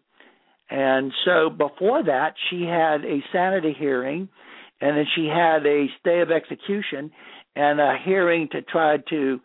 And 0.68 1.12
so 1.24 1.48
before 1.48 2.02
that, 2.04 2.34
she 2.50 2.62
had 2.62 3.04
a 3.04 3.22
sanity 3.32 3.74
hearing, 3.78 4.28
and 4.80 4.96
then 4.96 5.06
she 5.14 5.26
had 5.26 5.64
a 5.64 5.86
stay 6.00 6.20
of 6.20 6.30
execution 6.30 7.10
and 7.54 7.80
a 7.80 7.96
hearing 8.04 8.48
to 8.52 8.62
try 8.62 8.98
to 9.10 9.40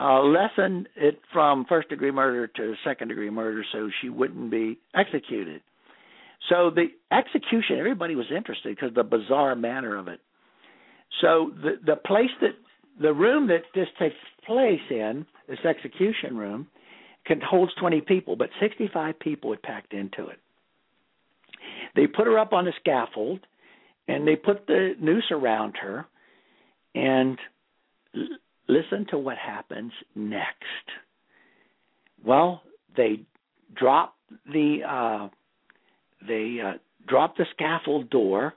uh, 0.00 0.22
lessen 0.22 0.86
it 0.96 1.20
from 1.32 1.64
first 1.68 1.88
degree 1.88 2.10
murder 2.10 2.46
to 2.46 2.74
second 2.84 3.08
degree 3.08 3.30
murder 3.30 3.64
so 3.72 3.88
she 4.00 4.08
wouldn't 4.08 4.50
be 4.50 4.78
executed. 4.94 5.60
So 6.48 6.70
the 6.70 6.86
execution, 7.10 7.78
everybody 7.78 8.14
was 8.14 8.26
interested 8.34 8.76
because 8.76 8.94
the 8.94 9.02
bizarre 9.02 9.56
manner 9.56 9.96
of 9.96 10.08
it. 10.08 10.20
So 11.20 11.52
the 11.62 11.78
the 11.84 11.96
place 11.96 12.30
that 12.40 12.54
the 13.00 13.12
room 13.12 13.48
that 13.48 13.62
this 13.74 13.88
takes 13.98 14.14
place 14.46 14.80
in, 14.90 15.26
this 15.48 15.58
execution 15.64 16.36
room, 16.36 16.68
can 17.28 17.40
holds 17.40 17.72
20 17.74 18.00
people, 18.00 18.34
but 18.34 18.48
65 18.60 19.20
people 19.20 19.50
had 19.50 19.62
packed 19.62 19.92
into 19.92 20.26
it. 20.26 20.38
They 21.94 22.06
put 22.06 22.26
her 22.26 22.38
up 22.38 22.52
on 22.52 22.64
the 22.64 22.72
scaffold, 22.80 23.40
and 24.08 24.26
they 24.26 24.34
put 24.34 24.66
the 24.66 24.94
noose 25.00 25.30
around 25.30 25.76
her, 25.80 26.06
and 26.94 27.38
l- 28.14 28.38
listen 28.66 29.06
to 29.10 29.18
what 29.18 29.36
happens 29.36 29.92
next. 30.14 30.64
Well, 32.24 32.62
they 32.96 33.20
drop 33.74 34.16
the 34.46 34.78
uh, 34.88 35.28
they 36.26 36.58
uh, 36.64 36.78
drop 37.06 37.36
the 37.36 37.46
scaffold 37.54 38.10
door. 38.10 38.54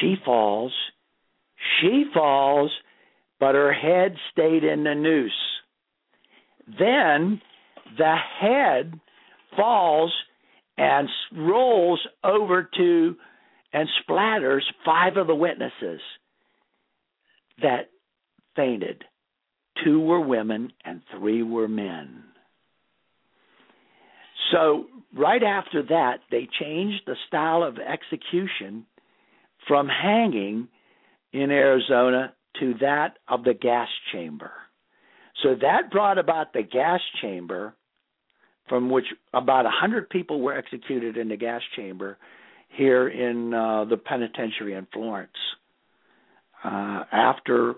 She 0.00 0.16
falls. 0.24 0.72
She 1.80 2.04
falls, 2.12 2.70
but 3.40 3.54
her 3.54 3.72
head 3.72 4.16
stayed 4.32 4.64
in 4.64 4.84
the 4.84 4.94
noose. 4.94 5.32
Then 6.78 7.40
the 7.96 8.16
head 8.40 8.98
falls 9.56 10.12
and 10.76 11.08
rolls 11.32 12.00
over 12.22 12.68
to 12.76 13.16
and 13.72 13.88
splatters 14.02 14.62
five 14.84 15.16
of 15.16 15.26
the 15.26 15.34
witnesses 15.34 16.00
that 17.60 17.90
fainted. 18.56 19.04
Two 19.84 20.00
were 20.00 20.20
women 20.20 20.72
and 20.84 21.02
three 21.16 21.42
were 21.42 21.68
men. 21.68 22.22
So, 24.52 24.86
right 25.16 25.42
after 25.42 25.82
that, 25.82 26.18
they 26.30 26.48
changed 26.60 27.02
the 27.06 27.16
style 27.26 27.62
of 27.62 27.78
execution 27.78 28.86
from 29.66 29.88
hanging 29.88 30.68
in 31.32 31.50
Arizona 31.50 32.34
to 32.60 32.74
that 32.80 33.18
of 33.26 33.42
the 33.42 33.54
gas 33.54 33.88
chamber. 34.12 34.52
So, 35.42 35.56
that 35.60 35.90
brought 35.90 36.18
about 36.18 36.52
the 36.52 36.62
gas 36.62 37.00
chamber, 37.20 37.74
from 38.68 38.90
which 38.90 39.06
about 39.32 39.66
a 39.66 39.74
100 39.74 40.08
people 40.08 40.40
were 40.40 40.56
executed 40.56 41.16
in 41.16 41.28
the 41.28 41.36
gas 41.36 41.60
chamber 41.76 42.16
here 42.68 43.08
in 43.08 43.52
uh, 43.52 43.84
the 43.84 43.96
penitentiary 43.96 44.74
in 44.74 44.86
Florence 44.92 45.32
uh, 46.64 47.04
after 47.12 47.74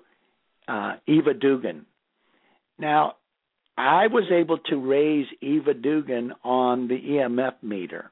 uh, 0.69 0.95
Eva 1.07 1.35
Dugan. 1.35 1.87
Now, 2.79 3.15
I 3.77 4.07
was 4.07 4.25
able 4.33 4.59
to 4.71 4.77
raise 4.77 5.27
Eva 5.41 5.75
Dugan 5.75 6.33
on 6.45 6.89
the 6.89 6.99
EMF 6.99 7.63
meter, 7.63 8.11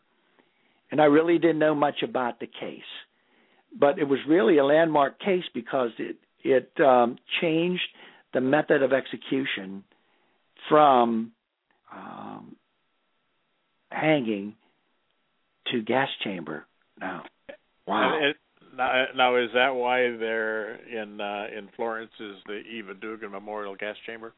and 0.91 1.01
I 1.01 1.05
really 1.05 1.39
didn't 1.39 1.59
know 1.59 1.75
much 1.75 2.03
about 2.03 2.39
the 2.39 2.47
case, 2.47 2.83
but 3.79 3.99
it 3.99 4.05
was 4.05 4.19
really 4.29 4.59
a 4.59 4.65
landmark 4.65 5.19
case 5.21 5.45
because 5.55 5.91
it 5.99 6.17
it 6.43 6.71
um, 6.79 7.17
changed 7.41 7.83
the 8.35 8.41
method 8.43 8.83
of 8.83 8.93
execution 8.93 9.83
from 10.69 11.33
um, 11.91 12.57
hanging 13.95 14.55
to 15.73 15.83
gas 15.83 16.09
chamber. 16.23 16.67
Now, 17.01 17.23
wow. 17.87 18.17
And 18.17 18.27
it, 18.31 18.37
now, 18.77 19.05
now, 19.17 19.37
is 19.37 19.51
that 19.55 19.71
why 19.71 20.17
they're 20.17 20.75
in 20.75 21.21
uh, 21.21 21.47
in 21.57 21.69
Florence 21.77 22.11
is 22.19 22.37
the 22.47 22.61
Eva 22.77 22.95
Dugan 22.95 23.31
Memorial 23.31 23.77
Gas 23.77 23.97
Chamber? 24.07 24.35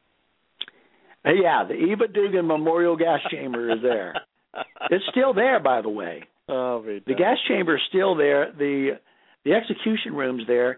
Uh, 1.25 1.31
Yeah, 1.31 1.63
the 1.67 1.73
Eva 1.73 2.07
Dugan 2.07 2.45
Memorial 2.45 2.95
Gas 2.95 3.19
Chamber 3.31 3.71
is 3.71 3.81
there. 3.81 4.13
It's 4.89 5.03
still 5.11 5.35
there, 5.35 5.59
by 5.59 5.81
the 5.81 5.89
way. 5.89 6.23
oh, 6.49 6.81
The 6.83 7.13
gas 7.13 7.37
chamber 7.47 7.75
is 7.75 7.81
still 7.89 8.15
there. 8.15 8.51
The 8.57 8.99
the 9.45 9.53
execution 9.53 10.15
room's 10.15 10.47
there, 10.47 10.77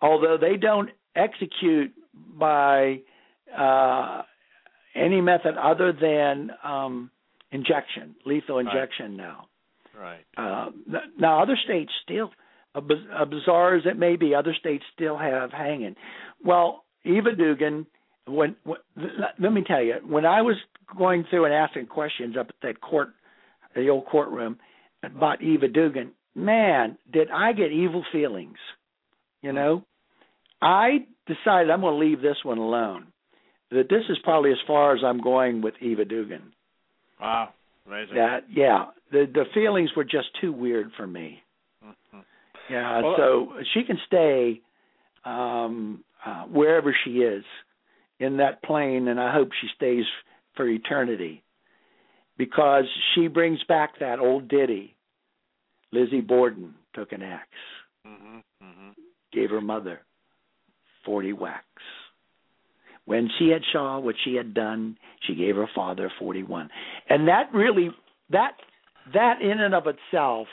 although 0.00 0.38
they 0.40 0.56
don't 0.56 0.90
execute 1.16 1.92
by 2.38 3.00
uh, 3.56 4.22
any 4.94 5.20
method 5.20 5.56
other 5.56 5.92
than 5.92 6.50
um, 6.62 7.10
injection, 7.52 8.14
lethal 8.24 8.56
Right. 8.56 8.66
injection 8.66 9.16
now. 9.16 9.46
right. 9.98 10.24
Uh, 10.36 10.70
now, 11.18 11.42
other 11.42 11.56
states 11.56 11.92
still, 12.04 12.32
uh, 12.74 12.80
bizarre 13.24 13.74
as 13.74 13.84
it 13.84 13.96
may 13.98 14.14
be, 14.16 14.34
other 14.34 14.54
states 14.54 14.84
still 14.94 15.16
have 15.16 15.50
hanging. 15.52 15.96
Well, 16.44 16.84
Eva 17.04 17.34
Dugan, 17.34 17.84
when, 18.26 18.54
when 18.62 18.78
let, 18.96 19.40
let 19.40 19.52
me 19.52 19.62
tell 19.62 19.82
you, 19.82 19.94
when 20.06 20.24
I 20.24 20.42
was 20.42 20.56
going 20.96 21.24
through 21.24 21.46
and 21.46 21.54
asking 21.54 21.86
questions 21.86 22.36
up 22.36 22.48
at 22.48 22.54
that 22.62 22.80
court, 22.80 23.08
the 23.74 23.88
old 23.88 24.06
courtroom 24.06 24.58
about 25.02 25.42
Eva 25.42 25.66
Dugan, 25.68 26.12
man, 26.34 26.96
did 27.10 27.30
I 27.30 27.52
get 27.52 27.72
evil 27.72 28.04
feelings. 28.12 28.58
You 29.42 29.52
know, 29.52 29.84
I 30.62 31.06
decided 31.26 31.70
I'm 31.70 31.80
going 31.80 31.94
to 31.94 32.06
leave 32.06 32.20
this 32.20 32.44
one 32.44 32.58
alone. 32.58 33.08
That 33.70 33.88
this 33.90 34.04
is 34.08 34.18
probably 34.24 34.50
as 34.52 34.58
far 34.66 34.94
as 34.96 35.02
I'm 35.04 35.20
going 35.20 35.60
with 35.60 35.74
Eva 35.80 36.04
Dugan 36.04 36.52
Wow, 37.20 37.50
amazing. 37.86 38.14
that 38.16 38.44
yeah 38.50 38.86
the 39.10 39.26
the 39.32 39.44
feelings 39.54 39.90
were 39.96 40.04
just 40.04 40.28
too 40.40 40.52
weird 40.52 40.90
for 40.96 41.06
me 41.06 41.42
Mhm. 41.84 42.24
yeah 42.70 43.00
Well, 43.02 43.14
so 43.16 43.52
she 43.74 43.84
can 43.84 43.98
stay 44.06 44.60
um 45.24 46.04
uh, 46.24 46.44
wherever 46.44 46.92
she 47.04 47.22
is 47.22 47.44
in 48.20 48.36
that 48.38 48.62
plane 48.62 49.08
and 49.08 49.20
i 49.20 49.32
hope 49.32 49.50
she 49.60 49.68
stays 49.74 50.04
for 50.54 50.66
eternity 50.68 51.42
because 52.36 52.84
she 53.14 53.26
brings 53.28 53.62
back 53.64 53.98
that 54.00 54.18
old 54.18 54.48
ditty 54.48 54.94
lizzie 55.92 56.20
borden 56.20 56.74
took 56.94 57.12
an 57.12 57.22
axe 57.22 57.48
Mhm. 58.06 58.42
Mhm. 58.62 58.94
gave 59.32 59.50
her 59.50 59.60
mother 59.60 60.02
40 61.04 61.32
whacks 61.32 61.82
When 63.08 63.30
she 63.38 63.48
had 63.48 63.62
saw 63.72 63.98
what 63.98 64.16
she 64.22 64.34
had 64.34 64.52
done, 64.52 64.98
she 65.26 65.34
gave 65.34 65.56
her 65.56 65.66
father 65.74 66.12
41. 66.18 66.68
And 67.08 67.26
that 67.26 67.48
really 67.54 67.88
that 68.28 68.52
that 69.14 69.40
in 69.40 69.58
and 69.60 69.74
of 69.74 69.84
itself 69.86 70.46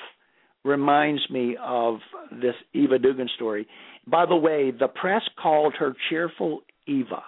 reminds 0.64 1.30
me 1.30 1.57
of 1.61 1.98
this 2.32 2.56
Eva 2.73 2.98
Dugan 2.98 3.27
story. 3.36 3.68
By 4.07 4.26
the 4.26 4.38
way, 4.38 4.72
the 4.72 4.88
press 4.88 5.22
called 5.38 5.73
her 5.80 5.94
cheerful 6.10 6.61
Eva. 6.88 7.23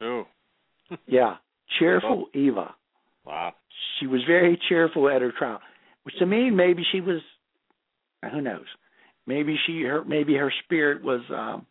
Oh. 0.00 0.24
yeah, 1.06 1.36
cheerful 1.78 2.26
oh. 2.26 2.36
Eva. 2.36 2.74
Wow. 3.24 3.54
She 4.00 4.08
was 4.08 4.22
very 4.26 4.60
cheerful 4.68 5.08
at 5.08 5.22
her 5.22 5.30
trial, 5.30 5.60
which 6.02 6.18
to 6.18 6.26
me 6.26 6.50
maybe 6.50 6.82
she 6.90 7.00
was. 7.00 7.20
Who 8.28 8.40
knows? 8.40 8.66
Maybe 9.24 9.56
she 9.68 9.82
her 9.82 10.04
maybe 10.04 10.34
her 10.34 10.52
spirit 10.64 11.04
was 11.04 11.20
um, 11.30 11.64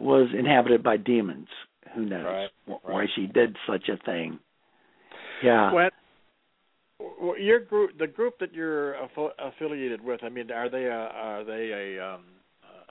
was 0.00 0.28
inhabited 0.36 0.82
by 0.82 0.96
demons. 0.96 1.48
Who 1.94 2.04
knows 2.04 2.24
right, 2.24 2.80
why 2.82 3.06
she 3.16 3.26
did 3.26 3.56
such 3.66 3.88
a 3.88 3.96
thing? 4.04 4.38
Yeah. 5.42 5.72
When 5.72 5.90
your 7.40 7.60
group, 7.60 7.98
the 7.98 8.06
group 8.06 8.38
that 8.40 8.52
you're 8.52 8.94
affiliated 9.38 10.02
with, 10.02 10.22
I 10.22 10.28
mean, 10.28 10.50
are 10.50 10.68
they 10.68 10.84
a, 10.84 10.90
are 10.90 11.44
they 11.44 11.96
a 11.96 12.14
um, 12.14 12.24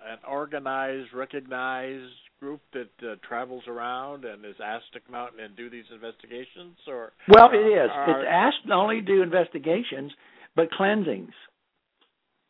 an 0.08 0.18
organized, 0.28 1.14
recognized 1.14 2.14
group 2.40 2.62
that 2.74 2.90
uh, 3.04 3.16
travels 3.28 3.64
around 3.68 4.26
and 4.26 4.46
is 4.46 4.56
asked 4.64 4.94
to 4.94 5.00
come 5.00 5.16
out 5.16 5.32
and 5.42 5.56
do 5.56 5.70
these 5.70 5.86
investigations, 5.94 6.78
or? 6.88 7.12
Well, 7.28 7.50
it 7.52 7.58
is. 7.58 7.90
Are, 7.94 8.22
it's 8.22 8.28
asked 8.30 8.66
not 8.68 8.82
only 8.84 9.02
to 9.02 9.02
do 9.02 9.22
investigations, 9.22 10.12
but 10.56 10.72
cleansings. 10.72 11.34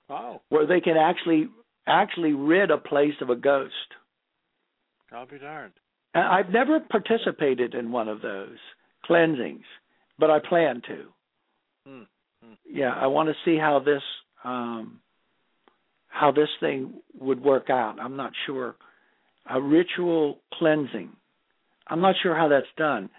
Oh. 0.10 0.42
Where 0.50 0.66
they 0.66 0.80
can 0.80 0.98
actually 0.98 1.50
actually 1.88 2.34
rid 2.34 2.72
a 2.72 2.78
place 2.78 3.16
of 3.22 3.30
a 3.30 3.36
ghost. 3.36 3.74
I'll 5.12 5.28
be 5.28 5.40
darned. 5.40 5.74
I've 6.14 6.50
never 6.50 6.80
participated 6.80 7.76
in 7.76 7.92
one 7.92 8.08
of 8.08 8.22
those 8.22 8.58
cleansings, 9.06 9.66
but 10.18 10.30
I 10.30 10.40
plan 10.40 10.82
to. 10.88 11.06
Hmm. 11.88 12.04
Hmm. 12.44 12.54
Yeah, 12.68 12.94
I 12.94 13.08
want 13.08 13.30
to 13.30 13.36
see 13.46 13.58
how 13.58 13.80
this 13.80 14.02
um, 14.44 15.02
how 16.08 16.32
this 16.32 16.50
thing 16.60 16.94
would 17.20 17.42
work 17.42 17.70
out. 17.70 17.98
I'm 18.02 18.16
not 18.16 18.32
sure. 18.46 18.76
A 19.50 19.62
ritual 19.62 20.40
cleansing. 20.54 21.12
I'm 21.88 22.02
not 22.02 22.16
sure 22.22 22.36
how 22.36 22.48
that's 22.50 22.68
done, 22.78 23.10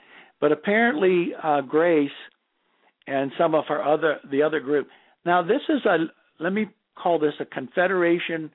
but 0.40 0.52
apparently 0.52 1.30
uh, 1.42 1.60
Grace 1.62 2.10
and 3.06 3.32
some 3.38 3.54
of 3.54 3.64
her 3.68 3.82
other 3.82 4.18
the 4.30 4.42
other 4.42 4.60
group. 4.60 4.88
Now 5.24 5.42
this 5.42 5.62
is 5.68 5.84
a 5.84 6.06
let 6.38 6.52
me 6.52 6.68
call 7.00 7.18
this 7.18 7.34
a 7.40 7.44
confederation. 7.44 8.50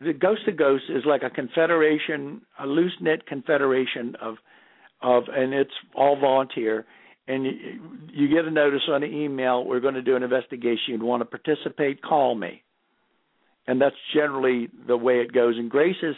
The 0.00 0.12
Ghost 0.12 0.42
to 0.46 0.52
Ghost 0.52 0.84
is 0.88 1.04
like 1.06 1.22
a 1.22 1.30
confederation, 1.30 2.42
a 2.58 2.66
loose 2.66 2.94
knit 3.00 3.26
confederation 3.26 4.16
of 4.20 4.36
of, 5.02 5.24
and 5.34 5.54
it's 5.54 5.70
all 5.94 6.18
volunteer 6.20 6.86
and 7.30 7.44
you, 7.44 7.52
you 8.12 8.28
get 8.28 8.44
a 8.44 8.50
notice 8.50 8.82
on 8.88 9.02
the 9.02 9.06
email, 9.06 9.64
we're 9.64 9.80
going 9.80 9.94
to 9.94 10.02
do 10.02 10.16
an 10.16 10.22
investigation. 10.22 10.94
You 10.94 11.04
want 11.04 11.20
to 11.20 11.24
participate? 11.38 12.02
Call 12.02 12.34
me. 12.34 12.62
And 13.66 13.80
that's 13.80 13.96
generally 14.12 14.68
the 14.88 14.96
way 14.96 15.20
it 15.20 15.32
goes. 15.32 15.56
And 15.56 15.70
Grace 15.70 15.96
is 16.02 16.16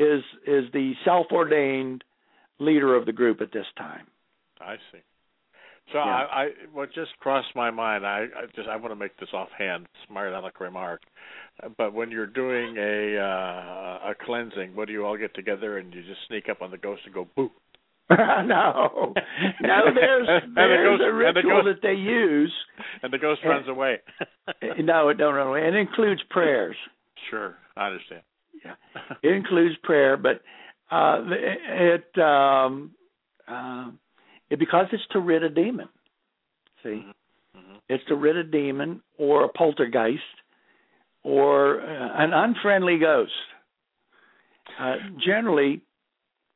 is 0.00 0.22
is 0.46 0.64
the 0.72 0.92
self-ordained 1.04 2.02
leader 2.58 2.96
of 2.96 3.06
the 3.06 3.12
group 3.12 3.40
at 3.40 3.52
this 3.52 3.66
time. 3.76 4.06
I 4.60 4.76
see. 4.90 4.98
So 5.92 5.98
yeah. 5.98 6.04
I, 6.04 6.42
I 6.42 6.48
what 6.72 6.92
just 6.92 7.10
crossed 7.20 7.54
my 7.54 7.70
mind. 7.70 8.06
I, 8.06 8.26
I 8.36 8.46
just 8.54 8.68
I 8.68 8.76
want 8.76 8.92
to 8.92 8.96
make 8.96 9.16
this 9.18 9.30
offhand, 9.32 9.86
smart 10.06 10.32
aleck 10.32 10.60
remark. 10.60 11.00
But 11.76 11.94
when 11.94 12.10
you're 12.10 12.26
doing 12.26 12.76
a 12.76 13.18
uh, 13.18 14.10
a 14.10 14.14
cleansing, 14.24 14.76
what 14.76 14.86
do 14.86 14.92
you 14.92 15.04
all 15.06 15.16
get 15.16 15.34
together 15.34 15.78
and 15.78 15.92
you 15.92 16.02
just 16.02 16.20
sneak 16.28 16.48
up 16.50 16.62
on 16.62 16.70
the 16.70 16.78
ghost 16.78 17.02
and 17.06 17.14
go 17.14 17.26
boo? 17.34 17.50
no, 18.10 19.14
no. 19.62 19.80
There's 19.94 20.28
there's 20.54 20.98
ghost, 20.98 21.02
a 21.06 21.12
ritual 21.12 21.62
ghost, 21.62 21.80
that 21.82 21.86
they 21.86 21.94
use, 21.94 22.52
and 23.02 23.12
the 23.12 23.18
ghost 23.18 23.40
and, 23.42 23.50
runs 23.50 23.68
away. 23.68 23.98
no, 24.82 25.08
it 25.08 25.18
don't 25.18 25.34
run 25.34 25.48
away. 25.48 25.66
It 25.66 25.74
includes 25.74 26.20
prayers. 26.30 26.76
Sure, 27.30 27.56
I 27.76 27.86
understand. 27.86 28.22
Yeah, 28.64 28.74
it 29.22 29.32
includes 29.32 29.76
prayer, 29.82 30.16
but 30.16 30.42
uh, 30.90 31.22
it 31.28 32.18
um, 32.18 32.92
uh, 33.46 33.90
it 34.50 34.58
because 34.58 34.86
it's 34.92 35.02
to 35.12 35.20
rid 35.20 35.42
a 35.42 35.48
demon. 35.50 35.88
See, 36.82 36.88
mm-hmm. 36.88 37.58
Mm-hmm. 37.58 37.76
it's 37.88 38.04
to 38.08 38.16
rid 38.16 38.36
a 38.36 38.44
demon 38.44 39.02
or 39.18 39.44
a 39.44 39.48
poltergeist 39.48 40.22
or 41.22 41.80
uh, 41.80 42.22
an 42.22 42.32
unfriendly 42.32 42.98
ghost. 42.98 43.32
Uh, 44.78 44.94
generally, 45.24 45.82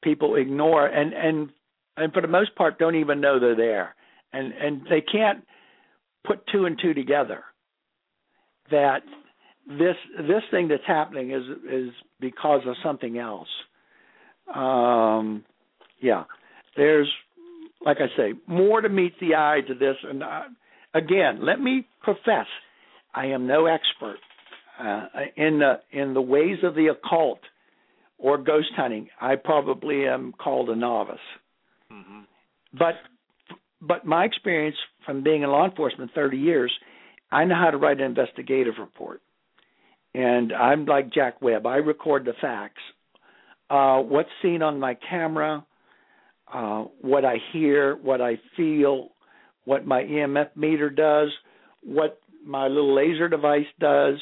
people 0.02 0.36
ignore 0.36 0.86
and 0.86 1.12
and 1.12 1.50
and 1.96 2.12
for 2.12 2.22
the 2.22 2.28
most 2.28 2.54
part 2.54 2.78
don't 2.78 2.96
even 2.96 3.20
know 3.20 3.38
they're 3.38 3.56
there 3.56 3.94
and 4.32 4.52
and 4.52 4.82
they 4.90 5.00
can't 5.00 5.44
put 6.24 6.46
two 6.50 6.64
and 6.64 6.78
two 6.80 6.94
together 6.94 7.44
that 8.70 9.02
this 9.68 9.96
this 10.18 10.42
thing 10.50 10.68
that's 10.68 10.82
happening 10.86 11.30
is 11.30 11.42
is 11.70 11.90
because 12.20 12.62
of 12.66 12.74
something 12.82 13.18
else 13.18 13.48
um 14.54 15.44
yeah 16.00 16.24
there's 16.76 17.10
like 17.84 17.98
i 17.98 18.16
say 18.16 18.32
more 18.46 18.80
to 18.80 18.88
meet 18.88 19.18
the 19.20 19.34
eye 19.34 19.60
to 19.66 19.74
this 19.74 19.96
and 20.02 20.22
uh, 20.22 20.42
again 20.94 21.44
let 21.44 21.60
me 21.60 21.86
profess 22.02 22.46
i 23.14 23.26
am 23.26 23.46
no 23.46 23.66
expert 23.66 24.18
uh, 24.80 25.06
in 25.36 25.58
the 25.58 25.80
in 25.92 26.14
the 26.14 26.20
ways 26.20 26.58
of 26.62 26.74
the 26.74 26.88
occult 26.88 27.40
or 28.22 28.38
ghost 28.38 28.70
hunting, 28.76 29.08
I 29.20 29.34
probably 29.34 30.06
am 30.06 30.32
called 30.32 30.70
a 30.70 30.76
novice. 30.76 31.16
Mm-hmm. 31.92 32.20
But 32.72 32.94
but 33.80 34.06
my 34.06 34.24
experience 34.24 34.76
from 35.04 35.24
being 35.24 35.42
in 35.42 35.50
law 35.50 35.64
enforcement 35.64 36.12
30 36.14 36.38
years, 36.38 36.72
I 37.32 37.44
know 37.44 37.56
how 37.56 37.72
to 37.72 37.76
write 37.76 37.98
an 37.98 38.06
investigative 38.06 38.74
report. 38.78 39.20
And 40.14 40.52
I'm 40.52 40.86
like 40.86 41.12
Jack 41.12 41.42
Webb. 41.42 41.66
I 41.66 41.76
record 41.76 42.24
the 42.24 42.34
facts. 42.40 42.80
Uh, 43.68 43.98
what's 43.98 44.28
seen 44.40 44.62
on 44.62 44.78
my 44.78 44.96
camera, 45.08 45.66
uh, 46.52 46.84
what 47.00 47.24
I 47.24 47.36
hear, 47.52 47.96
what 47.96 48.20
I 48.20 48.38
feel, 48.56 49.10
what 49.64 49.86
my 49.86 50.02
EMF 50.02 50.56
meter 50.56 50.90
does, 50.90 51.28
what 51.82 52.20
my 52.44 52.68
little 52.68 52.94
laser 52.94 53.28
device 53.28 53.66
does, 53.80 54.16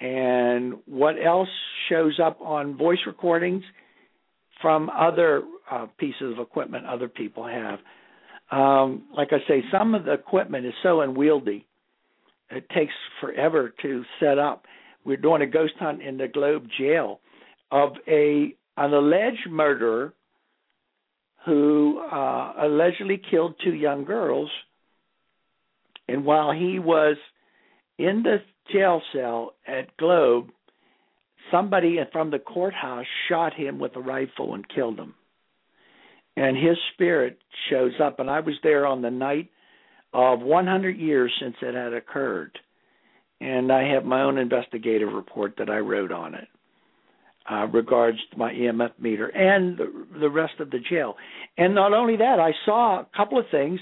and 0.00 0.74
what 0.86 1.14
else 1.24 1.48
shows 1.88 2.18
up 2.22 2.40
on 2.40 2.76
voice 2.76 2.98
recordings 3.06 3.62
from 4.60 4.90
other 4.90 5.42
uh, 5.70 5.86
pieces 5.98 6.32
of 6.32 6.38
equipment 6.38 6.86
other 6.86 7.08
people 7.08 7.46
have. 7.46 7.78
Um, 8.50 9.04
like 9.16 9.28
I 9.32 9.38
say, 9.48 9.62
some 9.72 9.94
of 9.94 10.04
the 10.04 10.12
equipment 10.12 10.66
is 10.66 10.74
so 10.82 11.00
unwieldy, 11.00 11.66
it 12.50 12.68
takes 12.70 12.92
forever 13.20 13.72
to 13.82 14.04
set 14.20 14.38
up. 14.38 14.66
We're 15.04 15.16
doing 15.16 15.42
a 15.42 15.46
ghost 15.46 15.72
hunt 15.80 16.02
in 16.02 16.18
the 16.18 16.28
Globe 16.28 16.66
jail 16.78 17.20
of 17.70 17.92
a 18.06 18.54
an 18.76 18.94
alleged 18.94 19.50
murderer 19.50 20.12
who 21.44 22.00
uh, 22.00 22.52
allegedly 22.60 23.20
killed 23.30 23.54
two 23.62 23.74
young 23.74 24.04
girls. 24.04 24.50
And 26.08 26.24
while 26.24 26.52
he 26.52 26.78
was 26.78 27.16
in 27.98 28.22
the 28.22 28.38
jail 28.72 29.02
cell 29.12 29.54
at 29.66 29.96
Globe, 29.96 30.48
somebody 31.50 31.98
from 32.12 32.30
the 32.30 32.38
courthouse 32.38 33.06
shot 33.28 33.54
him 33.54 33.78
with 33.78 33.96
a 33.96 34.00
rifle 34.00 34.54
and 34.54 34.68
killed 34.68 34.98
him. 34.98 35.14
And 36.36 36.56
his 36.56 36.76
spirit 36.94 37.38
shows 37.68 37.92
up, 38.02 38.18
and 38.18 38.30
I 38.30 38.40
was 38.40 38.54
there 38.62 38.86
on 38.86 39.02
the 39.02 39.10
night 39.10 39.50
of 40.14 40.40
100 40.40 40.96
years 40.96 41.32
since 41.40 41.56
it 41.60 41.74
had 41.74 41.92
occurred. 41.92 42.58
And 43.40 43.72
I 43.72 43.88
have 43.94 44.04
my 44.04 44.22
own 44.22 44.38
investigative 44.38 45.12
report 45.12 45.54
that 45.58 45.68
I 45.68 45.78
wrote 45.78 46.12
on 46.12 46.34
it. 46.34 46.48
Uh, 47.50 47.66
regards 47.72 48.18
my 48.36 48.52
EMF 48.52 48.92
meter 49.00 49.26
and 49.26 49.76
the, 49.76 50.06
the 50.20 50.30
rest 50.30 50.52
of 50.60 50.70
the 50.70 50.78
jail. 50.78 51.16
And 51.58 51.74
not 51.74 51.92
only 51.92 52.16
that, 52.16 52.38
I 52.38 52.52
saw 52.64 53.00
a 53.00 53.06
couple 53.16 53.36
of 53.36 53.46
things 53.50 53.80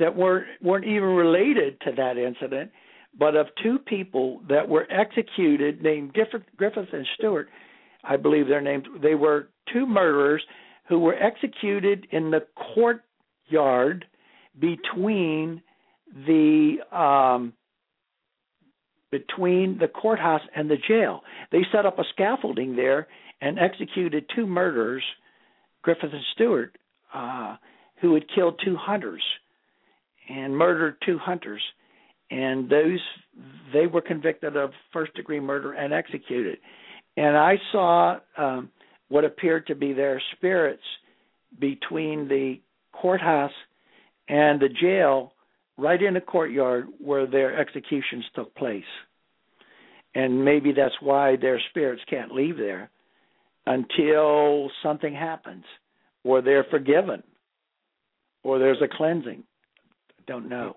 that 0.00 0.16
weren't 0.16 0.46
weren't 0.60 0.86
even 0.86 1.10
related 1.10 1.80
to 1.82 1.92
that 1.96 2.18
incident 2.18 2.72
but 3.18 3.36
of 3.36 3.46
two 3.62 3.78
people 3.78 4.40
that 4.48 4.68
were 4.68 4.86
executed 4.90 5.82
named 5.82 6.12
Griffith, 6.12 6.42
Griffith 6.56 6.88
and 6.92 7.06
Stewart, 7.18 7.48
I 8.04 8.16
believe 8.16 8.46
their 8.46 8.60
names. 8.60 8.84
They 9.02 9.14
were 9.14 9.48
two 9.72 9.86
murderers 9.86 10.42
who 10.88 10.98
were 10.98 11.14
executed 11.14 12.06
in 12.12 12.30
the 12.30 12.46
courtyard 12.74 14.04
between 14.58 15.62
the 16.26 16.76
um, 16.92 17.52
between 19.18 19.78
the 19.78 19.88
courthouse 19.88 20.42
and 20.54 20.70
the 20.70 20.76
jail. 20.88 21.20
They 21.52 21.62
set 21.72 21.86
up 21.86 21.98
a 21.98 22.04
scaffolding 22.12 22.76
there 22.76 23.08
and 23.40 23.58
executed 23.58 24.26
two 24.34 24.46
murderers, 24.46 25.02
Griffith 25.82 26.12
and 26.12 26.24
Stewart, 26.34 26.76
uh, 27.14 27.56
who 28.00 28.14
had 28.14 28.24
killed 28.34 28.60
two 28.64 28.76
hunters 28.76 29.22
and 30.28 30.56
murdered 30.56 30.96
two 31.04 31.18
hunters 31.18 31.62
and 32.30 32.68
those 32.68 32.98
they 33.72 33.86
were 33.86 34.00
convicted 34.00 34.56
of 34.56 34.70
first 34.92 35.14
degree 35.14 35.40
murder 35.40 35.72
and 35.72 35.92
executed. 35.92 36.58
And 37.16 37.36
I 37.36 37.56
saw 37.70 38.18
um, 38.36 38.70
what 39.08 39.24
appeared 39.24 39.66
to 39.68 39.74
be 39.74 39.92
their 39.92 40.20
spirits 40.36 40.82
between 41.58 42.28
the 42.28 42.60
courthouse 42.92 43.52
and 44.28 44.60
the 44.60 44.68
jail 44.68 45.32
right 45.78 46.02
in 46.02 46.14
the 46.14 46.20
courtyard 46.20 46.86
where 46.98 47.26
their 47.26 47.58
executions 47.58 48.24
took 48.34 48.54
place. 48.54 48.84
And 50.14 50.44
maybe 50.44 50.72
that's 50.72 50.94
why 51.00 51.36
their 51.36 51.60
spirits 51.70 52.02
can't 52.08 52.32
leave 52.32 52.56
there 52.56 52.90
until 53.66 54.70
something 54.82 55.14
happens 55.14 55.64
or 56.24 56.40
they're 56.40 56.64
forgiven 56.70 57.22
or 58.42 58.58
there's 58.58 58.80
a 58.82 58.88
cleansing. 58.96 59.42
Don't 60.26 60.48
know. 60.48 60.76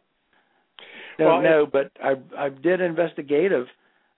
Don't 1.17 1.27
Well, 1.27 1.41
know, 1.41 1.67
but 1.71 1.91
I 2.03 2.13
I 2.37 2.49
did 2.49 2.81
investigative 2.81 3.67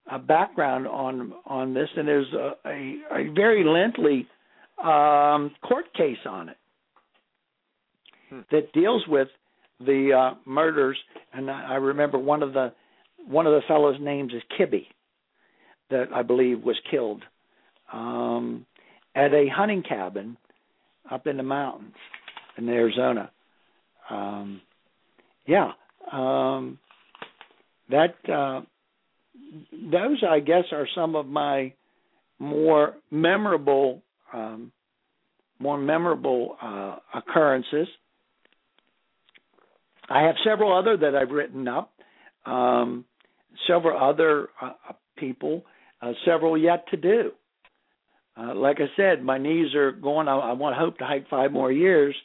uh, 0.10 0.18
background 0.18 0.88
on 0.88 1.34
on 1.46 1.74
this, 1.74 1.90
and 1.96 2.08
there's 2.08 2.32
a 2.34 2.54
a, 2.66 2.96
a 3.12 3.34
very 3.34 3.64
lengthy 3.64 4.28
um, 4.84 5.52
court 5.62 5.94
case 5.96 6.24
on 6.28 6.50
it 6.50 6.58
that 8.52 8.72
deals 8.74 9.04
with 9.08 9.28
the 9.86 10.12
uh, 10.14 10.36
murders. 10.46 10.98
And 11.34 11.50
I, 11.50 11.76
remember 11.76 12.18
one 12.18 12.44
of 12.44 12.54
the 12.54 12.74
one 13.28 13.46
of 13.46 13.54
the 13.54 13.62
fellows' 13.68 13.98
names 14.00 14.34
is 14.34 14.42
Kibby, 14.60 14.88
that 15.90 16.08
I 16.14 16.24
believe 16.24 16.64
was 16.64 16.80
killed 16.90 17.24
um, 17.94 18.66
at 19.16 19.34
a 19.34 19.48
hunting 19.54 19.84
cabin 19.88 20.38
up 21.10 21.28
in 21.28 21.38
the 21.38 21.44
mountains 21.44 21.94
in 22.58 22.68
Arizona. 22.68 23.32
Um, 24.10 24.62
yeah, 25.46 25.72
um, 26.12 26.80
that 27.90 28.16
uh, 28.30 28.62
those 29.72 30.24
I 30.28 30.40
guess 30.40 30.66
are 30.72 30.88
some 30.96 31.16
of 31.16 31.28
my 31.28 31.74
more 32.40 32.96
memorable 33.12 34.02
um, 34.34 34.72
more 35.60 35.78
memorable 35.78 36.58
uh, 36.62 36.96
occurrences. 37.14 37.88
I 40.12 40.24
have 40.24 40.36
several 40.44 40.78
other 40.78 40.98
that 40.98 41.16
I've 41.16 41.32
written 41.32 41.68
up, 41.68 41.94
um, 42.46 43.06
several 43.68 43.98
other 44.02 44.50
uh, 44.62 44.74
people, 45.18 45.64
uh, 46.02 46.12
several 46.26 46.58
yet 46.58 46.86
to 46.92 46.98
do. 46.98 47.32
Uh, 48.38 48.56
like 48.56 48.78
I 48.80 48.88
said, 48.96 49.24
my 49.24 49.38
knees 49.38 49.74
are 49.76 49.92
going. 49.92 50.28
I, 50.28 50.36
I 50.36 50.54
want 50.54 50.76
hope 50.76 50.98
to 51.00 51.06
hike 51.06 51.30
five 51.30 51.52
more 51.52 51.72
years, 51.72 52.16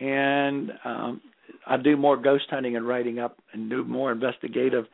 and 0.00 0.72
um, 0.84 1.20
I 1.66 1.76
do 1.76 1.96
more 1.96 2.16
ghost 2.16 2.44
hunting 2.50 2.76
and 2.76 2.86
writing 2.86 3.18
up 3.18 3.38
and 3.52 3.70
do 3.70 3.84
more 3.84 4.10
investigative 4.12 4.84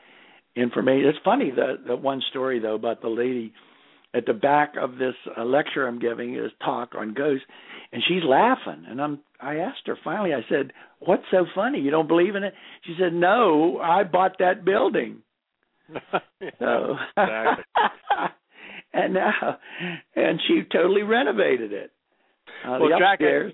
information. 0.56 1.08
It's 1.08 1.18
funny 1.24 1.50
the 1.50 1.76
the 1.86 1.96
one 1.96 2.20
story 2.30 2.58
though 2.58 2.74
about 2.74 3.00
the 3.00 3.08
lady 3.08 3.52
at 4.14 4.26
the 4.26 4.32
back 4.32 4.74
of 4.80 4.96
this 4.96 5.14
uh, 5.36 5.44
lecture 5.44 5.86
I'm 5.86 5.98
giving 5.98 6.34
is 6.34 6.50
talk 6.64 6.94
on 6.96 7.14
ghosts, 7.14 7.46
and 7.92 8.02
she's 8.06 8.24
laughing. 8.24 8.84
And 8.88 9.00
I'm 9.00 9.20
I 9.40 9.56
asked 9.56 9.86
her 9.86 9.96
finally. 10.02 10.34
I 10.34 10.44
said, 10.48 10.72
"What's 11.00 11.24
so 11.30 11.46
funny? 11.54 11.80
You 11.80 11.90
don't 11.90 12.08
believe 12.08 12.34
in 12.34 12.44
it?" 12.44 12.54
She 12.84 12.96
said, 12.98 13.12
"No, 13.12 13.78
I 13.78 14.04
bought 14.04 14.36
that 14.38 14.64
building." 14.64 15.18
So 16.58 16.96
and 18.92 19.14
now, 19.14 19.58
and 20.16 20.40
she 20.46 20.62
totally 20.72 21.02
renovated 21.02 21.72
it. 21.72 21.90
Uh, 22.66 22.78
Well, 22.80 22.98
Jack, 22.98 23.20
upstairs. 23.20 23.52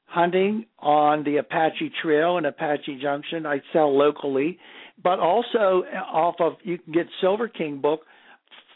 hunting 0.06 0.66
on 0.80 1.24
the 1.26 1.38
Apache 1.38 1.92
Trail 2.02 2.38
in 2.38 2.46
Apache 2.46 3.00
Junction. 3.02 3.46
I 3.46 3.62
sell 3.74 3.96
locally, 3.96 4.58
but 5.04 5.20
also 5.20 5.84
off 6.12 6.36
of 6.40 6.54
you 6.64 6.78
can 6.78 6.94
get 6.94 7.08
Silver 7.20 7.50
King 7.50 7.82
book 7.82 8.02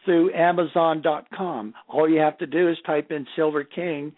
through 0.03 0.33
Amazon.com. 0.33 1.73
All 1.87 2.09
you 2.09 2.19
have 2.19 2.37
to 2.39 2.47
do 2.47 2.69
is 2.69 2.77
type 2.85 3.11
in 3.11 3.25
Silver 3.35 3.63
King 3.63 4.11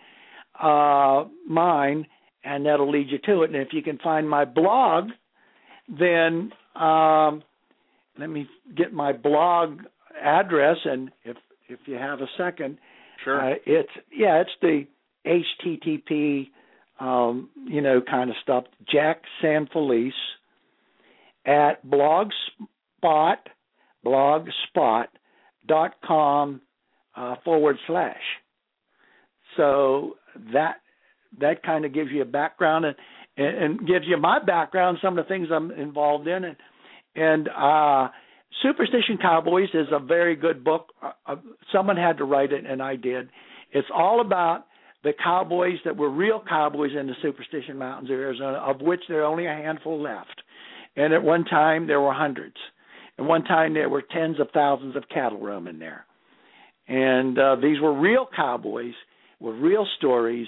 uh, 0.62 1.26
mine, 1.48 2.08
and 2.44 2.66
that'll 2.66 2.90
lead 2.90 3.10
you 3.10 3.20
to 3.26 3.44
it. 3.44 3.52
And 3.52 3.56
if 3.56 3.70
you 3.72 3.82
can 3.82 3.98
find 4.00 4.30
my 4.30 4.46
blog, 4.46 5.10
then 5.88 6.52
um, 6.76 7.44
let 8.18 8.30
me 8.30 8.48
get 8.76 8.94
my 8.94 9.12
blog 9.14 9.80
address, 10.22 10.78
and 10.86 11.12
if 11.24 11.38
if 11.68 11.80
you 11.86 11.96
have 11.96 12.20
a 12.22 12.28
second, 12.38 12.78
Sure. 13.24 13.40
uh, 13.40 13.56
it's 13.66 13.90
yeah, 14.12 14.42
it's 14.42 14.52
the 14.62 14.86
HTTP, 15.26 16.50
um, 17.00 17.50
you 17.66 17.82
know, 17.82 18.02
kind 18.02 18.30
of 18.30 18.36
stuff. 18.44 18.66
Jack 18.92 19.22
San 19.42 19.68
Felice 19.68 20.14
at 21.46 21.86
blogspot 21.86 23.38
blogspot 24.06 25.06
dot 25.68 25.96
com 26.06 26.62
uh, 27.16 27.36
forward 27.44 27.78
slash. 27.88 28.22
So 29.58 30.18
that 30.54 30.78
that 31.40 31.64
kind 31.64 31.86
of 31.86 31.94
gives 31.94 32.12
you 32.12 32.22
a 32.22 32.26
background 32.26 32.86
and, 32.86 32.96
and 33.38 33.80
gives 33.88 34.06
you 34.08 34.18
my 34.18 34.40
background, 34.44 35.00
some 35.02 35.18
of 35.18 35.26
the 35.26 35.30
things 35.30 35.48
I'm 35.52 35.72
involved 35.72 36.28
in, 36.28 36.44
and 36.44 36.56
and 37.16 37.48
uh, 37.50 38.10
Superstition 38.62 39.18
Cowboys 39.22 39.70
is 39.74 39.88
a 39.92 40.00
very 40.00 40.36
good 40.36 40.64
book. 40.64 40.88
Uh, 41.02 41.12
uh, 41.26 41.36
someone 41.72 41.98
had 41.98 42.18
to 42.18 42.24
write 42.24 42.52
it, 42.52 42.66
and 42.66 42.82
I 42.82 42.96
did. 42.96 43.30
It's 43.72 43.88
all 43.94 44.22
about 44.22 44.66
the 45.04 45.14
cowboys 45.22 45.78
that 45.86 45.98
were 45.98 46.10
real 46.10 46.42
cowboys 46.48 46.92
in 46.98 47.08
the 47.08 47.14
Superstition 47.22 47.78
Mountains 47.78 48.10
of 48.10 48.18
Arizona, 48.18 48.58
of 48.58 48.82
which 48.82 49.02
there 49.10 49.22
are 49.22 49.26
only 49.26 49.46
a 49.46 49.50
handful 49.50 50.02
left. 50.02 50.42
And 50.96 51.14
at 51.14 51.24
one 51.24 51.44
time 51.46 51.88
there 51.88 52.00
were 52.00 52.14
hundreds. 52.14 52.56
At 53.20 53.26
one 53.26 53.44
time 53.44 53.74
there 53.74 53.90
were 53.90 54.02
tens 54.02 54.40
of 54.40 54.48
thousands 54.54 54.96
of 54.96 55.04
cattle 55.14 55.40
roaming 55.40 55.80
there. 55.80 56.06
And 56.88 57.38
uh, 57.38 57.56
these 57.62 57.80
were 57.82 58.00
real 58.00 58.28
cowboys 58.34 58.94
with 59.40 59.56
real 59.56 59.88
stories. 59.98 60.48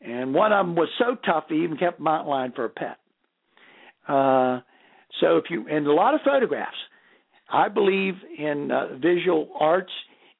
And 0.00 0.34
one 0.34 0.52
of 0.52 0.66
them 0.66 0.76
was 0.76 0.88
so 0.98 1.16
tough 1.24 1.44
he 1.48 1.64
even 1.64 1.76
kept 1.76 1.98
a 1.98 2.02
mountain 2.02 2.30
lion 2.30 2.52
for 2.54 2.64
a 2.64 2.70
pet. 2.70 2.98
Uh, 4.06 4.60
so 5.20 5.38
if 5.38 5.44
you 5.50 5.66
and 5.68 5.86
a 5.86 5.92
lot 5.92 6.14
of 6.14 6.20
photographs. 6.24 6.76
I 7.48 7.68
believe 7.68 8.14
in 8.36 8.70
uh, 8.72 8.96
visual 8.98 9.50
arts, 9.58 9.92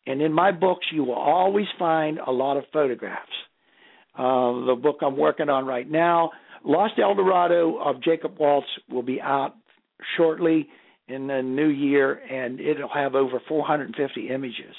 and 0.06 0.20
in 0.20 0.32
my 0.32 0.50
books 0.50 0.86
you 0.92 1.04
will 1.04 1.14
always 1.14 1.66
find 1.78 2.18
a 2.18 2.32
lot 2.32 2.56
of 2.56 2.64
photographs. 2.72 3.30
Uh, 4.18 4.66
the 4.66 4.78
book 4.80 4.98
I'm 5.02 5.16
working 5.16 5.48
on 5.48 5.66
right 5.66 5.88
now, 5.88 6.30
Lost 6.64 6.94
El 7.00 7.14
Dorado 7.14 7.78
of 7.78 8.02
Jacob 8.02 8.38
Waltz, 8.38 8.66
will 8.90 9.02
be 9.02 9.20
out 9.20 9.54
shortly 10.16 10.68
in 11.06 11.28
the 11.28 11.42
new 11.42 11.68
year, 11.68 12.14
and 12.14 12.58
it'll 12.58 12.88
have 12.88 13.14
over 13.14 13.40
450 13.46 14.28
images 14.28 14.74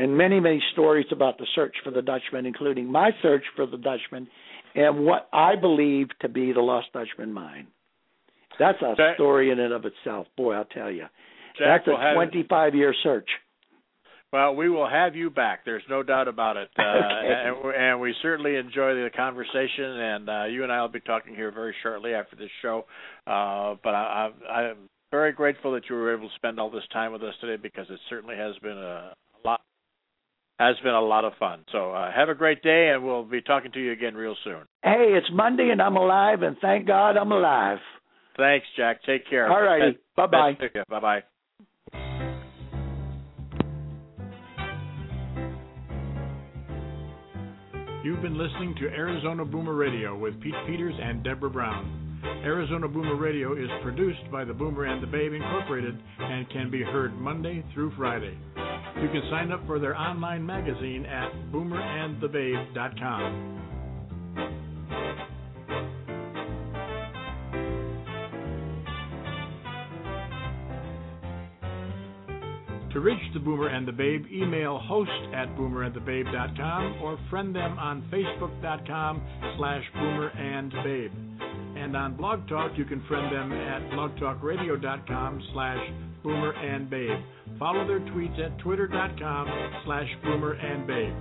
and 0.00 0.16
many, 0.16 0.40
many 0.40 0.62
stories 0.72 1.06
about 1.10 1.38
the 1.38 1.46
search 1.54 1.74
for 1.84 1.90
the 1.90 2.02
Dutchman, 2.02 2.46
including 2.46 2.90
my 2.90 3.10
search 3.22 3.44
for 3.56 3.66
the 3.66 3.76
Dutchman 3.76 4.28
and 4.74 5.04
what 5.04 5.28
I 5.32 5.56
believe 5.56 6.08
to 6.20 6.28
be 6.28 6.52
the 6.52 6.60
Lost 6.60 6.88
Dutchman 6.92 7.32
mine. 7.32 7.66
That's 8.58 8.80
a 8.82 8.94
story 9.14 9.50
in 9.50 9.58
and 9.58 9.72
of 9.72 9.84
itself. 9.84 10.26
Boy, 10.36 10.54
I'll 10.54 10.64
tell 10.66 10.90
you. 10.90 11.06
Jack 11.58 11.82
That's 11.86 11.98
a 11.98 12.14
25 12.14 12.74
year 12.74 12.94
search. 13.02 13.28
Well, 14.32 14.54
we 14.54 14.68
will 14.68 14.88
have 14.88 15.16
you 15.16 15.28
back. 15.28 15.64
There's 15.64 15.82
no 15.90 16.04
doubt 16.04 16.28
about 16.28 16.56
it, 16.56 16.68
uh, 16.78 16.82
and, 16.82 17.74
and, 17.74 18.00
we 18.00 18.14
certainly 18.22 18.54
enjoy 18.54 18.94
the 18.94 19.10
conversation. 19.16 19.84
And 19.84 20.30
uh, 20.30 20.44
you 20.44 20.62
and 20.62 20.70
I 20.70 20.80
will 20.82 20.88
be 20.88 21.00
talking 21.00 21.34
here 21.34 21.50
very 21.50 21.74
shortly 21.82 22.14
after 22.14 22.36
this 22.36 22.50
show. 22.62 22.84
Uh, 23.26 23.74
but 23.82 23.92
I, 23.92 24.30
I, 24.48 24.52
I'm 24.52 24.76
very 25.10 25.32
grateful 25.32 25.72
that 25.72 25.82
you 25.90 25.96
were 25.96 26.14
able 26.14 26.28
to 26.28 26.34
spend 26.36 26.60
all 26.60 26.70
this 26.70 26.84
time 26.92 27.12
with 27.12 27.24
us 27.24 27.34
today 27.40 27.60
because 27.60 27.86
it 27.90 27.98
certainly 28.08 28.36
has 28.36 28.54
been 28.62 28.78
a 28.78 29.14
has 30.60 30.76
been 30.84 30.92
a 30.92 31.00
lot 31.00 31.24
of 31.24 31.32
fun. 31.38 31.64
So 31.72 31.92
uh, 31.92 32.12
have 32.12 32.28
a 32.28 32.34
great 32.34 32.62
day, 32.62 32.90
and 32.94 33.02
we'll 33.02 33.24
be 33.24 33.40
talking 33.40 33.72
to 33.72 33.80
you 33.80 33.92
again 33.92 34.14
real 34.14 34.36
soon. 34.44 34.60
Hey, 34.82 35.14
it's 35.16 35.26
Monday, 35.32 35.70
and 35.70 35.80
I'm 35.80 35.96
alive, 35.96 36.42
and 36.42 36.54
thank 36.60 36.86
God 36.86 37.16
I'm 37.16 37.32
alive. 37.32 37.78
Thanks, 38.36 38.66
Jack. 38.76 39.02
Take 39.04 39.28
care. 39.28 39.50
All 39.50 39.62
righty. 39.62 39.96
Bye 40.16 40.26
bye. 40.26 40.52
Bye 40.90 41.00
bye. 41.00 41.22
You've 48.04 48.22
been 48.22 48.36
listening 48.36 48.74
to 48.80 48.88
Arizona 48.88 49.46
Boomer 49.46 49.74
Radio 49.74 50.16
with 50.16 50.38
Pete 50.42 50.54
Peters 50.66 50.94
and 51.02 51.24
Deborah 51.24 51.50
Brown. 51.50 52.20
Arizona 52.44 52.86
Boomer 52.86 53.16
Radio 53.16 53.54
is 53.54 53.68
produced 53.82 54.30
by 54.30 54.44
the 54.44 54.52
Boomer 54.52 54.84
and 54.84 55.02
the 55.02 55.06
Babe 55.06 55.32
Incorporated 55.32 55.98
and 56.18 56.50
can 56.50 56.70
be 56.70 56.82
heard 56.82 57.14
Monday 57.14 57.64
through 57.72 57.92
Friday. 57.96 58.36
You 59.00 59.08
can 59.08 59.22
sign 59.30 59.50
up 59.50 59.66
for 59.66 59.78
their 59.78 59.96
online 59.96 60.44
magazine 60.44 61.06
at 61.06 61.32
boomerandthebabe.com. 61.52 63.56
To 72.92 72.98
reach 72.98 73.22
the 73.32 73.40
Boomer 73.40 73.68
and 73.68 73.86
the 73.86 73.92
Babe, 73.92 74.24
email 74.32 74.78
host 74.78 75.10
at 75.32 75.46
boomerandthebabe.com 75.56 77.00
or 77.00 77.16
friend 77.30 77.54
them 77.54 77.78
on 77.78 78.02
facebook.com 78.12 79.22
slash 79.56 79.84
boomerandbabe. 79.96 80.36
And 80.36 80.72
babe. 80.84 81.12
And 81.76 81.96
on 81.96 82.16
Blog 82.16 82.48
Talk, 82.48 82.72
you 82.76 82.84
can 82.84 83.00
friend 83.06 83.32
them 83.32 83.52
at 83.52 83.80
blogtalkradio.com 83.92 85.42
slash 85.54 85.78
boomerandbabe. 86.24 87.22
Follow 87.60 87.86
their 87.86 88.00
tweets 88.00 88.40
at 88.40 88.58
twitter.com 88.60 89.46
slash 89.84 90.08
boomer 90.24 90.54
and 90.54 90.86
babe. 90.86 91.12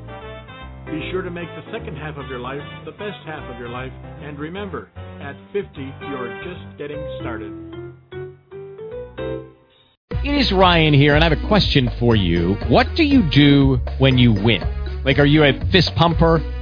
Be 0.86 1.12
sure 1.12 1.22
to 1.22 1.30
make 1.30 1.50
the 1.50 1.70
second 1.74 1.98
half 1.98 2.16
of 2.16 2.30
your 2.30 2.40
life 2.40 2.62
the 2.86 2.94
best 2.94 3.20
half 3.26 3.44
of 3.54 3.60
your 3.60 3.68
life. 3.68 3.92
And 4.22 4.40
remember, 4.40 4.90
at 5.20 5.36
50, 5.52 5.70
you're 6.10 6.42
just 6.46 6.78
getting 6.78 6.98
started. 7.20 7.52
It 10.24 10.34
is 10.34 10.54
Ryan 10.54 10.94
here, 10.94 11.16
and 11.16 11.26
I 11.26 11.30
have 11.30 11.38
a 11.38 11.48
question 11.50 11.92
for 12.00 12.16
you. 12.16 12.54
What 12.70 12.88
do 12.96 13.04
you 13.04 13.30
do 13.30 13.82
when 13.98 14.18
you 14.18 14.32
win? 14.32 14.64
Like, 15.04 15.20
are 15.20 15.26
you 15.26 15.44
a 15.44 15.52
fist 15.74 15.94
pumper, 15.96 16.40